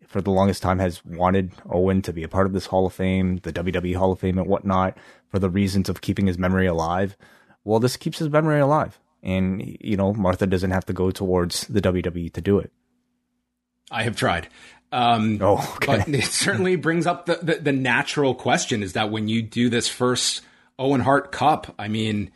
for 0.07 0.21
the 0.21 0.31
longest 0.31 0.63
time 0.63 0.79
has 0.79 1.03
wanted 1.05 1.51
Owen 1.69 2.01
to 2.03 2.13
be 2.13 2.23
a 2.23 2.27
part 2.27 2.47
of 2.47 2.53
this 2.53 2.65
Hall 2.65 2.85
of 2.85 2.93
Fame, 2.93 3.37
the 3.43 3.53
WWE 3.53 3.95
Hall 3.95 4.11
of 4.11 4.19
Fame 4.19 4.37
and 4.37 4.47
whatnot, 4.47 4.97
for 5.29 5.39
the 5.39 5.49
reasons 5.49 5.89
of 5.89 6.01
keeping 6.01 6.27
his 6.27 6.37
memory 6.37 6.65
alive. 6.65 7.17
Well, 7.63 7.79
this 7.79 7.97
keeps 7.97 8.19
his 8.19 8.29
memory 8.29 8.59
alive. 8.59 8.99
And, 9.21 9.77
you 9.81 9.97
know, 9.97 10.13
Martha 10.13 10.47
doesn't 10.47 10.71
have 10.71 10.85
to 10.85 10.93
go 10.93 11.11
towards 11.11 11.67
the 11.67 11.81
WWE 11.81 12.31
to 12.33 12.41
do 12.41 12.59
it. 12.59 12.71
I 13.91 14.03
have 14.03 14.15
tried. 14.15 14.47
Um, 14.91 15.39
oh, 15.41 15.57
okay. 15.75 15.97
But 15.97 16.09
it 16.09 16.23
certainly 16.23 16.77
brings 16.77 17.05
up 17.05 17.25
the, 17.25 17.39
the, 17.41 17.55
the 17.55 17.71
natural 17.71 18.33
question 18.35 18.83
is 18.83 18.93
that 18.93 19.11
when 19.11 19.27
you 19.27 19.41
do 19.41 19.69
this 19.69 19.89
first 19.89 20.41
Owen 20.79 21.01
Hart 21.01 21.31
Cup, 21.31 21.73
I 21.77 21.87
mean, 21.87 22.31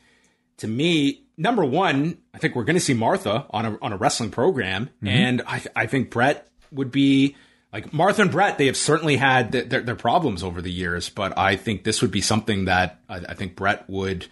to 0.58 0.68
me, 0.68 1.24
number 1.38 1.64
one, 1.64 2.18
I 2.34 2.38
think 2.38 2.56
we're 2.56 2.64
going 2.64 2.76
to 2.76 2.82
see 2.82 2.94
Martha 2.94 3.46
on 3.52 3.66
a 3.66 3.78
on 3.82 3.94
a 3.94 3.98
wrestling 3.98 4.32
program, 4.32 4.88
mm-hmm. 4.98 5.08
and 5.08 5.42
I 5.48 5.64
I 5.76 5.86
think 5.86 6.10
Bret 6.10 6.48
would 6.72 6.92
be 6.92 7.36
like 7.74 7.94
Martha 7.94 8.22
and 8.22 8.32
Bret, 8.32 8.58
they 8.58 8.66
have 8.66 8.78
certainly 8.78 9.16
had 9.16 9.52
th- 9.52 9.70
their, 9.70 9.82
their, 9.82 9.96
problems 9.96 10.44
over 10.44 10.62
the 10.62 10.72
years, 10.72 11.10
but 11.10 11.38
I 11.38 11.56
think 11.56 11.84
this 11.84 12.02
would 12.02 12.12
be 12.12 12.22
something 12.22 12.66
that 12.66 13.00
I, 13.08 13.18
I, 13.30 13.34
think 13.34 13.56
Bret 13.56 13.90
would. 13.90 14.28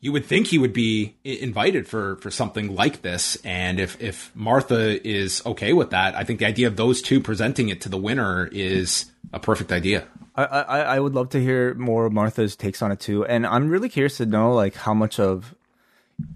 You 0.00 0.12
would 0.12 0.26
think 0.26 0.48
he 0.48 0.58
would 0.58 0.74
be 0.74 1.16
invited 1.24 1.88
for 1.88 2.16
for 2.16 2.30
something 2.30 2.74
like 2.74 3.00
this, 3.02 3.36
and 3.44 3.80
if 3.80 4.00
if 4.00 4.30
Martha 4.36 5.06
is 5.06 5.44
okay 5.46 5.72
with 5.72 5.90
that, 5.90 6.14
I 6.14 6.22
think 6.22 6.38
the 6.38 6.46
idea 6.46 6.66
of 6.66 6.76
those 6.76 7.00
two 7.00 7.18
presenting 7.18 7.70
it 7.70 7.80
to 7.80 7.88
the 7.88 7.96
winner 7.96 8.46
is 8.52 9.06
a 9.32 9.40
perfect 9.40 9.72
idea. 9.72 10.06
I, 10.36 10.44
I, 10.44 10.80
I 10.80 11.00
would 11.00 11.14
love 11.14 11.30
to 11.30 11.40
hear 11.40 11.72
more 11.74 12.04
of 12.04 12.12
Martha's 12.12 12.56
takes 12.56 12.82
on 12.82 12.92
it 12.92 13.00
too, 13.00 13.24
and 13.24 13.46
I'm 13.46 13.68
really 13.68 13.88
curious 13.88 14.18
to 14.18 14.26
know 14.26 14.52
like 14.52 14.74
how 14.74 14.92
much 14.92 15.18
of 15.18 15.54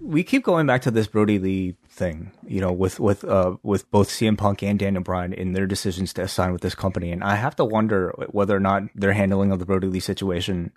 we 0.01 0.25
keep 0.25 0.43
going 0.43 0.67
back 0.67 0.83
to 0.83 0.91
this 0.91 1.07
Brodie 1.07 1.39
Lee 1.39 1.77
thing, 2.01 2.33
you 2.47 2.61
know, 2.63 2.73
with 2.73 2.99
with 2.99 3.23
uh, 3.25 3.57
with 3.63 3.89
both 3.91 4.09
CM 4.09 4.37
Punk 4.37 4.63
and 4.63 4.79
Daniel 4.79 5.03
Bryan 5.03 5.35
in 5.35 5.53
their 5.53 5.67
decisions 5.67 6.15
to 6.15 6.27
sign 6.27 6.53
with 6.53 6.63
this 6.63 6.75
company, 6.75 7.13
and 7.13 7.23
I 7.23 7.37
have 7.37 7.55
to 7.57 7.65
wonder 7.65 8.15
whether 8.31 8.57
or 8.57 8.61
not 8.61 8.85
their 8.95 9.13
handling 9.13 9.53
of 9.53 9.59
the 9.59 9.67
Brodie 9.67 9.87
Lee 9.87 10.01
situation 10.01 10.73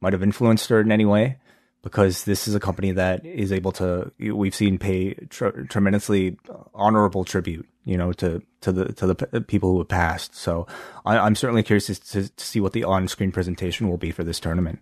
might 0.00 0.14
have 0.14 0.22
influenced 0.22 0.70
her 0.70 0.80
in 0.80 0.90
any 0.90 1.04
way, 1.04 1.36
because 1.82 2.24
this 2.24 2.48
is 2.48 2.54
a 2.54 2.60
company 2.60 2.90
that 2.92 3.24
is 3.26 3.52
able 3.52 3.70
to 3.72 4.10
we've 4.18 4.54
seen 4.54 4.78
pay 4.78 5.12
tr- 5.28 5.66
tremendously 5.68 6.38
honorable 6.74 7.24
tribute, 7.24 7.68
you 7.84 7.98
know, 7.98 8.12
to 8.14 8.40
to 8.62 8.72
the 8.72 8.92
to 8.94 9.06
the 9.06 9.40
people 9.42 9.72
who 9.72 9.78
have 9.78 9.88
passed. 9.88 10.34
So 10.34 10.66
I, 11.04 11.26
am 11.26 11.34
certainly 11.34 11.62
curious 11.62 11.86
to, 11.86 11.94
to, 11.94 12.28
to 12.28 12.44
see 12.44 12.60
what 12.60 12.72
the 12.72 12.84
on 12.84 13.08
screen 13.08 13.30
presentation 13.30 13.90
will 13.90 13.98
be 13.98 14.10
for 14.10 14.24
this 14.24 14.40
tournament. 14.40 14.80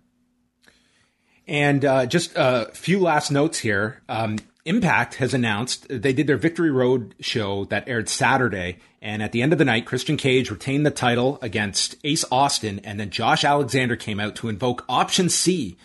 And 1.47 1.83
uh, 1.83 2.05
just 2.05 2.31
a 2.37 2.69
few 2.71 2.99
last 2.99 3.29
notes 3.29 3.59
here. 3.59 4.01
Um, 4.07 4.37
Impact 4.65 5.15
has 5.15 5.33
announced 5.33 5.87
they 5.89 6.13
did 6.13 6.27
their 6.27 6.37
Victory 6.37 6.69
Road 6.69 7.15
show 7.19 7.65
that 7.65 7.87
aired 7.87 8.09
Saturday. 8.09 8.77
And 9.01 9.23
at 9.23 9.31
the 9.31 9.41
end 9.41 9.53
of 9.53 9.59
the 9.59 9.65
night, 9.65 9.87
Christian 9.87 10.17
Cage 10.17 10.51
retained 10.51 10.85
the 10.85 10.91
title 10.91 11.39
against 11.41 11.95
Ace 12.03 12.23
Austin. 12.31 12.79
And 12.83 12.99
then 12.99 13.09
Josh 13.09 13.43
Alexander 13.43 13.95
came 13.95 14.19
out 14.19 14.35
to 14.37 14.49
invoke 14.49 14.85
Option 14.87 15.29
C. 15.29 15.77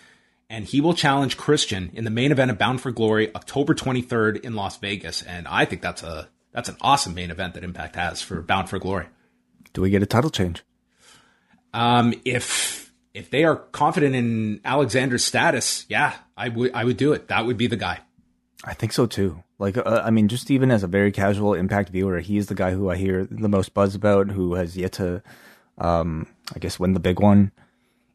And 0.50 0.66
he 0.66 0.80
will 0.80 0.94
challenge 0.94 1.36
Christian 1.36 1.90
in 1.94 2.04
the 2.04 2.10
main 2.10 2.30
event 2.30 2.50
of 2.50 2.58
Bound 2.58 2.80
for 2.80 2.92
Glory, 2.92 3.34
October 3.34 3.74
23rd 3.74 4.44
in 4.44 4.54
Las 4.54 4.76
Vegas. 4.76 5.22
And 5.22 5.48
I 5.48 5.64
think 5.64 5.82
that's 5.82 6.02
a 6.02 6.28
that's 6.52 6.68
an 6.68 6.76
awesome 6.80 7.14
main 7.14 7.30
event 7.30 7.54
that 7.54 7.64
Impact 7.64 7.96
has 7.96 8.22
for 8.22 8.40
Bound 8.42 8.68
for 8.68 8.78
Glory. 8.78 9.06
Do 9.72 9.82
we 9.82 9.90
get 9.90 10.02
a 10.02 10.06
title 10.06 10.30
change? 10.30 10.62
Um, 11.74 12.14
if 12.24 12.92
if 13.12 13.30
they 13.30 13.44
are 13.44 13.56
confident 13.56 14.14
in 14.14 14.60
Alexander's 14.64 15.24
status, 15.24 15.84
yeah, 15.88 16.14
I 16.36 16.48
would 16.50 16.72
I 16.74 16.84
would 16.84 16.96
do 16.96 17.12
it. 17.12 17.28
That 17.28 17.46
would 17.46 17.56
be 17.56 17.66
the 17.66 17.76
guy. 17.76 18.00
I 18.66 18.74
think 18.74 18.92
so 18.92 19.06
too. 19.06 19.44
Like, 19.58 19.76
uh, 19.78 20.02
I 20.04 20.10
mean, 20.10 20.26
just 20.26 20.50
even 20.50 20.72
as 20.72 20.82
a 20.82 20.88
very 20.88 21.12
casual 21.12 21.54
Impact 21.54 21.88
viewer, 21.90 22.18
he 22.18 22.36
is 22.36 22.48
the 22.48 22.54
guy 22.54 22.72
who 22.72 22.90
I 22.90 22.96
hear 22.96 23.24
the 23.24 23.48
most 23.48 23.72
buzz 23.72 23.94
about, 23.94 24.30
who 24.30 24.54
has 24.54 24.76
yet 24.76 24.92
to, 24.94 25.22
um, 25.78 26.26
I 26.54 26.58
guess, 26.58 26.78
win 26.78 26.92
the 26.92 27.00
big 27.00 27.20
one. 27.20 27.52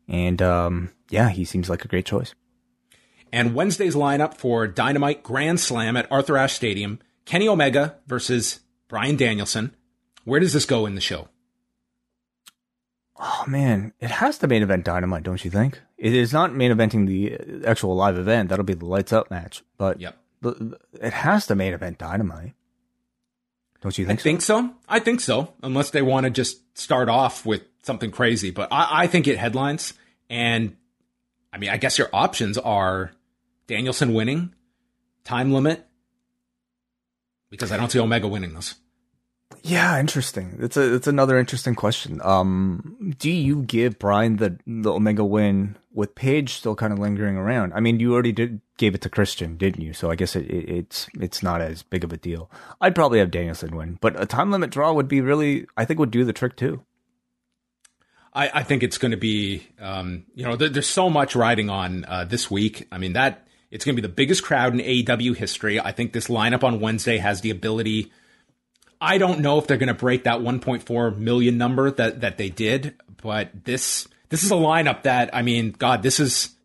And 0.09 0.41
um, 0.41 0.91
yeah, 1.09 1.29
he 1.29 1.45
seems 1.45 1.69
like 1.69 1.85
a 1.85 1.87
great 1.87 2.05
choice. 2.05 2.35
And 3.31 3.55
Wednesday's 3.55 3.95
lineup 3.95 4.35
for 4.35 4.67
Dynamite 4.67 5.23
Grand 5.23 5.59
Slam 5.59 5.95
at 5.95 6.11
Arthur 6.11 6.37
Ashe 6.37 6.53
Stadium: 6.53 6.99
Kenny 7.23 7.47
Omega 7.47 7.95
versus 8.05 8.59
Bryan 8.89 9.15
Danielson. 9.15 9.73
Where 10.25 10.41
does 10.41 10.51
this 10.51 10.65
go 10.65 10.85
in 10.85 10.95
the 10.95 11.01
show? 11.01 11.29
Oh 13.17 13.45
man, 13.47 13.93
it 14.01 14.11
has 14.11 14.37
to 14.39 14.47
main 14.47 14.63
event 14.63 14.83
Dynamite, 14.83 15.23
don't 15.23 15.45
you 15.45 15.51
think? 15.51 15.79
It 15.97 16.13
is 16.13 16.33
not 16.33 16.53
main 16.53 16.71
eventing 16.71 17.07
the 17.07 17.65
actual 17.65 17.95
live 17.95 18.17
event. 18.17 18.49
That'll 18.49 18.65
be 18.65 18.73
the 18.73 18.85
lights 18.85 19.13
up 19.13 19.31
match. 19.31 19.63
But 19.77 20.01
yep. 20.01 20.17
It 20.43 21.13
has 21.13 21.47
to 21.47 21.55
main 21.55 21.73
event 21.73 21.97
Dynamite. 21.97 22.53
Don't 23.81 23.97
you 23.97 24.05
think 24.05 24.19
I 24.19 24.21
so? 24.21 24.23
think 24.23 24.41
so. 24.41 24.69
I 24.87 24.99
think 24.99 25.21
so. 25.21 25.53
Unless 25.63 25.89
they 25.89 26.01
want 26.01 26.25
to 26.25 26.29
just 26.29 26.77
start 26.77 27.09
off 27.09 27.45
with 27.45 27.63
something 27.83 28.11
crazy. 28.11 28.51
But 28.51 28.69
I, 28.71 29.03
I 29.03 29.07
think 29.07 29.27
it 29.27 29.37
headlines. 29.37 29.93
And 30.29 30.77
I 31.51 31.57
mean, 31.57 31.69
I 31.71 31.77
guess 31.77 31.97
your 31.97 32.09
options 32.13 32.57
are 32.57 33.11
Danielson 33.67 34.13
winning, 34.13 34.53
time 35.23 35.51
limit, 35.51 35.85
because 37.49 37.71
I 37.71 37.77
don't 37.77 37.91
see 37.91 37.99
Omega 37.99 38.27
winning 38.27 38.53
this. 38.53 38.75
Yeah, 39.63 39.99
interesting. 39.99 40.57
It's 40.59 40.75
a 40.75 40.95
it's 40.95 41.07
another 41.07 41.37
interesting 41.37 41.75
question. 41.75 42.19
Um, 42.23 43.13
do 43.19 43.29
you 43.29 43.61
give 43.63 43.99
Bryan 43.99 44.37
the 44.37 44.57
the 44.65 44.91
Omega 44.91 45.23
win 45.23 45.77
with 45.93 46.15
Paige 46.15 46.53
still 46.53 46.75
kind 46.75 46.91
of 46.91 46.97
lingering 46.99 47.37
around? 47.37 47.73
I 47.73 47.79
mean, 47.79 47.99
you 47.99 48.13
already 48.13 48.31
did 48.31 48.61
gave 48.77 48.95
it 48.95 49.01
to 49.01 49.09
Christian, 49.09 49.57
didn't 49.57 49.83
you? 49.83 49.93
So 49.93 50.09
I 50.09 50.15
guess 50.15 50.35
it, 50.35 50.49
it, 50.49 50.69
it's 50.69 51.07
it's 51.19 51.43
not 51.43 51.61
as 51.61 51.83
big 51.83 52.03
of 52.03 52.11
a 52.11 52.17
deal. 52.17 52.49
I'd 52.79 52.95
probably 52.95 53.19
have 53.19 53.29
Danielson 53.29 53.75
win, 53.75 53.99
but 54.01 54.19
a 54.19 54.25
time 54.25 54.49
limit 54.49 54.71
draw 54.71 54.93
would 54.93 55.07
be 55.07 55.21
really 55.21 55.67
I 55.77 55.85
think 55.85 55.99
would 55.99 56.11
do 56.11 56.25
the 56.25 56.33
trick 56.33 56.55
too. 56.55 56.83
I, 58.33 58.49
I 58.53 58.63
think 58.63 58.81
it's 58.81 58.97
going 58.97 59.11
to 59.11 59.17
be, 59.17 59.67
um, 59.77 60.23
you 60.33 60.45
know, 60.45 60.55
there, 60.55 60.69
there's 60.69 60.87
so 60.87 61.09
much 61.09 61.35
riding 61.35 61.69
on 61.69 62.05
uh, 62.05 62.23
this 62.23 62.49
week. 62.49 62.87
I 62.91 62.97
mean 62.97 63.13
that 63.13 63.47
it's 63.69 63.85
going 63.85 63.95
to 63.95 64.01
be 64.01 64.07
the 64.07 64.13
biggest 64.13 64.43
crowd 64.43 64.73
in 64.73 64.79
AEW 64.79 65.35
history. 65.35 65.79
I 65.79 65.91
think 65.91 66.13
this 66.13 66.27
lineup 66.29 66.63
on 66.63 66.79
Wednesday 66.79 67.17
has 67.17 67.41
the 67.41 67.51
ability 67.51 68.11
I 69.01 69.17
don't 69.17 69.39
know 69.39 69.57
if 69.57 69.65
they're 69.65 69.77
going 69.77 69.87
to 69.87 69.93
break 69.95 70.25
that 70.25 70.39
1.4 70.39 71.17
million 71.17 71.57
number 71.57 71.89
that 71.89 72.21
that 72.21 72.37
they 72.37 72.49
did, 72.49 72.95
but 73.21 73.65
this 73.65 74.07
this 74.29 74.43
is 74.43 74.51
a 74.51 74.55
lineup 74.55 75.03
that 75.03 75.35
I 75.35 75.41
mean, 75.41 75.71
God, 75.71 76.03
this 76.03 76.19
is 76.19 76.55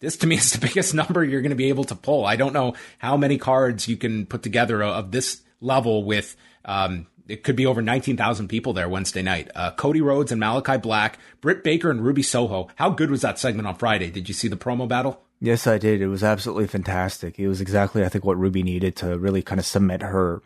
this 0.00 0.16
to 0.18 0.26
me 0.26 0.36
is 0.38 0.52
the 0.52 0.66
biggest 0.66 0.94
number 0.94 1.24
you're 1.24 1.42
going 1.42 1.50
to 1.50 1.56
be 1.56 1.68
able 1.68 1.84
to 1.84 1.94
pull. 1.94 2.24
I 2.24 2.36
don't 2.36 2.52
know 2.52 2.74
how 2.98 3.16
many 3.16 3.38
cards 3.38 3.88
you 3.88 3.96
can 3.96 4.26
put 4.26 4.42
together 4.42 4.82
of 4.82 5.10
this 5.10 5.42
level 5.60 6.04
with, 6.04 6.36
um, 6.64 7.06
it 7.26 7.42
could 7.42 7.56
be 7.56 7.66
over 7.66 7.80
19,000 7.80 8.48
people 8.48 8.74
there 8.74 8.88
Wednesday 8.88 9.22
night. 9.22 9.50
Uh, 9.54 9.70
Cody 9.70 10.02
Rhodes 10.02 10.30
and 10.30 10.40
Malakai 10.40 10.80
Black, 10.80 11.18
Britt 11.40 11.64
Baker 11.64 11.90
and 11.90 12.04
Ruby 12.04 12.22
Soho. 12.22 12.68
How 12.74 12.90
good 12.90 13.10
was 13.10 13.22
that 13.22 13.38
segment 13.38 13.66
on 13.66 13.76
Friday? 13.76 14.10
Did 14.10 14.28
you 14.28 14.34
see 14.34 14.48
the 14.48 14.58
promo 14.58 14.86
battle? 14.86 15.22
Yes, 15.40 15.66
I 15.66 15.78
did. 15.78 16.02
It 16.02 16.08
was 16.08 16.22
absolutely 16.22 16.66
fantastic. 16.66 17.38
It 17.38 17.48
was 17.48 17.60
exactly, 17.60 18.04
I 18.04 18.08
think, 18.08 18.24
what 18.24 18.38
Ruby 18.38 18.62
needed 18.62 18.96
to 18.96 19.18
really 19.18 19.42
kind 19.42 19.58
of 19.58 19.66
cement 19.66 20.02
her 20.02 20.42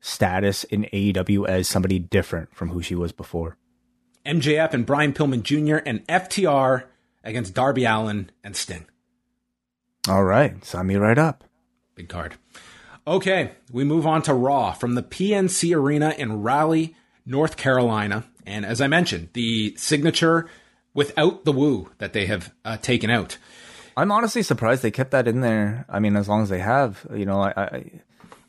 status 0.00 0.64
in 0.64 0.84
AEW 0.92 1.48
as 1.48 1.68
somebody 1.68 1.98
different 1.98 2.54
from 2.54 2.70
who 2.70 2.82
she 2.82 2.94
was 2.94 3.12
before. 3.12 3.56
MJF 4.26 4.74
and 4.74 4.86
Brian 4.86 5.12
Pillman 5.12 5.42
Jr. 5.42 5.76
and 5.86 6.06
FTR 6.06 6.84
against 7.24 7.54
Darby 7.54 7.84
Allin 7.84 8.30
and 8.42 8.56
Sting. 8.56 8.86
All 10.08 10.24
right, 10.24 10.64
sign 10.64 10.86
me 10.86 10.96
right 10.96 11.18
up. 11.18 11.44
Big 11.94 12.08
card. 12.08 12.34
Okay, 13.06 13.52
we 13.72 13.84
move 13.84 14.06
on 14.06 14.22
to 14.22 14.34
Raw 14.34 14.72
from 14.72 14.94
the 14.94 15.02
PNC 15.02 15.74
Arena 15.74 16.14
in 16.16 16.42
Raleigh, 16.42 16.94
North 17.26 17.56
Carolina. 17.56 18.24
And 18.46 18.64
as 18.64 18.80
I 18.80 18.86
mentioned, 18.86 19.30
the 19.32 19.74
signature 19.76 20.48
without 20.94 21.44
the 21.44 21.52
woo 21.52 21.90
that 21.98 22.12
they 22.12 22.26
have 22.26 22.52
uh, 22.64 22.76
taken 22.76 23.10
out. 23.10 23.38
I'm 23.96 24.12
honestly 24.12 24.42
surprised 24.42 24.82
they 24.82 24.90
kept 24.90 25.10
that 25.10 25.28
in 25.28 25.40
there. 25.40 25.84
I 25.88 25.98
mean, 25.98 26.16
as 26.16 26.28
long 26.28 26.42
as 26.42 26.48
they 26.48 26.58
have, 26.58 27.06
you 27.14 27.26
know, 27.26 27.40
I, 27.40 27.52
I, 27.56 27.84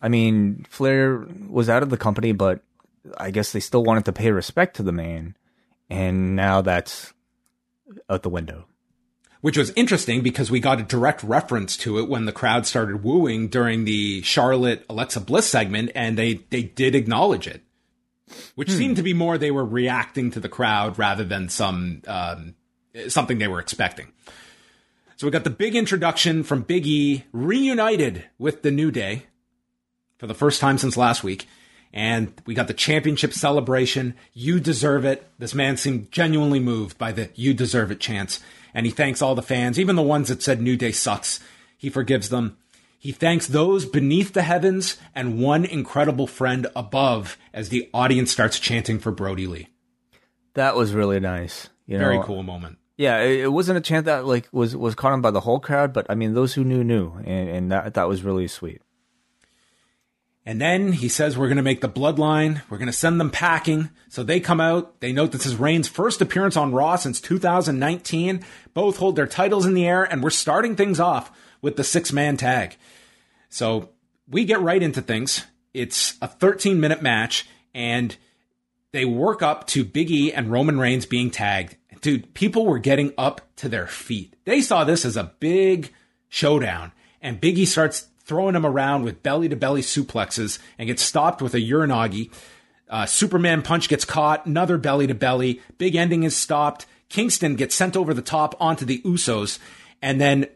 I 0.02 0.10
mean, 0.10 0.66
Flair 0.70 1.26
was 1.50 1.70
out 1.70 1.84
of 1.84 1.90
the 1.90 1.98
company, 1.98 2.32
but 2.32 2.62
I 3.18 3.32
guess 3.32 3.52
they 3.52 3.60
still 3.60 3.84
wanted 3.84 4.06
to 4.06 4.14
pay 4.14 4.32
respect 4.32 4.78
to 4.78 4.84
the 4.84 4.92
man, 4.92 5.36
and 5.90 6.36
now 6.36 6.62
that's 6.62 7.14
out 8.10 8.24
the 8.24 8.30
window 8.30 8.66
which 9.42 9.58
was 9.58 9.72
interesting 9.72 10.22
because 10.22 10.50
we 10.50 10.60
got 10.60 10.80
a 10.80 10.84
direct 10.84 11.24
reference 11.24 11.76
to 11.76 12.00
it 12.00 12.08
when 12.08 12.26
the 12.26 12.32
crowd 12.32 12.66
started 12.66 13.04
wooing 13.04 13.48
during 13.48 13.86
the 13.86 14.22
Charlotte 14.22 14.86
Alexa 14.90 15.20
Bliss 15.22 15.48
segment, 15.48 15.92
and 15.96 16.18
they 16.18 16.36
they 16.50 16.64
did 16.64 16.96
acknowledge 16.96 17.48
it, 17.48 17.62
which 18.56 18.70
hmm. 18.70 18.78
seemed 18.78 18.96
to 18.96 19.04
be 19.04 19.14
more 19.14 19.38
they 19.38 19.52
were 19.52 19.66
reacting 19.66 20.32
to 20.32 20.40
the 20.40 20.50
crowd 20.50 20.98
rather 20.98 21.24
than 21.24 21.50
some 21.50 22.04
um, 22.08 22.56
something 23.08 23.40
they 23.40 23.48
were 23.48 23.60
expecting. 23.60 24.08
So 25.18 25.28
we 25.28 25.32
got 25.32 25.44
the 25.44 25.52
big 25.52 25.76
introduction 25.76 26.42
from 26.44 26.62
Big 26.62 26.88
E, 26.88 27.26
reunited 27.32 28.26
with 28.40 28.64
the 28.64 28.72
New 28.72 28.90
Day 28.90 29.28
for 30.22 30.28
the 30.28 30.36
first 30.36 30.62
time 30.62 30.78
since 30.78 30.96
last 30.96 31.24
week. 31.24 31.48
And 31.92 32.32
we 32.46 32.54
got 32.54 32.68
the 32.68 32.76
championship 32.76 33.34
celebration. 33.34 34.14
You 34.34 34.60
deserve 34.60 35.04
it. 35.04 35.28
This 35.40 35.56
man 35.56 35.76
seemed 35.76 36.12
genuinely 36.12 36.60
moved 36.60 37.00
by 37.00 37.12
the 37.12 37.32
you 37.34 37.56
deserve 37.56 37.92
it 37.92 38.00
chants 38.00 38.40
and 38.74 38.86
he 38.86 38.92
thanks 38.92 39.22
all 39.22 39.36
the 39.36 39.42
fans, 39.42 39.80
even 39.80 39.96
the 39.96 40.02
ones 40.02 40.30
that 40.30 40.42
said 40.44 40.62
New 40.62 40.78
Day 40.78 40.92
sucks. 40.92 41.40
He 41.76 41.90
forgives 41.90 42.30
them. 42.30 42.58
He 43.00 43.12
thanks 43.12 43.48
those 43.48 43.86
beneath 43.86 44.34
the 44.34 44.44
heavens 44.44 44.98
and 45.16 45.42
one 45.42 45.66
incredible 45.66 46.28
friend 46.28 46.68
above 46.76 47.38
as 47.52 47.70
the 47.70 47.90
audience 47.94 48.32
starts 48.32 48.60
chanting 48.60 49.00
for 49.00 49.12
Brodie 49.12 49.48
Lee. 49.48 49.70
That 50.54 50.76
was 50.76 50.94
really 50.94 51.20
nice. 51.20 51.70
You 51.88 51.98
know, 51.98 52.06
Very 52.06 52.24
cool 52.24 52.44
moment. 52.44 52.78
Yeah, 52.98 53.22
it 53.22 53.52
wasn't 53.52 53.80
a 53.80 53.82
chant 53.82 54.06
that 54.06 54.28
like 54.28 54.48
was 54.52 54.76
was 54.76 54.94
caught 54.94 55.14
on 55.14 55.22
by 55.22 55.32
the 55.32 55.40
whole 55.40 55.60
crowd, 55.60 55.92
but 55.92 56.06
I 56.08 56.14
mean 56.14 56.36
those 56.36 56.54
who 56.54 56.64
knew 56.64 56.84
knew, 56.84 57.14
and, 57.26 57.50
and 57.50 57.72
that 57.72 57.96
that 57.96 58.08
was 58.08 58.22
really 58.22 58.48
sweet. 58.48 58.82
And 60.46 60.60
then 60.60 60.92
he 60.94 61.08
says, 61.08 61.38
We're 61.38 61.48
going 61.48 61.58
to 61.58 61.64
make 61.64 61.82
the 61.82 61.90
bloodline. 61.90 62.62
We're 62.70 62.78
going 62.78 62.88
to 62.88 62.94
send 62.94 63.20
them 63.20 63.30
packing. 63.30 63.90
So 64.10 64.24
they 64.24 64.40
come 64.40 64.60
out. 64.60 65.00
They 65.00 65.14
note 65.14 65.32
this 65.32 65.46
is 65.46 65.56
Reigns' 65.56 65.88
first 65.88 66.22
appearance 66.22 66.58
on 66.58 66.74
Raw 66.74 66.96
since 66.96 67.22
2019. 67.22 68.44
Both 68.74 68.98
hold 68.98 69.16
their 69.16 69.28
titles 69.28 69.66
in 69.66 69.74
the 69.74 69.88
air, 69.88 70.04
and 70.04 70.24
we're 70.24 70.32
starting 70.32 70.76
things 70.76 71.00
off 71.00 71.32
with 71.62 71.76
the 71.76 71.84
six 71.84 72.12
man 72.12 72.38
tag. 72.38 72.76
So 73.50 73.90
we 74.28 74.46
get 74.46 74.62
right 74.62 74.82
into 74.82 75.02
things. 75.02 75.46
It's 75.74 76.18
a 76.22 76.28
13 76.28 76.80
minute 76.80 77.02
match, 77.02 77.48
and 77.74 78.16
they 78.92 79.06
work 79.06 79.42
up 79.42 79.68
to 79.68 79.86
Big 79.86 80.10
E 80.10 80.34
and 80.34 80.52
Roman 80.52 80.80
Reigns 80.80 81.06
being 81.06 81.30
tagged. 81.30 81.78
Dude, 82.02 82.34
people 82.34 82.66
were 82.66 82.80
getting 82.80 83.14
up 83.18 83.42
to 83.58 83.70
their 83.70 83.86
feet. 83.86 84.36
They 84.46 84.62
saw 84.62 84.84
this 84.84 85.06
as 85.06 85.16
a 85.16 85.32
big 85.40 85.94
showdown, 86.30 86.94
and 87.22 87.40
Big 87.40 87.60
E 87.60 87.66
starts 87.66 88.08
throwing 88.32 88.56
him 88.56 88.66
around 88.66 89.04
with 89.04 89.22
belly 89.22 89.50
to 89.50 89.58
belly 89.58 89.82
suplexes 89.82 90.58
and 90.78 90.88
gets 90.88 91.04
stopped 91.04 91.42
with 91.42 91.54
a 91.54 91.60
Uranage. 91.60 92.32
Uh, 92.90 93.06
Superman 93.06 93.62
punch 93.62 93.90
gets 93.90 94.06
caught, 94.06 94.46
another 94.46 94.78
belly 94.78 95.06
to 95.06 95.14
belly. 95.14 95.60
Big 95.78 95.98
ending 95.98 96.24
is 96.24 96.34
stopped. 96.34 96.86
Kingston 97.10 97.58
gets 97.58 97.76
sent 97.76 97.98
over 97.98 98.14
the 98.14 98.22
top 98.22 98.56
onto 98.58 98.86
the 98.86 99.00
Usos. 99.00 99.60
And 100.02 100.22
then 100.22 100.48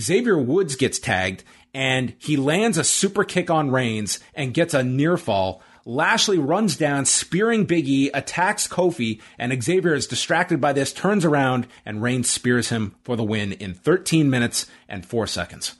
Xavier 0.00 0.38
Woods 0.38 0.76
gets 0.76 0.98
tagged 0.98 1.44
and 1.74 2.14
he 2.16 2.38
lands 2.38 2.78
a 2.78 2.84
super 2.84 3.22
kick 3.22 3.50
on 3.50 3.70
Reigns 3.70 4.18
and 4.34 4.54
gets 4.54 4.72
a 4.72 4.82
near 4.82 5.18
fall. 5.18 5.60
Lashley 5.84 6.38
runs 6.38 6.74
down, 6.74 7.04
spearing 7.04 7.66
Big 7.66 7.86
E, 7.86 8.08
attacks 8.14 8.66
Kofi, 8.66 9.20
and 9.38 9.62
Xavier 9.62 9.92
is 9.92 10.06
distracted 10.06 10.58
by 10.58 10.72
this, 10.72 10.94
turns 10.94 11.26
around, 11.26 11.66
and 11.84 12.02
Reigns 12.02 12.30
spears 12.30 12.70
him 12.70 12.94
for 13.02 13.14
the 13.14 13.24
win 13.24 13.52
in 13.52 13.74
13 13.74 14.30
minutes 14.30 14.64
and 14.88 15.04
4 15.04 15.26
seconds 15.26 15.79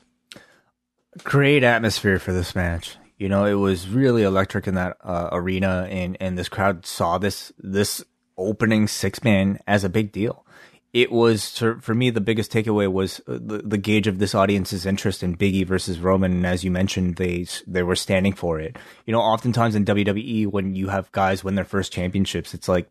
great 1.23 1.63
atmosphere 1.63 2.19
for 2.19 2.33
this 2.33 2.55
match. 2.55 2.97
You 3.17 3.29
know, 3.29 3.45
it 3.45 3.53
was 3.53 3.87
really 3.87 4.23
electric 4.23 4.67
in 4.67 4.75
that 4.75 4.97
uh, 5.03 5.29
arena, 5.31 5.87
and 5.89 6.17
and 6.19 6.37
this 6.37 6.49
crowd 6.49 6.85
saw 6.85 7.17
this 7.17 7.51
this 7.59 8.03
opening 8.37 8.87
six 8.87 9.23
man 9.23 9.59
as 9.67 9.83
a 9.83 9.89
big 9.89 10.11
deal. 10.11 10.45
It 10.93 11.11
was 11.11 11.57
for 11.57 11.93
me 11.93 12.09
the 12.09 12.19
biggest 12.19 12.51
takeaway 12.51 12.91
was 12.91 13.21
uh, 13.27 13.37
the, 13.39 13.61
the 13.63 13.77
gauge 13.77 14.07
of 14.07 14.19
this 14.19 14.35
audience's 14.35 14.85
interest 14.85 15.23
in 15.23 15.37
Biggie 15.37 15.65
versus 15.65 15.99
Roman, 15.99 16.31
and 16.31 16.45
as 16.45 16.63
you 16.63 16.71
mentioned, 16.71 17.17
they 17.17 17.45
they 17.67 17.83
were 17.83 17.95
standing 17.95 18.33
for 18.33 18.59
it. 18.59 18.77
You 19.05 19.13
know, 19.13 19.21
oftentimes 19.21 19.75
in 19.75 19.85
WWE, 19.85 20.47
when 20.47 20.75
you 20.75 20.89
have 20.89 21.11
guys 21.11 21.43
win 21.43 21.55
their 21.55 21.63
first 21.63 21.93
championships, 21.93 22.53
it's 22.53 22.67
like 22.67 22.89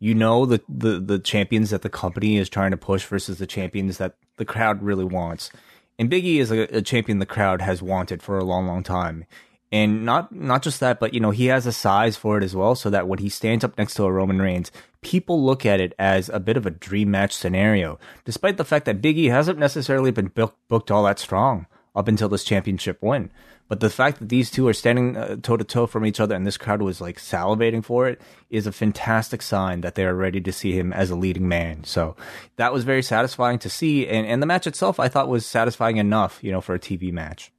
you 0.00 0.14
know 0.14 0.44
the 0.44 0.60
the 0.68 0.98
the 0.98 1.18
champions 1.20 1.70
that 1.70 1.82
the 1.82 1.88
company 1.88 2.36
is 2.36 2.48
trying 2.48 2.72
to 2.72 2.76
push 2.76 3.04
versus 3.06 3.38
the 3.38 3.46
champions 3.46 3.98
that 3.98 4.16
the 4.36 4.44
crowd 4.44 4.82
really 4.82 5.04
wants 5.04 5.50
and 5.98 6.10
Biggie 6.10 6.36
is 6.36 6.50
a, 6.50 6.76
a, 6.76 6.82
champion 6.82 7.18
the 7.18 7.26
crowd 7.26 7.60
has 7.60 7.82
wanted 7.82 8.22
for 8.22 8.38
a 8.38 8.44
long, 8.44 8.66
long 8.66 8.82
time. 8.82 9.24
And 9.70 10.06
not 10.06 10.34
not 10.34 10.62
just 10.62 10.80
that, 10.80 10.98
but 10.98 11.12
you 11.12 11.20
know 11.20 11.30
he 11.30 11.46
has 11.46 11.66
a 11.66 11.72
size 11.72 12.16
for 12.16 12.38
it 12.38 12.44
as 12.44 12.56
well, 12.56 12.74
so 12.74 12.88
that 12.88 13.06
when 13.06 13.18
he 13.18 13.28
stands 13.28 13.64
up 13.64 13.76
next 13.76 13.94
to 13.94 14.04
a 14.04 14.12
Roman 14.12 14.40
Reigns, 14.40 14.72
people 15.02 15.44
look 15.44 15.66
at 15.66 15.78
it 15.78 15.94
as 15.98 16.30
a 16.30 16.40
bit 16.40 16.56
of 16.56 16.64
a 16.64 16.70
dream 16.70 17.10
match 17.10 17.34
scenario. 17.34 17.98
Despite 18.24 18.56
the 18.56 18.64
fact 18.64 18.86
that 18.86 19.02
Biggie 19.02 19.30
hasn't 19.30 19.58
necessarily 19.58 20.10
been 20.10 20.28
book, 20.28 20.56
booked 20.68 20.90
all 20.90 21.04
that 21.04 21.18
strong 21.18 21.66
up 21.94 22.08
until 22.08 22.30
this 22.30 22.44
championship 22.44 23.02
win, 23.02 23.30
but 23.68 23.80
the 23.80 23.90
fact 23.90 24.18
that 24.18 24.30
these 24.30 24.50
two 24.50 24.66
are 24.66 24.72
standing 24.72 25.42
toe 25.42 25.58
to 25.58 25.64
toe 25.64 25.86
from 25.86 26.06
each 26.06 26.20
other 26.20 26.34
and 26.34 26.46
this 26.46 26.56
crowd 26.56 26.80
was 26.80 27.00
like 27.00 27.18
salivating 27.18 27.84
for 27.84 28.08
it 28.08 28.20
is 28.48 28.66
a 28.66 28.72
fantastic 28.72 29.42
sign 29.42 29.82
that 29.82 29.94
they 29.94 30.06
are 30.06 30.14
ready 30.14 30.40
to 30.40 30.52
see 30.52 30.72
him 30.72 30.92
as 30.92 31.10
a 31.10 31.16
leading 31.16 31.46
man. 31.46 31.84
So 31.84 32.16
that 32.56 32.72
was 32.72 32.84
very 32.84 33.02
satisfying 33.02 33.58
to 33.60 33.68
see. 33.68 34.08
And, 34.08 34.26
and 34.26 34.40
the 34.40 34.46
match 34.46 34.66
itself, 34.66 34.98
I 34.98 35.08
thought 35.08 35.28
was 35.28 35.44
satisfying 35.44 35.98
enough, 35.98 36.38
you 36.42 36.50
know, 36.50 36.62
for 36.62 36.74
a 36.74 36.80
TV 36.80 37.12
match. 37.12 37.52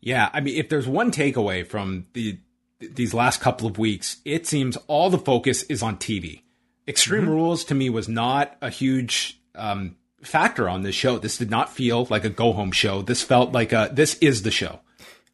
Yeah. 0.00 0.28
I 0.34 0.40
mean, 0.40 0.56
if 0.56 0.68
there's 0.68 0.86
one 0.86 1.10
takeaway 1.10 1.66
from 1.66 2.06
the, 2.12 2.38
these 2.78 3.14
last 3.14 3.40
couple 3.40 3.66
of 3.66 3.78
weeks, 3.78 4.18
it 4.26 4.46
seems 4.46 4.76
all 4.86 5.08
the 5.08 5.18
focus 5.18 5.62
is 5.64 5.82
on 5.82 5.96
TV. 5.96 6.42
Extreme 6.86 7.22
mm-hmm. 7.22 7.30
Rules 7.30 7.64
to 7.64 7.74
me 7.74 7.88
was 7.88 8.08
not 8.08 8.56
a 8.60 8.68
huge, 8.68 9.40
um, 9.54 9.96
factor 10.22 10.68
on 10.68 10.82
this 10.82 10.94
show. 10.94 11.18
This 11.18 11.38
did 11.38 11.50
not 11.50 11.72
feel 11.72 12.06
like 12.10 12.24
a 12.24 12.28
go 12.28 12.52
home 12.52 12.72
show. 12.72 13.02
This 13.02 13.22
felt 13.22 13.52
like 13.52 13.72
a, 13.72 13.88
this 13.92 14.16
is 14.18 14.42
the 14.42 14.50
show. 14.50 14.80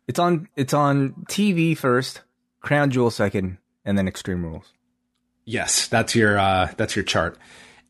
It's 0.07 0.19
on 0.19 0.49
it's 0.57 0.75
on 0.75 1.13
TV 1.29 1.77
first, 1.77 2.23
Crown 2.61 2.91
Jewel 2.91 3.11
second, 3.11 3.59
and 3.85 3.97
then 3.97 4.07
Extreme 4.07 4.45
Rules. 4.45 4.73
Yes, 5.45 5.89
that's 5.89 6.15
your 6.15 6.39
uh, 6.39 6.73
that's 6.77 6.97
your 6.97 7.05
chart. 7.05 7.39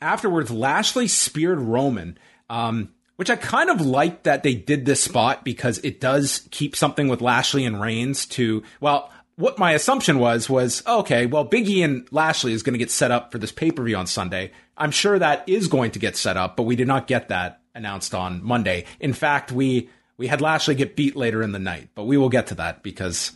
Afterwards, 0.00 0.50
Lashley 0.50 1.08
speared 1.08 1.60
Roman, 1.60 2.18
um, 2.50 2.92
which 3.16 3.30
I 3.30 3.36
kind 3.36 3.70
of 3.70 3.80
like 3.80 4.24
that 4.24 4.42
they 4.42 4.54
did 4.54 4.84
this 4.84 5.02
spot 5.02 5.44
because 5.44 5.78
it 5.78 6.00
does 6.00 6.46
keep 6.50 6.76
something 6.76 7.08
with 7.08 7.20
Lashley 7.20 7.64
and 7.64 7.80
Reigns 7.80 8.26
to 8.26 8.62
well. 8.80 9.10
What 9.36 9.58
my 9.58 9.72
assumption 9.72 10.20
was 10.20 10.48
was 10.48 10.80
okay. 10.86 11.26
Well, 11.26 11.44
Biggie 11.44 11.84
and 11.84 12.06
Lashley 12.12 12.52
is 12.52 12.62
going 12.62 12.74
to 12.74 12.78
get 12.78 12.92
set 12.92 13.10
up 13.10 13.32
for 13.32 13.38
this 13.38 13.50
pay 13.50 13.72
per 13.72 13.82
view 13.82 13.96
on 13.96 14.06
Sunday. 14.06 14.52
I'm 14.76 14.92
sure 14.92 15.18
that 15.18 15.48
is 15.48 15.66
going 15.66 15.90
to 15.90 15.98
get 15.98 16.16
set 16.16 16.36
up, 16.36 16.56
but 16.56 16.62
we 16.62 16.76
did 16.76 16.86
not 16.86 17.08
get 17.08 17.30
that 17.30 17.60
announced 17.74 18.14
on 18.14 18.44
Monday. 18.44 18.84
In 19.00 19.12
fact, 19.12 19.50
we 19.50 19.90
we 20.16 20.26
had 20.26 20.40
Lashley 20.40 20.74
get 20.74 20.96
beat 20.96 21.16
later 21.16 21.42
in 21.42 21.52
the 21.52 21.58
night, 21.58 21.88
but 21.94 22.04
we 22.04 22.16
will 22.16 22.28
get 22.28 22.48
to 22.48 22.54
that 22.56 22.82
because 22.82 23.32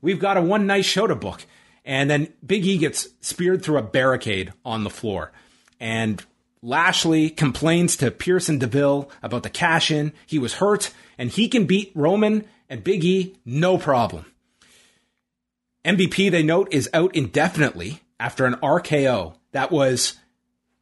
we've 0.00 0.20
got 0.20 0.36
a 0.36 0.42
one 0.42 0.66
nice 0.66 0.86
show 0.86 1.06
to 1.06 1.14
book. 1.14 1.44
And 1.84 2.08
then 2.08 2.32
Big 2.44 2.64
E 2.64 2.78
gets 2.78 3.08
speared 3.20 3.62
through 3.62 3.78
a 3.78 3.82
barricade 3.82 4.52
on 4.64 4.84
the 4.84 4.90
floor. 4.90 5.32
And 5.80 6.24
Lashley 6.62 7.28
complains 7.28 7.96
to 7.96 8.10
Pearce 8.10 8.48
and 8.48 8.60
DeVille 8.60 9.10
about 9.22 9.42
the 9.42 9.50
cash 9.50 9.90
in. 9.90 10.12
He 10.26 10.38
was 10.38 10.54
hurt 10.54 10.92
and 11.18 11.30
he 11.30 11.48
can 11.48 11.66
beat 11.66 11.90
Roman 11.94 12.44
and 12.68 12.84
Big 12.84 13.04
E 13.04 13.36
no 13.44 13.78
problem. 13.78 14.26
MVP, 15.84 16.30
they 16.30 16.44
note, 16.44 16.68
is 16.70 16.88
out 16.94 17.14
indefinitely 17.16 18.00
after 18.20 18.46
an 18.46 18.54
RKO 18.54 19.34
that 19.50 19.72
was 19.72 20.18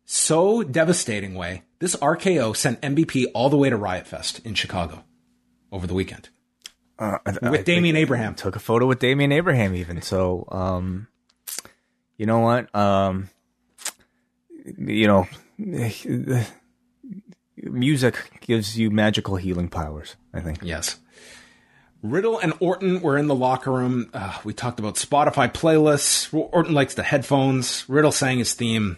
so 0.04 0.62
devastating 0.62 1.34
way 1.34 1.62
This 1.80 1.96
RKO 1.96 2.54
sent 2.56 2.80
MVP 2.82 3.26
all 3.34 3.48
the 3.50 3.56
way 3.56 3.70
to 3.70 3.76
Riot 3.76 4.06
Fest 4.06 4.40
in 4.44 4.54
Chicago 4.54 5.02
over 5.72 5.86
the 5.86 5.94
weekend 5.94 6.28
Uh, 6.98 7.18
I- 7.26 7.34
I 7.42 7.50
with 7.50 7.64
Damian 7.64 7.96
Abraham. 7.96 8.34
took 8.34 8.54
a 8.56 8.58
photo 8.60 8.86
with 8.86 8.98
Damian 8.98 9.32
Abraham 9.32 9.74
even. 9.74 10.02
So, 10.02 10.46
um, 10.52 11.08
you 12.18 12.26
know 12.26 12.40
what? 12.40 12.72
Um, 12.74 13.30
you 14.78 15.06
know, 15.06 15.26
music 17.56 18.16
gives 18.40 18.78
you 18.78 18.90
magical 18.90 19.36
healing 19.36 19.68
powers. 19.68 20.16
I 20.34 20.40
think. 20.40 20.58
Yes. 20.62 20.98
Riddle 22.02 22.38
and 22.38 22.54
Orton 22.60 23.00
were 23.02 23.18
in 23.18 23.26
the 23.26 23.34
locker 23.34 23.70
room. 23.72 24.08
Uh, 24.14 24.38
we 24.44 24.54
talked 24.54 24.78
about 24.80 24.94
Spotify 24.94 25.52
playlists. 25.52 26.32
Orton 26.32 26.72
likes 26.74 26.94
the 26.94 27.02
headphones. 27.02 27.84
Riddle 27.88 28.12
sang 28.12 28.38
his 28.38 28.54
theme. 28.54 28.96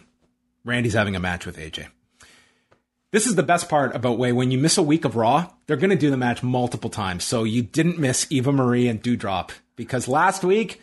Randy's 0.64 0.94
having 0.94 1.16
a 1.16 1.20
match 1.20 1.44
with 1.44 1.56
AJ. 1.58 1.86
This 3.12 3.26
is 3.26 3.34
the 3.34 3.42
best 3.42 3.68
part 3.68 3.94
about 3.94 4.16
Wai. 4.16 4.32
When 4.32 4.50
you 4.50 4.56
miss 4.56 4.78
a 4.78 4.82
week 4.82 5.04
of 5.04 5.16
Raw, 5.16 5.50
they're 5.66 5.76
going 5.76 5.90
to 5.90 5.96
do 5.96 6.10
the 6.10 6.16
match 6.16 6.42
multiple 6.42 6.88
times. 6.88 7.24
So 7.24 7.44
you 7.44 7.60
didn't 7.60 7.98
miss 7.98 8.26
Eva 8.30 8.50
Marie 8.52 8.88
and 8.88 9.02
Doudrop 9.02 9.50
because 9.76 10.08
last 10.08 10.42
week, 10.42 10.80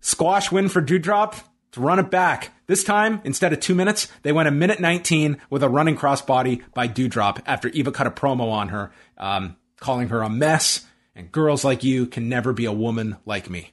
squash 0.00 0.50
win 0.50 0.70
for 0.70 0.80
Doudrop 0.80 1.42
to 1.72 1.80
run 1.80 1.98
it 1.98 2.10
back. 2.10 2.52
This 2.68 2.84
time, 2.84 3.20
instead 3.22 3.52
of 3.52 3.60
two 3.60 3.74
minutes, 3.74 4.10
they 4.22 4.32
went 4.32 4.48
a 4.48 4.50
minute 4.50 4.80
19 4.80 5.36
with 5.50 5.62
a 5.62 5.68
running 5.68 5.94
crossbody 5.94 6.62
by 6.72 6.88
Doudrop 6.88 7.42
after 7.44 7.68
Eva 7.68 7.92
cut 7.92 8.06
a 8.06 8.10
promo 8.10 8.50
on 8.50 8.68
her, 8.68 8.90
um, 9.18 9.56
calling 9.78 10.08
her 10.08 10.22
a 10.22 10.30
mess. 10.30 10.86
And 11.14 11.30
girls 11.30 11.66
like 11.66 11.84
you 11.84 12.06
can 12.06 12.30
never 12.30 12.54
be 12.54 12.64
a 12.64 12.72
woman 12.72 13.18
like 13.26 13.50
me. 13.50 13.72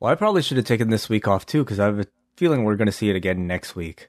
Well, 0.00 0.10
I 0.10 0.14
probably 0.14 0.40
should 0.40 0.56
have 0.56 0.64
taken 0.64 0.88
this 0.88 1.10
week 1.10 1.28
off 1.28 1.44
too 1.44 1.64
because 1.64 1.78
I 1.78 1.84
have 1.84 2.00
a 2.00 2.06
feeling 2.38 2.64
we're 2.64 2.76
going 2.76 2.86
to 2.86 2.92
see 2.92 3.10
it 3.10 3.16
again 3.16 3.46
next 3.46 3.76
week. 3.76 4.08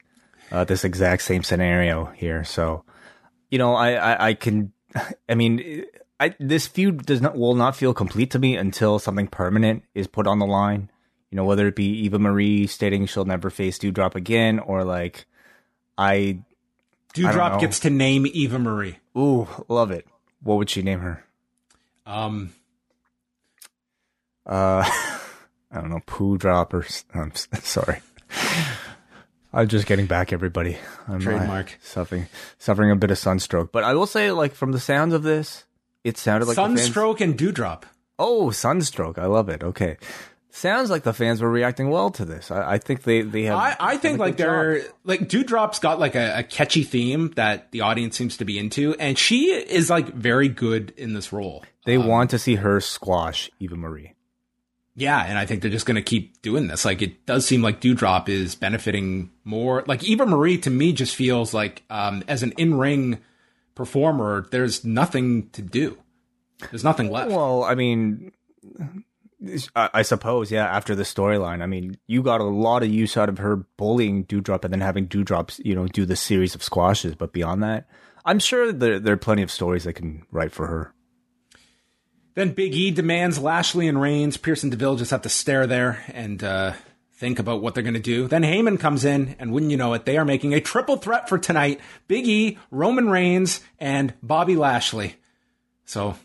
Uh, 0.52 0.64
this 0.64 0.84
exact 0.84 1.22
same 1.24 1.44
scenario 1.44 2.06
here. 2.16 2.44
So, 2.44 2.84
you 3.50 3.58
know, 3.58 3.74
I, 3.76 3.94
I, 3.94 4.28
I 4.30 4.34
can, 4.34 4.72
I 5.30 5.36
mean, 5.36 5.86
I, 6.20 6.36
this 6.40 6.68
feud 6.68 7.06
does 7.06 7.22
not, 7.22 7.38
will 7.38 7.56
not 7.56 7.76
feel 7.76 7.94
complete 7.94 8.32
to 8.32 8.40
me 8.40 8.56
until 8.56 9.00
something 9.00 9.28
permanent 9.28 9.84
is 9.94 10.08
put 10.08 10.28
on 10.28 10.40
the 10.40 10.46
line. 10.46 10.90
You 11.32 11.36
know, 11.38 11.46
whether 11.46 11.68
it 11.68 11.76
be 11.76 11.86
Eva 12.06 12.20
Marie 12.20 12.68
stating 12.68 13.06
she'll 13.08 13.26
never 13.26 13.50
face 13.50 13.78
Doudrop 13.80 14.16
again 14.16 14.60
or 14.60 14.84
like, 14.86 15.26
I, 15.98 16.40
Doudrop 17.14 17.54
know. 17.54 17.60
gets 17.60 17.80
to 17.82 17.90
name 17.90 18.26
Eva 18.32 18.60
Marie. 18.60 18.98
ooh, 19.18 19.48
love 19.68 19.92
it. 19.92 20.08
What 20.44 20.58
would 20.58 20.70
she 20.70 20.82
name 20.84 21.00
her? 21.00 21.26
Um, 22.06 22.54
Uh, 24.46 24.84
I 25.72 25.82
don't 25.82 25.90
know, 25.90 26.02
poo 26.06 26.38
drop 26.38 26.74
or 26.74 26.86
I'm 27.14 27.34
sorry. 27.62 28.00
I'm 29.56 29.70
just 29.70 29.88
getting 29.88 30.06
back, 30.06 30.34
everybody. 30.34 30.78
I'm 31.08 31.16
uh, 31.16 31.20
Trademark. 31.20 31.78
suffering, 31.82 32.28
suffering 32.60 32.92
a 32.92 32.96
bit 32.98 33.10
of 33.10 33.18
sunstroke, 33.18 33.72
but 33.72 33.84
I 33.86 33.94
will 33.94 34.06
say, 34.06 34.32
like 34.32 34.54
from 34.54 34.74
the 34.74 34.80
sounds 34.80 35.14
of 35.14 35.24
this, 35.24 35.64
it 36.04 36.18
sounded 36.18 36.46
like 36.48 36.58
the 36.58 36.62
fans- 36.62 36.82
Sunstroke 36.84 37.22
and 37.22 37.38
Doudrop. 37.38 37.84
oh, 38.20 38.52
sunstroke. 38.52 39.18
I 39.18 39.28
love 39.28 39.48
it. 39.48 39.64
Okay, 39.64 39.96
sounds 40.50 40.90
like 40.90 41.04
the 41.04 41.14
fans 41.14 41.42
were 41.42 41.50
reacting 41.50 41.90
well 41.90 42.10
to 42.12 42.26
this. 42.26 42.52
I, 42.52 42.74
I 42.74 42.78
think 42.80 43.04
they 43.04 43.22
they 43.22 43.44
have. 43.44 43.58
I, 43.58 43.76
I 43.80 43.98
think 43.98 44.20
like 44.20 44.36
they're 44.36 44.82
like 45.06 45.22
Doudrop's 45.30 45.80
got 45.80 46.00
like 46.00 46.16
a, 46.16 46.40
a 46.40 46.44
catchy 46.44 46.84
theme 46.84 47.32
that 47.38 47.72
the 47.72 47.80
audience 47.82 48.18
seems 48.18 48.36
to 48.38 48.46
be 48.46 48.60
into, 48.60 48.94
and 48.96 49.18
she 49.18 49.54
is 49.54 49.90
like 49.90 50.10
very 50.14 50.50
good 50.50 50.94
in 50.98 51.14
this 51.14 51.32
role. 51.32 51.64
they 51.86 51.98
want 51.98 52.32
to 52.32 52.40
see 52.40 52.56
her 52.56 52.82
squash 52.82 53.50
Eva 53.60 53.78
Marie. 53.78 54.15
Yeah, 54.96 55.22
and 55.26 55.38
I 55.38 55.46
think 55.46 55.62
they're 55.62 55.72
just 55.72 55.86
going 55.86 55.96
to 55.96 56.02
keep 56.02 56.42
doing 56.42 56.68
this. 56.68 56.86
Like 56.86 57.02
it 57.02 57.26
does 57.26 57.46
seem 57.46 57.62
like 57.62 57.82
Doudrop 57.82 58.30
is 58.30 58.56
benefiting 58.56 59.30
more. 59.44 59.84
Like 59.88 60.04
Eva 60.04 60.26
Marie 60.26 60.58
to 60.60 60.70
me 60.70 60.94
just 60.94 61.16
feels 61.16 61.54
like 61.54 61.84
um, 61.90 62.24
as 62.28 62.44
an 62.44 62.54
in 62.58 62.78
ring 62.78 63.20
performer, 63.76 64.48
there's 64.52 64.86
nothing 64.86 65.50
to 65.50 65.62
do. 65.62 65.98
There's 66.72 66.86
nothing 66.86 67.12
left. 67.12 67.32
Well, 67.32 67.64
I 67.66 67.76
mean, 67.76 68.32
I, 69.76 69.90
I 69.96 70.02
suppose, 70.02 70.50
yeah. 70.50 70.66
After 70.66 70.96
the 70.96 71.04
storyline, 71.04 71.62
I 71.62 71.66
mean, 71.66 71.98
you 72.08 72.24
got 72.24 72.40
a 72.42 72.46
lot 72.46 72.82
of 72.82 72.90
use 72.90 73.18
out 73.18 73.30
of 73.30 73.38
her 73.40 73.58
bullying 73.78 74.26
Doudrop 74.26 74.64
and 74.64 74.74
then 74.74 74.82
having 74.82 75.08
Doudrops, 75.08 75.64
you 75.64 75.76
know, 75.76 75.88
do 75.88 76.06
the 76.06 76.16
series 76.16 76.56
of 76.56 76.64
squashes. 76.64 77.16
But 77.16 77.34
beyond 77.34 77.62
that, 77.64 77.88
I'm 78.24 78.40
sure 78.40 78.72
there 78.72 79.00
there 79.00 79.14
are 79.14 79.18
plenty 79.18 79.42
of 79.42 79.52
stories 79.52 79.84
they 79.84 79.94
can 79.94 80.26
write 80.32 80.54
for 80.54 80.68
her. 80.68 80.94
Then 82.36 82.52
Big 82.52 82.76
E 82.76 82.92
demands 82.92 83.40
Lashley 83.40 83.88
and 83.88 84.00
Reigns. 84.00 84.36
Pearce 84.36 84.64
and 84.64 84.72
DeVille 84.72 84.98
just 84.98 85.12
have 85.12 85.22
to 85.22 85.30
stare 85.30 85.66
there 85.66 86.04
and 86.10 86.44
uh, 86.44 86.74
think 87.14 87.40
about 87.40 87.62
what 87.62 87.74
they're 87.74 87.84
going 87.84 87.94
to 87.94 88.00
do. 88.00 88.28
Then 88.28 88.44
Heyman 88.44 88.78
comes 88.78 89.06
in, 89.06 89.38
and 89.40 89.54
wouldn't 89.54 89.72
you 89.72 89.78
know 89.78 89.94
it, 89.94 90.06
they 90.06 90.18
are 90.18 90.26
making 90.26 90.54
a 90.54 90.60
triple 90.60 90.98
threat 90.98 91.30
for 91.30 91.38
tonight 91.38 91.80
Big 92.08 92.28
E, 92.28 92.60
Roman 92.72 93.10
Reigns, 93.10 93.62
and 93.80 94.14
Bobby 94.22 94.58
Lashley. 94.58 95.16
So, 95.86 96.16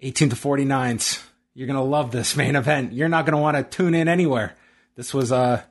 18 0.00 0.30
to 0.30 0.36
49s. 0.36 1.22
You're 1.54 1.66
going 1.66 1.76
to 1.76 1.82
love 1.82 2.12
this 2.12 2.36
main 2.36 2.54
event. 2.54 2.92
You're 2.92 3.08
not 3.08 3.24
going 3.24 3.36
to 3.36 3.42
want 3.42 3.56
to 3.56 3.62
tune 3.62 3.94
in 3.94 4.08
anywhere. 4.08 4.54
This 4.94 5.14
was, 5.14 5.32
uh, 5.32 5.62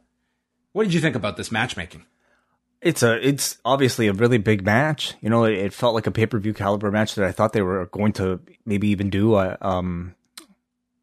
what 0.71 0.83
did 0.83 0.93
you 0.93 0.99
think 0.99 1.15
about 1.15 1.37
this 1.37 1.51
matchmaking? 1.51 2.05
It's 2.81 3.03
a 3.03 3.27
it's 3.27 3.57
obviously 3.65 4.07
a 4.07 4.13
really 4.13 4.37
big 4.37 4.65
match. 4.65 5.15
You 5.21 5.29
know, 5.29 5.43
it, 5.43 5.57
it 5.57 5.73
felt 5.73 5.95
like 5.95 6.07
a 6.07 6.11
pay 6.11 6.25
per 6.25 6.39
view 6.39 6.53
caliber 6.53 6.91
match 6.91 7.15
that 7.15 7.25
I 7.25 7.31
thought 7.31 7.53
they 7.53 7.61
were 7.61 7.87
going 7.87 8.13
to 8.13 8.39
maybe 8.65 8.87
even 8.89 9.09
do. 9.09 9.33
Uh, 9.33 9.57
um, 9.61 10.15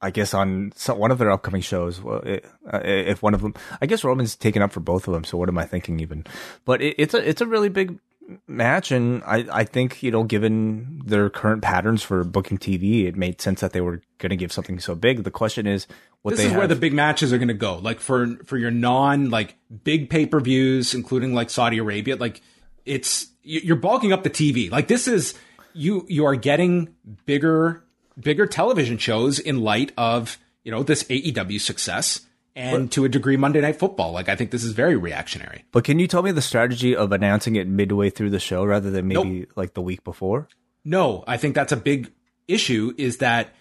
I 0.00 0.10
guess 0.10 0.34
on 0.34 0.72
some, 0.76 0.98
one 0.98 1.10
of 1.10 1.18
their 1.18 1.30
upcoming 1.30 1.62
shows. 1.62 2.00
Well, 2.00 2.18
it, 2.18 2.44
uh, 2.72 2.80
if 2.84 3.22
one 3.22 3.34
of 3.34 3.40
them, 3.40 3.54
I 3.80 3.86
guess 3.86 4.04
Roman's 4.04 4.36
taken 4.36 4.62
up 4.62 4.72
for 4.72 4.80
both 4.80 5.08
of 5.08 5.14
them. 5.14 5.24
So 5.24 5.38
what 5.38 5.48
am 5.48 5.58
I 5.58 5.64
thinking 5.64 6.00
even? 6.00 6.24
But 6.64 6.82
it, 6.82 6.94
it's 6.98 7.14
a 7.14 7.28
it's 7.28 7.40
a 7.40 7.46
really 7.46 7.68
big 7.68 7.98
match, 8.46 8.90
and 8.92 9.22
I 9.24 9.46
I 9.52 9.64
think 9.64 10.02
you 10.02 10.10
know 10.10 10.24
given 10.24 11.02
their 11.06 11.30
current 11.30 11.62
patterns 11.62 12.02
for 12.02 12.24
booking 12.24 12.58
TV, 12.58 13.06
it 13.06 13.16
made 13.16 13.40
sense 13.40 13.60
that 13.60 13.72
they 13.72 13.80
were 13.80 14.00
going 14.18 14.30
to 14.30 14.36
give 14.36 14.52
something 14.52 14.78
so 14.80 14.94
big. 14.94 15.24
The 15.24 15.30
question 15.30 15.66
is 15.66 15.86
what 16.22 16.32
they 16.36 16.44
this 16.44 16.52
is 16.52 16.56
where 16.58 16.66
the 16.66 16.76
big 16.76 16.92
matches 16.92 17.32
are 17.32 17.38
going 17.38 17.48
to 17.48 17.54
go. 17.54 17.76
Like 17.78 18.00
for 18.00 18.36
for 18.44 18.56
your 18.58 18.70
non 18.70 19.30
like 19.30 19.56
big 19.84 20.10
pay 20.10 20.26
per 20.26 20.40
views, 20.40 20.94
including 20.94 21.34
like 21.34 21.50
Saudi 21.50 21.78
Arabia, 21.78 22.16
like 22.16 22.42
it's 22.84 23.28
you- 23.42 23.60
you're 23.62 23.76
bulking 23.76 24.12
up 24.12 24.22
the 24.22 24.30
TV. 24.30 24.70
Like 24.70 24.88
this 24.88 25.06
is 25.08 25.34
you 25.72 26.04
you 26.08 26.24
are 26.24 26.34
getting 26.36 26.94
bigger 27.26 27.84
bigger 28.18 28.46
television 28.46 28.98
shows 28.98 29.38
in 29.38 29.60
light 29.60 29.92
of 29.96 30.38
you 30.64 30.72
know 30.72 30.82
this 30.82 31.04
AEW 31.04 31.60
success 31.60 32.25
and 32.56 32.90
to 32.92 33.04
a 33.04 33.08
degree 33.08 33.36
Monday 33.36 33.60
Night 33.60 33.78
Football. 33.78 34.12
Like 34.12 34.28
I 34.28 34.34
think 34.34 34.50
this 34.50 34.64
is 34.64 34.72
very 34.72 34.96
reactionary. 34.96 35.64
But 35.72 35.84
can 35.84 35.98
you 35.98 36.06
tell 36.06 36.22
me 36.22 36.32
the 36.32 36.42
strategy 36.42 36.96
of 36.96 37.12
announcing 37.12 37.56
it 37.56 37.68
midway 37.68 38.10
through 38.10 38.30
the 38.30 38.40
show 38.40 38.64
rather 38.64 38.90
than 38.90 39.08
maybe 39.08 39.46
like 39.54 39.74
the 39.74 39.82
week 39.82 40.02
before? 40.02 40.48
No, 40.84 41.22
I 41.26 41.36
think 41.36 41.54
that's 41.54 41.72
a 41.72 41.76
big 41.76 42.12
issue 42.48 42.94
is 42.96 43.18
that 43.18 43.54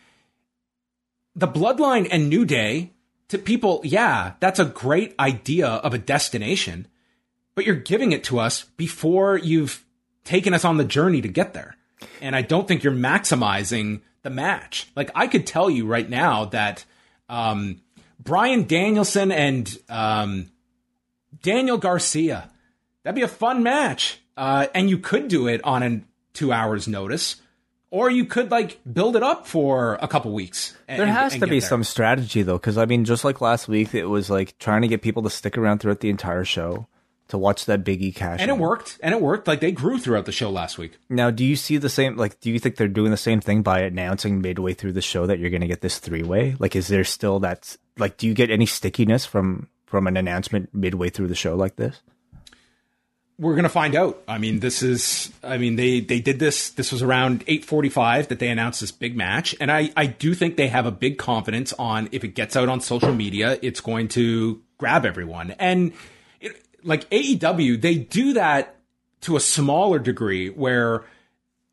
the 1.36 1.48
Bloodline 1.48 2.08
and 2.10 2.30
New 2.30 2.46
Day 2.46 2.94
to 3.28 3.38
people, 3.38 3.82
yeah, 3.84 4.34
that's 4.40 4.60
a 4.60 4.66
great 4.66 5.14
idea 5.20 5.68
of 5.68 5.94
a 5.94 5.98
destination, 5.98 6.88
but 7.56 7.66
you're 7.66 7.76
giving 7.76 8.12
it 8.12 8.24
to 8.26 8.40
us 8.40 8.64
before 8.78 9.38
you've 9.38 9.84
taken 10.24 10.54
us 10.54 10.64
on 10.64 10.78
the 10.78 10.86
journey 10.86 11.22
to 11.22 11.28
get 11.28 11.54
there. 11.54 11.76
And 12.22 12.36
I 12.36 12.42
don't 12.42 12.68
think 12.68 12.84
you're 12.84 12.94
maximizing 12.94 14.02
the 14.22 14.30
match. 14.30 14.90
Like 14.96 15.12
I 15.16 15.28
could 15.28 15.46
tell 15.46 15.70
you 15.70 15.86
right 15.86 16.10
now 16.10 16.46
that 16.46 16.86
um, 17.28 17.82
Bryan 18.20 18.66
Danielson 18.66 19.32
and 19.32 19.78
um, 19.90 20.52
Daniel 21.42 21.78
Garcia, 21.78 22.50
that'd 23.04 23.16
be 23.16 23.22
a 23.22 23.28
fun 23.28 23.64
match. 23.64 24.20
Uh, 24.38 24.68
and 24.74 24.90
you 24.90 24.98
could 24.98 25.28
do 25.28 25.48
it 25.48 25.62
on 25.64 25.84
a 25.84 26.02
two 26.34 26.52
hours 26.52 26.88
notice, 26.88 27.38
or 27.90 28.10
you 28.10 28.26
could 28.26 28.52
like 28.52 28.80
build 28.92 29.16
it 29.16 29.24
up 29.24 29.48
for 29.48 29.98
a 30.02 30.08
couple 30.08 30.34
weeks. 30.34 30.76
and- 30.88 31.00
There 31.00 31.08
has 31.08 31.34
and 31.34 31.42
to 31.42 31.48
be 31.48 31.60
there. 31.60 31.70
some 31.70 31.84
strategy 31.84 32.42
though, 32.42 32.58
because 32.58 32.78
I 32.78 32.86
mean, 32.86 33.06
just 33.06 33.24
like 33.24 33.40
last 33.40 33.68
week, 33.68 33.94
it 33.96 34.06
was 34.08 34.30
like 34.30 34.58
trying 34.58 34.82
to 34.82 34.88
get 34.90 35.02
people 35.02 35.24
to 35.24 35.30
stick 35.30 35.58
around 35.58 35.80
throughout 35.80 36.02
the 36.02 36.10
entire 36.10 36.44
show 36.44 36.88
to 37.30 37.38
watch 37.38 37.66
that 37.66 37.84
Big 37.84 38.02
E 38.02 38.12
cash. 38.12 38.40
and 38.40 38.50
it 38.52 38.58
worked. 38.58 39.00
And 39.02 39.14
it 39.14 39.22
worked. 39.22 39.48
Like 39.48 39.60
they 39.60 39.72
grew 39.72 39.98
throughout 39.98 40.26
the 40.26 40.32
show 40.32 40.50
last 40.50 40.78
week. 40.78 40.98
Now, 41.10 41.32
do 41.32 41.44
you 41.44 41.56
see 41.56 41.78
the 41.78 41.90
same? 41.90 42.18
Like, 42.18 42.40
do 42.40 42.52
you 42.52 42.60
think 42.60 42.76
they're 42.76 42.88
doing 42.88 43.12
the 43.12 43.18
same 43.18 43.42
thing 43.42 43.62
by 43.64 43.82
announcing 43.82 44.42
midway 44.42 44.74
through 44.74 44.94
the 44.94 45.02
show 45.02 45.26
that 45.26 45.40
you're 45.40 45.50
going 45.50 45.62
to 45.62 45.68
get 45.68 45.82
this 45.82 46.00
three 46.00 46.24
way? 46.24 46.56
Like, 46.60 46.76
is 46.76 46.88
there 46.88 47.04
still 47.04 47.40
that? 47.40 47.78
Like, 47.98 48.18
do 48.18 48.28
you 48.28 48.34
get 48.34 48.52
any 48.52 48.66
stickiness 48.66 49.26
from 49.26 49.70
from 49.86 50.08
an 50.08 50.18
announcement 50.18 50.74
midway 50.74 51.10
through 51.10 51.28
the 51.28 51.36
show 51.36 51.56
like 51.56 51.78
this? 51.78 52.02
We're 53.38 53.56
gonna 53.56 53.68
find 53.68 53.96
out. 53.96 54.24
I 54.30 54.38
mean, 54.38 54.60
this 54.62 54.82
is. 54.82 55.30
I 55.44 55.58
mean, 55.58 55.76
they 55.76 56.00
they 56.00 56.22
did 56.22 56.40
this. 56.40 56.70
This 56.70 56.94
was 56.94 57.02
around 57.02 57.44
eight 57.48 57.66
forty 57.66 57.90
five 57.90 58.30
that 58.30 58.40
they 58.40 58.48
announced 58.48 58.80
this 58.80 58.94
big 58.94 59.18
match, 59.18 59.54
and 59.60 59.70
I 59.70 59.92
I 59.98 60.06
do 60.06 60.34
think 60.34 60.56
they 60.56 60.70
have 60.70 60.86
a 60.86 60.92
big 60.92 61.18
confidence 61.18 61.74
on 61.74 62.08
if 62.14 62.24
it 62.24 62.30
gets 62.30 62.56
out 62.56 62.70
on 62.70 62.80
social 62.80 63.14
media, 63.14 63.60
it's 63.62 63.82
going 63.82 64.08
to 64.10 64.62
grab 64.78 65.06
everyone. 65.06 65.52
And 65.60 65.92
like 66.86 67.10
AEW, 67.10 67.82
they 67.82 67.96
do 67.96 68.34
that 68.34 68.78
to 69.22 69.36
a 69.36 69.40
smaller 69.40 70.00
degree 70.00 70.50
where 70.50 71.04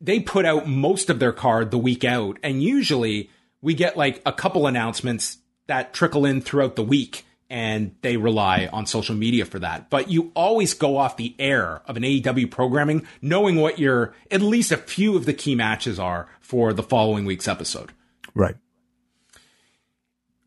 they 0.01 0.19
put 0.19 0.45
out 0.45 0.67
most 0.67 1.09
of 1.09 1.19
their 1.19 1.31
card 1.31 1.71
the 1.71 1.77
week 1.77 2.03
out, 2.03 2.37
and 2.43 2.61
usually 2.61 3.29
we 3.61 3.73
get 3.73 3.95
like 3.95 4.21
a 4.25 4.33
couple 4.33 4.67
announcements 4.67 5.37
that 5.67 5.93
trickle 5.93 6.25
in 6.25 6.41
throughout 6.41 6.75
the 6.75 6.83
week 6.83 7.25
and 7.49 7.95
they 8.01 8.17
rely 8.17 8.67
on 8.73 8.85
social 8.85 9.15
media 9.15 9.45
for 9.45 9.59
that. 9.59 9.89
But 9.91 10.09
you 10.09 10.31
always 10.35 10.73
go 10.73 10.97
off 10.97 11.17
the 11.17 11.35
air 11.37 11.81
of 11.85 11.95
an 11.95 12.03
AEW 12.03 12.49
programming 12.49 13.05
knowing 13.21 13.57
what 13.57 13.77
your 13.77 14.15
at 14.31 14.41
least 14.41 14.71
a 14.71 14.77
few 14.77 15.15
of 15.15 15.25
the 15.25 15.33
key 15.33 15.53
matches 15.53 15.99
are 15.99 16.27
for 16.41 16.73
the 16.73 16.81
following 16.83 17.25
week's 17.25 17.47
episode. 17.47 17.91
Right. 18.33 18.55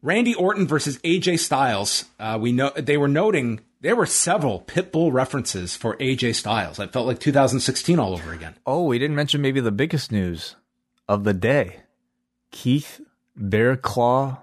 Randy 0.03 0.35
Orton 0.35 0.67
versus 0.67 0.99
AJ 0.99 1.39
Styles. 1.39 2.07
Uh, 2.19 2.39
we 2.41 2.53
know 2.53 2.71
they 2.77 2.97
were 2.97 3.09
noting 3.09 3.61
there 3.81 3.97
were 3.97 4.07
several 4.07 4.61
Pitbull 4.61 5.13
references 5.13 5.77
for 5.77 5.97
AJ 5.97 6.35
Styles. 6.37 6.79
It 6.79 6.93
felt 6.93 7.07
like 7.07 7.21
2016 7.21 7.99
all 7.99 8.15
over 8.15 8.33
again. 8.33 8.57
Oh, 8.67 8.85
we 8.85 8.99
didn't 8.99 9.17
mention 9.17 9.43
maybe 9.43 9.61
the 9.61 9.71
biggest 9.73 10.11
news 10.11 10.57
of 11.09 11.25
the 11.25 11.35
day. 11.35 11.81
Keith 12.51 13.01
Bearclaw 13.39 14.39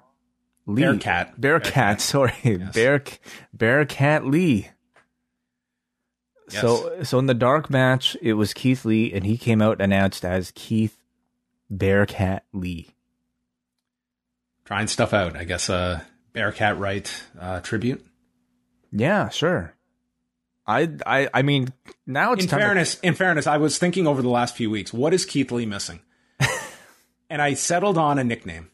Lee. 0.65 0.81
Bearcat. 0.81 1.39
Bearcat, 1.39 1.73
Bearcat. 1.73 2.01
sorry. 2.01 2.33
Yes. 2.43 2.73
Bear 2.73 3.03
Bearcat 3.53 4.25
Lee. 4.25 4.69
Yes. 6.51 6.61
So 6.61 7.03
so 7.03 7.19
in 7.19 7.25
the 7.25 7.33
dark 7.33 7.69
match, 7.69 8.15
it 8.21 8.33
was 8.33 8.53
Keith 8.53 8.85
Lee 8.85 9.11
and 9.13 9.25
he 9.25 9.37
came 9.37 9.61
out 9.61 9.81
announced 9.81 10.23
as 10.23 10.51
Keith 10.55 10.97
Bearcat 11.69 12.43
Lee. 12.53 12.89
Trying 14.65 14.87
stuff 14.87 15.13
out. 15.13 15.35
I 15.35 15.43
guess 15.43 15.69
uh, 15.69 16.01
Bearcat 16.33 16.79
right 16.79 17.23
uh, 17.39 17.59
tribute. 17.61 18.05
Yeah, 18.93 19.29
sure. 19.29 19.75
I 20.65 20.89
I 21.05 21.29
I 21.33 21.41
mean 21.41 21.73
now 22.07 22.33
it's 22.33 22.43
in 22.43 22.49
time 22.49 22.59
to- 22.59 22.65
fairness, 22.65 22.99
in 23.01 23.15
fairness, 23.15 23.47
I 23.47 23.57
was 23.57 23.77
thinking 23.77 24.07
over 24.07 24.21
the 24.21 24.29
last 24.29 24.55
few 24.55 24.69
weeks, 24.69 24.93
what 24.93 25.13
is 25.13 25.25
Keith 25.25 25.51
Lee 25.51 25.65
missing? 25.65 25.99
and 27.29 27.41
I 27.41 27.55
settled 27.55 27.97
on 27.97 28.19
a 28.19 28.23
nickname. 28.23 28.69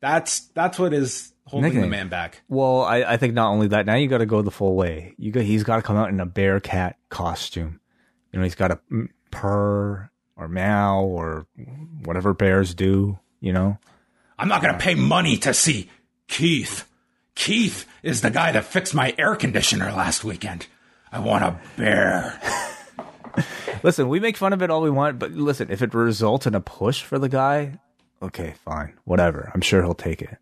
That's 0.00 0.40
that's 0.54 0.78
what 0.78 0.92
is 0.92 1.32
holding 1.44 1.80
the 1.80 1.86
man 1.86 2.08
back. 2.08 2.40
Well, 2.48 2.82
I, 2.82 3.02
I 3.02 3.16
think 3.16 3.34
not 3.34 3.50
only 3.50 3.68
that. 3.68 3.86
Now 3.86 3.96
you 3.96 4.08
got 4.08 4.18
to 4.18 4.26
go 4.26 4.40
the 4.40 4.50
full 4.50 4.74
way. 4.74 5.14
You 5.18 5.30
got 5.30 5.42
he's 5.44 5.62
got 5.62 5.76
to 5.76 5.82
come 5.82 5.96
out 5.96 6.08
in 6.08 6.18
a 6.20 6.26
bear 6.26 6.58
cat 6.58 6.96
costume. 7.10 7.80
You 8.32 8.38
know, 8.38 8.44
he's 8.44 8.54
got 8.54 8.68
to 8.68 9.08
purr 9.30 10.10
or 10.36 10.48
meow 10.48 11.02
or 11.02 11.46
whatever 12.04 12.32
bears 12.32 12.74
do. 12.74 13.18
You 13.40 13.52
know, 13.52 13.78
I'm 14.38 14.48
not 14.48 14.62
going 14.62 14.72
to 14.72 14.78
uh, 14.78 14.82
pay 14.82 14.94
money 14.94 15.36
to 15.38 15.52
see 15.52 15.90
Keith. 16.28 16.88
Keith 17.34 17.86
is 18.02 18.20
the 18.20 18.30
guy 18.30 18.52
that 18.52 18.64
fixed 18.64 18.94
my 18.94 19.14
air 19.18 19.36
conditioner 19.36 19.92
last 19.92 20.24
weekend. 20.24 20.66
I 21.12 21.18
want 21.18 21.44
a 21.44 21.58
bear. 21.76 22.40
listen, 23.82 24.08
we 24.08 24.20
make 24.20 24.36
fun 24.36 24.52
of 24.52 24.62
it 24.62 24.70
all 24.70 24.82
we 24.82 24.90
want, 24.90 25.18
but 25.18 25.32
listen, 25.32 25.70
if 25.70 25.82
it 25.82 25.94
results 25.94 26.46
in 26.46 26.54
a 26.54 26.60
push 26.60 27.02
for 27.02 27.18
the 27.18 27.28
guy, 27.28 27.78
okay, 28.22 28.54
fine, 28.64 28.94
whatever. 29.04 29.50
I'm 29.54 29.60
sure 29.60 29.82
he'll 29.82 29.94
take 29.94 30.22
it. 30.22 30.36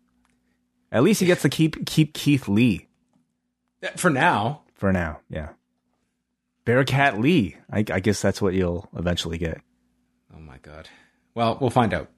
At 0.91 1.03
least 1.03 1.19
he 1.19 1.25
gets 1.27 1.41
to 1.43 1.49
keep 1.49 1.85
keep 1.85 2.13
Keith 2.13 2.47
Lee 2.47 2.87
For 3.95 4.09
now, 4.09 4.61
for 4.75 4.91
now. 4.91 5.19
Yeah, 5.29 5.49
Bearcat 6.65 7.19
Lee. 7.19 7.57
I, 7.71 7.79
I 7.91 7.99
guess 7.99 8.21
that's 8.21 8.41
what 8.41 8.53
you'll 8.53 8.89
eventually 8.95 9.37
get. 9.37 9.61
Oh 10.35 10.39
my 10.39 10.57
god. 10.59 10.89
Well, 11.35 11.57
we'll 11.59 11.69
find 11.69 11.93
out. 11.93 12.09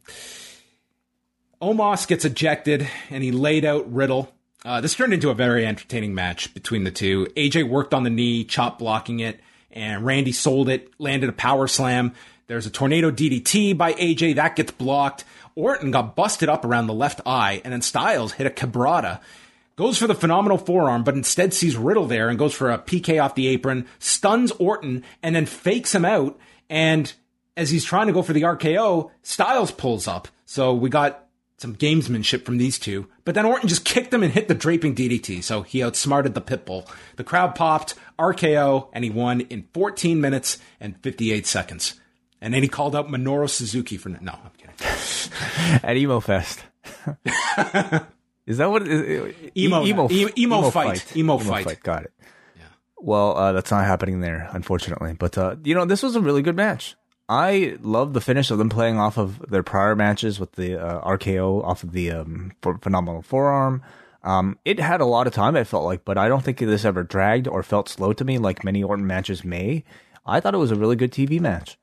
Omos 1.61 2.07
gets 2.07 2.25
ejected 2.25 2.87
and 3.09 3.23
he 3.23 3.31
laid 3.31 3.65
out 3.65 3.91
Riddle. 3.91 4.33
Uh, 4.63 4.79
this 4.79 4.93
turned 4.93 5.13
into 5.13 5.31
a 5.31 5.35
very 5.35 5.65
entertaining 5.65 6.13
match 6.13 6.53
between 6.53 6.83
the 6.83 6.91
two. 6.91 7.25
AJ 7.35 7.67
worked 7.67 7.93
on 7.93 8.03
the 8.03 8.11
knee, 8.11 8.43
chop 8.43 8.77
blocking 8.77 9.19
it, 9.19 9.39
and 9.71 10.05
Randy 10.05 10.31
sold 10.31 10.69
it, 10.69 10.91
landed 10.99 11.29
a 11.29 11.33
power 11.33 11.67
slam. 11.67 12.13
There's 12.45 12.67
a 12.67 12.69
tornado 12.69 13.09
DDT 13.09 13.75
by 13.75 13.93
AJ 13.93 14.35
that 14.35 14.55
gets 14.55 14.71
blocked. 14.71 15.23
Orton 15.55 15.89
got 15.89 16.15
busted 16.15 16.47
up 16.47 16.63
around 16.63 16.87
the 16.87 16.93
left 16.93 17.21
eye, 17.25 17.61
and 17.63 17.73
then 17.73 17.81
Styles 17.81 18.33
hit 18.33 18.45
a 18.45 18.51
cabrata. 18.51 19.19
Goes 19.77 19.97
for 19.97 20.05
the 20.05 20.13
phenomenal 20.13 20.59
forearm, 20.59 21.03
but 21.03 21.15
instead 21.15 21.53
sees 21.53 21.75
Riddle 21.75 22.05
there 22.05 22.29
and 22.29 22.37
goes 22.37 22.53
for 22.53 22.69
a 22.69 22.77
PK 22.77 23.23
off 23.23 23.35
the 23.35 23.47
apron, 23.47 23.87
stuns 23.97 24.51
Orton, 24.51 25.03
and 25.23 25.35
then 25.35 25.47
fakes 25.47 25.95
him 25.95 26.05
out. 26.05 26.37
And 26.69 27.11
as 27.57 27.71
he's 27.71 27.85
trying 27.85 28.07
to 28.07 28.13
go 28.13 28.21
for 28.21 28.33
the 28.33 28.43
RKO, 28.43 29.09
Styles 29.23 29.71
pulls 29.71 30.07
up. 30.07 30.27
So 30.45 30.73
we 30.73 30.89
got 30.89 31.25
some 31.61 31.75
gamesmanship 31.75 32.43
from 32.43 32.57
these 32.57 32.79
two. 32.79 33.07
But 33.23 33.35
then 33.35 33.45
Orton 33.45 33.69
just 33.69 33.85
kicked 33.85 34.11
him 34.11 34.23
and 34.23 34.33
hit 34.33 34.47
the 34.47 34.55
draping 34.55 34.95
DDT. 34.95 35.43
So 35.43 35.61
he 35.61 35.83
outsmarted 35.83 36.33
the 36.33 36.41
Pitbull. 36.41 36.87
The 37.17 37.23
crowd 37.23 37.53
popped, 37.53 37.93
RKO, 38.17 38.89
and 38.93 39.03
he 39.03 39.11
won 39.11 39.41
in 39.41 39.67
14 39.73 40.19
minutes 40.19 40.57
and 40.79 40.99
58 41.03 41.45
seconds. 41.45 41.99
And 42.41 42.51
then 42.51 42.63
he 42.63 42.67
called 42.67 42.95
out 42.95 43.09
Minoru 43.09 43.47
Suzuki 43.47 43.97
for 43.97 44.09
no, 44.09 44.31
I'm 44.31 44.51
kidding. 44.57 45.79
at 45.83 45.95
Emo 45.95 46.19
Fest. 46.19 46.63
is 48.47 48.57
that 48.57 48.71
what? 48.71 48.87
Is, 48.87 49.35
Emo- 49.55 49.85
emo, 49.85 50.09
e- 50.09 50.29
emo 50.35 50.71
fight. 50.71 51.15
Emo 51.15 51.37
fight. 51.37 51.83
Got 51.83 52.05
it. 52.05 52.13
Yeah. 52.57 52.63
Well, 52.97 53.37
uh, 53.37 53.51
that's 53.51 53.69
not 53.69 53.85
happening 53.85 54.21
there, 54.21 54.49
unfortunately. 54.51 55.13
But 55.13 55.37
uh, 55.37 55.57
you 55.63 55.75
know, 55.75 55.85
this 55.85 56.01
was 56.01 56.15
a 56.15 56.21
really 56.21 56.41
good 56.41 56.55
match. 56.55 56.95
I 57.31 57.77
love 57.81 58.11
the 58.11 58.19
finish 58.19 58.51
of 58.51 58.57
them 58.57 58.67
playing 58.67 58.97
off 58.97 59.17
of 59.17 59.39
their 59.49 59.63
prior 59.63 59.95
matches 59.95 60.37
with 60.37 60.51
the 60.51 60.75
uh, 60.75 60.99
RKO 60.99 61.63
off 61.63 61.81
of 61.81 61.93
the 61.93 62.11
um, 62.11 62.51
ph- 62.61 62.75
phenomenal 62.81 63.21
forearm. 63.21 63.81
Um, 64.21 64.59
it 64.65 64.81
had 64.81 64.99
a 64.99 65.05
lot 65.05 65.27
of 65.27 65.33
time, 65.33 65.55
I 65.55 65.63
felt 65.63 65.85
like, 65.85 66.03
but 66.03 66.17
I 66.17 66.27
don't 66.27 66.43
think 66.43 66.57
this 66.57 66.83
ever 66.83 67.03
dragged 67.03 67.47
or 67.47 67.63
felt 67.63 67.87
slow 67.87 68.11
to 68.11 68.25
me 68.25 68.37
like 68.37 68.65
many 68.65 68.83
Orton 68.83 69.07
matches 69.07 69.45
may. 69.45 69.85
I 70.25 70.41
thought 70.41 70.53
it 70.53 70.57
was 70.57 70.71
a 70.71 70.75
really 70.75 70.97
good 70.97 71.13
TV 71.13 71.39
match. 71.39 71.77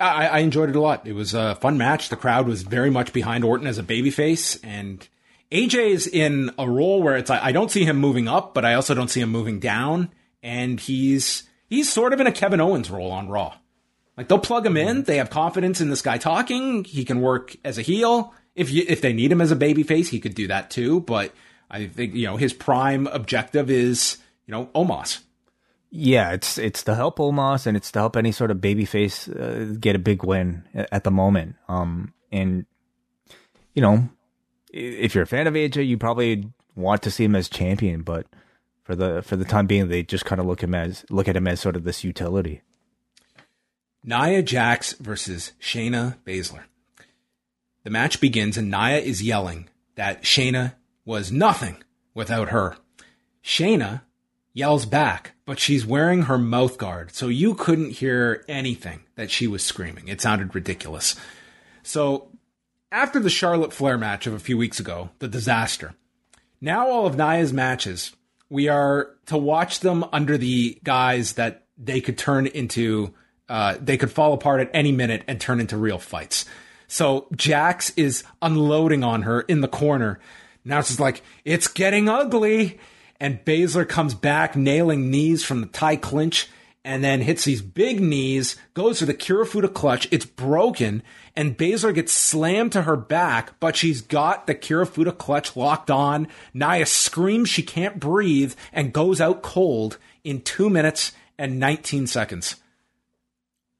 I, 0.00 0.26
I 0.26 0.38
enjoyed 0.40 0.70
it 0.70 0.76
a 0.76 0.80
lot. 0.80 1.06
It 1.06 1.12
was 1.12 1.32
a 1.32 1.54
fun 1.54 1.78
match. 1.78 2.08
The 2.08 2.16
crowd 2.16 2.48
was 2.48 2.62
very 2.62 2.90
much 2.90 3.12
behind 3.12 3.44
Orton 3.44 3.68
as 3.68 3.78
a 3.78 3.84
babyface, 3.84 4.58
and 4.64 5.06
AJ 5.52 5.90
is 5.90 6.06
in 6.08 6.50
a 6.58 6.68
role 6.68 7.00
where 7.00 7.16
it's 7.16 7.30
I 7.30 7.52
don't 7.52 7.70
see 7.70 7.84
him 7.84 7.98
moving 7.98 8.26
up, 8.26 8.54
but 8.54 8.64
I 8.64 8.74
also 8.74 8.92
don't 8.92 9.08
see 9.08 9.20
him 9.20 9.30
moving 9.30 9.60
down, 9.60 10.10
and 10.42 10.80
he's 10.80 11.44
he's 11.68 11.92
sort 11.92 12.12
of 12.12 12.20
in 12.20 12.26
a 12.26 12.32
Kevin 12.32 12.60
Owens 12.60 12.90
role 12.90 13.12
on 13.12 13.28
Raw. 13.28 13.54
Like 14.16 14.28
they'll 14.28 14.38
plug 14.38 14.64
him 14.64 14.76
in. 14.76 15.02
They 15.02 15.18
have 15.18 15.30
confidence 15.30 15.80
in 15.80 15.90
this 15.90 16.02
guy 16.02 16.18
talking. 16.18 16.84
He 16.84 17.04
can 17.04 17.20
work 17.20 17.54
as 17.64 17.78
a 17.78 17.82
heel. 17.82 18.32
If 18.54 18.70
you, 18.70 18.84
if 18.88 19.02
they 19.02 19.12
need 19.12 19.30
him 19.30 19.40
as 19.40 19.52
a 19.52 19.56
babyface, 19.56 20.08
he 20.08 20.20
could 20.20 20.34
do 20.34 20.46
that 20.48 20.70
too. 20.70 21.00
But 21.00 21.32
I 21.70 21.86
think 21.86 22.14
you 22.14 22.26
know 22.26 22.36
his 22.36 22.52
prime 22.52 23.06
objective 23.08 23.70
is 23.70 24.18
you 24.46 24.52
know 24.52 24.66
Omos. 24.74 25.20
Yeah, 25.90 26.32
it's 26.32 26.58
it's 26.58 26.82
to 26.84 26.94
help 26.94 27.18
Omos 27.18 27.66
and 27.66 27.76
it's 27.76 27.92
to 27.92 27.98
help 27.98 28.16
any 28.16 28.32
sort 28.32 28.50
of 28.50 28.58
babyface 28.58 29.28
uh, 29.28 29.76
get 29.78 29.96
a 29.96 30.00
big 30.00 30.24
win 30.24 30.64
at 30.74 31.04
the 31.04 31.10
moment. 31.10 31.56
Um, 31.68 32.14
and 32.32 32.66
you 33.74 33.82
know, 33.82 34.08
if 34.72 35.14
you're 35.14 35.24
a 35.24 35.28
fan 35.28 35.46
of 35.46 35.54
AJ, 35.54 35.86
you 35.86 35.98
probably 35.98 36.50
want 36.74 37.02
to 37.02 37.10
see 37.10 37.24
him 37.24 37.36
as 37.36 37.48
champion, 37.48 38.02
but 38.02 38.26
for 38.84 38.94
the 38.94 39.22
for 39.22 39.36
the 39.36 39.44
time 39.44 39.66
being, 39.66 39.88
they 39.88 40.02
just 40.02 40.24
kind 40.24 40.40
of 40.40 40.46
look 40.46 40.62
him 40.62 40.74
as 40.74 41.04
look 41.10 41.28
at 41.28 41.36
him 41.36 41.46
as 41.46 41.60
sort 41.60 41.76
of 41.76 41.84
this 41.84 42.04
utility. 42.04 42.62
Nia 44.06 44.40
Jax 44.40 44.92
versus 44.94 45.52
Shayna 45.60 46.16
Baszler. 46.24 46.62
The 47.82 47.90
match 47.90 48.20
begins 48.20 48.56
and 48.56 48.70
Nia 48.70 48.98
is 48.98 49.22
yelling 49.22 49.68
that 49.96 50.22
Shayna 50.22 50.74
was 51.04 51.32
nothing 51.32 51.82
without 52.14 52.50
her. 52.50 52.76
Shayna 53.42 54.02
yells 54.52 54.86
back, 54.86 55.32
but 55.44 55.58
she's 55.58 55.84
wearing 55.84 56.22
her 56.22 56.38
mouth 56.38 56.78
guard, 56.78 57.14
so 57.14 57.28
you 57.28 57.54
couldn't 57.54 57.90
hear 57.90 58.44
anything 58.48 59.00
that 59.16 59.30
she 59.30 59.46
was 59.46 59.64
screaming. 59.64 60.08
It 60.08 60.20
sounded 60.20 60.54
ridiculous. 60.54 61.16
So, 61.82 62.28
after 62.90 63.20
the 63.20 63.28
Charlotte 63.28 63.72
Flair 63.72 63.98
match 63.98 64.26
of 64.26 64.32
a 64.32 64.38
few 64.38 64.56
weeks 64.56 64.80
ago, 64.80 65.10
the 65.18 65.28
disaster, 65.28 65.94
now 66.60 66.88
all 66.88 67.06
of 67.06 67.16
Nia's 67.16 67.52
matches, 67.52 68.14
we 68.48 68.68
are 68.68 69.10
to 69.26 69.36
watch 69.36 69.80
them 69.80 70.04
under 70.12 70.38
the 70.38 70.78
guise 70.84 71.34
that 71.34 71.66
they 71.76 72.00
could 72.00 72.16
turn 72.16 72.46
into, 72.46 73.12
uh, 73.48 73.76
they 73.80 73.96
could 73.96 74.10
fall 74.10 74.32
apart 74.32 74.60
at 74.60 74.70
any 74.74 74.92
minute 74.92 75.22
and 75.26 75.40
turn 75.40 75.60
into 75.60 75.76
real 75.76 75.98
fights. 75.98 76.44
So 76.88 77.26
Jax 77.34 77.90
is 77.96 78.24
unloading 78.42 79.04
on 79.04 79.22
her 79.22 79.40
in 79.42 79.60
the 79.60 79.68
corner. 79.68 80.20
Now 80.64 80.78
it's 80.78 81.00
like, 81.00 81.22
it's 81.44 81.68
getting 81.68 82.08
ugly. 82.08 82.78
And 83.18 83.44
Baszler 83.44 83.88
comes 83.88 84.14
back, 84.14 84.56
nailing 84.56 85.10
knees 85.10 85.42
from 85.44 85.62
the 85.62 85.66
tie 85.68 85.96
clinch, 85.96 86.48
and 86.84 87.02
then 87.02 87.22
hits 87.22 87.44
these 87.44 87.62
big 87.62 88.00
knees, 88.00 88.56
goes 88.74 88.98
for 88.98 89.06
the 89.06 89.14
Kirifuda 89.14 89.72
clutch. 89.72 90.06
It's 90.10 90.26
broken, 90.26 91.02
and 91.34 91.56
Baszler 91.56 91.94
gets 91.94 92.12
slammed 92.12 92.72
to 92.72 92.82
her 92.82 92.96
back, 92.96 93.58
but 93.58 93.74
she's 93.74 94.02
got 94.02 94.46
the 94.46 94.54
Kirifuda 94.54 95.16
clutch 95.16 95.56
locked 95.56 95.90
on. 95.90 96.28
Nia 96.52 96.86
screams 96.86 97.48
she 97.48 97.62
can't 97.62 97.98
breathe 97.98 98.54
and 98.72 98.92
goes 98.92 99.20
out 99.20 99.42
cold 99.42 99.98
in 100.22 100.42
two 100.42 100.68
minutes 100.68 101.12
and 101.38 101.58
19 101.58 102.06
seconds. 102.06 102.56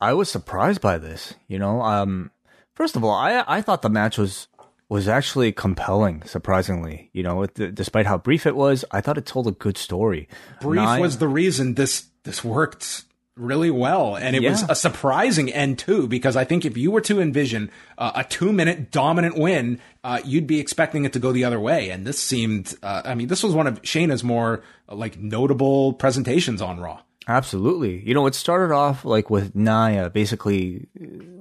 I 0.01 0.13
was 0.13 0.31
surprised 0.31 0.81
by 0.81 0.99
this. 0.99 1.35
You 1.49 1.59
know, 1.59 1.83
um, 1.83 2.31
first 2.75 2.97
of 2.97 3.05
all, 3.05 3.15
I 3.15 3.45
I 3.47 3.63
thought 3.63 3.83
the 3.83 3.91
match 3.91 4.19
was 4.19 4.49
was 4.89 5.09
actually 5.09 5.53
compelling. 5.53 6.23
Surprisingly, 6.25 7.11
you 7.13 7.23
know, 7.23 7.43
it, 7.43 7.75
despite 7.75 8.07
how 8.07 8.19
brief 8.19 8.47
it 8.47 8.57
was, 8.57 8.85
I 8.91 9.01
thought 9.01 9.19
it 9.19 9.27
told 9.27 9.47
a 9.47 9.53
good 9.53 9.79
story. 9.79 10.29
Brief 10.61 10.83
Nia- 10.83 11.01
was 11.01 11.19
the 11.19 11.29
reason 11.29 11.75
this 11.75 12.07
this 12.25 12.45
worked 12.45 13.05
really 13.37 13.71
well. 13.71 14.17
And 14.17 14.35
it 14.35 14.43
was 14.43 14.65
a 14.69 14.75
surprising 14.75 15.53
end 15.53 15.79
too, 15.79 16.07
because 16.09 16.37
I 16.37 16.45
think 16.45 16.65
if 16.65 16.77
you 16.77 16.91
were 16.91 17.03
to 17.03 17.21
envision 17.21 17.71
uh, 17.99 18.13
a 18.15 18.25
two 18.25 18.53
minute 18.53 18.91
dominant 18.91 19.37
win, 19.37 19.79
uh, 20.03 20.21
you'd 20.25 20.47
be 20.47 20.59
expecting 20.59 21.05
it 21.05 21.13
to 21.13 21.19
go 21.19 21.33
the 21.33 21.45
other 21.45 21.61
way. 21.61 21.91
And 21.91 22.07
this 22.07 22.19
seemed, 22.19 22.75
uh, 22.83 23.03
I 23.05 23.15
mean, 23.15 23.29
this 23.29 23.43
was 23.43 23.55
one 23.55 23.67
of 23.67 23.83
Shayna's 23.83 24.25
more 24.25 24.63
uh, 24.89 24.95
like 24.95 25.19
notable 25.19 25.93
presentations 25.93 26.63
on 26.63 26.81
Raw. 26.81 27.03
Absolutely. 27.29 28.07
You 28.07 28.15
know, 28.15 28.27
it 28.27 28.35
started 28.35 28.73
off 28.73 29.05
like 29.05 29.31
with 29.31 29.55
Nia 29.55 30.11
basically 30.11 30.87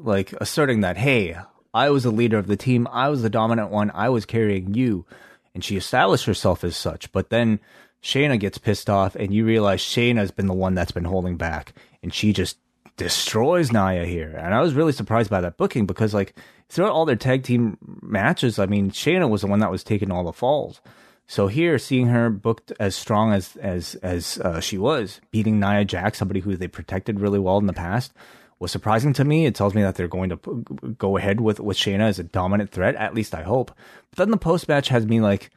like 0.01 0.33
asserting 0.33 0.81
that, 0.81 0.97
hey, 0.97 1.37
I 1.73 1.89
was 1.91 2.03
the 2.03 2.11
leader 2.11 2.37
of 2.37 2.47
the 2.47 2.57
team. 2.57 2.87
I 2.91 3.09
was 3.09 3.21
the 3.21 3.29
dominant 3.29 3.69
one. 3.69 3.91
I 3.93 4.09
was 4.09 4.25
carrying 4.25 4.73
you. 4.73 5.05
And 5.53 5.63
she 5.63 5.77
established 5.77 6.25
herself 6.25 6.63
as 6.63 6.75
such. 6.75 7.11
But 7.11 7.29
then 7.29 7.59
Shayna 8.01 8.39
gets 8.39 8.57
pissed 8.57 8.89
off 8.89 9.15
and 9.15 9.33
you 9.33 9.45
realize 9.45 9.81
Shayna's 9.81 10.31
been 10.31 10.47
the 10.47 10.53
one 10.53 10.73
that's 10.73 10.91
been 10.91 11.05
holding 11.05 11.37
back. 11.37 11.73
And 12.01 12.13
she 12.13 12.33
just 12.33 12.57
destroys 12.97 13.71
Nia 13.71 14.05
here. 14.05 14.35
And 14.37 14.53
I 14.53 14.61
was 14.61 14.73
really 14.73 14.91
surprised 14.91 15.29
by 15.29 15.41
that 15.41 15.57
booking 15.57 15.85
because 15.85 16.13
like 16.13 16.35
throughout 16.69 16.91
all 16.91 17.05
their 17.05 17.15
tag 17.15 17.43
team 17.43 17.77
matches, 18.01 18.57
I 18.57 18.65
mean, 18.65 18.89
Shayna 18.89 19.29
was 19.29 19.41
the 19.41 19.47
one 19.47 19.59
that 19.59 19.71
was 19.71 19.83
taking 19.83 20.11
all 20.11 20.23
the 20.23 20.33
falls. 20.33 20.81
So 21.27 21.47
here, 21.47 21.79
seeing 21.79 22.07
her 22.07 22.29
booked 22.29 22.71
as 22.79 22.95
strong 22.95 23.33
as 23.33 23.55
as 23.57 23.95
as 23.95 24.37
uh, 24.39 24.59
she 24.59 24.77
was, 24.77 25.21
beating 25.31 25.59
Nia 25.59 25.83
Jack, 25.83 26.15
somebody 26.15 26.39
who 26.39 26.55
they 26.55 26.67
protected 26.67 27.19
really 27.19 27.39
well 27.39 27.57
in 27.57 27.65
the 27.65 27.73
past, 27.73 28.13
was 28.59 28.71
surprising 28.71 29.13
to 29.13 29.25
me. 29.25 29.45
It 29.45 29.55
tells 29.55 29.73
me 29.73 29.81
that 29.81 29.95
they're 29.95 30.07
going 30.07 30.29
to 30.29 30.37
p- 30.37 30.91
go 30.97 31.17
ahead 31.17 31.41
with 31.41 31.59
with 31.59 31.77
Shayna 31.77 32.07
as 32.07 32.19
a 32.19 32.23
dominant 32.23 32.71
threat. 32.71 32.95
At 32.95 33.15
least 33.15 33.33
I 33.33 33.41
hope. 33.41 33.71
But 34.11 34.17
then 34.17 34.31
the 34.31 34.37
post 34.37 34.67
match 34.67 34.89
has 34.89 35.07
me 35.07 35.19
like 35.19 35.49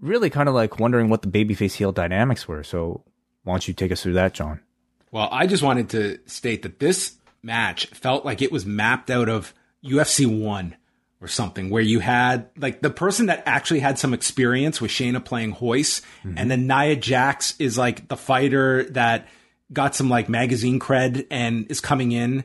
really 0.00 0.30
kind 0.30 0.48
of 0.48 0.54
like 0.54 0.78
wondering 0.78 1.08
what 1.08 1.22
the 1.22 1.28
babyface 1.28 1.74
heel 1.74 1.92
dynamics 1.92 2.46
were. 2.46 2.62
So 2.62 3.02
why 3.42 3.54
don't 3.54 3.66
you 3.66 3.74
take 3.74 3.92
us 3.92 4.02
through 4.02 4.14
that, 4.14 4.34
John? 4.34 4.60
Well, 5.10 5.28
I 5.30 5.46
just 5.46 5.62
wanted 5.62 5.90
to 5.90 6.18
state 6.26 6.62
that 6.62 6.78
this 6.78 7.16
match 7.42 7.86
felt 7.88 8.24
like 8.24 8.40
it 8.40 8.52
was 8.52 8.64
mapped 8.64 9.10
out 9.10 9.28
of 9.28 9.52
UFC 9.84 10.26
1 10.26 10.76
or 11.22 11.28
something, 11.28 11.70
where 11.70 11.82
you 11.82 12.00
had 12.00 12.50
like 12.58 12.82
the 12.82 12.90
person 12.90 13.26
that 13.26 13.44
actually 13.46 13.80
had 13.80 13.98
some 13.98 14.12
experience 14.12 14.80
with 14.80 14.90
Shayna 14.90 15.24
playing 15.24 15.56
Royce, 15.60 16.02
and 16.24 16.50
then 16.50 16.66
Nia 16.66 16.96
Jax 16.96 17.54
is 17.58 17.78
like 17.78 18.08
the 18.08 18.16
fighter 18.16 18.84
that 18.90 19.28
got 19.72 19.94
some 19.94 20.10
like 20.10 20.28
magazine 20.28 20.80
cred 20.80 21.26
and 21.30 21.70
is 21.70 21.80
coming 21.80 22.12
in. 22.12 22.44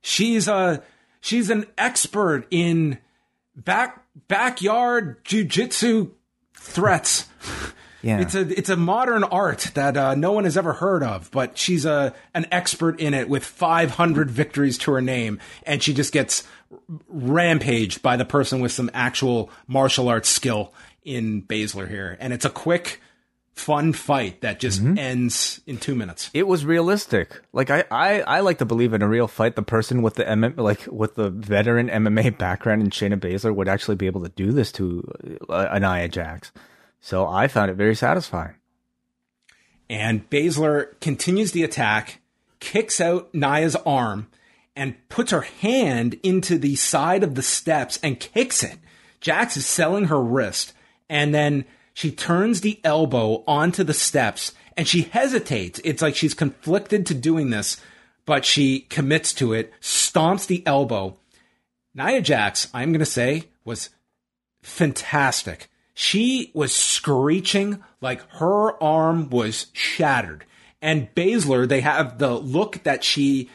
She's 0.00 0.48
a 0.48 0.82
she's 1.20 1.50
an 1.50 1.66
expert 1.76 2.46
in 2.50 2.98
back 3.56 4.04
backyard 4.28 5.24
jujitsu 5.24 6.10
threats. 6.56 7.26
Yeah, 8.04 8.18
It's 8.20 8.34
a 8.34 8.40
it's 8.58 8.68
a 8.68 8.76
modern 8.76 9.22
art 9.22 9.70
that 9.74 9.96
uh, 9.96 10.16
no 10.16 10.32
one 10.32 10.42
has 10.42 10.56
ever 10.56 10.72
heard 10.72 11.04
of, 11.04 11.30
but 11.30 11.56
she's 11.56 11.84
a 11.84 12.12
an 12.34 12.46
expert 12.50 12.98
in 12.98 13.14
it 13.14 13.28
with 13.28 13.44
500 13.44 14.28
victories 14.28 14.76
to 14.78 14.90
her 14.90 15.00
name, 15.00 15.38
and 15.62 15.80
she 15.80 15.94
just 15.94 16.12
gets 16.12 16.42
rampaged 17.08 18.02
by 18.02 18.16
the 18.16 18.24
person 18.24 18.60
with 18.60 18.72
some 18.72 18.90
actual 18.94 19.50
martial 19.66 20.08
arts 20.08 20.28
skill 20.28 20.72
in 21.04 21.42
Baszler 21.42 21.88
here, 21.88 22.16
and 22.20 22.32
it's 22.32 22.44
a 22.44 22.50
quick, 22.50 23.00
fun 23.54 23.92
fight 23.92 24.40
that 24.40 24.60
just 24.60 24.82
ends 24.82 25.60
in 25.66 25.76
two 25.76 25.94
minutes. 25.94 26.30
it 26.32 26.46
was 26.46 26.64
realistic. 26.64 27.40
Like 27.52 27.70
I, 27.70 27.84
I, 27.90 28.20
I 28.20 28.40
like 28.40 28.58
to 28.58 28.64
believe 28.64 28.92
in 28.92 29.02
a 29.02 29.08
real 29.08 29.28
fight. 29.28 29.56
The 29.56 29.62
person 29.62 30.02
with 30.02 30.14
the 30.14 30.24
MM, 30.24 30.56
like 30.56 30.86
with 30.86 31.16
the 31.16 31.30
veteran 31.30 31.88
MMA 31.88 32.38
background 32.38 32.82
in 32.82 32.90
Shayna 32.90 33.18
Baszler 33.18 33.54
would 33.54 33.68
actually 33.68 33.96
be 33.96 34.06
able 34.06 34.22
to 34.22 34.30
do 34.30 34.52
this 34.52 34.72
to 34.72 35.38
uh, 35.48 35.68
Anaya 35.70 36.08
Jax. 36.08 36.52
So 37.00 37.26
I 37.26 37.48
found 37.48 37.70
it 37.70 37.74
very 37.74 37.96
satisfying. 37.96 38.54
And 39.90 40.28
Baszler 40.30 40.98
continues 41.00 41.52
the 41.52 41.64
attack, 41.64 42.20
kicks 42.60 43.00
out 43.00 43.34
Nia's 43.34 43.76
arm, 43.84 44.28
and 44.74 44.96
puts 45.08 45.30
her 45.30 45.42
hand 45.42 46.18
into 46.22 46.58
the 46.58 46.76
side 46.76 47.22
of 47.22 47.34
the 47.34 47.42
steps 47.42 47.98
and 48.02 48.20
kicks 48.20 48.62
it. 48.62 48.78
Jax 49.20 49.56
is 49.56 49.66
selling 49.66 50.04
her 50.04 50.20
wrist, 50.20 50.72
and 51.08 51.34
then 51.34 51.64
she 51.94 52.10
turns 52.10 52.60
the 52.60 52.80
elbow 52.84 53.44
onto 53.46 53.84
the 53.84 53.94
steps 53.94 54.52
and 54.76 54.88
she 54.88 55.02
hesitates. 55.02 55.80
It's 55.84 56.02
like 56.02 56.16
she's 56.16 56.34
conflicted 56.34 57.06
to 57.06 57.14
doing 57.14 57.50
this, 57.50 57.80
but 58.24 58.44
she 58.44 58.80
commits 58.80 59.32
to 59.34 59.52
it, 59.52 59.72
stomps 59.80 60.46
the 60.46 60.66
elbow. 60.66 61.18
Nia 61.94 62.22
Jax, 62.22 62.68
I'm 62.72 62.90
going 62.90 63.00
to 63.00 63.06
say, 63.06 63.44
was 63.64 63.90
fantastic. 64.62 65.68
She 65.94 66.50
was 66.54 66.74
screeching 66.74 67.82
like 68.00 68.26
her 68.32 68.82
arm 68.82 69.28
was 69.28 69.66
shattered. 69.72 70.46
And 70.80 71.14
Baszler, 71.14 71.68
they 71.68 71.80
have 71.82 72.18
the 72.18 72.32
look 72.34 72.82
that 72.84 73.04
she 73.04 73.50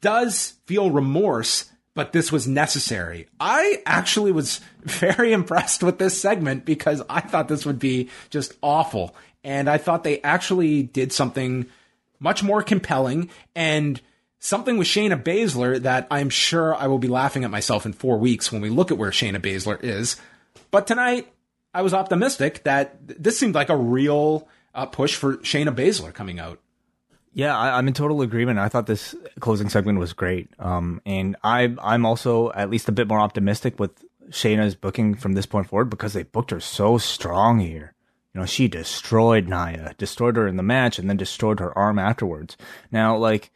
does 0.00 0.54
feel 0.66 0.90
remorse, 0.90 1.70
but 1.94 2.12
this 2.12 2.30
was 2.30 2.46
necessary. 2.48 3.26
I 3.40 3.82
actually 3.86 4.32
was 4.32 4.60
very 4.82 5.32
impressed 5.32 5.82
with 5.82 5.98
this 5.98 6.20
segment 6.20 6.64
because 6.64 7.02
I 7.08 7.20
thought 7.20 7.48
this 7.48 7.66
would 7.66 7.78
be 7.78 8.10
just 8.30 8.54
awful. 8.62 9.14
And 9.44 9.68
I 9.68 9.78
thought 9.78 10.04
they 10.04 10.20
actually 10.22 10.82
did 10.82 11.12
something 11.12 11.66
much 12.20 12.42
more 12.42 12.62
compelling 12.62 13.30
and 13.56 14.00
something 14.38 14.76
with 14.76 14.86
Shayna 14.86 15.22
Baszler 15.22 15.80
that 15.82 16.06
I'm 16.10 16.30
sure 16.30 16.74
I 16.74 16.86
will 16.86 16.98
be 16.98 17.08
laughing 17.08 17.44
at 17.44 17.50
myself 17.50 17.84
in 17.86 17.92
four 17.92 18.18
weeks 18.18 18.52
when 18.52 18.62
we 18.62 18.70
look 18.70 18.90
at 18.90 18.98
where 18.98 19.10
Shayna 19.10 19.40
Baszler 19.40 19.82
is. 19.82 20.16
But 20.70 20.86
tonight, 20.86 21.32
I 21.74 21.82
was 21.82 21.94
optimistic 21.94 22.64
that 22.64 22.96
this 23.22 23.38
seemed 23.38 23.54
like 23.54 23.68
a 23.68 23.76
real 23.76 24.48
uh, 24.74 24.86
push 24.86 25.16
for 25.16 25.36
Shayna 25.38 25.74
Baszler 25.74 26.12
coming 26.12 26.38
out. 26.38 26.60
Yeah, 27.34 27.56
I, 27.56 27.78
I'm 27.78 27.88
in 27.88 27.94
total 27.94 28.20
agreement. 28.22 28.58
I 28.58 28.68
thought 28.68 28.86
this 28.86 29.14
closing 29.40 29.68
segment 29.68 29.98
was 29.98 30.12
great. 30.12 30.50
Um, 30.58 31.00
and 31.06 31.36
I, 31.42 31.74
I'm 31.82 32.04
also 32.04 32.52
at 32.52 32.70
least 32.70 32.88
a 32.88 32.92
bit 32.92 33.08
more 33.08 33.20
optimistic 33.20 33.80
with 33.80 34.04
Shayna's 34.28 34.74
booking 34.74 35.14
from 35.14 35.32
this 35.32 35.46
point 35.46 35.68
forward 35.68 35.90
because 35.90 36.12
they 36.12 36.24
booked 36.24 36.50
her 36.50 36.60
so 36.60 36.98
strong 36.98 37.60
here. 37.60 37.94
You 38.34 38.40
know, 38.40 38.46
she 38.46 38.68
destroyed 38.68 39.48
Nia, 39.48 39.94
destroyed 39.98 40.36
her 40.36 40.46
in 40.46 40.56
the 40.56 40.62
match, 40.62 40.98
and 40.98 41.08
then 41.08 41.18
destroyed 41.18 41.60
her 41.60 41.76
arm 41.76 41.98
afterwards. 41.98 42.56
Now, 42.90 43.16
like, 43.16 43.50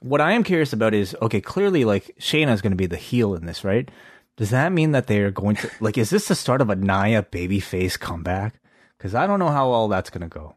what 0.00 0.22
I 0.22 0.32
am 0.32 0.44
curious 0.44 0.72
about 0.72 0.94
is 0.94 1.14
okay, 1.20 1.40
clearly, 1.42 1.84
like, 1.84 2.14
Shayna 2.18 2.52
is 2.52 2.62
going 2.62 2.72
to 2.72 2.76
be 2.76 2.86
the 2.86 2.96
heel 2.96 3.34
in 3.34 3.44
this, 3.44 3.62
right? 3.62 3.90
Does 4.36 4.50
that 4.50 4.72
mean 4.72 4.92
that 4.92 5.06
they 5.06 5.20
are 5.20 5.30
going 5.30 5.56
to, 5.56 5.70
like, 5.80 5.98
is 5.98 6.08
this 6.08 6.28
the 6.28 6.34
start 6.34 6.62
of 6.62 6.70
a 6.70 6.76
Nia 6.76 7.22
babyface 7.22 7.98
comeback? 7.98 8.58
Because 8.96 9.14
I 9.14 9.26
don't 9.26 9.38
know 9.38 9.48
how 9.48 9.68
all 9.70 9.88
that's 9.88 10.08
going 10.08 10.22
to 10.22 10.28
go. 10.28 10.56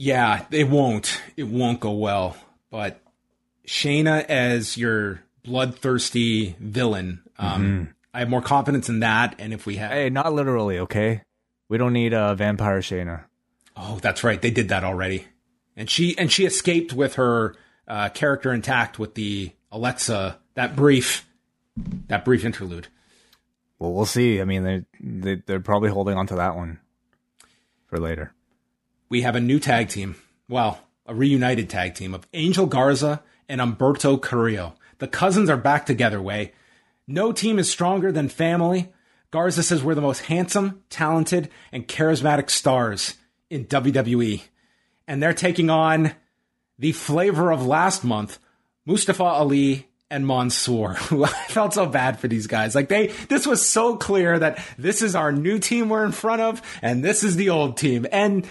Yeah, 0.00 0.46
it 0.52 0.68
won't. 0.68 1.20
It 1.36 1.48
won't 1.48 1.80
go 1.80 1.90
well. 1.90 2.36
But 2.70 3.00
Shayna 3.66 4.24
as 4.26 4.76
your 4.76 5.22
bloodthirsty 5.42 6.54
villain, 6.60 7.22
um, 7.36 7.94
I 8.14 8.20
have 8.20 8.28
more 8.28 8.40
confidence 8.40 8.88
in 8.88 9.00
that. 9.00 9.34
And 9.40 9.52
if 9.52 9.66
we 9.66 9.74
have, 9.76 9.90
Hey, 9.90 10.08
not 10.08 10.32
literally, 10.32 10.78
okay? 10.78 11.22
We 11.68 11.78
don't 11.78 11.92
need 11.92 12.12
a 12.12 12.36
vampire 12.36 12.78
Shayna. 12.80 13.24
oh, 13.76 13.98
that's 14.00 14.22
right, 14.22 14.40
they 14.40 14.52
did 14.52 14.68
that 14.68 14.84
already. 14.84 15.26
And 15.76 15.90
she 15.90 16.16
and 16.16 16.30
she 16.30 16.46
escaped 16.46 16.92
with 16.92 17.14
her 17.16 17.56
uh, 17.88 18.08
character 18.10 18.52
intact 18.52 19.00
with 19.00 19.14
the 19.16 19.50
Alexa 19.72 20.38
that 20.54 20.76
brief 20.76 21.26
that 22.06 22.24
brief 22.24 22.44
interlude. 22.44 22.86
Well, 23.80 23.92
we'll 23.92 24.06
see. 24.06 24.40
I 24.40 24.44
mean, 24.44 24.62
they're 24.62 24.84
they, 25.00 25.42
they're 25.44 25.60
probably 25.60 25.90
holding 25.90 26.16
on 26.16 26.28
to 26.28 26.36
that 26.36 26.54
one 26.54 26.78
for 27.86 27.98
later. 27.98 28.32
We 29.08 29.22
have 29.22 29.36
a 29.36 29.40
new 29.40 29.58
tag 29.58 29.88
team. 29.88 30.16
Well, 30.48 30.80
a 31.06 31.14
reunited 31.14 31.70
tag 31.70 31.94
team 31.94 32.14
of 32.14 32.26
Angel 32.34 32.66
Garza 32.66 33.22
and 33.48 33.60
Humberto 33.60 34.20
Carrillo. 34.20 34.74
The 34.98 35.08
cousins 35.08 35.48
are 35.48 35.56
back 35.56 35.86
together, 35.86 36.20
Wai. 36.20 36.52
No 37.06 37.32
team 37.32 37.58
is 37.58 37.70
stronger 37.70 38.12
than 38.12 38.28
family. 38.28 38.92
Garza 39.30 39.62
says 39.62 39.82
we're 39.82 39.94
the 39.94 40.00
most 40.02 40.26
handsome, 40.26 40.82
talented, 40.90 41.48
and 41.72 41.88
charismatic 41.88 42.50
stars 42.50 43.14
in 43.48 43.64
WWE. 43.64 44.42
And 45.06 45.22
they're 45.22 45.32
taking 45.32 45.70
on 45.70 46.12
the 46.78 46.92
flavor 46.92 47.50
of 47.50 47.66
last 47.66 48.04
month, 48.04 48.38
Mustafa 48.84 49.24
Ali 49.24 49.88
and 50.10 50.26
Mansoor. 50.26 50.96
I 51.10 51.46
felt 51.48 51.74
so 51.74 51.86
bad 51.86 52.18
for 52.18 52.28
these 52.28 52.46
guys. 52.46 52.74
Like 52.74 52.88
they, 52.88 53.08
this 53.28 53.46
was 53.46 53.64
so 53.66 53.96
clear 53.96 54.38
that 54.38 54.62
this 54.76 55.00
is 55.00 55.14
our 55.14 55.32
new 55.32 55.58
team 55.58 55.88
we're 55.88 56.04
in 56.04 56.12
front 56.12 56.42
of, 56.42 56.62
and 56.82 57.02
this 57.02 57.24
is 57.24 57.36
the 57.36 57.50
old 57.50 57.76
team. 57.78 58.06
And 58.12 58.46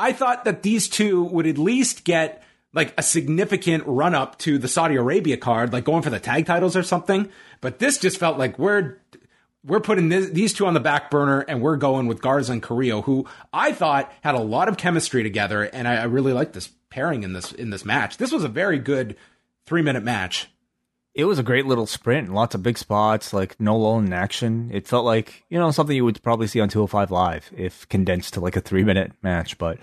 I 0.00 0.12
thought 0.14 0.46
that 0.46 0.62
these 0.62 0.88
two 0.88 1.24
would 1.24 1.46
at 1.46 1.58
least 1.58 2.04
get 2.04 2.42
like 2.72 2.94
a 2.96 3.02
significant 3.02 3.84
run 3.86 4.14
up 4.14 4.38
to 4.38 4.56
the 4.56 4.66
Saudi 4.66 4.96
Arabia 4.96 5.36
card, 5.36 5.74
like 5.74 5.84
going 5.84 6.02
for 6.02 6.08
the 6.08 6.18
tag 6.18 6.46
titles 6.46 6.74
or 6.74 6.82
something. 6.82 7.28
But 7.60 7.80
this 7.80 7.98
just 7.98 8.18
felt 8.18 8.38
like 8.38 8.58
we're 8.58 8.96
we're 9.62 9.80
putting 9.80 10.08
this, 10.08 10.30
these 10.30 10.54
two 10.54 10.64
on 10.64 10.72
the 10.72 10.80
back 10.80 11.10
burner 11.10 11.40
and 11.40 11.60
we're 11.60 11.76
going 11.76 12.06
with 12.06 12.22
Garza 12.22 12.52
and 12.52 12.62
Carrillo, 12.62 13.02
who 13.02 13.26
I 13.52 13.72
thought 13.72 14.10
had 14.22 14.34
a 14.34 14.40
lot 14.40 14.68
of 14.68 14.78
chemistry 14.78 15.22
together, 15.22 15.64
and 15.64 15.86
I, 15.86 15.96
I 15.96 16.04
really 16.04 16.32
liked 16.32 16.54
this 16.54 16.70
pairing 16.88 17.22
in 17.22 17.34
this 17.34 17.52
in 17.52 17.68
this 17.68 17.84
match. 17.84 18.16
This 18.16 18.32
was 18.32 18.42
a 18.42 18.48
very 18.48 18.78
good 18.78 19.16
three 19.66 19.82
minute 19.82 20.02
match. 20.02 20.48
It 21.14 21.24
was 21.24 21.38
a 21.38 21.42
great 21.42 21.66
little 21.66 21.86
sprint, 21.86 22.32
lots 22.32 22.54
of 22.54 22.62
big 22.62 22.78
spots, 22.78 23.32
like 23.32 23.58
no 23.60 23.76
lull 23.76 23.98
in 23.98 24.12
action. 24.12 24.70
It 24.72 24.86
felt 24.86 25.04
like 25.04 25.44
you 25.48 25.58
know 25.58 25.70
something 25.70 25.96
you 25.96 26.04
would 26.04 26.22
probably 26.22 26.46
see 26.46 26.60
on 26.60 26.68
205 26.68 27.10
Live 27.10 27.50
if 27.56 27.88
condensed 27.88 28.34
to 28.34 28.40
like 28.40 28.56
a 28.56 28.60
three 28.60 28.84
minute 28.84 29.12
match. 29.22 29.58
But 29.58 29.78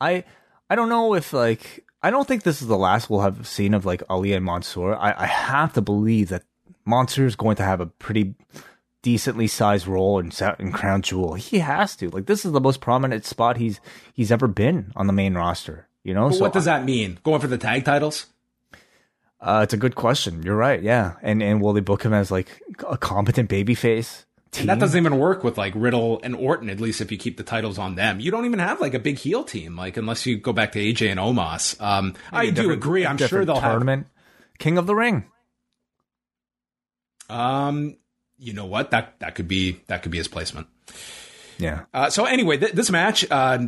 I 0.00 0.24
I 0.68 0.74
don't 0.74 0.88
know 0.88 1.14
if 1.14 1.32
like 1.32 1.84
I 2.02 2.10
don't 2.10 2.26
think 2.26 2.42
this 2.42 2.60
is 2.60 2.68
the 2.68 2.76
last 2.76 3.08
we'll 3.08 3.20
have 3.20 3.46
seen 3.46 3.74
of 3.74 3.86
like 3.86 4.02
Ali 4.08 4.32
and 4.32 4.44
Mansoor. 4.44 4.96
I, 4.96 5.14
I 5.16 5.26
have 5.26 5.72
to 5.74 5.80
believe 5.80 6.30
that 6.30 6.42
Mansoor 6.84 7.26
is 7.26 7.36
going 7.36 7.56
to 7.56 7.62
have 7.62 7.80
a 7.80 7.86
pretty 7.86 8.34
decently 9.02 9.46
sized 9.46 9.86
role 9.86 10.18
in, 10.18 10.32
in 10.58 10.72
Crown 10.72 11.02
Jewel. 11.02 11.34
He 11.34 11.58
has 11.58 11.94
to. 11.96 12.10
Like 12.10 12.26
this 12.26 12.44
is 12.44 12.52
the 12.52 12.60
most 12.60 12.80
prominent 12.80 13.24
spot 13.24 13.56
he's 13.56 13.80
he's 14.14 14.32
ever 14.32 14.48
been 14.48 14.92
on 14.96 15.06
the 15.06 15.12
main 15.12 15.34
roster. 15.34 15.86
You 16.02 16.14
know, 16.14 16.32
so 16.32 16.40
what 16.40 16.52
does 16.52 16.64
that 16.64 16.84
mean? 16.84 17.20
Going 17.22 17.40
for 17.40 17.46
the 17.46 17.58
tag 17.58 17.84
titles? 17.84 18.26
Uh, 19.42 19.60
it's 19.64 19.74
a 19.74 19.76
good 19.76 19.94
question. 19.96 20.42
You're 20.42 20.56
right. 20.56 20.80
Yeah, 20.80 21.14
and 21.22 21.42
and 21.42 21.60
will 21.60 21.72
they 21.72 21.80
book 21.80 22.02
him 22.02 22.14
as 22.14 22.30
like 22.30 22.62
a 22.88 22.96
competent 22.96 23.50
babyface? 23.50 24.24
And 24.58 24.68
that 24.68 24.78
doesn't 24.78 24.98
even 24.98 25.18
work 25.18 25.42
with 25.44 25.56
like 25.56 25.72
Riddle 25.74 26.20
and 26.22 26.36
Orton, 26.36 26.68
at 26.68 26.78
least 26.78 27.00
if 27.00 27.10
you 27.10 27.16
keep 27.16 27.38
the 27.38 27.42
titles 27.42 27.78
on 27.78 27.94
them. 27.94 28.20
You 28.20 28.30
don't 28.30 28.44
even 28.44 28.58
have 28.58 28.80
like 28.82 28.92
a 28.92 28.98
big 28.98 29.18
heel 29.18 29.44
team, 29.44 29.76
like 29.76 29.96
unless 29.96 30.26
you 30.26 30.36
go 30.36 30.52
back 30.52 30.72
to 30.72 30.78
AJ 30.78 31.10
and 31.10 31.18
Omos. 31.18 31.80
Um, 31.80 32.14
I 32.30 32.50
do 32.50 32.70
agree. 32.70 33.06
I'm 33.06 33.16
sure 33.16 33.44
they'll 33.44 33.56
have. 33.56 33.72
tournament. 33.72 34.06
King 34.58 34.78
of 34.78 34.86
the 34.86 34.94
Ring. 34.94 35.24
Um, 37.30 37.96
you 38.38 38.52
know 38.52 38.66
what? 38.66 38.90
That 38.90 39.18
that 39.20 39.34
could 39.34 39.48
be 39.48 39.80
that 39.86 40.02
could 40.02 40.12
be 40.12 40.18
his 40.18 40.28
placement. 40.28 40.66
Yeah. 41.58 41.84
Uh, 41.94 42.10
so 42.10 42.24
anyway, 42.24 42.58
th- 42.58 42.72
this 42.72 42.90
match, 42.90 43.24
uh, 43.30 43.58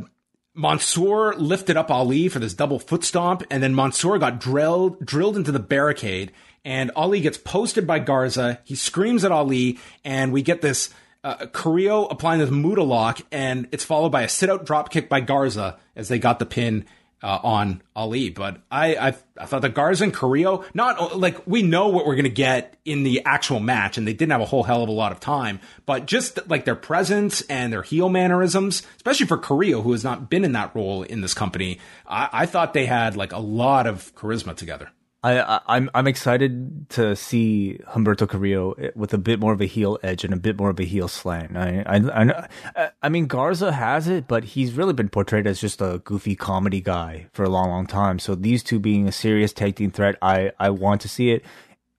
Mansoor 0.55 1.35
lifted 1.35 1.77
up 1.77 1.91
Ali 1.91 2.29
for 2.29 2.39
this 2.39 2.55
double 2.55 2.79
foot 2.79 3.03
stomp, 3.05 3.43
and 3.51 3.63
then 3.63 3.75
Mansoor 3.75 4.19
got 4.19 4.39
drilled 4.39 5.05
drilled 5.05 5.37
into 5.37 5.51
the 5.51 5.59
barricade, 5.59 6.31
and 6.65 6.93
Ali 6.95 7.21
gets 7.21 7.39
posted 7.39 7.87
by 7.87 7.99
Garza. 7.99 8.61
He 8.65 8.77
screams 8.77 9.25
at 9.25 9.33
Ali, 9.33 9.79
and 10.05 10.33
we 10.33 10.43
get 10.43 10.63
this 10.63 10.91
uh, 11.25 11.47
Carrillo 11.47 12.07
applying 12.07 12.39
this 12.39 12.51
Muta 12.51 12.85
lock, 12.85 13.21
and 13.33 13.67
it's 13.73 13.85
followed 13.85 14.11
by 14.11 14.23
a 14.23 14.29
sit 14.29 14.49
out 14.49 14.65
drop 14.65 14.91
kick 14.91 15.09
by 15.09 15.21
Garza 15.21 15.79
as 15.97 16.09
they 16.09 16.19
got 16.19 16.39
the 16.39 16.47
pin. 16.47 16.85
Uh, 17.25 17.41
on 17.43 17.83
Ali, 17.97 18.29
but 18.29 18.59
I, 18.71 18.97
I 18.97 19.15
I 19.39 19.47
thought 19.47 19.63
the 19.63 19.71
Garza 19.71 20.05
and 20.05 20.13
Carrillo, 20.13 20.63
not 20.75 21.19
like 21.19 21.47
we 21.47 21.63
know 21.63 21.89
what 21.89 22.05
we're 22.05 22.17
gonna 22.17 22.29
get 22.29 22.77
in 22.85 23.03
the 23.03 23.23
actual 23.25 23.61
match, 23.61 23.97
and 23.97 24.07
they 24.07 24.13
didn't 24.13 24.33
have 24.33 24.43
a 24.43 24.45
whole 24.45 24.63
hell 24.63 24.83
of 24.83 24.91
a 24.91 24.93
lot 24.93 25.11
of 25.11 25.21
time, 25.21 25.59
but 25.87 26.05
just 26.05 26.39
like 26.51 26.67
their 26.67 26.75
presence 26.75 27.41
and 27.49 27.73
their 27.73 27.81
heel 27.81 28.11
mannerisms, 28.11 28.83
especially 28.97 29.25
for 29.25 29.39
Carrillo, 29.39 29.81
who 29.81 29.93
has 29.93 30.05
not 30.05 30.29
been 30.29 30.45
in 30.45 30.53
that 30.53 30.77
role 30.77 31.03
in 31.03 31.23
this 31.23 31.33
company, 31.33 31.81
I, 32.07 32.29
I 32.31 32.47
thought 32.47 32.75
they 32.75 32.85
had 32.85 33.17
like 33.17 33.33
a 33.33 33.39
lot 33.39 33.87
of 33.87 34.15
charisma 34.15 34.55
together. 34.55 34.91
I, 35.25 35.41
I 35.41 35.61
I'm 35.69 35.91
I'm 35.95 36.07
excited 36.07 36.91
to 36.91 37.17
see 37.17 37.81
Humberto 37.89 38.29
Carrillo 38.29 38.75
with 38.95 39.15
a 39.15 39.19
bit 39.19 39.41
more 39.41 39.55
of 39.55 39.63
a 39.63 39.67
heel 39.67 39.99
edge 40.03 40.23
and 40.23 40.35
a 40.35 40.37
bit 40.37 40.59
more 40.59 40.69
of 40.69 40.79
a 40.79 40.85
heel 40.85 41.09
slant. 41.09 41.57
I 41.57 41.83
I 41.87 42.47
I, 42.77 42.91
I 43.03 43.09
mean 43.09 43.27
Garza 43.27 43.73
has 43.73 44.07
it, 44.07 44.29
but 44.29 44.45
he's 44.45 44.75
really 44.75 44.93
been 44.93 45.09
portrayed 45.09 45.47
as 45.47 45.63
just 45.63 45.81
a 45.81 46.03
goofy 46.05 46.37
comedy 46.37 46.83
guy 46.83 47.27
for 47.33 47.43
a 47.43 47.49
long, 47.49 47.71
long 47.71 47.87
time. 47.87 48.19
So 48.19 48.35
these 48.35 48.63
two 48.63 48.79
being 48.79 49.09
a 49.09 49.13
serious 49.13 49.55
tag 49.55 49.77
team 49.77 49.91
threat, 49.91 50.17
I 50.21 50.53
I 50.61 50.69
want 50.69 51.01
to 51.01 51.09
see 51.09 51.31
it. 51.31 51.43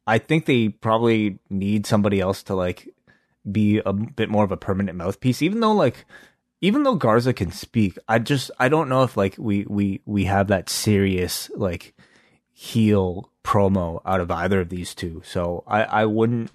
I 0.05 0.19
think 0.19 0.45
they 0.45 0.69
probably 0.69 1.39
need 1.49 1.88
somebody 1.88 2.21
else 2.21 2.43
to 2.43 2.55
like 2.55 2.93
be 3.51 3.82
a 3.84 3.91
bit 3.91 4.30
more 4.30 4.43
of 4.43 4.51
a 4.51 4.57
permanent 4.57 4.99
mouthpiece, 4.99 5.41
even 5.41 5.61
though 5.61 5.73
like 5.73 6.05
even 6.61 6.84
though 6.84 6.95
Garza 6.95 7.34
can 7.34 7.51
speak, 7.51 7.97
I 8.07 8.19
just 8.19 8.51
I 8.59 8.69
don't 8.69 8.88
know 8.88 9.01
if 9.01 9.17
like 9.17 9.36
we 9.39 9.65
we 9.67 10.01
we 10.05 10.26
have 10.26 10.49
that 10.49 10.69
serious 10.69 11.49
like 11.55 11.94
heel 12.58 13.30
promo 13.43 14.01
out 14.06 14.22
of 14.22 14.32
either 14.32 14.62
of 14.62 14.70
these 14.70 14.95
two. 14.95 15.22
So 15.26 15.64
I, 15.68 15.84
I 15.84 16.06
wouldn't 16.06 16.49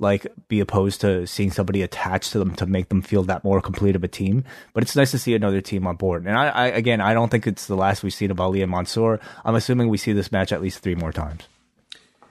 like 0.00 0.26
be 0.48 0.58
opposed 0.58 1.00
to 1.00 1.26
seeing 1.26 1.52
somebody 1.52 1.80
attached 1.80 2.32
to 2.32 2.40
them 2.40 2.54
to 2.56 2.66
make 2.66 2.88
them 2.88 3.00
feel 3.00 3.22
that 3.22 3.44
more 3.44 3.60
complete 3.60 3.94
of 3.94 4.02
a 4.02 4.08
team. 4.08 4.44
But 4.72 4.82
it's 4.82 4.96
nice 4.96 5.12
to 5.12 5.18
see 5.18 5.34
another 5.34 5.60
team 5.60 5.86
on 5.86 5.94
board. 5.94 6.26
And 6.26 6.36
I, 6.36 6.48
I 6.48 6.66
again, 6.66 7.00
I 7.00 7.14
don't 7.14 7.30
think 7.30 7.46
it's 7.46 7.66
the 7.66 7.76
last 7.76 8.02
we've 8.02 8.12
seen 8.12 8.32
of 8.32 8.40
Ali 8.40 8.62
and 8.62 8.70
Mansoor. 8.70 9.20
I'm 9.44 9.54
assuming 9.54 9.88
we 9.88 9.96
see 9.96 10.12
this 10.12 10.32
match 10.32 10.52
at 10.52 10.60
least 10.60 10.80
three 10.80 10.96
more 10.96 11.12
times. 11.12 11.44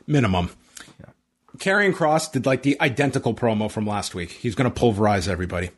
Minimum. 0.06 0.52
Karrion 1.58 1.94
Kross 1.94 2.32
did 2.32 2.46
like 2.46 2.64
the 2.64 2.80
identical 2.82 3.34
promo 3.34 3.72
from 3.72 3.86
last 3.86 4.14
week. 4.14 4.32
He's 4.32 4.56
going 4.56 4.70
to 4.70 4.80
pulverize 4.80 5.28
everybody. 5.28 5.70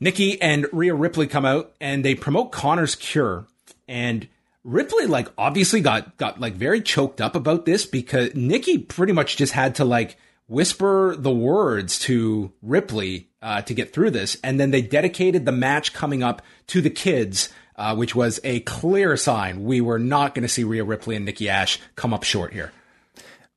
Nikki 0.00 0.40
and 0.42 0.66
Rhea 0.72 0.94
Ripley 0.94 1.26
come 1.26 1.44
out 1.44 1.72
and 1.80 2.04
they 2.04 2.14
promote 2.14 2.52
Connor's 2.52 2.96
cure. 2.96 3.46
And 3.86 4.26
Ripley, 4.66 5.06
like, 5.06 5.28
obviously 5.38 5.80
got, 5.80 6.16
got 6.16 6.40
like 6.40 6.54
very 6.54 6.80
choked 6.80 7.20
up 7.20 7.36
about 7.36 7.64
this 7.66 7.86
because 7.86 8.34
Nikki 8.34 8.78
pretty 8.78 9.12
much 9.12 9.36
just 9.36 9.52
had 9.52 9.76
to 9.76 9.84
like 9.84 10.16
whisper 10.48 11.14
the 11.16 11.30
words 11.30 12.00
to 12.00 12.52
Ripley 12.62 13.28
uh, 13.40 13.62
to 13.62 13.74
get 13.74 13.92
through 13.92 14.10
this. 14.10 14.36
And 14.42 14.58
then 14.58 14.72
they 14.72 14.82
dedicated 14.82 15.44
the 15.44 15.52
match 15.52 15.92
coming 15.92 16.24
up 16.24 16.42
to 16.68 16.80
the 16.80 16.90
kids, 16.90 17.48
uh, 17.76 17.94
which 17.94 18.16
was 18.16 18.40
a 18.42 18.60
clear 18.60 19.16
sign 19.16 19.64
we 19.64 19.80
were 19.80 20.00
not 20.00 20.34
going 20.34 20.42
to 20.42 20.48
see 20.48 20.64
Rhea 20.64 20.82
Ripley 20.82 21.14
and 21.14 21.24
Nikki 21.24 21.48
Ash 21.48 21.78
come 21.94 22.12
up 22.12 22.24
short 22.24 22.52
here. 22.52 22.72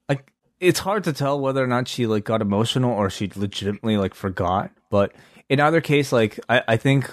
Like 0.08 0.32
it's 0.60 0.80
hard 0.80 1.06
to 1.06 1.14
tell 1.14 1.40
whether 1.40 1.64
or 1.64 1.68
not 1.68 1.88
she 1.88 2.06
like 2.06 2.24
got 2.24 2.42
emotional 2.42 2.92
or 2.92 3.10
she 3.10 3.32
legitimately 3.36 3.98
like 3.98 4.14
forgot. 4.14 4.70
But 4.92 5.14
in 5.50 5.60
either 5.60 5.82
case, 5.82 6.12
like 6.12 6.40
I, 6.48 6.62
I 6.68 6.78
think 6.78 7.10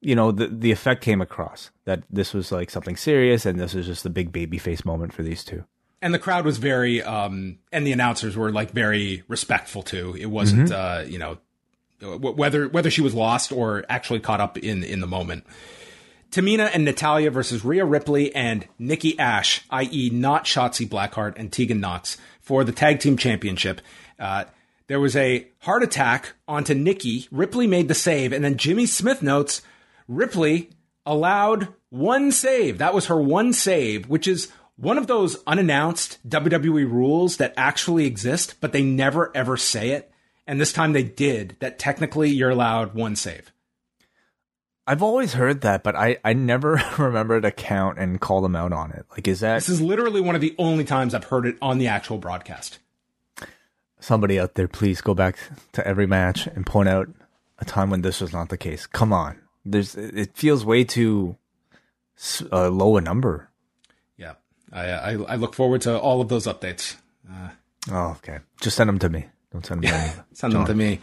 you 0.00 0.14
know 0.14 0.32
the 0.32 0.46
the 0.48 0.70
effect 0.70 1.02
came 1.02 1.20
across 1.20 1.70
that 1.84 2.02
this 2.10 2.32
was 2.32 2.52
like 2.52 2.70
something 2.70 2.96
serious 2.96 3.46
and 3.46 3.58
this 3.58 3.74
was 3.74 3.86
just 3.86 4.06
a 4.06 4.10
big 4.10 4.32
baby 4.32 4.58
face 4.58 4.84
moment 4.84 5.12
for 5.12 5.22
these 5.22 5.44
two. 5.44 5.64
and 6.00 6.14
the 6.14 6.18
crowd 6.18 6.44
was 6.44 6.58
very 6.58 7.02
um 7.02 7.58
and 7.72 7.86
the 7.86 7.92
announcers 7.92 8.36
were 8.36 8.52
like 8.52 8.70
very 8.70 9.22
respectful 9.28 9.82
too 9.82 10.16
it 10.18 10.26
wasn't 10.26 10.70
uh 10.70 11.02
you 11.06 11.18
know 11.18 11.38
whether 12.00 12.68
whether 12.68 12.90
she 12.90 13.00
was 13.00 13.12
lost 13.12 13.50
or 13.50 13.84
actually 13.88 14.20
caught 14.20 14.40
up 14.40 14.56
in 14.56 14.84
in 14.84 15.00
the 15.00 15.06
moment 15.06 15.44
Tamina 16.30 16.70
and 16.74 16.84
Natalya 16.84 17.30
versus 17.30 17.64
Rhea 17.64 17.86
Ripley 17.86 18.34
and 18.34 18.68
Nikki 18.78 19.18
Ash, 19.18 19.64
i.e., 19.70 20.10
not 20.12 20.44
Shotzi 20.44 20.86
Blackheart 20.86 21.38
and 21.38 21.50
Tegan 21.50 21.80
Nox, 21.80 22.18
for 22.42 22.64
the 22.64 22.72
tag 22.72 23.00
team 23.00 23.16
championship. 23.16 23.80
Uh, 24.18 24.44
there 24.88 25.00
was 25.00 25.16
a 25.16 25.48
Hart 25.60 25.82
Attack 25.82 26.34
onto 26.46 26.74
Nikki. 26.74 27.28
Ripley 27.30 27.66
made 27.66 27.88
the 27.88 27.94
save, 27.94 28.34
and 28.34 28.44
then 28.44 28.58
Jimmy 28.58 28.84
Smith 28.84 29.22
notes 29.22 29.62
Ripley 30.08 30.70
allowed 31.06 31.68
one 31.90 32.32
save. 32.32 32.78
That 32.78 32.94
was 32.94 33.06
her 33.06 33.20
one 33.20 33.52
save, 33.52 34.08
which 34.08 34.26
is 34.26 34.50
one 34.76 34.98
of 34.98 35.06
those 35.06 35.36
unannounced 35.46 36.18
WWE 36.28 36.90
rules 36.90 37.36
that 37.36 37.54
actually 37.56 38.06
exist, 38.06 38.54
but 38.60 38.72
they 38.72 38.82
never 38.82 39.30
ever 39.36 39.56
say 39.56 39.90
it. 39.90 40.10
And 40.46 40.60
this 40.60 40.72
time 40.72 40.92
they 40.92 41.02
did, 41.02 41.56
that 41.60 41.78
technically 41.78 42.30
you're 42.30 42.50
allowed 42.50 42.94
one 42.94 43.16
save. 43.16 43.52
I've 44.86 45.02
always 45.02 45.34
heard 45.34 45.60
that, 45.60 45.82
but 45.82 45.94
I, 45.94 46.16
I 46.24 46.32
never 46.32 46.80
remember 46.98 47.38
to 47.40 47.50
count 47.50 47.98
and 47.98 48.18
call 48.20 48.40
them 48.40 48.56
out 48.56 48.72
on 48.72 48.90
it. 48.92 49.04
Like, 49.10 49.28
is 49.28 49.40
that 49.40 49.56
This 49.56 49.68
is 49.68 49.82
literally 49.82 50.22
one 50.22 50.34
of 50.34 50.40
the 50.40 50.54
only 50.56 50.84
times 50.84 51.12
I've 51.12 51.24
heard 51.24 51.44
it 51.44 51.58
on 51.60 51.76
the 51.76 51.88
actual 51.88 52.16
broadcast. 52.16 52.78
somebody 54.00 54.40
out 54.40 54.54
there? 54.54 54.68
Please 54.68 55.02
go 55.02 55.12
back 55.12 55.36
to 55.72 55.86
every 55.86 56.06
match 56.06 56.46
and 56.46 56.64
point 56.64 56.88
out 56.88 57.08
a 57.58 57.66
time 57.66 57.90
when 57.90 58.00
this 58.00 58.22
was 58.22 58.32
not 58.32 58.48
the 58.48 58.56
case. 58.56 58.86
Come 58.86 59.12
on, 59.12 59.38
there's 59.72 59.94
it 59.94 60.36
feels 60.36 60.64
way 60.64 60.84
too 60.84 61.36
uh, 62.50 62.68
low 62.68 62.96
a 62.96 63.00
number. 63.00 63.50
Yeah, 64.16 64.34
I, 64.72 64.90
I 64.90 65.12
I 65.12 65.36
look 65.36 65.54
forward 65.54 65.82
to 65.82 65.98
all 65.98 66.20
of 66.20 66.28
those 66.28 66.46
updates. 66.46 66.96
Oh, 67.90 68.16
okay. 68.18 68.38
Just 68.60 68.76
send 68.76 68.88
them 68.88 68.98
to 68.98 69.08
me. 69.08 69.26
Don't 69.52 69.64
send 69.64 69.82
them 69.82 69.90
to 69.90 69.98
me. 69.98 70.22
Send 70.34 70.52
them 70.52 70.66
to 70.66 70.74
me. 70.74 71.00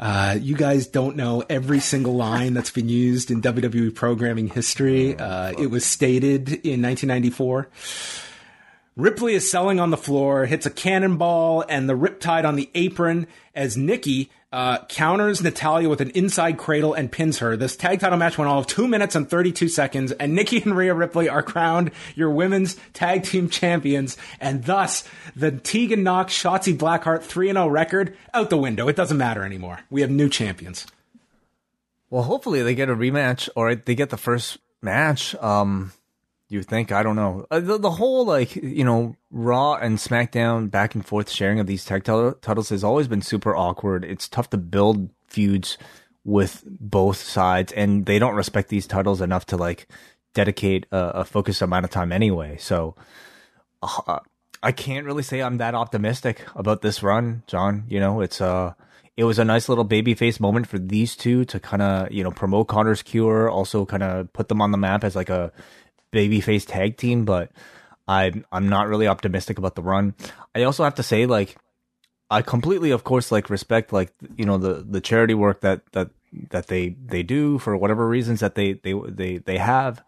Uh, 0.00 0.36
you 0.40 0.56
guys 0.56 0.88
don't 0.88 1.16
know 1.16 1.44
every 1.48 1.78
single 1.78 2.16
line 2.16 2.52
that's 2.52 2.72
been 2.72 2.88
used 2.88 3.30
in 3.30 3.40
WWE 3.40 3.94
programming 3.94 4.48
history. 4.48 5.16
Uh, 5.16 5.52
it 5.56 5.68
was 5.68 5.84
stated 5.86 6.48
in 6.48 6.82
1994. 6.82 7.68
Ripley 8.96 9.34
is 9.34 9.48
selling 9.48 9.78
on 9.78 9.90
the 9.90 9.96
floor, 9.96 10.46
hits 10.46 10.66
a 10.66 10.70
cannonball 10.70 11.64
and 11.68 11.88
the 11.88 11.96
riptide 11.96 12.44
on 12.44 12.56
the 12.56 12.68
apron 12.74 13.26
as 13.54 13.76
Nikki 13.76 14.30
uh, 14.54 14.84
counters 14.84 15.42
Natalya 15.42 15.88
with 15.88 16.00
an 16.00 16.10
inside 16.10 16.58
cradle 16.58 16.94
and 16.94 17.10
pins 17.10 17.38
her. 17.38 17.56
This 17.56 17.74
tag 17.74 17.98
title 17.98 18.16
match 18.16 18.38
went 18.38 18.48
all 18.48 18.60
of 18.60 18.68
two 18.68 18.86
minutes 18.86 19.16
and 19.16 19.28
32 19.28 19.68
seconds, 19.68 20.12
and 20.12 20.32
Nikki 20.32 20.62
and 20.62 20.76
Rhea 20.76 20.94
Ripley 20.94 21.28
are 21.28 21.42
crowned 21.42 21.90
your 22.14 22.30
women's 22.30 22.76
tag 22.92 23.24
team 23.24 23.48
champions, 23.48 24.16
and 24.40 24.64
thus 24.64 25.02
the 25.34 25.50
Tegan 25.50 26.04
Nox 26.04 26.32
Shotzi 26.40 26.78
Blackheart 26.78 27.22
3 27.24 27.48
0 27.48 27.66
record 27.66 28.16
out 28.32 28.48
the 28.48 28.56
window. 28.56 28.86
It 28.86 28.94
doesn't 28.94 29.18
matter 29.18 29.42
anymore. 29.42 29.80
We 29.90 30.02
have 30.02 30.10
new 30.10 30.28
champions. 30.28 30.86
Well, 32.08 32.22
hopefully 32.22 32.62
they 32.62 32.76
get 32.76 32.88
a 32.88 32.94
rematch 32.94 33.48
or 33.56 33.74
they 33.74 33.96
get 33.96 34.10
the 34.10 34.16
first 34.16 34.58
match. 34.80 35.34
Um, 35.36 35.92
you 36.54 36.62
think 36.62 36.92
I 36.92 37.02
don't 37.02 37.16
know 37.16 37.46
uh, 37.50 37.60
the, 37.60 37.78
the 37.78 37.90
whole 37.90 38.24
like 38.24 38.54
you 38.56 38.84
know 38.84 39.16
Raw 39.30 39.74
and 39.74 39.98
SmackDown 39.98 40.70
back 40.70 40.94
and 40.94 41.04
forth 41.04 41.28
sharing 41.28 41.58
of 41.58 41.66
these 41.66 41.84
tag 41.84 42.04
title- 42.04 42.34
titles 42.34 42.68
has 42.68 42.84
always 42.84 43.08
been 43.08 43.22
super 43.22 43.54
awkward. 43.54 44.04
It's 44.04 44.28
tough 44.28 44.48
to 44.50 44.56
build 44.56 45.10
feuds 45.26 45.76
with 46.24 46.62
both 46.66 47.18
sides, 47.18 47.72
and 47.72 48.06
they 48.06 48.18
don't 48.18 48.36
respect 48.36 48.68
these 48.68 48.86
titles 48.86 49.20
enough 49.20 49.44
to 49.46 49.56
like 49.56 49.88
dedicate 50.32 50.86
a, 50.92 50.98
a 50.98 51.24
focused 51.24 51.60
amount 51.60 51.84
of 51.84 51.90
time 51.90 52.12
anyway. 52.12 52.56
So 52.58 52.94
uh, 53.82 54.20
I 54.62 54.72
can't 54.72 55.04
really 55.04 55.22
say 55.22 55.42
I'm 55.42 55.58
that 55.58 55.74
optimistic 55.74 56.46
about 56.54 56.80
this 56.80 57.02
run, 57.02 57.42
John. 57.46 57.84
You 57.88 58.00
know, 58.00 58.20
it's 58.20 58.40
uh 58.40 58.74
it 59.16 59.24
was 59.24 59.38
a 59.38 59.44
nice 59.44 59.68
little 59.68 59.86
babyface 59.86 60.40
moment 60.40 60.66
for 60.66 60.78
these 60.78 61.14
two 61.14 61.44
to 61.46 61.60
kind 61.60 61.82
of 61.82 62.10
you 62.10 62.24
know 62.24 62.30
promote 62.30 62.68
Connor's 62.68 63.02
cure, 63.02 63.50
also 63.50 63.84
kind 63.84 64.02
of 64.02 64.32
put 64.32 64.48
them 64.48 64.62
on 64.62 64.70
the 64.70 64.78
map 64.78 65.04
as 65.04 65.14
like 65.14 65.30
a 65.30 65.52
babyface 66.14 66.66
tag 66.66 66.96
team, 66.96 67.24
but 67.24 67.50
I'm 68.06 68.44
I'm 68.52 68.68
not 68.68 68.88
really 68.88 69.08
optimistic 69.08 69.58
about 69.58 69.74
the 69.74 69.82
run. 69.82 70.14
I 70.54 70.62
also 70.62 70.84
have 70.84 70.94
to 70.96 71.02
say, 71.02 71.26
like, 71.26 71.56
I 72.30 72.42
completely, 72.42 72.90
of 72.90 73.04
course, 73.04 73.32
like 73.32 73.50
respect 73.50 73.92
like 73.92 74.12
you 74.36 74.44
know 74.44 74.58
the 74.58 74.84
the 74.88 75.00
charity 75.00 75.34
work 75.34 75.60
that 75.60 75.82
that 75.92 76.10
that 76.50 76.68
they 76.68 76.90
they 76.90 77.22
do 77.22 77.58
for 77.58 77.76
whatever 77.76 78.08
reasons 78.08 78.40
that 78.40 78.54
they 78.54 78.74
they 78.74 78.94
they 79.08 79.38
they 79.38 79.58
have. 79.58 80.02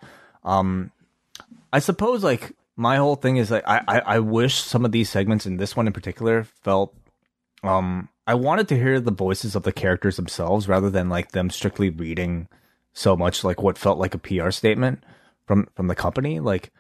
Um, 0.45 0.93
I 1.73 1.81
suppose 1.81 2.23
like 2.23 2.55
my 2.77 2.97
whole 2.97 3.17
thing 3.17 3.37
is 3.39 3.51
like 3.51 3.65
I, 3.67 3.83
I 3.89 3.99
I 3.99 4.19
wish 4.21 4.57
some 4.57 4.85
of 4.85 4.93
these 4.93 5.11
segments 5.11 5.47
and 5.47 5.59
this 5.59 5.75
one 5.75 5.87
in 5.87 5.93
particular 5.93 6.45
felt 6.45 6.95
um 7.63 8.09
I 8.27 8.35
wanted 8.35 8.69
to 8.69 8.77
hear 8.77 9.01
the 9.01 9.11
voices 9.13 9.57
of 9.57 9.63
the 9.63 9.73
characters 9.73 10.17
themselves 10.17 10.69
rather 10.69 10.91
than 10.91 11.09
like 11.09 11.33
them 11.33 11.49
strictly 11.49 11.91
reading 11.91 12.49
so 12.93 13.17
much 13.17 13.45
like 13.45 13.63
what 13.63 13.79
felt 13.79 13.99
like 13.99 14.15
a 14.15 14.19
PR 14.19 14.51
statement 14.51 15.03
from 15.47 15.69
from 15.75 15.89
the 15.89 15.95
company. 15.95 16.41
Like 16.41 16.73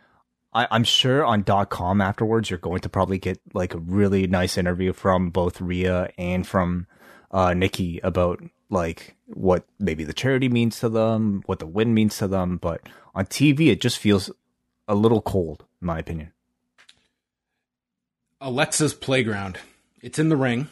I, 0.53 0.67
I'm 0.71 0.85
sure 0.85 1.25
on 1.25 1.45
.com 1.45 2.01
afterwards 2.01 2.51
you're 2.51 2.59
going 2.59 2.81
to 2.81 2.89
probably 2.89 3.19
get 3.19 3.41
like 3.55 3.75
a 3.75 3.79
really 3.79 4.27
nice 4.27 4.57
interview 4.59 4.93
from 4.93 5.31
both 5.31 5.61
Rhea 5.61 6.11
and 6.19 6.47
from 6.47 6.87
uh, 7.31 7.55
Nikki 7.55 8.01
about 8.03 8.43
like 8.71 9.17
what 9.27 9.67
maybe 9.79 10.05
the 10.05 10.13
charity 10.13 10.49
means 10.49 10.81
to 10.81 10.89
them, 10.89 11.43
what 11.47 11.59
the 11.59 11.67
win 11.67 11.95
means 11.95 12.19
to 12.19 12.29
them. 12.29 12.57
But 12.57 12.89
on 13.15 13.27
TV, 13.27 13.69
it 13.69 13.81
just 13.81 13.99
feels 13.99 14.31
a 14.89 14.95
little 14.95 15.21
cold, 15.21 15.65
in 15.81 15.87
my 15.87 15.99
opinion. 15.99 16.33
Alexa's 18.41 18.95
playground. 18.95 19.59
It's 20.03 20.19
in 20.19 20.29
the 20.29 20.37
ring. 20.37 20.69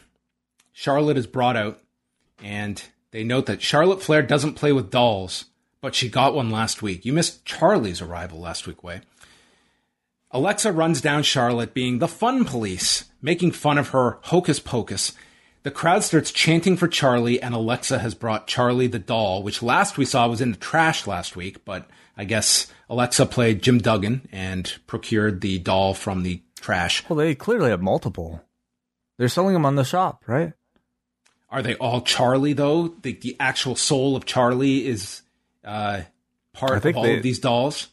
Charlotte 0.71 1.17
is 1.17 1.27
brought 1.27 1.55
out, 1.55 1.79
and 2.43 2.81
they 3.11 3.23
note 3.23 3.45
that 3.47 3.61
Charlotte 3.61 4.01
Flair 4.01 4.21
doesn't 4.21 4.53
play 4.53 4.71
with 4.71 4.91
dolls, 4.91 5.45
but 5.85 5.93
she 5.93 6.09
got 6.09 6.33
one 6.33 6.49
last 6.49 6.81
week. 6.81 7.05
You 7.05 7.13
missed 7.13 7.45
Charlie's 7.45 8.01
arrival 8.01 8.39
last 8.39 8.65
week, 8.65 8.83
Wai. 8.83 9.01
Alexa 10.31 10.71
runs 10.71 10.99
down 10.99 11.21
Charlotte, 11.21 11.75
being 11.75 11.99
the 11.99 12.07
fun 12.07 12.43
police, 12.43 13.05
making 13.21 13.51
fun 13.51 13.77
of 13.77 13.89
her 13.89 14.17
hocus 14.23 14.59
pocus. 14.59 15.13
The 15.61 15.69
crowd 15.69 16.03
starts 16.03 16.31
chanting 16.31 16.75
for 16.75 16.87
Charlie, 16.87 17.39
and 17.39 17.53
Alexa 17.53 17.99
has 17.99 18.15
brought 18.15 18.47
Charlie 18.47 18.87
the 18.87 18.97
doll, 18.97 19.43
which 19.43 19.61
last 19.61 19.95
we 19.95 20.05
saw 20.05 20.27
was 20.27 20.41
in 20.41 20.53
the 20.53 20.57
trash 20.57 21.05
last 21.05 21.35
week, 21.35 21.63
but 21.65 21.87
I 22.17 22.23
guess 22.23 22.65
Alexa 22.89 23.27
played 23.27 23.61
Jim 23.61 23.77
Duggan 23.77 24.27
and 24.31 24.73
procured 24.87 25.41
the 25.41 25.59
doll 25.59 25.93
from 25.93 26.23
the 26.23 26.41
trash. 26.59 27.07
Well, 27.07 27.17
they 27.17 27.35
clearly 27.35 27.69
have 27.69 27.83
multiple. 27.83 28.41
They're 29.19 29.29
selling 29.29 29.53
them 29.53 29.67
on 29.67 29.75
the 29.75 29.83
shop, 29.83 30.23
right? 30.25 30.53
Are 31.51 31.61
they 31.61 31.75
all 31.75 32.01
Charlie 32.01 32.53
though? 32.53 32.87
The 32.87 33.13
the 33.13 33.37
actual 33.39 33.75
soul 33.75 34.15
of 34.15 34.25
Charlie 34.25 34.87
is 34.87 35.21
uh, 35.65 36.01
part 36.53 36.85
of 36.85 36.95
all 36.95 37.03
they, 37.03 37.17
of 37.17 37.23
these 37.23 37.39
dolls. 37.39 37.87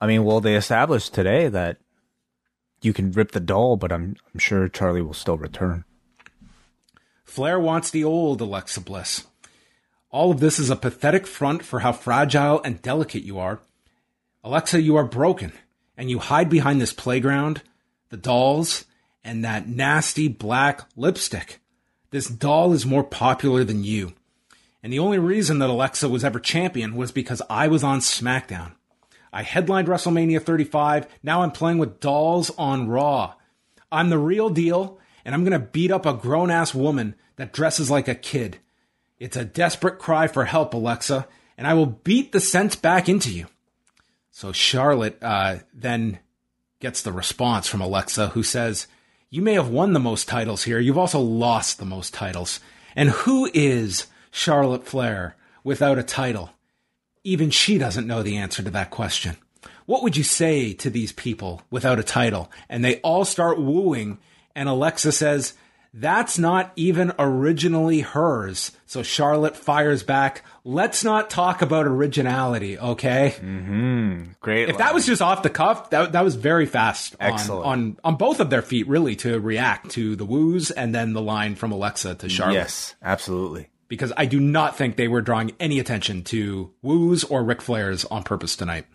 I 0.00 0.06
mean, 0.06 0.24
well, 0.24 0.40
they 0.40 0.56
established 0.56 1.14
today 1.14 1.48
that 1.48 1.78
you 2.82 2.92
can 2.92 3.12
rip 3.12 3.32
the 3.32 3.40
doll, 3.40 3.76
but 3.76 3.92
I'm 3.92 4.16
I'm 4.32 4.40
sure 4.40 4.68
Charlie 4.68 5.02
will 5.02 5.14
still 5.14 5.38
return. 5.38 5.84
Flair 7.24 7.60
wants 7.60 7.90
the 7.90 8.04
old 8.04 8.40
Alexa 8.40 8.80
Bliss. 8.80 9.24
All 10.10 10.32
of 10.32 10.40
this 10.40 10.58
is 10.58 10.70
a 10.70 10.76
pathetic 10.76 11.26
front 11.26 11.62
for 11.62 11.80
how 11.80 11.92
fragile 11.92 12.60
and 12.62 12.82
delicate 12.82 13.22
you 13.22 13.38
are. 13.38 13.60
Alexa, 14.42 14.80
you 14.80 14.96
are 14.96 15.04
broken, 15.04 15.52
and 15.96 16.10
you 16.10 16.18
hide 16.18 16.48
behind 16.48 16.80
this 16.80 16.92
playground, 16.92 17.62
the 18.08 18.16
dolls, 18.16 18.86
and 19.22 19.44
that 19.44 19.68
nasty 19.68 20.26
black 20.26 20.82
lipstick. 20.96 21.60
This 22.10 22.26
doll 22.26 22.72
is 22.72 22.84
more 22.84 23.04
popular 23.04 23.62
than 23.62 23.84
you. 23.84 24.14
And 24.82 24.92
the 24.92 24.98
only 24.98 25.18
reason 25.18 25.58
that 25.58 25.70
Alexa 25.70 26.08
was 26.08 26.24
ever 26.24 26.40
champion 26.40 26.94
was 26.94 27.12
because 27.12 27.42
I 27.50 27.68
was 27.68 27.84
on 27.84 28.00
SmackDown. 28.00 28.72
I 29.32 29.42
headlined 29.42 29.88
WrestleMania 29.88 30.42
35. 30.42 31.06
Now 31.22 31.42
I'm 31.42 31.52
playing 31.52 31.78
with 31.78 32.00
dolls 32.00 32.50
on 32.58 32.88
Raw. 32.88 33.34
I'm 33.92 34.10
the 34.10 34.18
real 34.18 34.50
deal, 34.50 34.98
and 35.24 35.34
I'm 35.34 35.44
going 35.44 35.58
to 35.58 35.66
beat 35.66 35.90
up 35.90 36.06
a 36.06 36.14
grown 36.14 36.50
ass 36.50 36.74
woman 36.74 37.14
that 37.36 37.52
dresses 37.52 37.90
like 37.90 38.08
a 38.08 38.14
kid. 38.14 38.58
It's 39.18 39.36
a 39.36 39.44
desperate 39.44 39.98
cry 39.98 40.26
for 40.26 40.46
help, 40.46 40.72
Alexa, 40.74 41.28
and 41.58 41.66
I 41.66 41.74
will 41.74 41.86
beat 41.86 42.32
the 42.32 42.40
sense 42.40 42.74
back 42.74 43.08
into 43.08 43.30
you. 43.30 43.46
So 44.30 44.52
Charlotte 44.52 45.18
uh, 45.22 45.58
then 45.74 46.20
gets 46.80 47.02
the 47.02 47.12
response 47.12 47.66
from 47.66 47.82
Alexa, 47.82 48.28
who 48.28 48.42
says, 48.42 48.86
You 49.28 49.42
may 49.42 49.54
have 49.54 49.68
won 49.68 49.92
the 49.92 50.00
most 50.00 50.26
titles 50.26 50.64
here. 50.64 50.78
You've 50.78 50.98
also 50.98 51.20
lost 51.20 51.78
the 51.78 51.84
most 51.84 52.14
titles. 52.14 52.60
And 52.96 53.10
who 53.10 53.50
is 53.52 54.06
Charlotte 54.30 54.86
Flair 54.86 55.36
without 55.64 55.98
a 55.98 56.02
title? 56.02 56.50
Even 57.24 57.50
she 57.50 57.78
doesn't 57.78 58.06
know 58.06 58.22
the 58.22 58.36
answer 58.36 58.62
to 58.62 58.70
that 58.70 58.90
question. 58.90 59.36
What 59.90 60.04
would 60.04 60.16
you 60.16 60.22
say 60.22 60.72
to 60.74 60.88
these 60.88 61.10
people 61.10 61.62
without 61.68 61.98
a 61.98 62.04
title? 62.04 62.48
And 62.68 62.84
they 62.84 63.00
all 63.00 63.24
start 63.24 63.60
wooing, 63.60 64.18
and 64.54 64.68
Alexa 64.68 65.10
says, 65.10 65.54
That's 65.92 66.38
not 66.38 66.72
even 66.76 67.12
originally 67.18 67.98
hers. 67.98 68.70
So 68.86 69.02
Charlotte 69.02 69.56
fires 69.56 70.04
back, 70.04 70.44
Let's 70.62 71.02
not 71.02 71.28
talk 71.28 71.60
about 71.60 71.86
originality, 71.86 72.78
okay? 72.78 73.34
Mm-hmm. 73.36 74.32
Great. 74.40 74.68
If 74.68 74.76
line. 74.76 74.78
that 74.78 74.94
was 74.94 75.06
just 75.06 75.20
off 75.20 75.42
the 75.42 75.50
cuff, 75.50 75.90
that, 75.90 76.12
that 76.12 76.22
was 76.22 76.36
very 76.36 76.66
fast 76.66 77.16
Excellent. 77.18 77.66
On, 77.66 77.72
on, 77.72 77.96
on 78.04 78.16
both 78.16 78.38
of 78.38 78.48
their 78.48 78.62
feet, 78.62 78.86
really, 78.86 79.16
to 79.16 79.40
react 79.40 79.90
to 79.92 80.14
the 80.14 80.24
woos 80.24 80.70
and 80.70 80.94
then 80.94 81.14
the 81.14 81.22
line 81.22 81.56
from 81.56 81.72
Alexa 81.72 82.14
to 82.14 82.28
Charlotte. 82.28 82.54
Yes, 82.54 82.94
absolutely 83.02 83.70
because 83.90 84.12
I 84.16 84.24
do 84.24 84.38
not 84.38 84.78
think 84.78 84.96
they 84.96 85.08
were 85.08 85.20
drawing 85.20 85.50
any 85.58 85.80
attention 85.80 86.22
to 86.24 86.72
Woo's 86.80 87.24
or 87.24 87.42
Ric 87.42 87.60
Flair's 87.60 88.04
on 88.04 88.22
purpose 88.22 88.54
tonight. 88.54 88.86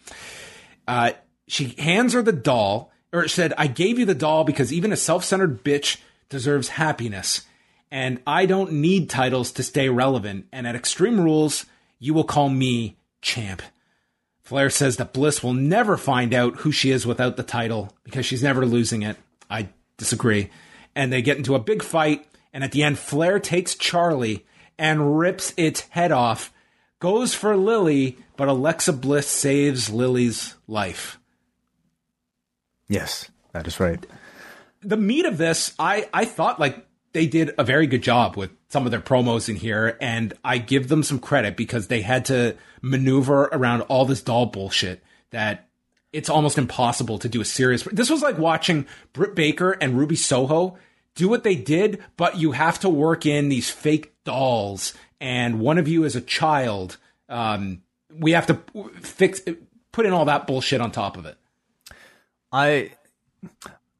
Uh, 0.87 1.11
she 1.47 1.75
hands 1.77 2.13
her 2.13 2.23
the 2.23 2.31
doll, 2.31 2.91
or 3.11 3.27
said, 3.27 3.53
I 3.57 3.67
gave 3.67 3.99
you 3.99 4.05
the 4.05 4.15
doll 4.15 4.45
because 4.45 4.73
even 4.73 4.93
a 4.93 4.97
self 4.97 5.25
centered 5.25 5.63
bitch 5.63 5.97
deserves 6.29 6.69
happiness. 6.69 7.41
And 7.91 8.21
I 8.25 8.45
don't 8.45 8.71
need 8.73 9.09
titles 9.09 9.51
to 9.53 9.63
stay 9.63 9.89
relevant. 9.89 10.47
And 10.51 10.65
at 10.65 10.75
Extreme 10.75 11.19
Rules, 11.19 11.65
you 11.99 12.13
will 12.13 12.23
call 12.23 12.49
me 12.49 12.97
champ. 13.21 13.61
Flair 14.43 14.69
says 14.69 14.97
that 14.97 15.13
Bliss 15.13 15.43
will 15.43 15.53
never 15.53 15.97
find 15.97 16.33
out 16.33 16.57
who 16.57 16.71
she 16.71 16.91
is 16.91 17.05
without 17.05 17.35
the 17.35 17.43
title 17.43 17.91
because 18.03 18.25
she's 18.25 18.43
never 18.43 18.65
losing 18.65 19.01
it. 19.01 19.17
I 19.49 19.69
disagree. 19.97 20.51
And 20.95 21.11
they 21.11 21.21
get 21.21 21.37
into 21.37 21.55
a 21.55 21.59
big 21.59 21.83
fight. 21.83 22.25
And 22.53 22.63
at 22.63 22.71
the 22.71 22.83
end, 22.83 22.97
Flair 22.97 23.39
takes 23.39 23.75
Charlie 23.75 24.45
and 24.78 25.17
rips 25.17 25.53
its 25.57 25.82
head 25.89 26.11
off, 26.11 26.53
goes 26.99 27.34
for 27.34 27.55
Lily, 27.55 28.17
but 28.38 28.47
Alexa 28.47 28.93
Bliss 28.93 29.28
saves 29.28 29.89
Lily's 29.89 30.55
life. 30.67 31.19
Yes, 32.88 33.30
that 33.53 33.67
is 33.67 33.80
right. 33.80 34.05
The 34.82 34.97
meat 34.97 35.26
of 35.26 35.38
this, 35.38 35.73
I, 35.80 36.07
I 36.13 36.26
thought 36.26 36.59
like 36.59 36.86
they 37.13 37.28
did 37.28 37.51
a 37.57 37.63
very 37.63 37.88
good 37.88 38.03
job 38.03 38.36
with 38.36 38.51
some 38.67 38.86
of 38.86 38.91
their 38.91 38.99
promos 38.99 39.47
in 39.49 39.55
here, 39.55 39.97
and 40.01 40.34
I 40.43 40.57
give 40.57 40.89
them 40.89 41.01
some 41.01 41.19
credit 41.19 41.55
because 41.55 41.88
they 41.88 42.01
had 42.01 42.26
to 42.26 42.57
maneuver 42.82 43.43
around 43.45 43.82
all 43.84 44.05
this 44.05 44.21
doll 44.21 44.47
bullshit 44.47 45.01
that 45.32 45.69
it's 46.11 46.30
almost 46.30 46.57
impossible 46.57 47.17
to 47.19 47.30
do 47.30 47.41
a 47.41 47.45
serious. 47.45 47.84
This 47.84 48.09
was 48.09 48.21
like 48.21 48.38
watching 48.38 48.86
Britt 49.13 49.36
Baker 49.36 49.71
and 49.71 49.97
Ruby 49.97 50.15
Soho 50.15 50.78
do 51.15 51.30
what 51.30 51.43
they 51.43 51.55
did, 51.55 52.03
but 52.18 52.38
you 52.38 52.52
have 52.52 52.80
to 52.81 52.89
work 52.89 53.26
in 53.26 53.49
these 53.49 53.69
fake 53.69 54.14
dolls, 54.26 54.93
and 55.22 55.60
one 55.60 55.77
of 55.77 55.88
you 55.88 56.03
is 56.03 56.15
a 56.15 56.22
child. 56.22 56.97
Um, 57.30 57.81
we 58.14 58.31
have 58.31 58.47
to 58.47 58.60
fix, 59.02 59.41
put 59.91 60.06
in 60.06 60.14
all 60.14 60.26
that 60.26 60.47
bullshit 60.47 60.81
on 60.81 60.91
top 60.91 61.18
of 61.18 61.26
it. 61.26 61.38
I, 62.52 62.91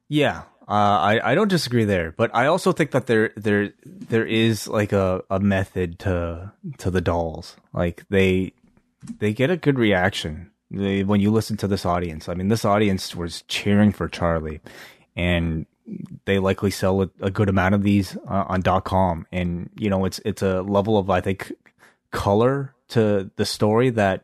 yeah, 0.10 0.44
uh, 0.68 0.72
I 0.72 1.32
I 1.32 1.36
don't 1.36 1.48
disagree 1.48 1.86
there, 1.86 2.12
but 2.12 2.34
I 2.34 2.48
also 2.48 2.72
think 2.72 2.92
that 2.92 3.06
there 3.08 3.32
there 3.38 3.72
there 3.86 4.26
is 4.26 4.68
like 4.68 4.94
a, 4.94 5.24
a 5.30 5.40
method 5.40 6.00
to 6.00 6.52
to 6.80 6.90
the 6.90 7.02
dolls. 7.02 7.56
Like 7.72 8.04
they 8.10 8.54
they 9.20 9.34
get 9.34 9.52
a 9.52 9.58
good 9.58 9.78
reaction 9.78 10.52
they, 10.72 11.04
when 11.04 11.22
you 11.22 11.32
listen 11.32 11.58
to 11.58 11.68
this 11.68 11.86
audience. 11.86 12.28
I 12.28 12.34
mean, 12.34 12.48
this 12.48 12.66
audience 12.66 13.16
was 13.16 13.44
cheering 13.44 13.92
for 13.92 14.08
Charlie, 14.08 14.62
and 15.16 15.68
they 16.26 16.40
likely 16.40 16.72
sell 16.72 17.04
a, 17.04 17.10
a 17.22 17.32
good 17.32 17.50
amount 17.50 17.76
of 17.76 17.84
these 17.84 18.18
uh, 18.28 18.46
on 18.48 18.62
.com, 18.84 19.28
and 19.32 19.70
you 19.76 19.90
know 19.90 20.06
it's 20.06 20.20
it's 20.26 20.42
a 20.42 20.62
level 20.62 20.98
of 20.98 21.10
I 21.10 21.22
think 21.22 21.52
color 22.12 22.74
to 22.90 23.30
the 23.36 23.46
story 23.46 23.90
that 23.92 24.24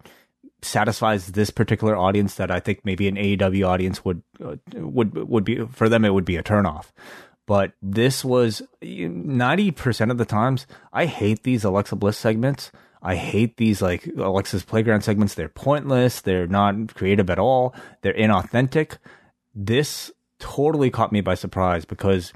satisfies 0.61 1.27
this 1.27 1.49
particular 1.49 1.95
audience 1.95 2.35
that 2.35 2.51
I 2.51 2.59
think 2.59 2.81
maybe 2.83 3.07
an 3.07 3.15
AEW 3.15 3.67
audience 3.67 4.05
would 4.05 4.21
uh, 4.43 4.55
would 4.73 5.13
would 5.15 5.43
be 5.43 5.65
for 5.65 5.89
them 5.89 6.05
it 6.05 6.13
would 6.13 6.25
be 6.25 6.37
a 6.37 6.43
turnoff. 6.43 6.87
But 7.45 7.73
this 7.81 8.23
was 8.23 8.61
ninety 8.81 9.71
percent 9.71 10.11
of 10.11 10.17
the 10.17 10.25
times 10.25 10.67
I 10.93 11.05
hate 11.05 11.43
these 11.43 11.63
Alexa 11.63 11.95
Bliss 11.95 12.17
segments. 12.17 12.71
I 13.03 13.15
hate 13.15 13.57
these 13.57 13.81
like 13.81 14.05
Alexa's 14.15 14.63
playground 14.63 15.01
segments. 15.01 15.33
They're 15.33 15.49
pointless. 15.49 16.21
They're 16.21 16.47
not 16.47 16.93
creative 16.93 17.29
at 17.29 17.39
all. 17.39 17.73
They're 18.01 18.13
inauthentic. 18.13 18.97
This 19.55 20.11
totally 20.41 20.89
caught 20.89 21.11
me 21.13 21.21
by 21.21 21.35
surprise 21.35 21.85
because 21.85 22.33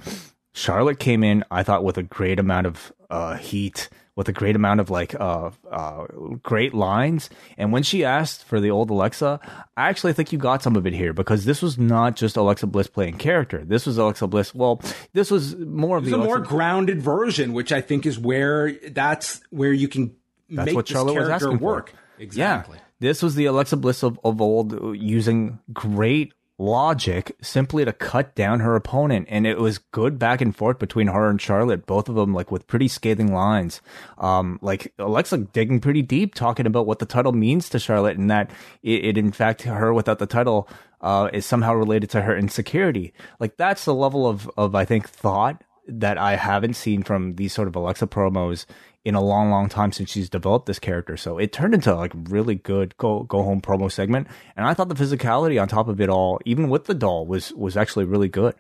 Charlotte 0.53 0.99
came 0.99 1.23
in, 1.23 1.43
I 1.51 1.63
thought, 1.63 1.83
with 1.83 1.97
a 1.97 2.03
great 2.03 2.39
amount 2.39 2.67
of 2.67 2.93
uh, 3.09 3.35
heat, 3.35 3.89
with 4.15 4.29
a 4.29 4.31
great 4.31 4.55
amount 4.55 4.79
of 4.79 4.89
like 4.89 5.13
uh, 5.19 5.51
uh, 5.69 6.05
great 6.41 6.73
lines. 6.73 7.29
And 7.57 7.73
when 7.73 7.83
she 7.83 8.05
asked 8.05 8.45
for 8.45 8.61
the 8.61 8.71
old 8.71 8.89
Alexa, 8.89 9.41
I 9.75 9.89
actually 9.89 10.13
think 10.13 10.31
you 10.31 10.39
got 10.39 10.63
some 10.63 10.77
of 10.77 10.87
it 10.87 10.93
here 10.93 11.11
because 11.11 11.43
this 11.43 11.61
was 11.61 11.77
not 11.77 12.15
just 12.15 12.37
Alexa 12.37 12.67
Bliss 12.67 12.87
playing 12.87 13.17
character. 13.17 13.65
This 13.65 13.85
was 13.85 13.97
Alexa 13.97 14.27
Bliss. 14.27 14.55
Well, 14.55 14.81
this 15.11 15.29
was 15.29 15.57
more 15.57 15.97
of 15.97 16.05
the 16.05 16.13
a 16.13 16.15
Alexa 16.15 16.27
more 16.27 16.39
grounded 16.39 17.01
version, 17.01 17.51
which 17.51 17.73
I 17.73 17.81
think 17.81 18.05
is 18.05 18.17
where 18.17 18.71
that's 18.91 19.41
where 19.49 19.73
you 19.73 19.89
can 19.89 20.15
That's 20.49 20.67
make 20.67 20.75
what 20.75 20.85
this 20.85 20.93
Charlotte 20.95 21.15
was 21.15 21.27
character 21.27 21.47
asking 21.47 21.59
for. 21.59 21.65
work. 21.65 21.93
Exactly. 22.17 22.77
Yeah. 22.77 22.81
This 23.01 23.21
was 23.21 23.35
the 23.35 23.45
Alexa 23.47 23.75
Bliss 23.75 24.03
of, 24.03 24.17
of 24.23 24.39
old 24.39 24.95
using 24.95 25.59
great 25.73 26.31
logic 26.57 27.35
simply 27.41 27.83
to 27.83 27.91
cut 27.91 28.33
down 28.35 28.61
her 28.61 28.75
opponent. 28.75 29.27
And 29.29 29.45
it 29.45 29.57
was 29.57 29.77
good 29.77 30.17
back 30.17 30.41
and 30.41 30.55
forth 30.55 30.79
between 30.79 31.07
her 31.07 31.29
and 31.29 31.41
Charlotte, 31.41 31.85
both 31.85 32.07
of 32.07 32.15
them 32.15 32.33
like 32.33 32.51
with 32.51 32.67
pretty 32.67 32.87
scathing 32.87 33.33
lines. 33.33 33.81
Um, 34.17 34.59
like 34.61 34.93
Alexa 34.97 35.37
digging 35.37 35.79
pretty 35.79 36.01
deep, 36.01 36.35
talking 36.35 36.65
about 36.65 36.87
what 36.87 36.99
the 36.99 37.05
title 37.05 37.33
means 37.33 37.69
to 37.69 37.79
Charlotte 37.79 38.17
and 38.17 38.29
that 38.29 38.51
it, 38.83 39.05
it 39.05 39.17
in 39.17 39.31
fact, 39.31 39.63
her 39.63 39.93
without 39.93 40.19
the 40.19 40.25
title, 40.25 40.69
uh, 41.01 41.29
is 41.33 41.45
somehow 41.45 41.73
related 41.73 42.09
to 42.11 42.21
her 42.21 42.37
insecurity. 42.37 43.13
Like 43.39 43.57
that's 43.57 43.85
the 43.85 43.93
level 43.93 44.27
of, 44.27 44.49
of, 44.57 44.75
I 44.75 44.85
think, 44.85 45.09
thought 45.09 45.63
that 45.87 46.17
I 46.17 46.35
haven't 46.35 46.75
seen 46.75 47.03
from 47.03 47.35
these 47.35 47.53
sort 47.53 47.67
of 47.67 47.75
Alexa 47.75 48.07
promos 48.07 48.65
in 49.05 49.13
a 49.13 49.21
long, 49.21 49.51
long 49.51 49.69
time 49.69 49.91
since 49.91 50.09
she's 50.09 50.29
developed 50.29 50.65
this 50.65 50.79
character. 50.79 51.15
So 51.15 51.37
it 51.37 51.53
turned 51.53 51.75
into 51.75 51.95
like 51.95 52.11
really 52.15 52.55
good 52.55 52.97
go 52.97 53.23
go 53.23 53.43
home 53.43 53.61
promo 53.61 53.89
segment. 53.89 54.27
And 54.57 54.65
I 54.65 54.73
thought 54.73 54.89
the 54.89 54.95
physicality 54.95 55.61
on 55.61 55.67
top 55.67 55.87
of 55.87 56.01
it 56.01 56.09
all, 56.09 56.39
even 56.43 56.69
with 56.69 56.85
the 56.85 56.95
doll, 56.95 57.27
was 57.27 57.53
was 57.53 57.77
actually 57.77 58.05
really 58.05 58.27
good. 58.27 58.55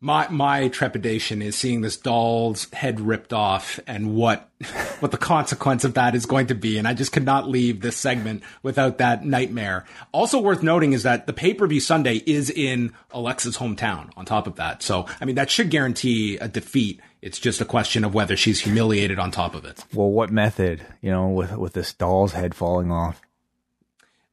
My 0.00 0.28
my 0.28 0.68
trepidation 0.68 1.40
is 1.40 1.56
seeing 1.56 1.80
this 1.80 1.96
doll's 1.96 2.70
head 2.74 3.00
ripped 3.00 3.32
off 3.32 3.80
and 3.86 4.14
what 4.14 4.50
what 5.00 5.10
the 5.10 5.16
consequence 5.16 5.84
of 5.84 5.94
that 5.94 6.14
is 6.14 6.26
going 6.26 6.48
to 6.48 6.54
be. 6.54 6.76
And 6.76 6.86
I 6.86 6.92
just 6.92 7.12
could 7.12 7.24
not 7.24 7.48
leave 7.48 7.80
this 7.80 7.96
segment 7.96 8.42
without 8.62 8.98
that 8.98 9.24
nightmare. 9.24 9.86
Also 10.12 10.38
worth 10.38 10.62
noting 10.62 10.92
is 10.92 11.04
that 11.04 11.26
the 11.26 11.32
pay 11.32 11.54
per 11.54 11.66
view 11.66 11.80
Sunday 11.80 12.16
is 12.26 12.50
in 12.50 12.92
Alexa's 13.12 13.56
hometown. 13.56 14.10
On 14.18 14.26
top 14.26 14.46
of 14.46 14.56
that, 14.56 14.82
so 14.82 15.06
I 15.18 15.24
mean 15.24 15.36
that 15.36 15.50
should 15.50 15.70
guarantee 15.70 16.36
a 16.36 16.48
defeat. 16.48 17.00
It's 17.24 17.38
just 17.40 17.62
a 17.62 17.64
question 17.64 18.04
of 18.04 18.12
whether 18.12 18.36
she's 18.36 18.60
humiliated 18.60 19.18
on 19.18 19.30
top 19.30 19.54
of 19.54 19.64
it. 19.64 19.82
Well, 19.94 20.10
what 20.10 20.30
method, 20.30 20.84
you 21.00 21.10
know, 21.10 21.28
with 21.28 21.56
with 21.56 21.72
this 21.72 21.94
doll's 21.94 22.34
head 22.34 22.54
falling 22.54 22.92
off? 22.92 23.22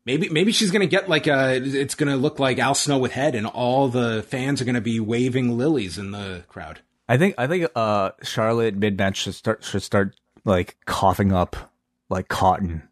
Maybe 0.05 0.27
maybe 0.27 0.51
she's 0.51 0.71
gonna 0.71 0.87
get 0.87 1.07
like 1.07 1.25
a. 1.25 1.55
It's 1.55 1.95
gonna 1.95 2.17
look 2.17 2.37
like 2.37 2.59
Al 2.59 2.75
Snow 2.75 2.97
with 2.97 3.13
head, 3.13 3.33
and 3.33 3.47
all 3.47 3.87
the 3.87 4.23
fans 4.23 4.61
are 4.61 4.65
gonna 4.65 4.81
be 4.81 4.99
waving 4.99 5.57
lilies 5.57 5.97
in 5.97 6.11
the 6.11 6.43
crowd. 6.49 6.81
I 7.07 7.17
think 7.17 7.35
I 7.37 7.47
think 7.47 7.67
uh 7.77 8.11
Charlotte 8.23 8.75
mid 8.75 8.97
match 8.97 9.19
should 9.19 9.35
start 9.35 9.63
should 9.63 9.83
start 9.83 10.13
like 10.43 10.75
coughing 10.85 11.31
up 11.31 11.71
like 12.09 12.27
cotton. 12.27 12.89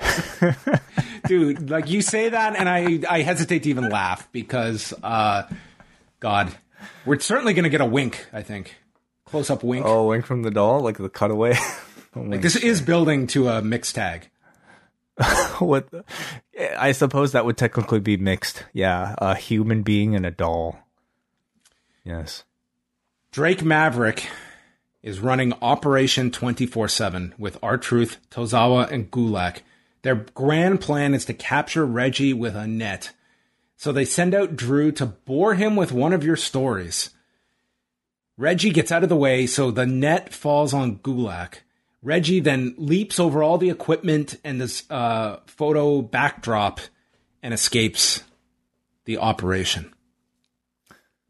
dude 1.26 1.68
like 1.70 1.88
you 1.88 2.02
say 2.02 2.28
that 2.28 2.56
and 2.56 2.68
i 2.68 3.00
i 3.08 3.22
hesitate 3.22 3.62
to 3.62 3.70
even 3.70 3.88
laugh 3.88 4.28
because 4.32 4.92
uh 5.02 5.44
god 6.20 6.52
we're 7.04 7.18
certainly 7.18 7.54
gonna 7.54 7.68
get 7.68 7.80
a 7.80 7.86
wink 7.86 8.26
i 8.32 8.42
think 8.42 8.76
close 9.24 9.50
up 9.50 9.62
wink 9.64 9.84
Oh, 9.86 10.08
wink 10.08 10.26
from 10.26 10.42
the 10.42 10.50
doll, 10.50 10.80
like 10.80 10.98
the 10.98 11.08
cutaway. 11.08 11.54
oh 12.16 12.20
like 12.20 12.42
this 12.42 12.56
is 12.56 12.80
building 12.80 13.26
to 13.28 13.48
a 13.48 13.62
mixed 13.62 13.94
tag 13.94 14.28
what 15.60 15.88
I 16.78 16.92
suppose 16.92 17.32
that 17.32 17.44
would 17.44 17.56
technically 17.56 18.00
be 18.00 18.16
mixed. 18.16 18.64
Yeah, 18.72 19.14
a 19.18 19.36
human 19.36 19.82
being 19.82 20.16
and 20.16 20.26
a 20.26 20.30
doll. 20.32 20.78
Yes. 22.04 22.42
drake 23.30 23.62
maverick 23.62 24.28
is 25.02 25.20
running 25.20 25.52
operation 25.62 26.30
24-7 26.30 27.38
with 27.38 27.58
R-Truth 27.62 28.18
tozawa 28.30 28.90
and 28.90 29.10
gulak 29.10 29.60
their 30.02 30.16
grand 30.34 30.80
plan 30.80 31.14
is 31.14 31.24
to 31.26 31.34
capture 31.34 31.86
reggie 31.86 32.34
with 32.34 32.54
a 32.56 32.66
net 32.66 33.10
so 33.84 33.92
they 33.92 34.04
send 34.04 34.34
out 34.34 34.56
drew 34.56 34.90
to 34.90 35.06
bore 35.06 35.54
him 35.54 35.76
with 35.76 35.92
one 35.92 36.12
of 36.12 36.24
your 36.24 36.36
stories 36.36 37.10
Reggie 38.36 38.70
gets 38.70 38.90
out 38.90 39.04
of 39.04 39.08
the 39.08 39.16
way, 39.16 39.46
so 39.46 39.70
the 39.70 39.86
net 39.86 40.34
falls 40.34 40.74
on 40.74 40.98
Gulak. 40.98 41.58
Reggie 42.02 42.40
then 42.40 42.74
leaps 42.76 43.20
over 43.20 43.42
all 43.42 43.58
the 43.58 43.70
equipment 43.70 44.36
and 44.44 44.60
this 44.60 44.82
uh, 44.90 45.38
photo 45.46 46.02
backdrop 46.02 46.80
and 47.42 47.54
escapes 47.54 48.24
the 49.04 49.18
operation. 49.18 49.94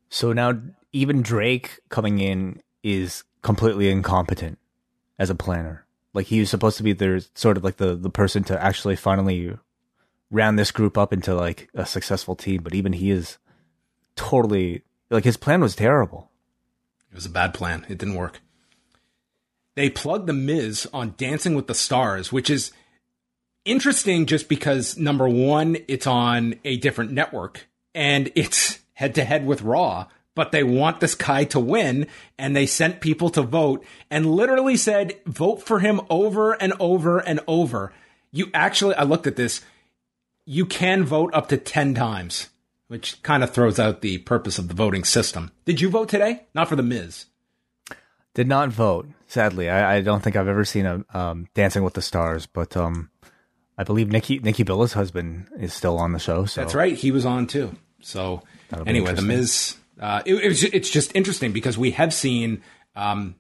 So 0.09 0.32
now 0.32 0.60
even 0.93 1.22
Drake 1.22 1.81
coming 1.90 2.18
in 2.18 2.62
is 2.82 3.22
completely 3.43 3.90
incompetent 3.90 4.59
as 5.18 5.28
a 5.28 5.35
planner. 5.35 5.86
Like 6.14 6.26
he 6.26 6.40
was 6.40 6.51
supposed 6.51 6.78
to 6.78 6.82
be 6.82 6.93
there 6.93 7.20
sort 7.35 7.56
of 7.56 7.64
like 7.64 7.76
the 7.76 7.94
the 7.97 8.10
person 8.10 8.44
to 8.44 8.62
actually 8.62 8.97
finally 8.97 9.59
round 10.35 10.59
this 10.59 10.73
group 10.73 10.98
up 10.98 11.12
into 11.12 11.35
like 11.35 11.70
a 11.74 11.86
successful 11.86 12.35
team, 12.35 12.62
but 12.62 12.74
even 12.74 12.93
he 12.93 13.11
is 13.11 13.39
totally 14.16 14.82
like 15.11 15.24
his 15.24 15.36
plan 15.36 15.61
was 15.61 15.77
terrible. 15.77 16.31
It 17.11 17.15
was 17.15 17.27
a 17.27 17.31
bad 17.31 17.55
plan. 17.55 17.86
It 17.89 17.98
didn't 17.98 18.16
work. 18.16 18.40
They 19.77 19.90
plugged 19.90 20.27
The 20.27 20.32
Miz 20.32 20.89
on 20.93 21.15
Dancing 21.16 21.55
with 21.55 21.66
the 21.66 21.74
Stars, 21.74 22.32
which 22.32 22.51
is 22.51 22.73
interesting 23.65 24.27
just 24.27 24.48
because, 24.48 24.97
number 24.97 25.28
one, 25.28 25.78
it's 25.89 26.06
on 26.06 26.56
a 26.65 26.77
different 26.77 27.12
network 27.12 27.66
and 27.94 28.31
it's 28.35 28.81
head 28.94 29.15
to 29.16 29.24
head 29.24 29.47
with 29.47 29.62
Raw, 29.62 30.06
but 30.35 30.52
they 30.52 30.62
want 30.62 31.01
this 31.01 31.15
guy 31.15 31.44
to 31.44 31.61
win 31.61 32.06
and 32.39 32.55
they 32.55 32.66
sent 32.66 33.01
people 33.01 33.31
to 33.31 33.43
vote 33.43 33.85
and 34.11 34.35
literally 34.35 34.77
said, 34.77 35.15
vote 35.27 35.62
for 35.62 35.81
him 35.81 36.01
over 36.11 36.52
and 36.52 36.73
over 36.78 37.19
and 37.19 37.40
over. 37.47 37.93
You 38.32 38.51
actually, 38.52 38.97
I 38.97 39.05
looked 39.05 39.27
at 39.28 39.36
this, 39.36 39.61
you 40.44 40.66
can 40.66 41.04
vote 41.04 41.32
up 41.34 41.48
to 41.48 41.56
10 41.56 41.94
times 41.94 42.48
which 42.88 43.22
kind 43.22 43.42
of 43.42 43.50
throws 43.50 43.78
out 43.78 44.00
the 44.02 44.18
purpose 44.18 44.58
of 44.58 44.68
the 44.68 44.74
voting 44.74 45.04
system. 45.04 45.50
Did 45.64 45.80
you 45.80 45.88
vote 45.88 46.08
today? 46.08 46.44
Not 46.54 46.68
for 46.68 46.76
the 46.76 46.82
Miz. 46.82 47.26
Did 48.34 48.48
not 48.48 48.68
vote. 48.68 49.08
Sadly, 49.26 49.70
I, 49.70 49.96
I 49.96 50.00
don't 50.00 50.22
think 50.22 50.36
I've 50.36 50.48
ever 50.48 50.64
seen 50.64 50.86
a 50.86 51.04
um, 51.14 51.48
Dancing 51.54 51.82
with 51.82 51.94
the 51.94 52.02
Stars, 52.02 52.46
but 52.46 52.76
um, 52.76 53.10
I 53.78 53.84
believe 53.84 54.08
Nikki 54.08 54.38
Nikki 54.38 54.64
Bella's 54.64 54.92
husband 54.92 55.48
is 55.58 55.72
still 55.72 55.98
on 55.98 56.12
the 56.12 56.18
show. 56.18 56.44
So 56.44 56.60
That's 56.60 56.74
right. 56.74 56.94
He 56.94 57.10
was 57.10 57.24
on 57.24 57.46
too. 57.46 57.74
So 58.00 58.42
That'll 58.68 58.88
anyway, 58.88 59.14
the. 59.14 59.22
Miz. 59.22 59.76
Uh, 59.98 60.22
it, 60.26 60.34
it 60.34 60.48
was, 60.48 60.64
it's 60.64 60.90
just 60.90 61.14
interesting 61.14 61.52
because 61.52 61.78
we 61.78 61.92
have 61.92 62.12
seen. 62.12 62.62
Um, 62.96 63.36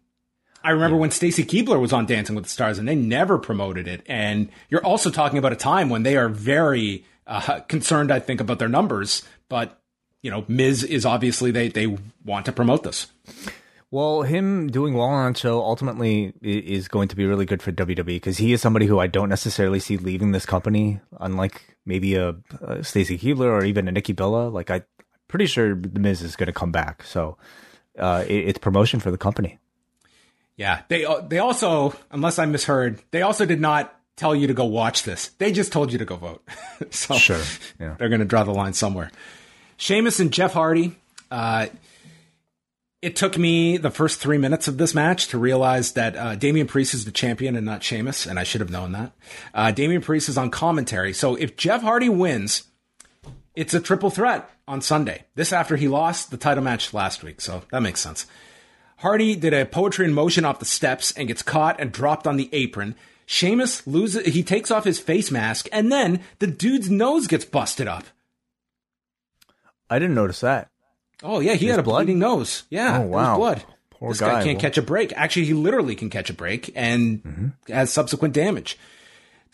I 0.64 0.70
remember 0.70 0.96
when 0.96 1.10
Stacy 1.10 1.44
Keibler 1.44 1.78
was 1.78 1.92
on 1.92 2.06
Dancing 2.06 2.34
with 2.34 2.44
the 2.44 2.50
Stars, 2.50 2.78
and 2.78 2.88
they 2.88 2.94
never 2.94 3.38
promoted 3.38 3.86
it. 3.86 4.02
And 4.06 4.48
you're 4.70 4.84
also 4.84 5.10
talking 5.10 5.38
about 5.38 5.52
a 5.52 5.56
time 5.56 5.90
when 5.90 6.04
they 6.04 6.16
are 6.16 6.30
very 6.30 7.04
uh, 7.26 7.60
concerned, 7.60 8.10
I 8.10 8.18
think, 8.18 8.40
about 8.40 8.58
their 8.58 8.68
numbers. 8.68 9.22
But 9.50 9.78
you 10.22 10.30
know, 10.30 10.46
Miz 10.48 10.82
is 10.82 11.04
obviously 11.04 11.50
they 11.50 11.68
they 11.68 11.98
want 12.24 12.46
to 12.46 12.52
promote 12.52 12.82
this. 12.82 13.08
Well, 13.90 14.22
him 14.22 14.68
doing 14.70 14.94
well 14.94 15.06
on 15.06 15.34
show 15.34 15.60
ultimately 15.60 16.32
is 16.42 16.88
going 16.88 17.08
to 17.08 17.14
be 17.14 17.26
really 17.26 17.44
good 17.44 17.62
for 17.62 17.70
WWE 17.70 18.06
because 18.06 18.38
he 18.38 18.52
is 18.52 18.60
somebody 18.60 18.86
who 18.86 18.98
I 18.98 19.06
don't 19.06 19.28
necessarily 19.28 19.78
see 19.78 19.98
leaving 19.98 20.32
this 20.32 20.46
company, 20.46 21.00
unlike 21.20 21.76
maybe 21.86 22.16
a, 22.16 22.34
a 22.62 22.82
Stacy 22.82 23.18
Keibler 23.18 23.50
or 23.50 23.64
even 23.64 23.86
a 23.86 23.92
Nikki 23.92 24.14
Bella. 24.14 24.48
Like 24.48 24.70
I, 24.70 24.76
am 24.76 24.84
pretty 25.28 25.46
sure 25.46 25.76
the 25.76 26.00
Miz 26.00 26.22
is 26.22 26.34
going 26.34 26.48
to 26.48 26.52
come 26.52 26.72
back, 26.72 27.04
so 27.04 27.36
uh, 27.98 28.24
it, 28.26 28.48
it's 28.48 28.58
promotion 28.58 28.98
for 28.98 29.10
the 29.10 29.18
company. 29.18 29.58
Yeah, 30.56 30.82
they 30.88 31.06
they 31.28 31.38
also, 31.38 31.94
unless 32.10 32.38
I 32.38 32.46
misheard, 32.46 33.00
they 33.10 33.22
also 33.22 33.44
did 33.44 33.60
not 33.60 33.94
tell 34.16 34.34
you 34.34 34.46
to 34.46 34.54
go 34.54 34.64
watch 34.64 35.02
this. 35.02 35.28
They 35.38 35.52
just 35.52 35.72
told 35.72 35.92
you 35.92 35.98
to 35.98 36.04
go 36.04 36.16
vote. 36.16 36.46
so 36.90 37.14
Sure, 37.14 37.40
yeah. 37.80 37.96
they're 37.98 38.08
going 38.08 38.20
to 38.20 38.26
draw 38.26 38.44
the 38.44 38.52
line 38.52 38.72
somewhere. 38.72 39.10
Sheamus 39.76 40.20
and 40.20 40.32
Jeff 40.32 40.52
Hardy. 40.52 40.96
Uh, 41.30 41.66
it 43.02 43.16
took 43.16 43.36
me 43.36 43.76
the 43.76 43.90
first 43.90 44.18
three 44.18 44.38
minutes 44.38 44.66
of 44.66 44.78
this 44.78 44.94
match 44.94 45.28
to 45.28 45.36
realize 45.38 45.92
that 45.92 46.16
uh, 46.16 46.36
Damian 46.36 46.66
Priest 46.66 46.94
is 46.94 47.04
the 47.04 47.10
champion 47.10 47.54
and 47.54 47.66
not 47.66 47.82
Sheamus, 47.82 48.24
and 48.24 48.38
I 48.38 48.44
should 48.44 48.62
have 48.62 48.70
known 48.70 48.92
that. 48.92 49.12
Uh, 49.52 49.72
Damian 49.72 50.00
Priest 50.00 50.30
is 50.30 50.38
on 50.38 50.50
commentary, 50.50 51.12
so 51.12 51.34
if 51.34 51.54
Jeff 51.54 51.82
Hardy 51.82 52.08
wins, 52.08 52.62
it's 53.54 53.74
a 53.74 53.80
triple 53.80 54.08
threat 54.08 54.48
on 54.66 54.80
Sunday. 54.80 55.24
This 55.34 55.52
after 55.52 55.76
he 55.76 55.86
lost 55.86 56.30
the 56.30 56.38
title 56.38 56.64
match 56.64 56.94
last 56.94 57.22
week, 57.22 57.42
so 57.42 57.62
that 57.72 57.82
makes 57.82 58.00
sense. 58.00 58.26
Hardy 59.04 59.36
did 59.36 59.52
a 59.52 59.66
poetry 59.66 60.06
in 60.06 60.14
motion 60.14 60.46
off 60.46 60.58
the 60.60 60.64
steps 60.64 61.12
and 61.12 61.28
gets 61.28 61.42
caught 61.42 61.78
and 61.78 61.92
dropped 61.92 62.26
on 62.26 62.38
the 62.38 62.48
apron. 62.54 62.94
Sheamus 63.26 63.86
loses, 63.86 64.24
he 64.32 64.42
takes 64.42 64.70
off 64.70 64.84
his 64.84 64.98
face 64.98 65.30
mask, 65.30 65.68
and 65.72 65.92
then 65.92 66.20
the 66.38 66.46
dude's 66.46 66.88
nose 66.90 67.26
gets 67.26 67.44
busted 67.44 67.86
up. 67.86 68.04
I 69.90 69.98
didn't 69.98 70.14
notice 70.14 70.40
that. 70.40 70.68
Oh 71.22 71.40
yeah, 71.40 71.52
he 71.54 71.66
had 71.66 71.78
a 71.78 71.82
blood? 71.82 72.06
bleeding 72.06 72.18
nose. 72.18 72.64
Yeah, 72.70 72.98
Oh, 73.00 73.02
wow. 73.02 73.36
blood. 73.36 73.64
Poor 73.90 74.10
this 74.10 74.20
guy. 74.20 74.28
guy 74.28 74.44
can't 74.44 74.56
Well- 74.56 74.60
catch 74.62 74.78
a 74.78 74.82
break. 74.82 75.12
Actually, 75.16 75.44
he 75.46 75.54
literally 75.54 75.94
can 75.94 76.10
catch 76.10 76.30
a 76.30 76.34
break 76.34 76.72
and 76.74 77.22
Mm-hmm. 77.22 77.72
has 77.72 77.92
subsequent 77.92 78.34
damage. 78.34 78.78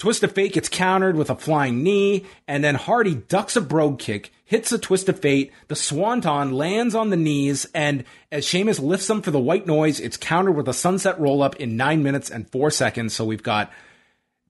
Twist 0.00 0.22
of 0.22 0.32
Fate 0.32 0.54
gets 0.54 0.70
countered 0.70 1.14
with 1.14 1.28
a 1.28 1.36
flying 1.36 1.82
knee, 1.82 2.24
and 2.48 2.64
then 2.64 2.74
Hardy 2.74 3.16
ducks 3.16 3.54
a 3.54 3.60
brogue 3.60 3.98
kick, 3.98 4.32
hits 4.46 4.72
a 4.72 4.78
Twist 4.78 5.10
of 5.10 5.20
Fate, 5.20 5.52
the 5.68 5.76
Swanton 5.76 6.52
lands 6.52 6.94
on 6.94 7.10
the 7.10 7.18
knees, 7.18 7.66
and 7.74 8.04
as 8.32 8.46
Sheamus 8.46 8.78
lifts 8.78 9.08
them 9.08 9.20
for 9.20 9.30
the 9.30 9.38
white 9.38 9.66
noise, 9.66 10.00
it's 10.00 10.16
countered 10.16 10.56
with 10.56 10.68
a 10.68 10.72
sunset 10.72 11.20
roll 11.20 11.42
up 11.42 11.56
in 11.56 11.76
9 11.76 12.02
minutes 12.02 12.30
and 12.30 12.48
4 12.48 12.70
seconds. 12.70 13.12
So 13.12 13.26
we've 13.26 13.42
got 13.42 13.70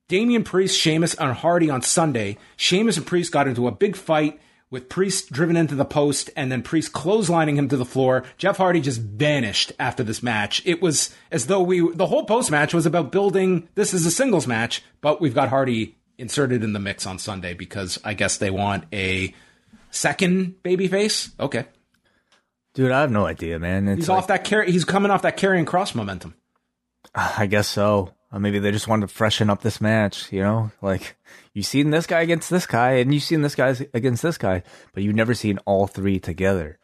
Damian 0.06 0.44
Priest, 0.44 0.78
Sheamus, 0.78 1.14
and 1.14 1.32
Hardy 1.32 1.68
on 1.68 1.82
Sunday. 1.82 2.38
Sheamus 2.56 2.96
and 2.96 3.06
Priest 3.06 3.32
got 3.32 3.48
into 3.48 3.66
a 3.66 3.72
big 3.72 3.96
fight 3.96 4.40
with 4.70 4.88
Priest 4.88 5.32
driven 5.32 5.56
into 5.56 5.74
the 5.74 5.84
post 5.84 6.30
and 6.36 6.50
then 6.50 6.62
Priest 6.62 6.92
clotheslining 6.92 7.56
him 7.56 7.68
to 7.68 7.76
the 7.76 7.84
floor. 7.84 8.24
Jeff 8.38 8.56
Hardy 8.56 8.80
just 8.80 9.00
vanished 9.00 9.72
after 9.78 10.02
this 10.02 10.22
match. 10.22 10.62
It 10.64 10.80
was 10.80 11.14
as 11.30 11.46
though 11.46 11.62
we, 11.62 11.92
the 11.92 12.06
whole 12.06 12.24
post 12.24 12.50
match 12.50 12.72
was 12.72 12.86
about 12.86 13.10
building 13.12 13.68
this 13.74 13.92
is 13.92 14.06
a 14.06 14.10
singles 14.10 14.46
match, 14.46 14.82
but 15.00 15.20
we've 15.20 15.34
got 15.34 15.48
Hardy 15.48 15.96
inserted 16.18 16.62
in 16.62 16.72
the 16.72 16.78
mix 16.78 17.06
on 17.06 17.18
Sunday 17.18 17.54
because 17.54 17.98
I 18.04 18.14
guess 18.14 18.36
they 18.36 18.50
want 18.50 18.84
a 18.92 19.34
second 19.90 20.56
babyface. 20.62 21.32
Okay. 21.40 21.66
Dude, 22.74 22.92
I 22.92 23.00
have 23.00 23.10
no 23.10 23.26
idea, 23.26 23.58
man. 23.58 23.88
It's 23.88 24.02
he's 24.02 24.08
like, 24.08 24.18
off 24.18 24.26
that 24.28 24.44
carry. 24.44 24.70
He's 24.70 24.84
coming 24.84 25.10
off 25.10 25.22
that 25.22 25.36
Karrion 25.36 25.64
Kross 25.64 25.94
momentum. 25.94 26.34
I 27.14 27.46
guess 27.46 27.66
so. 27.66 28.14
Uh, 28.32 28.38
maybe 28.38 28.58
they 28.58 28.70
just 28.70 28.88
wanted 28.88 29.08
to 29.08 29.14
freshen 29.14 29.50
up 29.50 29.62
this 29.62 29.80
match, 29.80 30.32
you 30.32 30.40
know? 30.40 30.70
Like, 30.80 31.16
you've 31.52 31.66
seen 31.66 31.90
this 31.90 32.06
guy 32.06 32.20
against 32.20 32.50
this 32.50 32.66
guy, 32.66 32.92
and 32.92 33.12
you've 33.12 33.22
seen 33.22 33.42
this 33.42 33.54
guy 33.54 33.74
against 33.92 34.22
this 34.22 34.38
guy, 34.38 34.62
but 34.92 35.02
you've 35.02 35.16
never 35.16 35.34
seen 35.34 35.58
all 35.64 35.86
three 35.86 36.20
together. 36.20 36.78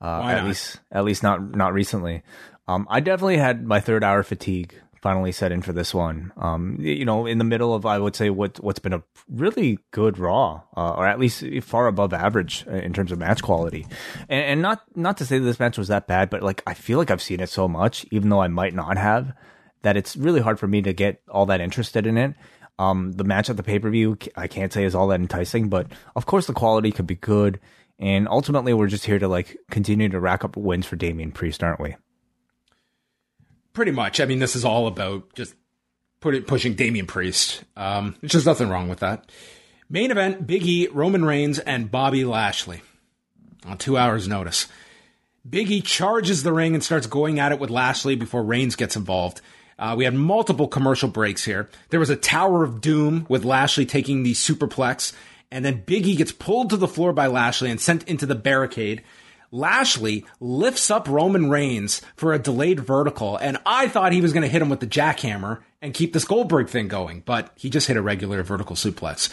Uh, 0.00 0.22
at 0.22 0.38
not? 0.38 0.46
least, 0.46 0.80
at 0.92 1.04
least 1.04 1.22
not 1.22 1.56
not 1.56 1.72
recently. 1.72 2.22
Um, 2.68 2.86
I 2.90 3.00
definitely 3.00 3.38
had 3.38 3.66
my 3.66 3.80
third 3.80 4.04
hour 4.04 4.22
fatigue 4.22 4.74
finally 5.00 5.32
set 5.32 5.52
in 5.52 5.62
for 5.62 5.72
this 5.72 5.94
one. 5.94 6.32
Um, 6.36 6.78
you 6.80 7.04
know, 7.04 7.26
in 7.26 7.38
the 7.38 7.44
middle 7.44 7.74
of 7.74 7.86
I 7.86 7.98
would 7.98 8.16
say 8.16 8.28
what 8.28 8.62
what's 8.62 8.78
been 8.78 8.92
a 8.92 9.02
really 9.28 9.78
good 9.92 10.18
Raw, 10.18 10.62
uh, 10.76 10.94
or 10.94 11.06
at 11.06 11.18
least 11.18 11.44
far 11.62 11.86
above 11.86 12.12
average 12.12 12.66
uh, 12.66 12.72
in 12.72 12.92
terms 12.92 13.12
of 13.12 13.18
match 13.18 13.42
quality, 13.42 13.86
and, 14.28 14.44
and 14.44 14.62
not 14.62 14.82
not 14.94 15.16
to 15.18 15.24
say 15.24 15.38
that 15.38 15.44
this 15.44 15.60
match 15.60 15.78
was 15.78 15.88
that 15.88 16.06
bad, 16.06 16.28
but 16.28 16.42
like 16.42 16.62
I 16.66 16.74
feel 16.74 16.98
like 16.98 17.10
I've 17.10 17.22
seen 17.22 17.40
it 17.40 17.48
so 17.48 17.68
much, 17.68 18.04
even 18.10 18.28
though 18.28 18.42
I 18.42 18.48
might 18.48 18.74
not 18.74 18.98
have, 18.98 19.32
that 19.86 19.96
it's 19.96 20.16
really 20.16 20.40
hard 20.40 20.58
for 20.58 20.66
me 20.66 20.82
to 20.82 20.92
get 20.92 21.22
all 21.30 21.46
that 21.46 21.60
interested 21.60 22.08
in 22.08 22.18
it. 22.18 22.34
Um, 22.76 23.12
the 23.12 23.22
match 23.22 23.48
at 23.48 23.56
the 23.56 23.62
pay 23.62 23.78
per 23.78 23.88
view, 23.88 24.18
I 24.34 24.48
can't 24.48 24.72
say 24.72 24.82
is 24.82 24.96
all 24.96 25.06
that 25.08 25.20
enticing, 25.20 25.68
but 25.68 25.86
of 26.16 26.26
course 26.26 26.48
the 26.48 26.52
quality 26.52 26.90
could 26.90 27.06
be 27.06 27.14
good. 27.14 27.60
And 28.00 28.26
ultimately, 28.28 28.74
we're 28.74 28.88
just 28.88 29.06
here 29.06 29.20
to 29.20 29.28
like 29.28 29.56
continue 29.70 30.08
to 30.08 30.20
rack 30.20 30.44
up 30.44 30.56
wins 30.56 30.86
for 30.86 30.96
Damian 30.96 31.30
Priest, 31.30 31.62
aren't 31.62 31.80
we? 31.80 31.94
Pretty 33.72 33.92
much. 33.92 34.20
I 34.20 34.26
mean, 34.26 34.40
this 34.40 34.56
is 34.56 34.64
all 34.64 34.88
about 34.88 35.32
just 35.34 35.54
put 36.20 36.34
it, 36.34 36.48
pushing 36.48 36.74
Damian 36.74 37.06
Priest. 37.06 37.62
Um, 37.76 38.16
there's 38.20 38.32
just 38.32 38.46
nothing 38.46 38.68
wrong 38.68 38.88
with 38.88 38.98
that. 38.98 39.30
Main 39.88 40.10
event: 40.10 40.46
Big 40.46 40.66
E, 40.66 40.88
Roman 40.88 41.24
Reigns, 41.24 41.60
and 41.60 41.90
Bobby 41.90 42.24
Lashley 42.24 42.82
on 43.64 43.78
two 43.78 43.96
hours' 43.96 44.28
notice. 44.28 44.66
Big 45.48 45.70
E 45.70 45.80
charges 45.80 46.42
the 46.42 46.52
ring 46.52 46.74
and 46.74 46.82
starts 46.82 47.06
going 47.06 47.38
at 47.38 47.52
it 47.52 47.60
with 47.60 47.70
Lashley 47.70 48.16
before 48.16 48.42
Reigns 48.42 48.76
gets 48.76 48.96
involved. 48.96 49.40
Uh, 49.78 49.94
we 49.96 50.04
had 50.04 50.14
multiple 50.14 50.68
commercial 50.68 51.08
breaks 51.08 51.44
here. 51.44 51.68
There 51.90 52.00
was 52.00 52.10
a 52.10 52.16
Tower 52.16 52.64
of 52.64 52.80
Doom 52.80 53.26
with 53.28 53.44
Lashley 53.44 53.84
taking 53.84 54.22
the 54.22 54.32
superplex, 54.32 55.12
and 55.50 55.64
then 55.64 55.82
Big 55.84 56.06
E 56.06 56.16
gets 56.16 56.32
pulled 56.32 56.70
to 56.70 56.76
the 56.76 56.88
floor 56.88 57.12
by 57.12 57.26
Lashley 57.26 57.70
and 57.70 57.80
sent 57.80 58.02
into 58.04 58.26
the 58.26 58.34
barricade. 58.34 59.02
Lashley 59.52 60.24
lifts 60.40 60.90
up 60.90 61.08
Roman 61.08 61.50
Reigns 61.50 62.02
for 62.16 62.32
a 62.32 62.38
delayed 62.38 62.80
vertical, 62.80 63.36
and 63.36 63.58
I 63.64 63.88
thought 63.88 64.12
he 64.12 64.20
was 64.20 64.32
going 64.32 64.42
to 64.42 64.48
hit 64.48 64.62
him 64.62 64.68
with 64.68 64.80
the 64.80 64.86
jackhammer 64.86 65.60
and 65.80 65.94
keep 65.94 66.12
this 66.12 66.24
Goldberg 66.24 66.68
thing 66.68 66.88
going, 66.88 67.22
but 67.24 67.52
he 67.54 67.70
just 67.70 67.86
hit 67.86 67.96
a 67.96 68.02
regular 68.02 68.42
vertical 68.42 68.76
suplex. 68.76 69.30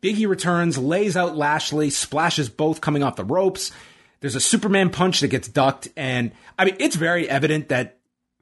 Biggie 0.00 0.28
returns, 0.28 0.78
lays 0.78 1.16
out 1.16 1.36
Lashley, 1.36 1.90
splashes 1.90 2.48
both 2.48 2.80
coming 2.80 3.02
off 3.02 3.16
the 3.16 3.24
ropes. 3.24 3.72
There's 4.20 4.36
a 4.36 4.40
Superman 4.40 4.90
punch 4.90 5.20
that 5.20 5.28
gets 5.28 5.48
ducked, 5.48 5.88
and 5.96 6.32
I 6.58 6.64
mean, 6.64 6.76
it's 6.78 6.96
very 6.96 7.28
evident 7.28 7.68
that 7.68 7.98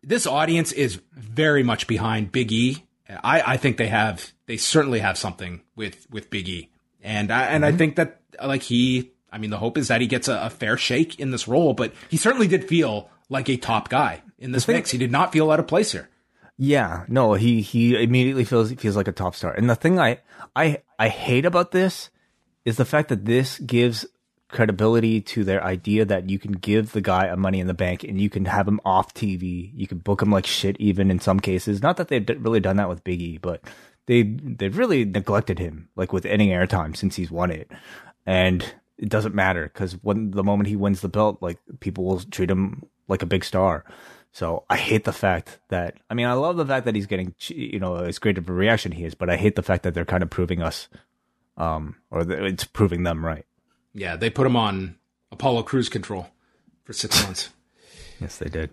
this 0.07 0.27
audience 0.27 0.73
is 0.73 1.01
very 1.13 1.63
much 1.63 1.87
behind 1.87 2.33
Big 2.33 2.53
E. 2.53 2.85
I, 3.09 3.55
I 3.55 3.57
think 3.57 3.77
they 3.77 3.89
have, 3.89 4.33
they 4.47 4.57
certainly 4.57 5.01
have 5.01 5.19
something 5.19 5.63
with 5.77 6.07
with 6.11 6.31
Big 6.31 6.49
E, 6.49 6.71
and 7.03 7.31
I 7.31 7.45
and 7.45 7.65
I 7.65 7.69
mm-hmm. 7.69 7.79
think 7.79 7.97
that 7.97 8.21
like 8.43 8.63
he, 8.63 9.13
I 9.31 9.39
mean, 9.39 9.51
the 9.51 9.59
hope 9.59 9.77
is 9.77 9.89
that 9.89 10.01
he 10.01 10.07
gets 10.07 10.29
a, 10.29 10.47
a 10.47 10.51
fair 10.51 10.77
shake 10.77 11.21
in 11.21 11.31
this 11.31 11.47
role, 11.47 11.75
but 11.75 11.93
he 12.09 12.17
certainly 12.17 12.49
did 12.49 12.67
feel 12.67 13.11
like 13.29 13.49
a 13.49 13.57
top 13.57 13.89
guy 13.89 14.23
in 14.39 14.53
this 14.53 14.67
mix. 14.67 14.91
He 14.91 14.99
did 14.99 15.13
not 15.13 15.33
feel 15.33 15.51
out 15.51 15.61
of 15.61 15.67
place 15.67 15.93
here. 15.93 16.09
Yeah, 16.57 17.05
no, 17.09 17.35
he 17.35 17.63
he 17.63 18.01
immediately 18.01 18.45
feels 18.45 18.73
feels 18.73 18.97
like 18.97 19.09
a 19.09 19.13
top 19.13 19.35
star. 19.35 19.53
And 19.53 19.69
the 19.69 19.75
thing 19.75 19.99
I 19.99 20.21
I 20.55 20.83
I 20.99 21.09
hate 21.09 21.45
about 21.45 21.73
this 21.73 22.11
is 22.65 22.77
the 22.77 22.85
fact 22.85 23.09
that 23.09 23.25
this 23.25 23.59
gives 23.59 24.07
credibility 24.55 25.21
to 25.21 25.43
their 25.45 25.63
idea 25.63 26.05
that 26.05 26.31
you 26.31 26.39
can 26.39 26.53
give 26.53 26.93
the 26.93 27.01
guy 27.01 27.27
a 27.27 27.37
money 27.37 27.59
in 27.59 27.67
the 27.67 27.75
bank 27.75 28.05
and 28.05 28.21
you 28.21 28.31
can 28.31 28.45
have 28.45 28.69
him 28.69 28.81
off 28.85 29.13
TV. 29.13 29.73
You 29.75 29.89
can 29.89 29.99
book 29.99 30.23
him 30.23 30.31
like 30.31 30.47
shit 30.47 30.77
even 30.79 31.11
in 31.11 31.19
some 31.19 31.41
cases. 31.41 31.83
Not 31.83 31.97
that 31.97 32.09
they've 32.09 32.27
really 32.39 32.61
done 32.61 32.77
that 32.77 32.89
with 32.89 33.05
Biggie, 33.05 33.41
but 33.43 33.63
they 34.07 34.23
they've 34.23 34.79
really 34.79 35.05
neglected 35.05 35.59
him 35.59 35.89
like 35.97 36.13
with 36.13 36.25
any 36.25 36.49
airtime 36.49 36.97
since 36.97 37.17
he's 37.17 37.33
won 37.33 37.51
it. 37.51 37.71
And 38.27 38.65
it 38.97 39.09
doesn't 39.09 39.35
matter 39.35 39.69
cuz 39.69 39.95
when 40.03 40.31
the 40.31 40.45
moment 40.45 40.69
he 40.69 40.77
wins 40.77 41.01
the 41.01 41.09
belt 41.09 41.43
like 41.43 41.59
people 41.81 42.05
will 42.05 42.21
treat 42.21 42.51
him 42.51 42.85
like 43.09 43.23
a 43.23 43.27
big 43.27 43.45
star. 43.45 43.85
So 44.31 44.65
I 44.71 44.77
hate 44.77 45.05
the 45.05 45.13
fact 45.13 45.59
that 45.69 45.97
I 46.09 46.15
mean 46.15 46.27
I 46.27 46.35
love 46.35 46.57
the 46.57 46.67
fact 46.67 46.87
that 46.87 46.95
he's 46.95 47.07
getting 47.07 47.35
you 47.49 47.81
know 47.81 47.97
as 47.97 48.21
great 48.21 48.39
of 48.39 48.49
a 48.49 48.53
reaction 48.53 48.93
he 48.93 49.05
is, 49.05 49.17
but 49.17 49.29
I 49.29 49.37
hate 49.37 49.57
the 49.57 49.63
fact 49.63 49.83
that 49.83 49.95
they're 49.95 50.05
kind 50.05 50.23
of 50.23 50.31
proving 50.31 50.63
us, 50.63 50.89
um, 51.57 51.97
or 52.11 52.21
it's 52.23 52.65
proving 52.65 53.03
them 53.03 53.25
right. 53.25 53.47
Yeah, 53.95 54.17
they 54.17 54.31
put 54.31 54.47
him 54.47 54.57
on 54.57 54.97
Apollo 55.31 55.63
cruise 55.65 55.89
control 55.89 56.29
for 56.85 56.93
six 56.93 57.23
months. 57.25 57.51
Yes, 58.21 58.39
they 58.39 58.49
did. 58.49 58.71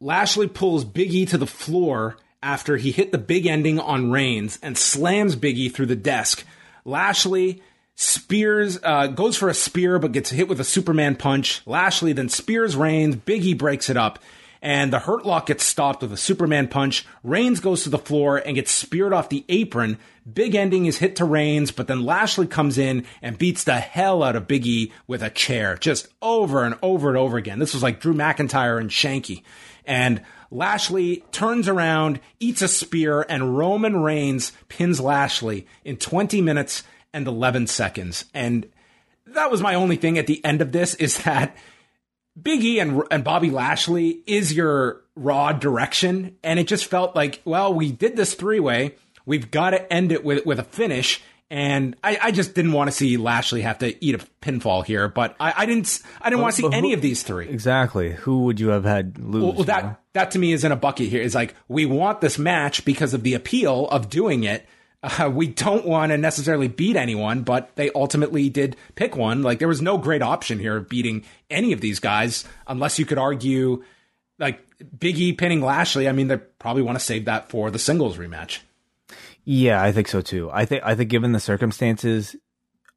Lashley 0.00 0.48
pulls 0.48 0.84
Big 0.84 1.12
E 1.14 1.26
to 1.26 1.38
the 1.38 1.46
floor 1.46 2.16
after 2.42 2.76
he 2.76 2.92
hit 2.92 3.12
the 3.12 3.18
big 3.18 3.46
ending 3.46 3.78
on 3.78 4.10
Reigns 4.10 4.58
and 4.62 4.76
slams 4.76 5.36
Big 5.36 5.56
E 5.58 5.68
through 5.68 5.86
the 5.86 5.96
desk. 5.96 6.44
Lashley 6.84 7.62
spears, 7.94 8.78
uh, 8.82 9.06
goes 9.08 9.36
for 9.36 9.48
a 9.48 9.54
spear 9.54 9.98
but 9.98 10.12
gets 10.12 10.30
hit 10.30 10.48
with 10.48 10.60
a 10.60 10.64
Superman 10.64 11.16
punch. 11.16 11.62
Lashley 11.66 12.12
then 12.12 12.28
spears 12.28 12.76
Reigns. 12.76 13.16
Big 13.16 13.44
E 13.44 13.54
breaks 13.54 13.88
it 13.88 13.96
up. 13.96 14.18
And 14.66 14.92
the 14.92 14.98
Hurt 14.98 15.24
Lock 15.24 15.46
gets 15.46 15.64
stopped 15.64 16.02
with 16.02 16.12
a 16.12 16.16
Superman 16.16 16.66
punch. 16.66 17.06
Reigns 17.22 17.60
goes 17.60 17.84
to 17.84 17.88
the 17.88 17.98
floor 17.98 18.38
and 18.38 18.56
gets 18.56 18.72
speared 18.72 19.12
off 19.12 19.28
the 19.28 19.44
apron. 19.48 19.96
Big 20.30 20.56
ending 20.56 20.86
is 20.86 20.98
hit 20.98 21.14
to 21.16 21.24
Reigns, 21.24 21.70
but 21.70 21.86
then 21.86 22.04
Lashley 22.04 22.48
comes 22.48 22.76
in 22.76 23.06
and 23.22 23.38
beats 23.38 23.62
the 23.62 23.76
hell 23.76 24.24
out 24.24 24.34
of 24.34 24.48
Big 24.48 24.66
E 24.66 24.92
with 25.06 25.22
a 25.22 25.30
chair, 25.30 25.76
just 25.76 26.08
over 26.20 26.64
and 26.64 26.74
over 26.82 27.08
and 27.08 27.16
over 27.16 27.36
again. 27.36 27.60
This 27.60 27.74
was 27.74 27.82
like 27.84 28.00
Drew 28.00 28.12
McIntyre 28.12 28.80
and 28.80 28.90
Shanky. 28.90 29.44
And 29.84 30.20
Lashley 30.50 31.22
turns 31.30 31.68
around, 31.68 32.18
eats 32.40 32.60
a 32.60 32.66
spear, 32.66 33.24
and 33.28 33.56
Roman 33.56 34.02
Reigns 34.02 34.50
pins 34.68 34.98
Lashley 34.98 35.68
in 35.84 35.96
20 35.96 36.40
minutes 36.42 36.82
and 37.12 37.28
11 37.28 37.68
seconds. 37.68 38.24
And 38.34 38.68
that 39.28 39.48
was 39.48 39.60
my 39.60 39.76
only 39.76 39.94
thing 39.94 40.18
at 40.18 40.26
the 40.26 40.44
end 40.44 40.60
of 40.60 40.72
this 40.72 40.94
is 40.94 41.18
that 41.18 41.56
Big 42.40 42.62
E 42.64 42.78
and, 42.80 43.02
and 43.10 43.24
Bobby 43.24 43.50
Lashley 43.50 44.20
is 44.26 44.52
your 44.52 45.02
raw 45.14 45.52
direction. 45.52 46.36
And 46.42 46.58
it 46.58 46.66
just 46.66 46.86
felt 46.86 47.16
like, 47.16 47.40
well, 47.44 47.72
we 47.72 47.92
did 47.92 48.16
this 48.16 48.34
three 48.34 48.60
way. 48.60 48.94
We've 49.24 49.50
got 49.50 49.70
to 49.70 49.92
end 49.92 50.12
it 50.12 50.24
with, 50.24 50.44
with 50.46 50.58
a 50.58 50.64
finish. 50.64 51.22
And 51.48 51.94
I, 52.02 52.18
I 52.20 52.30
just 52.32 52.54
didn't 52.54 52.72
want 52.72 52.88
to 52.88 52.96
see 52.96 53.16
Lashley 53.16 53.62
have 53.62 53.78
to 53.78 54.04
eat 54.04 54.16
a 54.16 54.18
pinfall 54.42 54.84
here, 54.84 55.08
but 55.08 55.36
I, 55.38 55.54
I 55.58 55.66
didn't 55.66 56.02
I 56.20 56.28
didn't 56.28 56.42
want 56.42 56.56
to 56.56 56.62
see 56.62 56.66
who- 56.66 56.72
any 56.72 56.92
of 56.92 57.00
these 57.00 57.22
three. 57.22 57.48
Exactly. 57.48 58.12
Who 58.12 58.44
would 58.44 58.58
you 58.58 58.70
have 58.70 58.84
had 58.84 59.18
lose? 59.18 59.44
Well, 59.44 59.54
you 59.54 59.64
that 59.64 59.84
know? 59.84 59.96
that 60.14 60.32
to 60.32 60.40
me 60.40 60.52
is 60.52 60.64
in 60.64 60.72
a 60.72 60.76
bucket 60.76 61.08
here. 61.08 61.22
Is 61.22 61.36
like 61.36 61.54
we 61.68 61.86
want 61.86 62.20
this 62.20 62.36
match 62.36 62.84
because 62.84 63.14
of 63.14 63.22
the 63.22 63.34
appeal 63.34 63.86
of 63.90 64.10
doing 64.10 64.42
it. 64.42 64.66
Uh, 65.06 65.30
we 65.34 65.46
don't 65.46 65.86
want 65.86 66.10
to 66.10 66.18
necessarily 66.18 66.68
beat 66.68 66.96
anyone, 66.96 67.42
but 67.42 67.74
they 67.76 67.90
ultimately 67.94 68.48
did 68.48 68.76
pick 68.94 69.16
one. 69.16 69.42
Like 69.42 69.58
there 69.58 69.68
was 69.68 69.82
no 69.82 69.98
great 69.98 70.22
option 70.22 70.58
here 70.58 70.76
of 70.76 70.88
beating 70.88 71.24
any 71.50 71.72
of 71.72 71.80
these 71.80 72.00
guys, 72.00 72.44
unless 72.66 72.98
you 72.98 73.06
could 73.06 73.18
argue 73.18 73.84
like 74.38 74.60
Big 74.98 75.18
E 75.18 75.32
pinning 75.32 75.60
Lashley. 75.60 76.08
I 76.08 76.12
mean, 76.12 76.28
they 76.28 76.36
probably 76.36 76.82
want 76.82 76.98
to 76.98 77.04
save 77.04 77.24
that 77.26 77.48
for 77.48 77.70
the 77.70 77.78
singles 77.78 78.18
rematch. 78.18 78.60
Yeah, 79.44 79.82
I 79.82 79.92
think 79.92 80.08
so 80.08 80.20
too. 80.20 80.50
I 80.52 80.64
think 80.64 80.82
I 80.84 80.94
think 80.94 81.08
given 81.08 81.32
the 81.32 81.40
circumstances, 81.40 82.34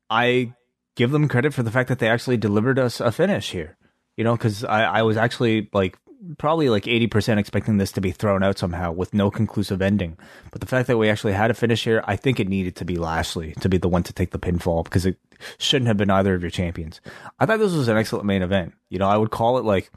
I 0.09 0.53
give 0.95 1.11
them 1.11 1.27
credit 1.27 1.53
for 1.53 1.63
the 1.63 1.71
fact 1.71 1.89
that 1.89 1.99
they 1.99 2.09
actually 2.09 2.37
delivered 2.37 2.79
us 2.79 2.99
a 2.99 3.11
finish 3.11 3.51
here. 3.51 3.77
You 4.17 4.23
know, 4.23 4.35
because 4.35 4.63
I, 4.63 4.83
I 4.83 5.01
was 5.03 5.15
actually 5.15 5.69
like 5.71 5.97
probably 6.37 6.69
like 6.69 6.87
eighty 6.87 7.07
percent 7.07 7.39
expecting 7.39 7.77
this 7.77 7.91
to 7.93 8.01
be 8.01 8.11
thrown 8.11 8.43
out 8.43 8.57
somehow 8.57 8.91
with 8.91 9.13
no 9.13 9.31
conclusive 9.31 9.81
ending. 9.81 10.17
But 10.51 10.61
the 10.61 10.67
fact 10.67 10.87
that 10.87 10.97
we 10.97 11.09
actually 11.09 11.33
had 11.33 11.51
a 11.51 11.53
finish 11.53 11.83
here, 11.83 12.03
I 12.05 12.15
think 12.15 12.39
it 12.39 12.47
needed 12.47 12.75
to 12.77 12.85
be 12.85 12.97
Lashley 12.97 13.53
to 13.61 13.69
be 13.69 13.77
the 13.77 13.89
one 13.89 14.03
to 14.03 14.13
take 14.13 14.31
the 14.31 14.39
pinfall 14.39 14.83
because 14.83 15.05
it 15.05 15.17
shouldn't 15.57 15.87
have 15.87 15.97
been 15.97 16.09
either 16.09 16.35
of 16.35 16.41
your 16.41 16.51
champions. 16.51 17.01
I 17.39 17.45
thought 17.45 17.59
this 17.59 17.73
was 17.73 17.87
an 17.87 17.97
excellent 17.97 18.25
main 18.25 18.41
event. 18.41 18.73
You 18.89 18.99
know, 18.99 19.07
I 19.07 19.17
would 19.17 19.31
call 19.31 19.57
it 19.57 19.65
like 19.65 19.91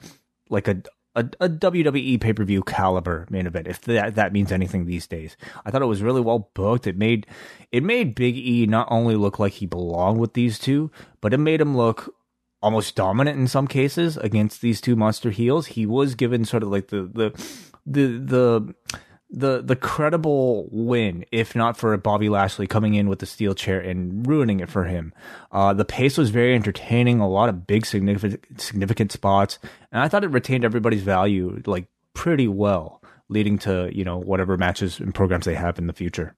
like 0.48 0.68
a 0.68 0.82
a, 1.14 1.28
a 1.40 1.48
WWE 1.48 2.20
pay 2.20 2.32
per 2.32 2.44
view 2.44 2.62
caliber 2.62 3.26
main 3.30 3.46
event, 3.46 3.66
if 3.66 3.80
that 3.82 4.14
that 4.14 4.32
means 4.32 4.52
anything 4.52 4.86
these 4.86 5.06
days. 5.06 5.36
I 5.64 5.70
thought 5.70 5.82
it 5.82 5.86
was 5.86 6.02
really 6.02 6.20
well 6.20 6.50
booked. 6.54 6.86
It 6.86 6.96
made 6.96 7.26
it 7.70 7.82
made 7.82 8.14
Big 8.14 8.36
E 8.36 8.66
not 8.66 8.88
only 8.90 9.16
look 9.16 9.38
like 9.38 9.54
he 9.54 9.66
belonged 9.66 10.20
with 10.20 10.34
these 10.34 10.58
two, 10.58 10.90
but 11.20 11.34
it 11.34 11.38
made 11.38 11.60
him 11.60 11.76
look 11.76 12.14
almost 12.62 12.94
dominant 12.94 13.38
in 13.38 13.46
some 13.48 13.66
cases 13.66 14.16
against 14.16 14.60
these 14.60 14.80
two 14.80 14.96
monster 14.96 15.30
heels. 15.30 15.66
He 15.66 15.86
was 15.86 16.14
given 16.14 16.44
sort 16.44 16.62
of 16.62 16.70
like 16.70 16.88
the 16.88 17.02
the 17.02 17.30
the 17.86 18.18
the 18.18 18.74
the 19.32 19.62
the 19.62 19.76
credible 19.76 20.68
win, 20.70 21.24
if 21.32 21.56
not 21.56 21.76
for 21.76 21.96
Bobby 21.96 22.28
Lashley 22.28 22.66
coming 22.66 22.94
in 22.94 23.08
with 23.08 23.18
the 23.18 23.26
steel 23.26 23.54
chair 23.54 23.80
and 23.80 24.26
ruining 24.26 24.60
it 24.60 24.68
for 24.68 24.84
him. 24.84 25.12
Uh, 25.50 25.72
the 25.72 25.86
pace 25.86 26.18
was 26.18 26.30
very 26.30 26.54
entertaining, 26.54 27.18
a 27.18 27.28
lot 27.28 27.48
of 27.48 27.66
big 27.66 27.86
significant 27.86 28.60
significant 28.60 29.10
spots, 29.10 29.58
and 29.90 30.02
I 30.02 30.08
thought 30.08 30.24
it 30.24 30.30
retained 30.30 30.64
everybody's 30.64 31.02
value 31.02 31.62
like 31.66 31.86
pretty 32.14 32.46
well, 32.46 33.02
leading 33.28 33.58
to 33.60 33.90
you 33.92 34.04
know 34.04 34.18
whatever 34.18 34.56
matches 34.56 35.00
and 35.00 35.14
programs 35.14 35.46
they 35.46 35.54
have 35.54 35.78
in 35.78 35.86
the 35.86 35.94
future. 35.94 36.36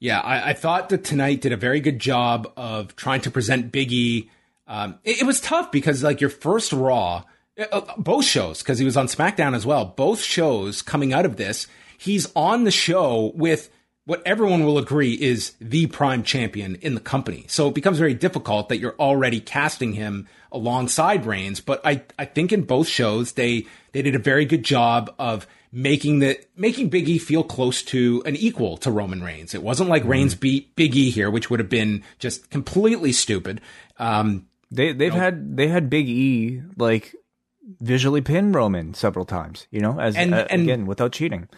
Yeah, 0.00 0.20
I, 0.20 0.50
I 0.50 0.52
thought 0.54 0.88
that 0.88 1.04
tonight 1.04 1.40
did 1.40 1.52
a 1.52 1.56
very 1.56 1.80
good 1.80 1.98
job 1.98 2.50
of 2.56 2.96
trying 2.96 3.20
to 3.22 3.30
present 3.30 3.70
Biggie. 3.70 4.28
Um, 4.66 4.98
it, 5.04 5.22
it 5.22 5.24
was 5.26 5.40
tough 5.40 5.70
because 5.70 6.02
like 6.02 6.20
your 6.20 6.30
first 6.30 6.72
Raw. 6.72 7.24
Uh, 7.70 7.82
both 7.96 8.24
shows, 8.24 8.62
because 8.62 8.80
he 8.80 8.84
was 8.84 8.96
on 8.96 9.06
SmackDown 9.06 9.54
as 9.54 9.64
well. 9.64 9.84
Both 9.84 10.20
shows 10.20 10.82
coming 10.82 11.12
out 11.12 11.24
of 11.24 11.36
this, 11.36 11.68
he's 11.96 12.28
on 12.34 12.64
the 12.64 12.72
show 12.72 13.30
with 13.36 13.70
what 14.06 14.22
everyone 14.26 14.64
will 14.64 14.76
agree 14.76 15.14
is 15.14 15.54
the 15.60 15.86
prime 15.86 16.22
champion 16.22 16.76
in 16.76 16.94
the 16.94 17.00
company. 17.00 17.44
So 17.48 17.68
it 17.68 17.74
becomes 17.74 17.98
very 17.98 18.14
difficult 18.14 18.68
that 18.68 18.78
you're 18.78 18.96
already 18.98 19.40
casting 19.40 19.94
him 19.94 20.28
alongside 20.52 21.26
Reigns. 21.26 21.60
But 21.60 21.80
I, 21.84 22.02
I 22.18 22.26
think 22.26 22.52
in 22.52 22.62
both 22.62 22.86
shows 22.86 23.32
they 23.32 23.66
they 23.92 24.02
did 24.02 24.14
a 24.14 24.18
very 24.18 24.44
good 24.44 24.62
job 24.62 25.14
of 25.18 25.46
making 25.72 26.18
the 26.18 26.38
making 26.54 26.90
Biggie 26.90 27.20
feel 27.20 27.42
close 27.42 27.82
to 27.84 28.22
an 28.26 28.36
equal 28.36 28.76
to 28.78 28.90
Roman 28.90 29.22
Reigns. 29.22 29.54
It 29.54 29.62
wasn't 29.62 29.88
like 29.88 30.04
mm. 30.04 30.08
Reigns 30.08 30.34
beat 30.34 30.76
Biggie 30.76 31.10
here, 31.10 31.30
which 31.30 31.48
would 31.48 31.60
have 31.60 31.70
been 31.70 32.02
just 32.18 32.50
completely 32.50 33.12
stupid. 33.12 33.60
Um, 33.98 34.46
they 34.74 34.92
they've 34.92 35.12
had 35.12 35.56
they 35.56 35.68
had 35.68 35.90
Big 35.90 36.08
E 36.08 36.62
like 36.76 37.14
visually 37.80 38.20
pin 38.20 38.52
Roman 38.52 38.94
several 38.94 39.24
times, 39.24 39.66
you 39.70 39.80
know, 39.80 39.98
as 39.98 40.16
and, 40.16 40.34
uh, 40.34 40.46
and 40.50 40.62
again 40.62 40.86
without 40.86 41.12
cheating 41.12 41.48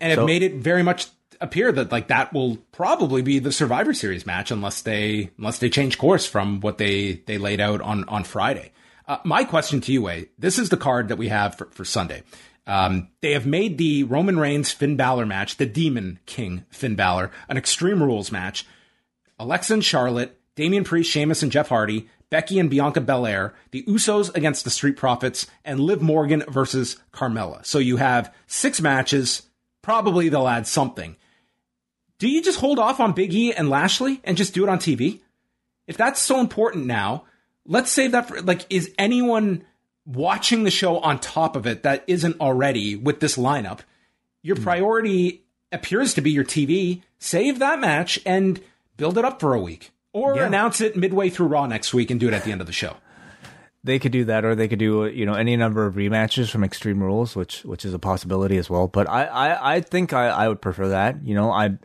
and 0.00 0.14
so, 0.14 0.22
it 0.22 0.26
made 0.26 0.42
it 0.42 0.54
very 0.54 0.82
much 0.82 1.08
appear 1.40 1.72
that 1.72 1.90
like 1.92 2.08
that 2.08 2.32
will 2.32 2.56
probably 2.72 3.22
be 3.22 3.38
the 3.38 3.52
Survivor 3.52 3.94
Series 3.94 4.26
match 4.26 4.50
unless 4.50 4.82
they 4.82 5.30
unless 5.38 5.58
they 5.58 5.70
change 5.70 5.98
course 5.98 6.26
from 6.26 6.60
what 6.60 6.78
they 6.78 7.22
they 7.26 7.38
laid 7.38 7.60
out 7.60 7.80
on 7.80 8.04
on 8.04 8.24
Friday. 8.24 8.72
Uh, 9.06 9.18
my 9.24 9.44
question 9.44 9.80
to 9.82 9.92
you, 9.92 10.02
Wai, 10.02 10.26
this 10.38 10.58
is 10.58 10.70
the 10.70 10.78
card 10.78 11.08
that 11.08 11.18
we 11.18 11.28
have 11.28 11.56
for, 11.56 11.66
for 11.66 11.84
Sunday. 11.84 12.22
Um, 12.66 13.08
they 13.20 13.32
have 13.32 13.44
made 13.44 13.76
the 13.76 14.04
Roman 14.04 14.38
Reigns 14.38 14.72
Finn 14.72 14.96
Balor 14.96 15.26
match, 15.26 15.58
the 15.58 15.66
Demon 15.66 16.18
King 16.24 16.64
Finn 16.70 16.94
Balor, 16.94 17.30
an 17.48 17.58
Extreme 17.58 18.02
Rules 18.02 18.32
match. 18.32 18.66
Alexa 19.38 19.74
and 19.74 19.84
Charlotte, 19.84 20.40
Damian 20.54 20.84
Priest, 20.84 21.10
Sheamus, 21.10 21.42
and 21.42 21.52
Jeff 21.52 21.68
Hardy, 21.68 22.08
Becky 22.34 22.58
and 22.58 22.68
Bianca 22.68 23.00
Belair, 23.00 23.54
the 23.70 23.84
Usos 23.84 24.34
against 24.34 24.64
the 24.64 24.70
Street 24.70 24.96
Profits, 24.96 25.46
and 25.64 25.78
Liv 25.78 26.02
Morgan 26.02 26.42
versus 26.48 26.96
Carmella. 27.12 27.64
So 27.64 27.78
you 27.78 27.98
have 27.98 28.34
six 28.48 28.80
matches 28.80 29.42
probably 29.82 30.28
they'll 30.28 30.48
add 30.48 30.66
something. 30.66 31.14
Do 32.18 32.26
you 32.26 32.42
just 32.42 32.58
hold 32.58 32.80
off 32.80 32.98
on 32.98 33.12
Big 33.12 33.32
E 33.32 33.52
and 33.52 33.70
Lashley 33.70 34.20
and 34.24 34.36
just 34.36 34.52
do 34.52 34.64
it 34.64 34.68
on 34.68 34.78
TV? 34.78 35.20
If 35.86 35.96
that's 35.96 36.20
so 36.20 36.40
important 36.40 36.86
now, 36.86 37.22
let's 37.66 37.92
save 37.92 38.10
that 38.10 38.26
for 38.26 38.42
like, 38.42 38.66
is 38.68 38.92
anyone 38.98 39.64
watching 40.04 40.64
the 40.64 40.72
show 40.72 40.98
on 40.98 41.20
top 41.20 41.54
of 41.54 41.68
it 41.68 41.84
that 41.84 42.02
isn't 42.08 42.40
already 42.40 42.96
with 42.96 43.20
this 43.20 43.36
lineup? 43.36 43.82
Your 44.42 44.56
hmm. 44.56 44.64
priority 44.64 45.44
appears 45.70 46.14
to 46.14 46.20
be 46.20 46.32
your 46.32 46.44
TV. 46.44 47.02
Save 47.20 47.60
that 47.60 47.78
match 47.78 48.18
and 48.26 48.60
build 48.96 49.18
it 49.18 49.24
up 49.24 49.38
for 49.38 49.54
a 49.54 49.60
week. 49.60 49.92
Or 50.14 50.36
yeah. 50.36 50.46
announce 50.46 50.80
it 50.80 50.96
midway 50.96 51.28
through 51.28 51.48
Raw 51.48 51.66
next 51.66 51.92
week 51.92 52.10
and 52.10 52.18
do 52.18 52.28
it 52.28 52.32
at 52.32 52.44
the 52.44 52.52
end 52.52 52.62
of 52.62 52.66
the 52.66 52.72
show 52.72 52.96
they 53.84 53.98
could 53.98 54.12
do 54.12 54.24
that, 54.24 54.44
or 54.46 54.54
they 54.54 54.66
could 54.66 54.78
do 54.78 55.06
you 55.06 55.26
know 55.26 55.34
any 55.34 55.56
number 55.56 55.86
of 55.86 55.94
rematches 55.94 56.50
from 56.50 56.64
Extreme 56.64 57.02
Rules, 57.02 57.36
which 57.36 57.64
which 57.64 57.84
is 57.84 57.92
a 57.92 57.98
possibility 57.98 58.56
as 58.56 58.68
well. 58.70 58.88
But 58.88 59.08
I 59.08 59.26
I, 59.26 59.74
I 59.74 59.80
think 59.82 60.12
I, 60.12 60.28
I 60.28 60.48
would 60.48 60.62
prefer 60.62 60.88
that. 60.88 61.22
You 61.22 61.34
know, 61.34 61.50
I 61.52 61.76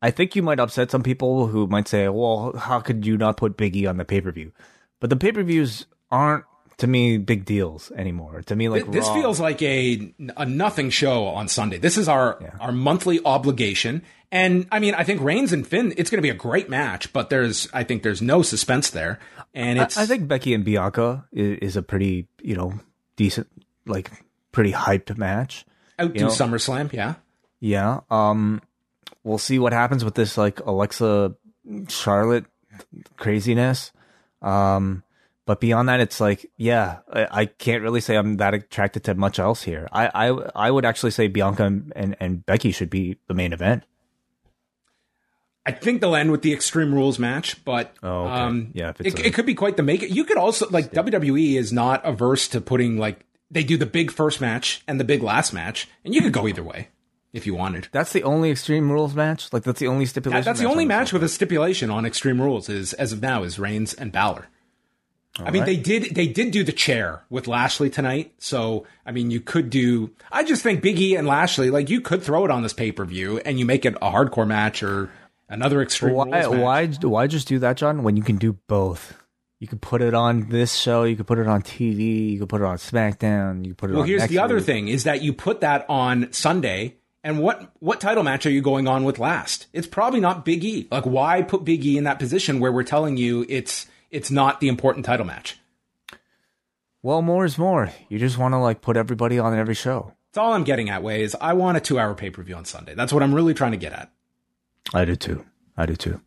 I 0.00 0.12
think 0.12 0.36
you 0.36 0.42
might 0.42 0.60
upset 0.60 0.90
some 0.90 1.02
people 1.02 1.48
who 1.48 1.66
might 1.66 1.88
say, 1.88 2.08
well, 2.08 2.56
how 2.56 2.78
could 2.80 3.04
you 3.04 3.18
not 3.18 3.36
put 3.36 3.56
Biggie 3.56 3.88
on 3.88 3.96
the 3.96 4.04
pay 4.04 4.20
per 4.20 4.30
view? 4.30 4.52
But 5.00 5.10
the 5.10 5.16
pay 5.16 5.32
per 5.32 5.42
views 5.42 5.86
aren't 6.10 6.44
to 6.78 6.86
me 6.86 7.18
big 7.18 7.44
deals 7.44 7.90
anymore. 7.96 8.42
To 8.42 8.54
me, 8.54 8.68
like 8.68 8.90
this 8.92 9.08
Raw. 9.08 9.14
feels 9.14 9.40
like 9.40 9.60
a 9.60 10.14
a 10.36 10.46
nothing 10.46 10.90
show 10.90 11.26
on 11.26 11.48
Sunday. 11.48 11.78
This 11.78 11.98
is 11.98 12.08
our 12.08 12.38
yeah. 12.40 12.54
our 12.60 12.70
monthly 12.70 13.20
obligation, 13.24 14.04
and 14.30 14.66
I 14.70 14.78
mean, 14.78 14.94
I 14.94 15.04
think 15.04 15.22
Reigns 15.22 15.52
and 15.52 15.66
Finn, 15.66 15.94
it's 15.96 16.10
going 16.10 16.18
to 16.18 16.22
be 16.22 16.30
a 16.30 16.34
great 16.34 16.68
match, 16.68 17.12
but 17.12 17.30
there's 17.30 17.68
I 17.72 17.84
think 17.84 18.02
there's 18.02 18.22
no 18.22 18.42
suspense 18.42 18.90
there, 18.90 19.18
and 19.54 19.78
it's 19.78 19.96
I, 19.96 20.02
I 20.02 20.06
think 20.06 20.28
Becky 20.28 20.54
and 20.54 20.64
Bianca 20.64 21.26
is, 21.32 21.58
is, 21.58 21.76
a 21.76 21.82
pretty 21.82 22.28
you 22.42 22.56
know 22.56 22.74
decent 23.16 23.48
like 23.86 24.10
pretty 24.52 24.72
hyped 24.72 25.16
match. 25.16 25.64
Out 25.98 26.10
Outdo 26.10 26.26
SummerSlam, 26.26 26.92
yeah, 26.92 27.14
yeah. 27.60 28.00
Um, 28.10 28.60
we'll 29.24 29.38
see 29.38 29.58
what 29.58 29.72
happens 29.72 30.04
with 30.04 30.14
this 30.14 30.36
like 30.36 30.60
Alexa 30.60 31.34
Charlotte 31.88 32.44
craziness. 33.16 33.92
Um 34.40 35.02
but 35.48 35.60
beyond 35.60 35.88
that, 35.88 35.98
it's 36.00 36.20
like, 36.20 36.50
yeah, 36.58 36.98
I, 37.10 37.26
I, 37.30 37.46
can't 37.46 37.82
really 37.82 38.02
say 38.02 38.16
I'm 38.16 38.36
that 38.36 38.52
attracted 38.52 39.04
to 39.04 39.14
much 39.14 39.38
else 39.38 39.62
here. 39.62 39.88
I, 39.90 40.28
I, 40.28 40.28
I 40.54 40.70
would 40.70 40.84
actually 40.84 41.12
say 41.12 41.26
Bianca 41.28 41.64
and, 41.64 42.14
and 42.20 42.44
Becky 42.44 42.70
should 42.70 42.90
be 42.90 43.16
the 43.28 43.34
main 43.34 43.54
event. 43.54 43.84
I 45.68 45.72
think 45.72 46.00
they'll 46.00 46.16
end 46.16 46.30
with 46.30 46.40
the 46.40 46.54
Extreme 46.54 46.94
Rules 46.94 47.18
match, 47.18 47.62
but 47.62 47.94
oh, 48.02 48.24
okay. 48.24 48.32
um, 48.32 48.70
yeah, 48.72 48.94
it, 48.98 49.18
a, 49.18 49.26
it, 49.26 49.34
could 49.34 49.44
be 49.44 49.52
quite 49.52 49.76
the 49.76 49.82
make 49.82 50.02
it. 50.02 50.08
You 50.08 50.24
could 50.24 50.38
also 50.38 50.66
like 50.70 50.92
WWE 50.92 51.56
is 51.56 51.74
not 51.74 52.00
averse 52.06 52.48
to 52.48 52.62
putting 52.62 52.96
like 52.96 53.26
they 53.50 53.64
do 53.64 53.76
the 53.76 53.84
big 53.84 54.10
first 54.10 54.40
match 54.40 54.82
and 54.88 54.98
the 54.98 55.04
big 55.04 55.22
last 55.22 55.52
match, 55.52 55.86
and 56.06 56.14
you 56.14 56.22
could 56.22 56.32
go 56.32 56.48
either 56.48 56.62
way 56.62 56.88
if 57.34 57.46
you 57.46 57.54
wanted. 57.54 57.88
That's 57.92 58.14
the 58.14 58.22
only 58.22 58.50
Extreme 58.50 58.90
Rules 58.90 59.14
match. 59.14 59.52
Like 59.52 59.62
that's 59.62 59.78
the 59.78 59.88
only 59.88 60.06
stipulation. 60.06 60.42
that's 60.42 60.58
the 60.58 60.66
only 60.66 60.86
match 60.86 61.12
with 61.12 61.22
a 61.22 61.28
stipulation 61.28 61.90
on 61.90 62.06
Extreme 62.06 62.40
Rules 62.40 62.70
is 62.70 62.94
as 62.94 63.12
of 63.12 63.20
now 63.20 63.42
is 63.42 63.58
Reigns 63.58 63.92
and 63.92 64.10
Balor. 64.10 64.48
All 65.38 65.46
I 65.46 65.50
mean, 65.50 65.60
right. 65.60 65.66
they 65.66 65.76
did 65.76 66.14
they 66.14 66.28
did 66.28 66.50
do 66.50 66.64
the 66.64 66.72
chair 66.72 67.24
with 67.28 67.46
Lashley 67.46 67.90
tonight. 67.90 68.32
So 68.38 68.86
I 69.04 69.12
mean, 69.12 69.30
you 69.30 69.42
could 69.42 69.68
do. 69.68 70.12
I 70.32 70.44
just 70.44 70.62
think 70.62 70.82
Biggie 70.82 71.18
and 71.18 71.28
Lashley, 71.28 71.68
like 71.68 71.90
you 71.90 72.00
could 72.00 72.22
throw 72.22 72.46
it 72.46 72.50
on 72.50 72.62
this 72.62 72.72
pay 72.72 72.90
per 72.90 73.04
view 73.04 73.38
and 73.40 73.58
you 73.58 73.66
make 73.66 73.84
it 73.84 73.94
a 73.96 74.10
hardcore 74.10 74.46
match 74.46 74.82
or 74.82 75.10
another 75.48 75.82
extreme. 75.82 76.14
Why 76.14 76.46
why 76.46 76.86
why 76.86 77.26
just 77.26 77.48
do 77.48 77.58
that, 77.60 77.76
John? 77.76 78.02
When 78.02 78.16
you 78.16 78.22
can 78.22 78.36
do 78.36 78.54
both. 78.66 79.16
You 79.60 79.66
could 79.66 79.80
put 79.82 80.02
it 80.02 80.14
on 80.14 80.50
this 80.50 80.76
show. 80.76 81.02
You 81.02 81.16
could 81.16 81.26
put 81.26 81.38
it 81.40 81.48
on 81.48 81.62
TV. 81.62 82.30
You 82.30 82.38
could 82.38 82.48
put 82.48 82.60
it 82.60 82.64
on 82.64 82.76
SmackDown. 82.76 83.66
You 83.66 83.74
put 83.74 83.90
it. 83.90 83.94
On 83.94 83.98
Well, 83.98 84.06
here's 84.06 84.22
the 84.22 84.34
week. 84.34 84.38
other 84.38 84.60
thing: 84.60 84.86
is 84.86 85.02
that 85.04 85.22
you 85.22 85.32
put 85.32 85.62
that 85.62 85.84
on 85.88 86.32
Sunday, 86.32 86.94
and 87.24 87.40
what 87.40 87.72
what 87.80 88.00
title 88.00 88.22
match 88.22 88.46
are 88.46 88.50
you 88.50 88.60
going 88.60 88.86
on 88.86 89.02
with 89.02 89.18
last? 89.18 89.66
It's 89.72 89.88
probably 89.88 90.20
not 90.20 90.44
Big 90.44 90.64
E. 90.64 90.86
Like, 90.92 91.06
why 91.06 91.42
put 91.42 91.64
Big 91.64 91.84
E 91.84 91.98
in 91.98 92.04
that 92.04 92.20
position 92.20 92.60
where 92.60 92.70
we're 92.70 92.84
telling 92.84 93.16
you 93.16 93.44
it's 93.48 93.86
it's 94.12 94.30
not 94.30 94.60
the 94.60 94.68
important 94.68 95.04
title 95.04 95.26
match? 95.26 95.58
Well, 97.02 97.22
more 97.22 97.44
is 97.44 97.58
more. 97.58 97.90
You 98.08 98.18
just 98.18 98.38
want 98.38 98.54
to 98.54 98.58
like 98.58 98.80
put 98.80 98.96
everybody 98.96 99.40
on 99.40 99.56
every 99.58 99.74
show. 99.74 100.12
That's 100.30 100.38
all 100.38 100.52
I'm 100.52 100.64
getting 100.64 100.88
at. 100.90 101.02
Way 101.02 101.22
is 101.22 101.36
I 101.40 101.54
want 101.54 101.76
a 101.76 101.80
two 101.80 101.98
hour 101.98 102.14
pay 102.14 102.30
per 102.30 102.42
view 102.44 102.54
on 102.54 102.64
Sunday. 102.64 102.94
That's 102.94 103.12
what 103.12 103.22
I'm 103.24 103.34
really 103.34 103.54
trying 103.54 103.72
to 103.72 103.76
get 103.78 103.92
at. 103.92 104.12
I 104.94 105.04
do 105.04 105.16
too. 105.16 105.44
I 105.76 105.86
do 105.86 105.96
too. 105.96 106.20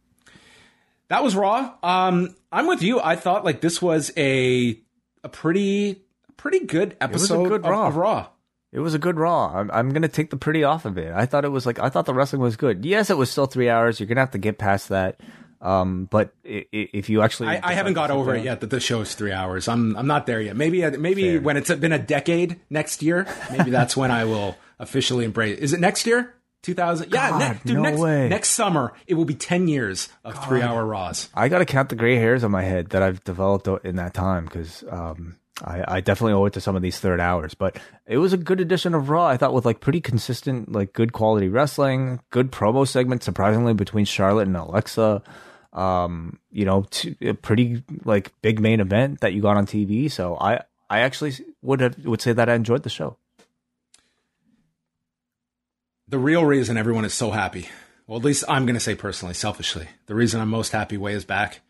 That 1.10 1.24
was 1.24 1.36
Raw. 1.36 1.74
Um, 1.84 2.36
I'm 2.52 2.68
with 2.68 2.82
you. 2.82 3.00
I 3.02 3.16
thought 3.16 3.44
like 3.44 3.62
this 3.62 3.82
was 3.82 4.12
a 4.16 4.80
a 5.24 5.30
pretty 5.30 6.04
pretty 6.38 6.66
good 6.66 6.96
episode 7.02 7.50
good 7.50 7.66
of, 7.66 7.70
Raw. 7.70 7.88
of 7.88 7.96
Raw. 7.96 8.28
It 8.72 8.80
was 8.80 8.94
a 8.94 9.00
good 9.00 9.18
Raw. 9.18 9.52
I'm, 9.54 9.70
I'm 9.72 9.90
gonna 9.90 10.08
take 10.08 10.30
the 10.30 10.38
pretty 10.38 10.64
off 10.64 10.86
of 10.86 10.98
it. 10.98 11.12
I 11.14 11.26
thought 11.26 11.44
it 11.44 11.50
was 11.50 11.66
like 11.66 11.80
I 11.80 11.90
thought 11.90 12.06
the 12.06 12.14
wrestling 12.14 12.42
was 12.42 12.56
good. 12.56 12.86
Yes, 12.86 13.10
it 13.10 13.18
was 13.18 13.30
still 13.30 13.46
three 13.46 13.70
hours. 13.70 14.00
You're 14.00 14.08
gonna 14.08 14.22
have 14.22 14.32
to 14.32 14.38
get 14.38 14.58
past 14.58 14.90
that. 14.90 15.20
Um, 15.62 16.06
but 16.10 16.34
if 16.44 17.10
you 17.10 17.22
actually, 17.22 17.50
I, 17.50 17.60
I 17.62 17.74
haven't 17.74 17.94
got 17.94 18.10
over 18.10 18.34
it 18.34 18.44
yet 18.44 18.62
that 18.62 18.72
the 18.72 18.80
show 18.80 19.02
is 19.02 19.14
three 19.14 19.32
hours. 19.32 19.68
I'm 19.68 19.96
I'm 19.96 20.08
not 20.08 20.26
there 20.26 20.42
yet. 20.42 20.56
Maybe 20.56 20.90
maybe 20.98 21.34
Fair. 21.34 21.42
when 21.42 21.58
it's 21.58 21.74
been 21.76 21.92
a 21.92 22.00
decade 22.00 22.60
next 22.70 23.04
year, 23.04 23.28
maybe 23.52 23.70
that's 23.70 23.96
when 23.96 24.10
I 24.10 24.26
will 24.26 24.58
officially 24.80 25.26
embrace. 25.26 25.60
Is 25.60 25.74
it 25.74 25.80
next 25.80 26.08
year? 26.08 26.34
2000? 26.64 27.12
Yeah, 27.12 27.38
ne- 27.38 27.60
dude, 27.66 27.78
no 27.78 27.82
next, 27.84 28.00
way. 28.00 28.30
next 28.30 28.50
summer 28.50 28.94
it 29.08 29.16
will 29.16 29.26
be 29.26 29.36
10 29.36 29.68
years 29.68 30.10
of 30.24 30.36
God. 30.36 30.48
three 30.48 30.62
hour 30.62 30.86
Raws. 30.86 31.30
I 31.34 31.50
got 31.50 31.60
to 31.60 31.66
count 31.66 31.90
the 31.90 31.96
gray 31.96 32.16
hairs 32.16 32.44
on 32.44 32.52
my 32.52 32.64
head 32.64 32.90
that 32.90 33.02
I've 33.02 33.24
developed 33.24 33.68
in 33.86 33.96
that 33.98 34.14
time 34.14 34.46
because 34.46 34.84
um, 34.90 35.38
I, 35.64 35.84
I, 35.88 36.02
definitely 36.02 36.34
owe 36.34 36.46
it 36.46 36.54
to 36.54 36.62
some 36.62 36.76
of 36.76 36.82
these 36.82 37.00
third 37.00 37.20
hours. 37.20 37.54
But 37.54 37.80
it 38.06 38.18
was 38.18 38.34
a 38.34 38.38
good 38.38 38.60
edition 38.60 38.94
of 38.94 39.10
Raw. 39.10 39.28
I 39.28 39.38
thought 39.38 39.54
with 39.54 39.66
like 39.66 39.80
pretty 39.80 40.02
consistent, 40.02 40.72
like 40.72 40.94
good 40.94 41.14
quality 41.14 41.50
wrestling, 41.50 42.20
good 42.30 42.52
promo 42.52 42.88
segment, 42.88 43.24
surprisingly 43.24 43.74
between 43.74 44.06
Charlotte 44.06 44.48
and 44.48 44.58
Alexa 44.58 45.24
um, 45.74 46.40
you 46.52 46.66
know, 46.66 46.86
a 47.22 47.34
pretty 47.34 47.84
like 48.04 48.34
big 48.42 48.60
main 48.60 48.80
event 48.80 49.22
that 49.22 49.34
you 49.34 49.42
got 49.42 49.58
on 49.58 49.66
TV. 49.66 50.12
So 50.12 50.38
I, 50.40 50.62
I 50.90 51.00
actually 51.00 51.34
would 51.62 51.80
have 51.80 51.98
would 52.06 52.22
say 52.22 52.34
that 52.34 52.50
I 52.50 52.56
enjoyed 52.56 52.84
the 52.84 52.90
show. 52.90 53.18
The 56.12 56.20
real 56.20 56.44
reason 56.44 56.76
everyone 56.76 57.06
is 57.06 57.14
so 57.14 57.32
happy, 57.32 57.70
well, 58.06 58.20
at 58.20 58.26
least 58.26 58.44
I'm 58.50 58.66
going 58.66 58.74
to 58.76 58.82
say 58.82 58.96
personally, 58.96 59.34
selfishly, 59.34 59.88
the 60.08 60.14
reason 60.14 60.42
I'm 60.42 60.50
most 60.50 60.74
happy 60.74 60.98
Wai 60.98 61.12
is 61.12 61.24
back. 61.24 61.62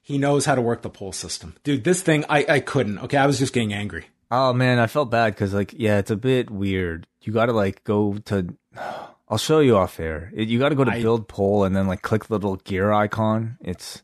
He 0.00 0.16
knows 0.16 0.46
how 0.46 0.54
to 0.54 0.62
work 0.62 0.80
the 0.80 0.88
poll 0.88 1.12
system. 1.12 1.56
Dude, 1.62 1.84
this 1.84 2.00
thing, 2.00 2.24
I, 2.26 2.46
I 2.48 2.60
couldn't. 2.60 3.00
Okay, 3.00 3.18
I 3.18 3.26
was 3.26 3.38
just 3.38 3.52
getting 3.52 3.74
angry. 3.74 4.06
Oh 4.30 4.54
man, 4.54 4.78
I 4.78 4.86
felt 4.86 5.10
bad 5.10 5.34
because 5.34 5.52
like 5.52 5.74
yeah, 5.76 5.98
it's 5.98 6.10
a 6.10 6.16
bit 6.16 6.50
weird. 6.50 7.06
You 7.20 7.34
got 7.34 7.46
to 7.46 7.52
like 7.52 7.84
go 7.84 8.14
to. 8.24 8.56
I'll 9.28 9.36
show 9.38 9.60
you 9.60 9.76
off 9.76 10.00
air. 10.00 10.32
You 10.34 10.58
got 10.58 10.70
to 10.70 10.74
go 10.74 10.84
to 10.84 10.90
I- 10.90 11.02
build 11.02 11.28
poll 11.28 11.64
and 11.64 11.76
then 11.76 11.86
like 11.86 12.00
click 12.00 12.24
the 12.24 12.34
little 12.34 12.56
gear 12.56 12.92
icon. 12.92 13.58
It's 13.60 14.02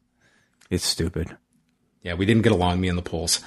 it's 0.69 0.85
stupid. 0.85 1.35
Yeah, 2.03 2.13
we 2.13 2.27
didn't 2.27 2.43
get 2.43 2.53
along, 2.53 2.81
me 2.81 2.89
and 2.89 2.99
the 2.99 3.03
polls. 3.03 3.41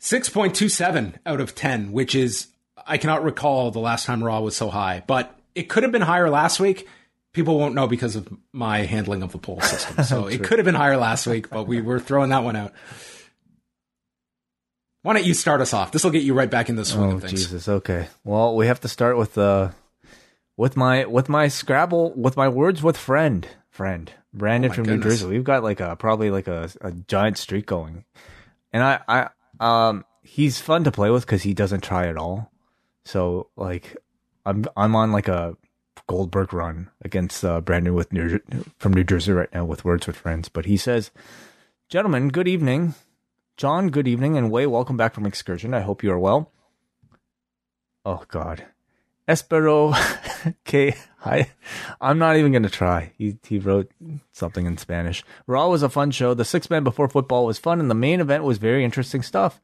6.27 0.00 1.14
out 1.24 1.40
of 1.40 1.54
10, 1.54 1.92
which 1.92 2.14
is, 2.14 2.48
I 2.86 2.98
cannot 2.98 3.24
recall 3.24 3.70
the 3.70 3.78
last 3.78 4.04
time 4.04 4.22
Raw 4.22 4.40
was 4.40 4.54
so 4.54 4.68
high, 4.68 5.02
but 5.06 5.34
it 5.54 5.68
could 5.68 5.82
have 5.82 5.92
been 5.92 6.02
higher 6.02 6.30
last 6.30 6.60
week. 6.60 6.88
People 7.32 7.58
won't 7.58 7.74
know 7.74 7.88
because 7.88 8.14
of 8.16 8.28
my 8.52 8.80
handling 8.80 9.22
of 9.22 9.32
the 9.32 9.38
poll 9.38 9.60
system. 9.60 10.04
So 10.04 10.26
it 10.28 10.42
could 10.44 10.58
have 10.58 10.64
been 10.64 10.74
higher 10.74 10.96
last 10.96 11.26
week, 11.26 11.50
but 11.50 11.66
we 11.66 11.80
were 11.80 11.98
throwing 11.98 12.30
that 12.30 12.44
one 12.44 12.54
out. 12.56 12.72
Why 15.02 15.14
don't 15.14 15.24
you 15.24 15.34
start 15.34 15.60
us 15.60 15.74
off? 15.74 15.92
This 15.92 16.02
will 16.02 16.12
get 16.12 16.22
you 16.22 16.32
right 16.32 16.50
back 16.50 16.68
in 16.68 16.76
the 16.76 16.84
swing 16.84 17.12
Oh 17.12 17.16
of 17.16 17.20
things. 17.22 17.32
Jesus. 17.32 17.68
Okay. 17.68 18.08
Well, 18.24 18.56
we 18.56 18.68
have 18.68 18.80
to 18.80 18.88
start 18.88 19.18
with 19.18 19.36
uh 19.36 19.70
with 20.56 20.76
my 20.76 21.04
with 21.04 21.28
my 21.28 21.48
Scrabble 21.48 22.14
with 22.14 22.36
my 22.36 22.48
words 22.48 22.82
with 22.82 22.96
friend 22.96 23.46
friend 23.68 24.10
Brandon 24.32 24.70
Oh 24.70 24.74
from 24.74 24.84
goodness. 24.84 25.04
New 25.04 25.10
Jersey. 25.10 25.26
We've 25.26 25.44
got 25.44 25.62
like 25.62 25.80
a 25.80 25.96
probably 25.96 26.30
like 26.30 26.48
a, 26.48 26.70
a 26.80 26.92
giant 26.92 27.36
streak 27.36 27.66
going, 27.66 28.04
and 28.72 28.82
I 28.82 29.00
I 29.06 29.28
um 29.60 30.04
he's 30.22 30.58
fun 30.60 30.84
to 30.84 30.90
play 30.90 31.10
with 31.10 31.26
because 31.26 31.42
he 31.42 31.52
doesn't 31.52 31.82
try 31.82 32.06
at 32.06 32.16
all. 32.16 32.50
So 33.04 33.50
like 33.56 33.96
I'm 34.44 34.64
I'm 34.76 34.94
on 34.94 35.12
like 35.12 35.28
a 35.28 35.56
Goldberg 36.06 36.52
run 36.52 36.90
against 37.02 37.44
uh, 37.44 37.60
Brandon 37.60 37.94
with 37.94 38.12
New, 38.12 38.40
from 38.78 38.92
New 38.92 39.04
Jersey 39.04 39.32
right 39.32 39.52
now 39.54 39.64
with 39.64 39.84
words 39.84 40.06
with 40.06 40.16
friends. 40.16 40.48
But 40.48 40.66
he 40.66 40.76
says, 40.76 41.10
"Gentlemen, 41.88 42.28
good 42.28 42.48
evening." 42.48 42.94
John, 43.56 43.90
good 43.90 44.08
evening, 44.08 44.36
and 44.36 44.50
Wai, 44.50 44.66
welcome 44.66 44.96
back 44.96 45.14
from 45.14 45.26
excursion. 45.26 45.74
I 45.74 45.80
hope 45.80 46.02
you 46.02 46.10
are 46.10 46.18
well. 46.18 46.50
Oh 48.04 48.24
God, 48.26 48.64
Espero 49.28 49.94
que 50.64 50.92
I, 51.24 51.50
I'm 52.00 52.18
not 52.18 52.36
even 52.36 52.52
gonna 52.52 52.68
try. 52.68 53.12
He 53.16 53.38
he 53.46 53.58
wrote 53.58 53.92
something 54.32 54.66
in 54.66 54.76
Spanish. 54.76 55.22
Raw 55.46 55.68
was 55.68 55.84
a 55.84 55.88
fun 55.88 56.10
show. 56.10 56.34
The 56.34 56.44
six 56.44 56.68
man 56.68 56.84
before 56.84 57.08
football 57.08 57.46
was 57.46 57.58
fun, 57.58 57.80
and 57.80 57.88
the 57.88 57.94
main 57.94 58.20
event 58.20 58.44
was 58.44 58.58
very 58.58 58.84
interesting 58.84 59.22
stuff. 59.22 59.60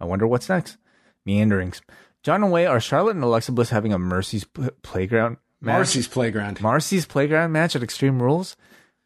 I 0.00 0.04
wonder 0.04 0.26
what's 0.26 0.48
next. 0.48 0.76
Meanderings. 1.26 1.82
John 2.22 2.42
and 2.42 2.52
Wai 2.52 2.66
are 2.66 2.80
Charlotte 2.80 3.16
and 3.16 3.24
Alexa 3.24 3.52
Bliss 3.52 3.70
having 3.70 3.92
a 3.92 3.98
Mercy's 3.98 4.44
p- 4.44 4.68
playground 4.82 5.38
match? 5.60 5.74
Marcy's 5.74 6.08
playground. 6.08 6.60
Marcy's 6.60 7.06
playground 7.06 7.52
match 7.52 7.74
at 7.74 7.82
Extreme 7.82 8.22
Rules. 8.22 8.56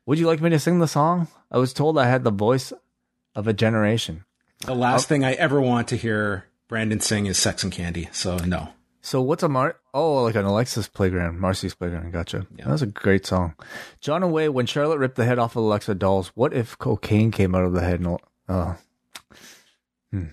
Would 0.04 0.18
you 0.18 0.26
like 0.26 0.40
me 0.40 0.50
to 0.50 0.58
sing 0.58 0.78
the 0.78 0.88
song? 0.88 1.28
I 1.50 1.58
was 1.58 1.72
told 1.72 1.98
I 1.98 2.06
had 2.06 2.24
the 2.24 2.30
voice 2.30 2.72
of 3.34 3.48
a 3.48 3.52
generation. 3.52 4.24
The 4.60 4.74
last 4.74 5.08
thing 5.08 5.24
I 5.24 5.32
ever 5.32 5.60
want 5.60 5.88
to 5.88 5.96
hear 5.96 6.46
Brandon 6.68 7.00
sing 7.00 7.26
is 7.26 7.38
Sex 7.38 7.62
and 7.62 7.72
Candy. 7.72 8.08
So 8.12 8.36
no. 8.38 8.68
So 9.00 9.22
what's 9.22 9.42
a 9.42 9.48
Mar? 9.48 9.76
Oh, 9.94 10.24
like 10.24 10.34
an 10.34 10.44
Alexa's 10.44 10.88
playground, 10.88 11.38
Marcy's 11.38 11.74
playground. 11.74 12.12
Gotcha. 12.12 12.46
That 12.56 12.66
was 12.66 12.82
a 12.82 12.86
great 12.86 13.24
song. 13.24 13.54
John 14.00 14.22
away 14.22 14.48
when 14.48 14.66
Charlotte 14.66 14.98
ripped 14.98 15.16
the 15.16 15.24
head 15.24 15.38
off 15.38 15.54
of 15.54 15.62
Alexa 15.62 15.94
dolls. 15.94 16.32
What 16.34 16.52
if 16.52 16.76
cocaine 16.76 17.30
came 17.30 17.54
out 17.54 17.64
of 17.64 17.72
the 17.72 17.82
head? 17.82 18.00
And, 18.00 18.18
uh, 18.48 18.74
hmm. 20.10 20.24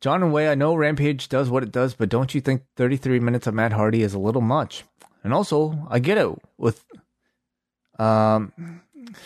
John 0.00 0.22
and 0.22 0.32
Wai, 0.32 0.48
I 0.48 0.54
know 0.54 0.74
Rampage 0.74 1.28
does 1.28 1.50
what 1.50 1.62
it 1.62 1.70
does, 1.72 1.94
but 1.94 2.08
don't 2.08 2.34
you 2.34 2.40
think 2.40 2.62
33 2.76 3.20
minutes 3.20 3.46
of 3.46 3.54
Matt 3.54 3.72
Hardy 3.72 4.02
is 4.02 4.14
a 4.14 4.18
little 4.18 4.40
much? 4.40 4.84
And 5.22 5.34
also, 5.34 5.86
I 5.90 5.98
get 5.98 6.16
it 6.16 6.28
with, 6.56 6.82
um, 7.98 8.52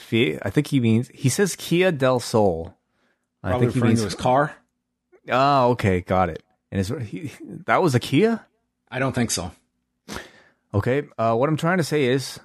I 0.03 0.51
think 0.51 0.67
he 0.69 0.81
means 0.81 1.09
he 1.15 1.29
says 1.29 1.55
Kia 1.57 1.93
del 1.93 2.19
Sol. 2.21 2.75
I 3.43 3.51
Probably 3.51 3.67
think 3.69 3.75
he 3.85 3.89
means. 3.89 4.03
his 4.03 4.15
car. 4.15 4.55
Oh, 5.29 5.71
okay, 5.71 6.01
got 6.01 6.29
it. 6.31 6.43
And 6.73 6.81
is 6.81 6.89
he, 7.07 7.31
that 7.67 7.83
was 7.83 7.95
a 7.95 8.01
Kia. 8.01 8.45
I 8.91 8.99
don't 8.99 9.15
think 9.15 9.31
so. 9.31 9.53
Okay, 10.73 11.05
uh, 11.19 11.37
what 11.37 11.49
I'm 11.49 11.57
trying 11.57 11.79
to 11.79 11.85
say 11.85 12.05
is, 12.07 12.41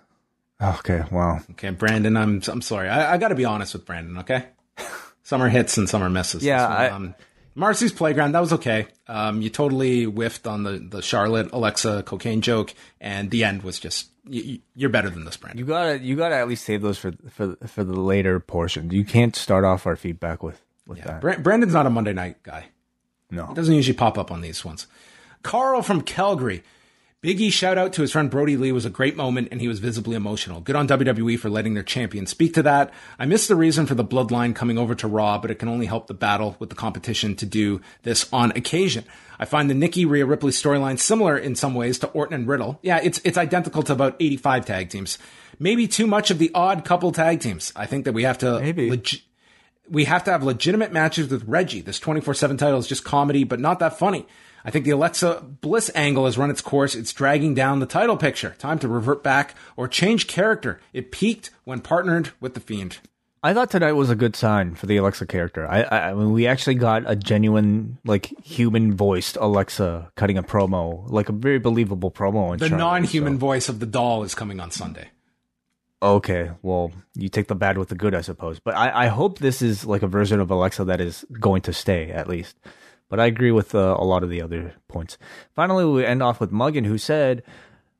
okay, 0.62 1.04
wow, 1.12 1.40
Okay, 1.52 1.72
Brandon, 1.72 2.16
I'm 2.16 2.42
I'm 2.48 2.62
sorry. 2.62 2.88
I, 2.90 3.14
I 3.16 3.18
got 3.18 3.30
to 3.30 3.36
be 3.36 3.46
honest 3.46 3.74
with 3.74 3.86
Brandon. 3.86 4.20
Okay, 4.20 4.46
some 5.24 5.42
are 5.42 5.50
hits 5.50 5.78
and 5.80 5.90
some 5.90 6.04
are 6.04 6.10
misses. 6.12 6.44
Yeah, 6.44 6.60
This 6.68 6.68
one, 6.70 6.78
I- 6.78 6.90
um, 6.90 7.16
Marcy's 7.60 7.92
playground 7.92 8.32
that 8.32 8.40
was 8.40 8.54
okay. 8.54 8.88
Um, 9.08 9.42
you 9.42 9.50
totally 9.50 10.06
whiffed 10.06 10.48
on 10.48 10.64
the 10.64 10.80
the 10.80 11.02
Charlotte 11.02 11.50
Alexa 11.52 12.04
cocaine 12.04 12.42
joke, 12.42 12.74
and 13.02 13.30
the 13.30 13.44
end 13.44 13.64
was 13.64 13.80
just 13.80 14.08
you, 14.28 14.60
you're 14.76 14.90
better 14.90 15.10
than 15.10 15.26
this, 15.26 15.36
brand. 15.38 15.60
you 15.60 15.66
gotta 15.66 16.00
you 16.00 16.16
gotta 16.16 16.36
at 16.36 16.48
least 16.48 16.64
save 16.64 16.82
those 16.82 16.98
for 16.98 17.12
for 17.30 17.56
for 17.68 17.84
the 17.84 18.00
later 18.00 18.40
portion. 18.40 18.92
You 18.92 19.04
can't 19.04 19.36
start 19.36 19.66
off 19.66 19.86
our 19.86 19.96
feedback 19.98 20.42
with 20.42 20.62
with 20.88 21.04
that. 21.04 21.20
Bra- 21.22 21.38
Brandon's 21.38 21.74
not 21.74 21.86
a 21.86 21.90
Monday 21.90 22.14
night 22.14 22.42
guy. 22.44 22.68
No, 23.30 23.54
Doesn't 23.54 23.76
usually 23.76 23.96
pop 23.98 24.18
up 24.18 24.32
on 24.32 24.42
these 24.42 24.66
ones. 24.66 24.88
Carl 25.44 25.84
from 25.84 26.02
Calgary. 26.02 26.64
Biggie 27.22 27.52
shout 27.52 27.78
out 27.78 27.92
to 27.94 28.02
his 28.02 28.14
friend 28.14 28.30
Brodie 28.32 28.56
Lee 28.56 28.72
was 28.72 28.86
a 28.86 28.90
great 28.90 29.18
moment 29.18 29.50
and 29.52 29.60
he 29.60 29.68
was 29.68 29.80
visibly 29.80 30.16
emotional. 30.16 30.62
Good 30.62 30.78
on 30.78 30.88
WWE 30.88 31.38
for 31.38 31.50
letting 31.50 31.74
their 31.74 31.84
champion 31.84 32.26
speak 32.26 32.54
to 32.54 32.64
that. 32.64 32.94
I 33.18 33.26
missed 33.26 33.50
the 33.50 33.58
reason 33.58 33.86
for 33.86 33.94
the 33.94 34.06
bloodline 34.06 34.56
coming 34.56 34.78
over 34.78 34.96
to 34.96 35.08
Raw, 35.10 35.38
but 35.38 35.52
it 35.52 35.56
can 35.56 35.68
only 35.68 35.86
help 35.86 36.08
the 36.08 36.14
battle 36.14 36.56
with 36.60 36.70
the 36.70 36.78
competition 36.78 37.36
to 37.36 37.46
do 37.46 37.82
this 38.04 38.32
on 38.32 38.52
occasion. 38.52 39.04
I 39.38 39.44
find 39.44 39.70
the 39.70 39.74
Nikki 39.74 40.06
Rhea 40.06 40.26
Ripley 40.26 40.54
storyline 40.54 40.98
similar 40.98 41.38
in 41.38 41.56
some 41.56 41.76
ways 41.76 42.00
to 42.00 42.08
Orton 42.08 42.36
and 42.36 42.48
Riddle. 42.48 42.80
Yeah, 42.84 43.02
it's 43.04 43.20
it's 43.26 43.38
identical 43.38 43.84
to 43.84 43.92
about 43.92 44.16
85 44.22 44.66
tag 44.66 44.90
teams. 44.90 45.18
Maybe 45.60 45.90
too 45.90 46.08
much 46.08 46.32
of 46.32 46.38
the 46.40 46.52
odd 46.56 46.86
couple 46.86 47.12
tag 47.12 47.42
teams. 47.42 47.74
I 47.76 47.86
think 47.86 48.06
that 48.06 48.14
we 48.14 48.24
have 48.24 48.38
to 48.38 48.62
Maybe. 48.62 48.92
leg- 48.92 49.22
we 49.90 50.06
have 50.06 50.24
to 50.24 50.32
have 50.32 50.44
legitimate 50.44 50.94
matches 50.94 51.30
with 51.30 51.44
Reggie. 51.50 51.82
This 51.82 52.00
24 52.00 52.34
7 52.34 52.56
title 52.56 52.80
is 52.80 52.88
just 52.88 53.04
comedy, 53.04 53.44
but 53.44 53.60
not 53.60 53.80
that 53.80 54.00
funny. 54.00 54.26
I 54.66 54.72
think 54.72 54.86
the 54.86 54.92
Alexa 54.92 55.42
Bliss 55.62 55.90
angle 55.96 56.26
has 56.26 56.38
run 56.38 56.50
its 56.50 56.62
course. 56.62 56.96
It's 56.96 57.14
dragging 57.14 57.54
down 57.54 57.80
the 57.80 57.86
title 57.86 58.18
picture. 58.18 58.56
Time 58.60 58.80
to 58.80 58.88
revert 58.88 59.24
back 59.24 59.56
or 59.78 59.88
change 59.88 60.28
character. 60.28 60.80
It 60.94 61.12
peaked 61.12 61.50
when 61.64 61.80
partnered 61.82 62.32
with 62.40 62.54
The 62.54 62.60
Fiend. 62.60 62.98
I 63.42 63.54
thought 63.54 63.72
tonight 63.72 63.94
was 63.94 64.10
a 64.10 64.18
good 64.18 64.36
sign 64.36 64.76
for 64.76 64.86
the 64.86 64.98
Alexa 64.98 65.26
character. 65.26 65.66
I 65.66 65.84
I, 65.84 66.10
I 66.10 66.14
mean, 66.14 66.34
we 66.34 66.46
actually 66.46 66.76
got 66.76 67.04
a 67.10 67.16
genuine 67.16 67.98
like 68.04 68.26
human 68.44 68.94
voiced 68.96 69.38
Alexa 69.40 70.12
cutting 70.16 70.38
a 70.38 70.44
promo, 70.44 71.10
like 71.10 71.30
a 71.30 71.32
very 71.32 71.58
believable 71.60 72.12
promo. 72.12 72.52
In 72.52 72.60
The 72.60 72.68
non 72.70 73.06
human 73.06 73.36
so- 73.36 73.40
voice 73.40 73.70
of 73.70 73.80
the 73.80 73.86
doll 73.86 74.24
is 74.24 74.36
coming 74.36 74.60
on 74.60 74.72
Sunday. 74.72 75.08
Okay, 76.02 76.52
well, 76.62 76.94
you 77.14 77.28
take 77.28 77.48
the 77.48 77.56
bad 77.56 77.78
with 77.78 77.90
the 77.90 77.96
good, 77.96 78.16
I 78.16 78.22
suppose. 78.22 78.58
But 78.60 78.76
I, 78.76 79.06
I 79.06 79.08
hope 79.08 79.40
this 79.40 79.62
is 79.62 79.86
like 79.86 80.02
a 80.02 80.08
version 80.08 80.40
of 80.40 80.50
Alexa 80.50 80.86
that 80.86 81.02
is 81.02 81.26
going 81.40 81.62
to 81.64 81.74
stay, 81.74 82.10
at 82.12 82.28
least. 82.30 82.58
But 83.10 83.20
I 83.20 83.26
agree 83.26 83.52
with 83.52 83.74
uh, 83.74 83.98
a 83.98 84.06
lot 84.06 84.24
of 84.24 84.30
the 84.30 84.42
other 84.42 84.76
points. 84.88 85.18
Finally, 85.56 85.86
we 85.86 86.06
end 86.06 86.24
off 86.24 86.40
with 86.40 86.52
Muggin, 86.52 86.86
who 86.86 86.98
said, 86.98 87.44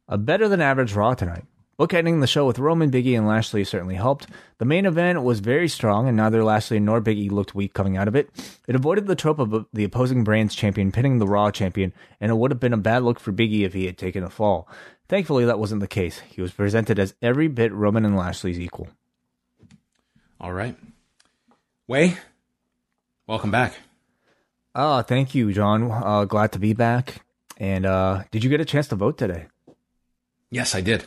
a 0.08 0.18
better 0.18 0.48
than 0.48 0.62
average 0.62 0.94
Raw 0.94 1.14
tonight. 1.16 1.46
Bookending 1.80 2.20
the 2.20 2.28
show 2.28 2.46
with 2.46 2.60
Roman, 2.60 2.92
Biggie, 2.92 3.18
and 3.18 3.26
Lashley 3.26 3.64
certainly 3.64 3.96
helped. 3.96 4.28
The 4.58 4.66
main 4.66 4.86
event 4.86 5.24
was 5.24 5.40
very 5.40 5.70
strong, 5.70 6.10
and 6.10 6.18
neither 6.18 6.44
Lashley 6.44 6.78
nor 6.80 7.00
Biggie 7.00 7.32
looked 7.32 7.56
weak 7.56 7.74
coming 7.74 7.96
out 7.96 8.10
of 8.10 8.18
it. 8.18 8.30
It 8.68 8.76
avoided 8.76 9.08
the 9.08 9.16
trope 9.16 9.40
of 9.40 9.66
the 9.72 9.86
opposing 9.86 10.26
brand's 10.26 10.56
champion 10.56 10.92
pinning 10.92 11.20
the 11.20 11.28
Raw 11.28 11.52
champion, 11.52 11.94
and 12.20 12.32
it 12.32 12.36
would 12.36 12.52
have 12.52 12.60
been 12.60 12.74
a 12.74 12.78
bad 12.78 13.04
look 13.04 13.18
for 13.18 13.32
Biggie 13.32 13.64
if 13.64 13.74
he 13.74 13.86
had 13.86 13.98
taken 13.98 14.24
a 14.24 14.30
fall. 14.30 14.68
Thankfully, 15.08 15.46
that 15.46 15.58
wasn't 15.58 15.80
the 15.80 15.88
case. 15.88 16.20
He 16.20 16.42
was 16.42 16.52
presented 16.52 17.00
as 17.00 17.16
every 17.22 17.48
bit 17.48 17.72
Roman 17.72 18.04
and 18.04 18.18
Lashley's 18.18 18.60
equal. 18.60 18.90
All 20.42 20.52
right. 20.52 20.76
Wai, 21.88 22.18
welcome 23.26 23.52
back. 23.52 23.74
Ah, 24.76 25.02
thank 25.02 25.34
you, 25.36 25.52
John. 25.52 25.92
Uh, 25.92 26.26
glad 26.26 26.52
to 26.54 26.60
be 26.60 26.74
back. 26.74 27.24
And 27.58 27.86
uh, 27.86 28.24
did 28.32 28.44
you 28.44 28.50
get 28.50 28.62
a 28.62 28.66
chance 28.66 28.88
to 28.90 28.96
vote 28.96 29.18
today? 29.18 29.48
Yes, 30.50 30.74
I 30.76 30.82
did. 30.82 31.06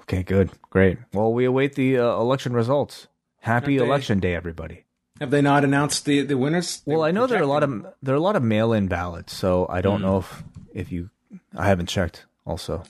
Okay, 0.00 0.22
good, 0.22 0.50
great. 0.70 0.98
Well, 1.12 1.32
we 1.32 1.44
await 1.44 1.74
the 1.74 1.98
uh, 1.98 2.16
election 2.16 2.52
results. 2.54 3.06
Happy 3.40 3.78
they- 3.78 3.84
election 3.84 4.20
day, 4.20 4.34
everybody. 4.34 4.84
Have 5.20 5.30
they 5.30 5.42
not 5.42 5.62
announced 5.62 6.06
the, 6.06 6.22
the 6.22 6.36
winners? 6.36 6.82
Well, 6.86 7.04
I 7.04 7.12
know 7.12 7.28
there 7.28 7.38
are 7.38 7.42
a 7.42 7.46
lot 7.46 7.62
of 7.62 7.86
there 8.02 8.14
are 8.16 8.18
a 8.18 8.20
lot 8.20 8.34
of 8.34 8.42
mail-in 8.42 8.88
ballots, 8.88 9.32
so 9.32 9.64
I 9.70 9.80
don't 9.80 10.02
know 10.02 10.18
if 10.18 10.42
if 10.74 10.90
you. 10.90 11.10
I 11.56 11.66
haven't 11.68 11.86
checked. 11.86 12.26
Also, 12.44 12.82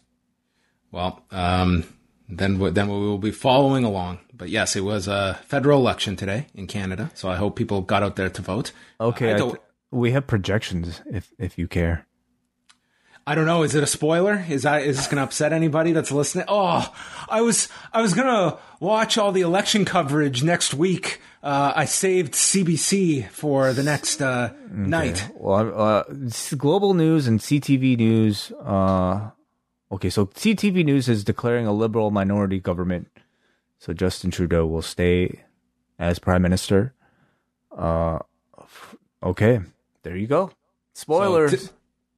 Well, 0.90 1.22
um, 1.30 1.84
then 2.30 2.58
we- 2.58 2.70
then 2.70 2.88
we 2.88 2.94
will 2.98 3.18
be 3.18 3.30
following 3.30 3.84
along. 3.84 4.20
But 4.32 4.48
yes, 4.48 4.74
it 4.74 4.80
was 4.84 5.06
a 5.06 5.38
federal 5.44 5.78
election 5.80 6.16
today 6.16 6.46
in 6.54 6.66
Canada, 6.66 7.10
so 7.14 7.28
I 7.28 7.36
hope 7.36 7.56
people 7.56 7.82
got 7.82 8.02
out 8.02 8.16
there 8.16 8.30
to 8.30 8.40
vote. 8.42 8.72
okay, 8.98 9.32
I 9.32 9.34
I 9.34 9.38
th- 9.38 9.54
we 9.94 10.12
have 10.12 10.26
projections 10.26 11.00
if 11.10 11.32
if 11.38 11.58
you 11.58 11.68
care. 11.68 12.06
I 13.26 13.34
don't 13.34 13.46
know. 13.46 13.62
Is 13.62 13.74
it 13.74 13.82
a 13.82 13.86
spoiler? 13.86 14.44
Is 14.48 14.64
that 14.64 14.82
is 14.82 14.98
this 14.98 15.06
going 15.06 15.16
to 15.16 15.22
upset 15.22 15.52
anybody 15.52 15.92
that's 15.92 16.12
listening? 16.12 16.44
Oh, 16.48 16.94
I 17.28 17.40
was 17.40 17.68
I 17.92 18.02
was 18.02 18.12
going 18.12 18.28
to 18.28 18.58
watch 18.80 19.16
all 19.16 19.32
the 19.32 19.40
election 19.40 19.86
coverage 19.86 20.42
next 20.42 20.74
week. 20.74 21.20
Uh, 21.42 21.72
I 21.74 21.86
saved 21.86 22.34
CBC 22.34 23.28
for 23.30 23.72
the 23.72 23.82
next 23.82 24.20
uh, 24.20 24.52
night. 24.70 25.30
Well, 25.34 25.80
uh, 25.80 26.04
global 26.56 26.92
news 26.92 27.26
and 27.26 27.40
CTV 27.40 27.96
news 27.96 28.52
uh, 28.62 29.30
Okay, 29.94 30.10
so 30.10 30.26
CTV 30.26 30.84
News 30.84 31.08
is 31.08 31.22
declaring 31.22 31.68
a 31.68 31.72
liberal 31.72 32.10
minority 32.10 32.58
government. 32.58 33.08
So 33.78 33.92
Justin 33.92 34.32
Trudeau 34.32 34.66
will 34.66 34.82
stay 34.82 35.44
as 36.00 36.18
prime 36.18 36.42
minister. 36.42 36.94
Uh, 37.70 38.18
okay, 39.22 39.60
there 40.04 40.16
you 40.16 40.28
go. 40.28 40.52
Spoilers. 40.92 41.50
So 41.50 41.56
to, 41.56 41.72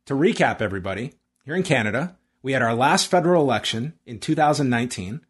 to 0.06 0.14
recap, 0.14 0.60
everybody, 0.60 1.14
here 1.44 1.54
in 1.54 1.62
Canada, 1.62 2.16
we 2.42 2.52
had 2.52 2.62
our 2.62 2.74
last 2.74 3.06
federal 3.06 3.42
election 3.42 3.94
in 4.04 4.20
2019. 4.20 5.22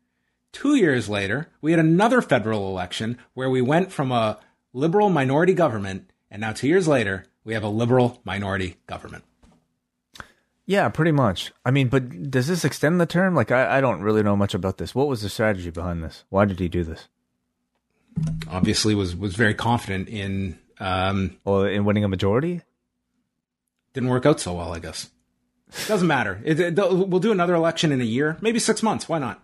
Two 0.53 0.75
years 0.75 1.09
later, 1.09 1.49
we 1.61 1.71
had 1.71 1.79
another 1.79 2.21
federal 2.21 2.69
election 2.69 3.19
where 3.35 3.49
we 3.49 3.63
went 3.63 3.93
from 3.93 4.11
a 4.11 4.39
liberal 4.73 5.11
minority 5.11 5.55
government, 5.55 6.11
and 6.31 6.41
now 6.41 6.53
two 6.53 6.67
years 6.67 6.89
later, 6.89 7.27
we 7.45 7.55
have 7.55 7.63
a 7.63 7.69
liberal 7.69 8.21
minority 8.25 8.77
government. 8.87 9.25
Yeah, 10.67 10.89
pretty 10.89 11.13
much. 11.13 11.53
I 11.65 11.71
mean, 11.71 11.89
but 11.89 12.31
does 12.31 12.49
this 12.49 12.65
extend 12.65 13.01
the 13.01 13.07
term? 13.07 13.35
Like, 13.37 13.53
I, 13.53 13.79
I 13.79 13.81
don't 13.81 14.01
really 14.01 14.25
know 14.25 14.35
much 14.35 14.53
about 14.53 14.79
this. 14.79 14.95
What 14.95 15.07
was 15.07 15.23
the 15.23 15.29
strategy 15.29 15.71
behind 15.71 16.03
this? 16.03 16.25
Why 16.29 16.45
did 16.45 16.59
he 16.59 16.69
do 16.69 16.83
this? 16.83 17.09
Obviously, 18.51 18.95
was 18.95 19.15
was 19.15 19.37
very 19.37 19.55
confident 19.55 20.09
in. 20.09 20.59
Um, 20.79 21.39
well, 21.45 21.65
in 21.65 21.85
winning 21.85 22.05
a 22.05 22.09
majority. 22.09 22.63
Didn't 23.93 24.11
work 24.11 24.27
out 24.27 24.41
so 24.41 24.55
well, 24.55 24.75
I 24.75 24.79
guess. 24.79 25.11
Doesn't 25.87 26.07
matter. 26.07 26.41
It, 26.45 26.61
it, 26.61 26.75
we'll 26.77 27.21
do 27.21 27.33
another 27.33 27.55
election 27.55 27.93
in 27.93 28.01
a 28.01 28.05
year, 28.05 28.37
maybe 28.41 28.59
six 28.59 28.83
months. 28.83 29.09
Why 29.09 29.19
not? 29.19 29.43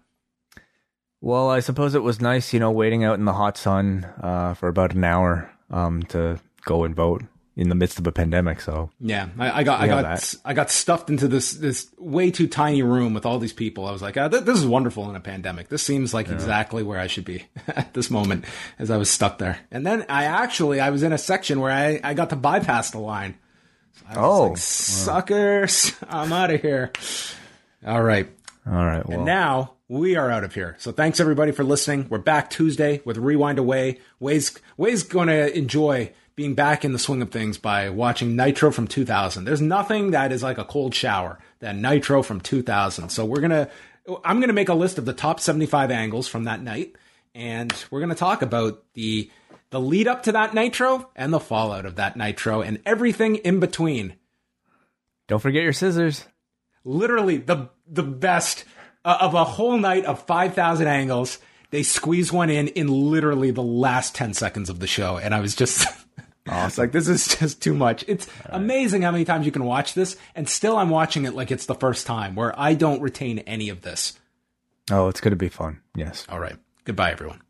Well, 1.20 1.48
I 1.48 1.60
suppose 1.60 1.94
it 1.94 2.02
was 2.02 2.20
nice, 2.20 2.52
you 2.52 2.60
know, 2.60 2.70
waiting 2.70 3.04
out 3.04 3.18
in 3.18 3.24
the 3.24 3.32
hot 3.32 3.56
sun 3.56 4.06
uh, 4.20 4.54
for 4.54 4.68
about 4.68 4.94
an 4.94 5.04
hour 5.04 5.50
um, 5.70 6.02
to 6.04 6.40
go 6.64 6.84
and 6.84 6.94
vote 6.94 7.22
in 7.54 7.68
the 7.68 7.74
midst 7.74 7.98
of 7.98 8.06
a 8.06 8.12
pandemic. 8.12 8.60
So 8.60 8.90
yeah, 9.00 9.28
I, 9.38 9.60
I 9.60 9.62
got 9.62 9.80
I 9.80 9.86
got 9.86 10.02
that. 10.02 10.34
I 10.44 10.54
got 10.54 10.70
stuffed 10.70 11.10
into 11.10 11.28
this 11.28 11.52
this 11.52 11.90
way 11.98 12.30
too 12.30 12.46
tiny 12.46 12.82
room 12.82 13.14
with 13.14 13.26
all 13.26 13.38
these 13.38 13.52
people. 13.52 13.86
I 13.86 13.92
was 13.92 14.02
like, 14.02 14.16
oh, 14.16 14.28
th- 14.28 14.44
this 14.44 14.58
is 14.58 14.66
wonderful 14.66 15.08
in 15.10 15.16
a 15.16 15.20
pandemic. 15.20 15.68
This 15.68 15.82
seems 15.82 16.14
like 16.14 16.28
yeah. 16.28 16.34
exactly 16.34 16.82
where 16.82 16.98
I 16.98 17.06
should 17.06 17.24
be 17.24 17.44
at 17.68 17.92
this 17.94 18.10
moment 18.10 18.44
as 18.78 18.90
I 18.90 18.96
was 18.96 19.10
stuck 19.10 19.38
there. 19.38 19.58
And 19.70 19.86
then 19.86 20.06
I 20.08 20.24
actually 20.24 20.80
I 20.80 20.90
was 20.90 21.02
in 21.02 21.12
a 21.12 21.18
section 21.18 21.60
where 21.60 21.72
I 21.72 22.00
I 22.02 22.14
got 22.14 22.30
to 22.30 22.36
bypass 22.36 22.90
the 22.90 22.98
line. 22.98 23.36
So 24.14 24.20
oh, 24.20 24.48
like, 24.48 24.56
suckers! 24.56 25.92
I'm 26.08 26.32
out 26.32 26.50
of 26.50 26.60
here. 26.60 26.92
All 27.86 28.02
right. 28.02 28.28
All 28.66 28.72
right. 28.72 29.06
Well. 29.06 29.18
And 29.18 29.26
now 29.26 29.74
we 29.88 30.16
are 30.16 30.30
out 30.30 30.44
of 30.44 30.54
here. 30.54 30.76
So 30.78 30.92
thanks 30.92 31.20
everybody 31.20 31.52
for 31.52 31.64
listening. 31.64 32.06
We're 32.08 32.18
back 32.18 32.48
Tuesday 32.48 33.02
with 33.04 33.18
Rewind 33.18 33.58
Away. 33.58 33.98
Wai's 34.20 34.58
Wai's 34.78 35.02
going 35.02 35.28
to 35.28 35.54
enjoy 35.56 36.12
being 36.34 36.54
back 36.54 36.84
in 36.84 36.92
the 36.92 36.98
swing 36.98 37.22
of 37.22 37.30
things 37.30 37.58
by 37.58 37.90
watching 37.90 38.36
Nitro 38.36 38.70
from 38.70 38.86
2000. 38.86 39.44
There's 39.44 39.60
nothing 39.60 40.12
that 40.12 40.32
is 40.32 40.42
like 40.42 40.58
a 40.58 40.64
cold 40.64 40.94
shower 40.94 41.38
than 41.58 41.82
Nitro 41.82 42.22
from 42.22 42.40
2000. 42.40 43.10
So 43.10 43.24
we're 43.24 43.40
gonna 43.40 43.68
I'm 44.24 44.40
gonna 44.40 44.52
make 44.52 44.68
a 44.68 44.74
list 44.74 44.98
of 44.98 45.04
the 45.04 45.12
top 45.12 45.40
75 45.40 45.90
angles 45.90 46.28
from 46.28 46.44
that 46.44 46.62
night, 46.62 46.96
and 47.34 47.72
we're 47.90 48.00
gonna 48.00 48.14
talk 48.14 48.42
about 48.42 48.82
the 48.94 49.30
the 49.70 49.80
lead 49.80 50.06
up 50.06 50.24
to 50.24 50.32
that 50.32 50.54
Nitro 50.54 51.10
and 51.16 51.32
the 51.32 51.40
fallout 51.40 51.86
of 51.86 51.96
that 51.96 52.16
Nitro 52.16 52.60
and 52.62 52.80
everything 52.84 53.36
in 53.36 53.58
between. 53.60 54.14
Don't 55.28 55.40
forget 55.40 55.62
your 55.62 55.72
scissors. 55.72 56.26
Literally 56.84 57.38
the 57.38 57.70
the 57.86 58.02
best 58.02 58.64
uh, 59.04 59.18
of 59.20 59.34
a 59.34 59.44
whole 59.44 59.76
night 59.78 60.04
of 60.04 60.24
5,000 60.26 60.86
angles. 60.86 61.38
They 61.70 61.82
squeeze 61.82 62.32
one 62.32 62.50
in 62.50 62.68
in 62.68 62.88
literally 62.88 63.50
the 63.50 63.62
last 63.62 64.14
10 64.14 64.34
seconds 64.34 64.68
of 64.68 64.78
the 64.78 64.86
show. 64.86 65.16
And 65.16 65.34
I 65.34 65.40
was 65.40 65.54
just 65.54 65.86
awesome. 66.48 66.82
like, 66.82 66.92
this 66.92 67.08
is 67.08 67.26
just 67.38 67.62
too 67.62 67.74
much. 67.74 68.04
It's 68.08 68.26
right. 68.44 68.56
amazing 68.56 69.02
how 69.02 69.10
many 69.10 69.24
times 69.24 69.46
you 69.46 69.52
can 69.52 69.64
watch 69.64 69.94
this. 69.94 70.16
And 70.34 70.48
still, 70.48 70.76
I'm 70.76 70.90
watching 70.90 71.24
it 71.24 71.34
like 71.34 71.50
it's 71.50 71.66
the 71.66 71.74
first 71.74 72.06
time 72.06 72.34
where 72.34 72.58
I 72.58 72.74
don't 72.74 73.00
retain 73.00 73.40
any 73.40 73.68
of 73.68 73.82
this. 73.82 74.18
Oh, 74.90 75.08
it's 75.08 75.20
going 75.20 75.30
to 75.32 75.36
be 75.36 75.48
fun. 75.48 75.80
Yes. 75.94 76.26
All 76.28 76.40
right. 76.40 76.56
Goodbye, 76.84 77.12
everyone. 77.12 77.40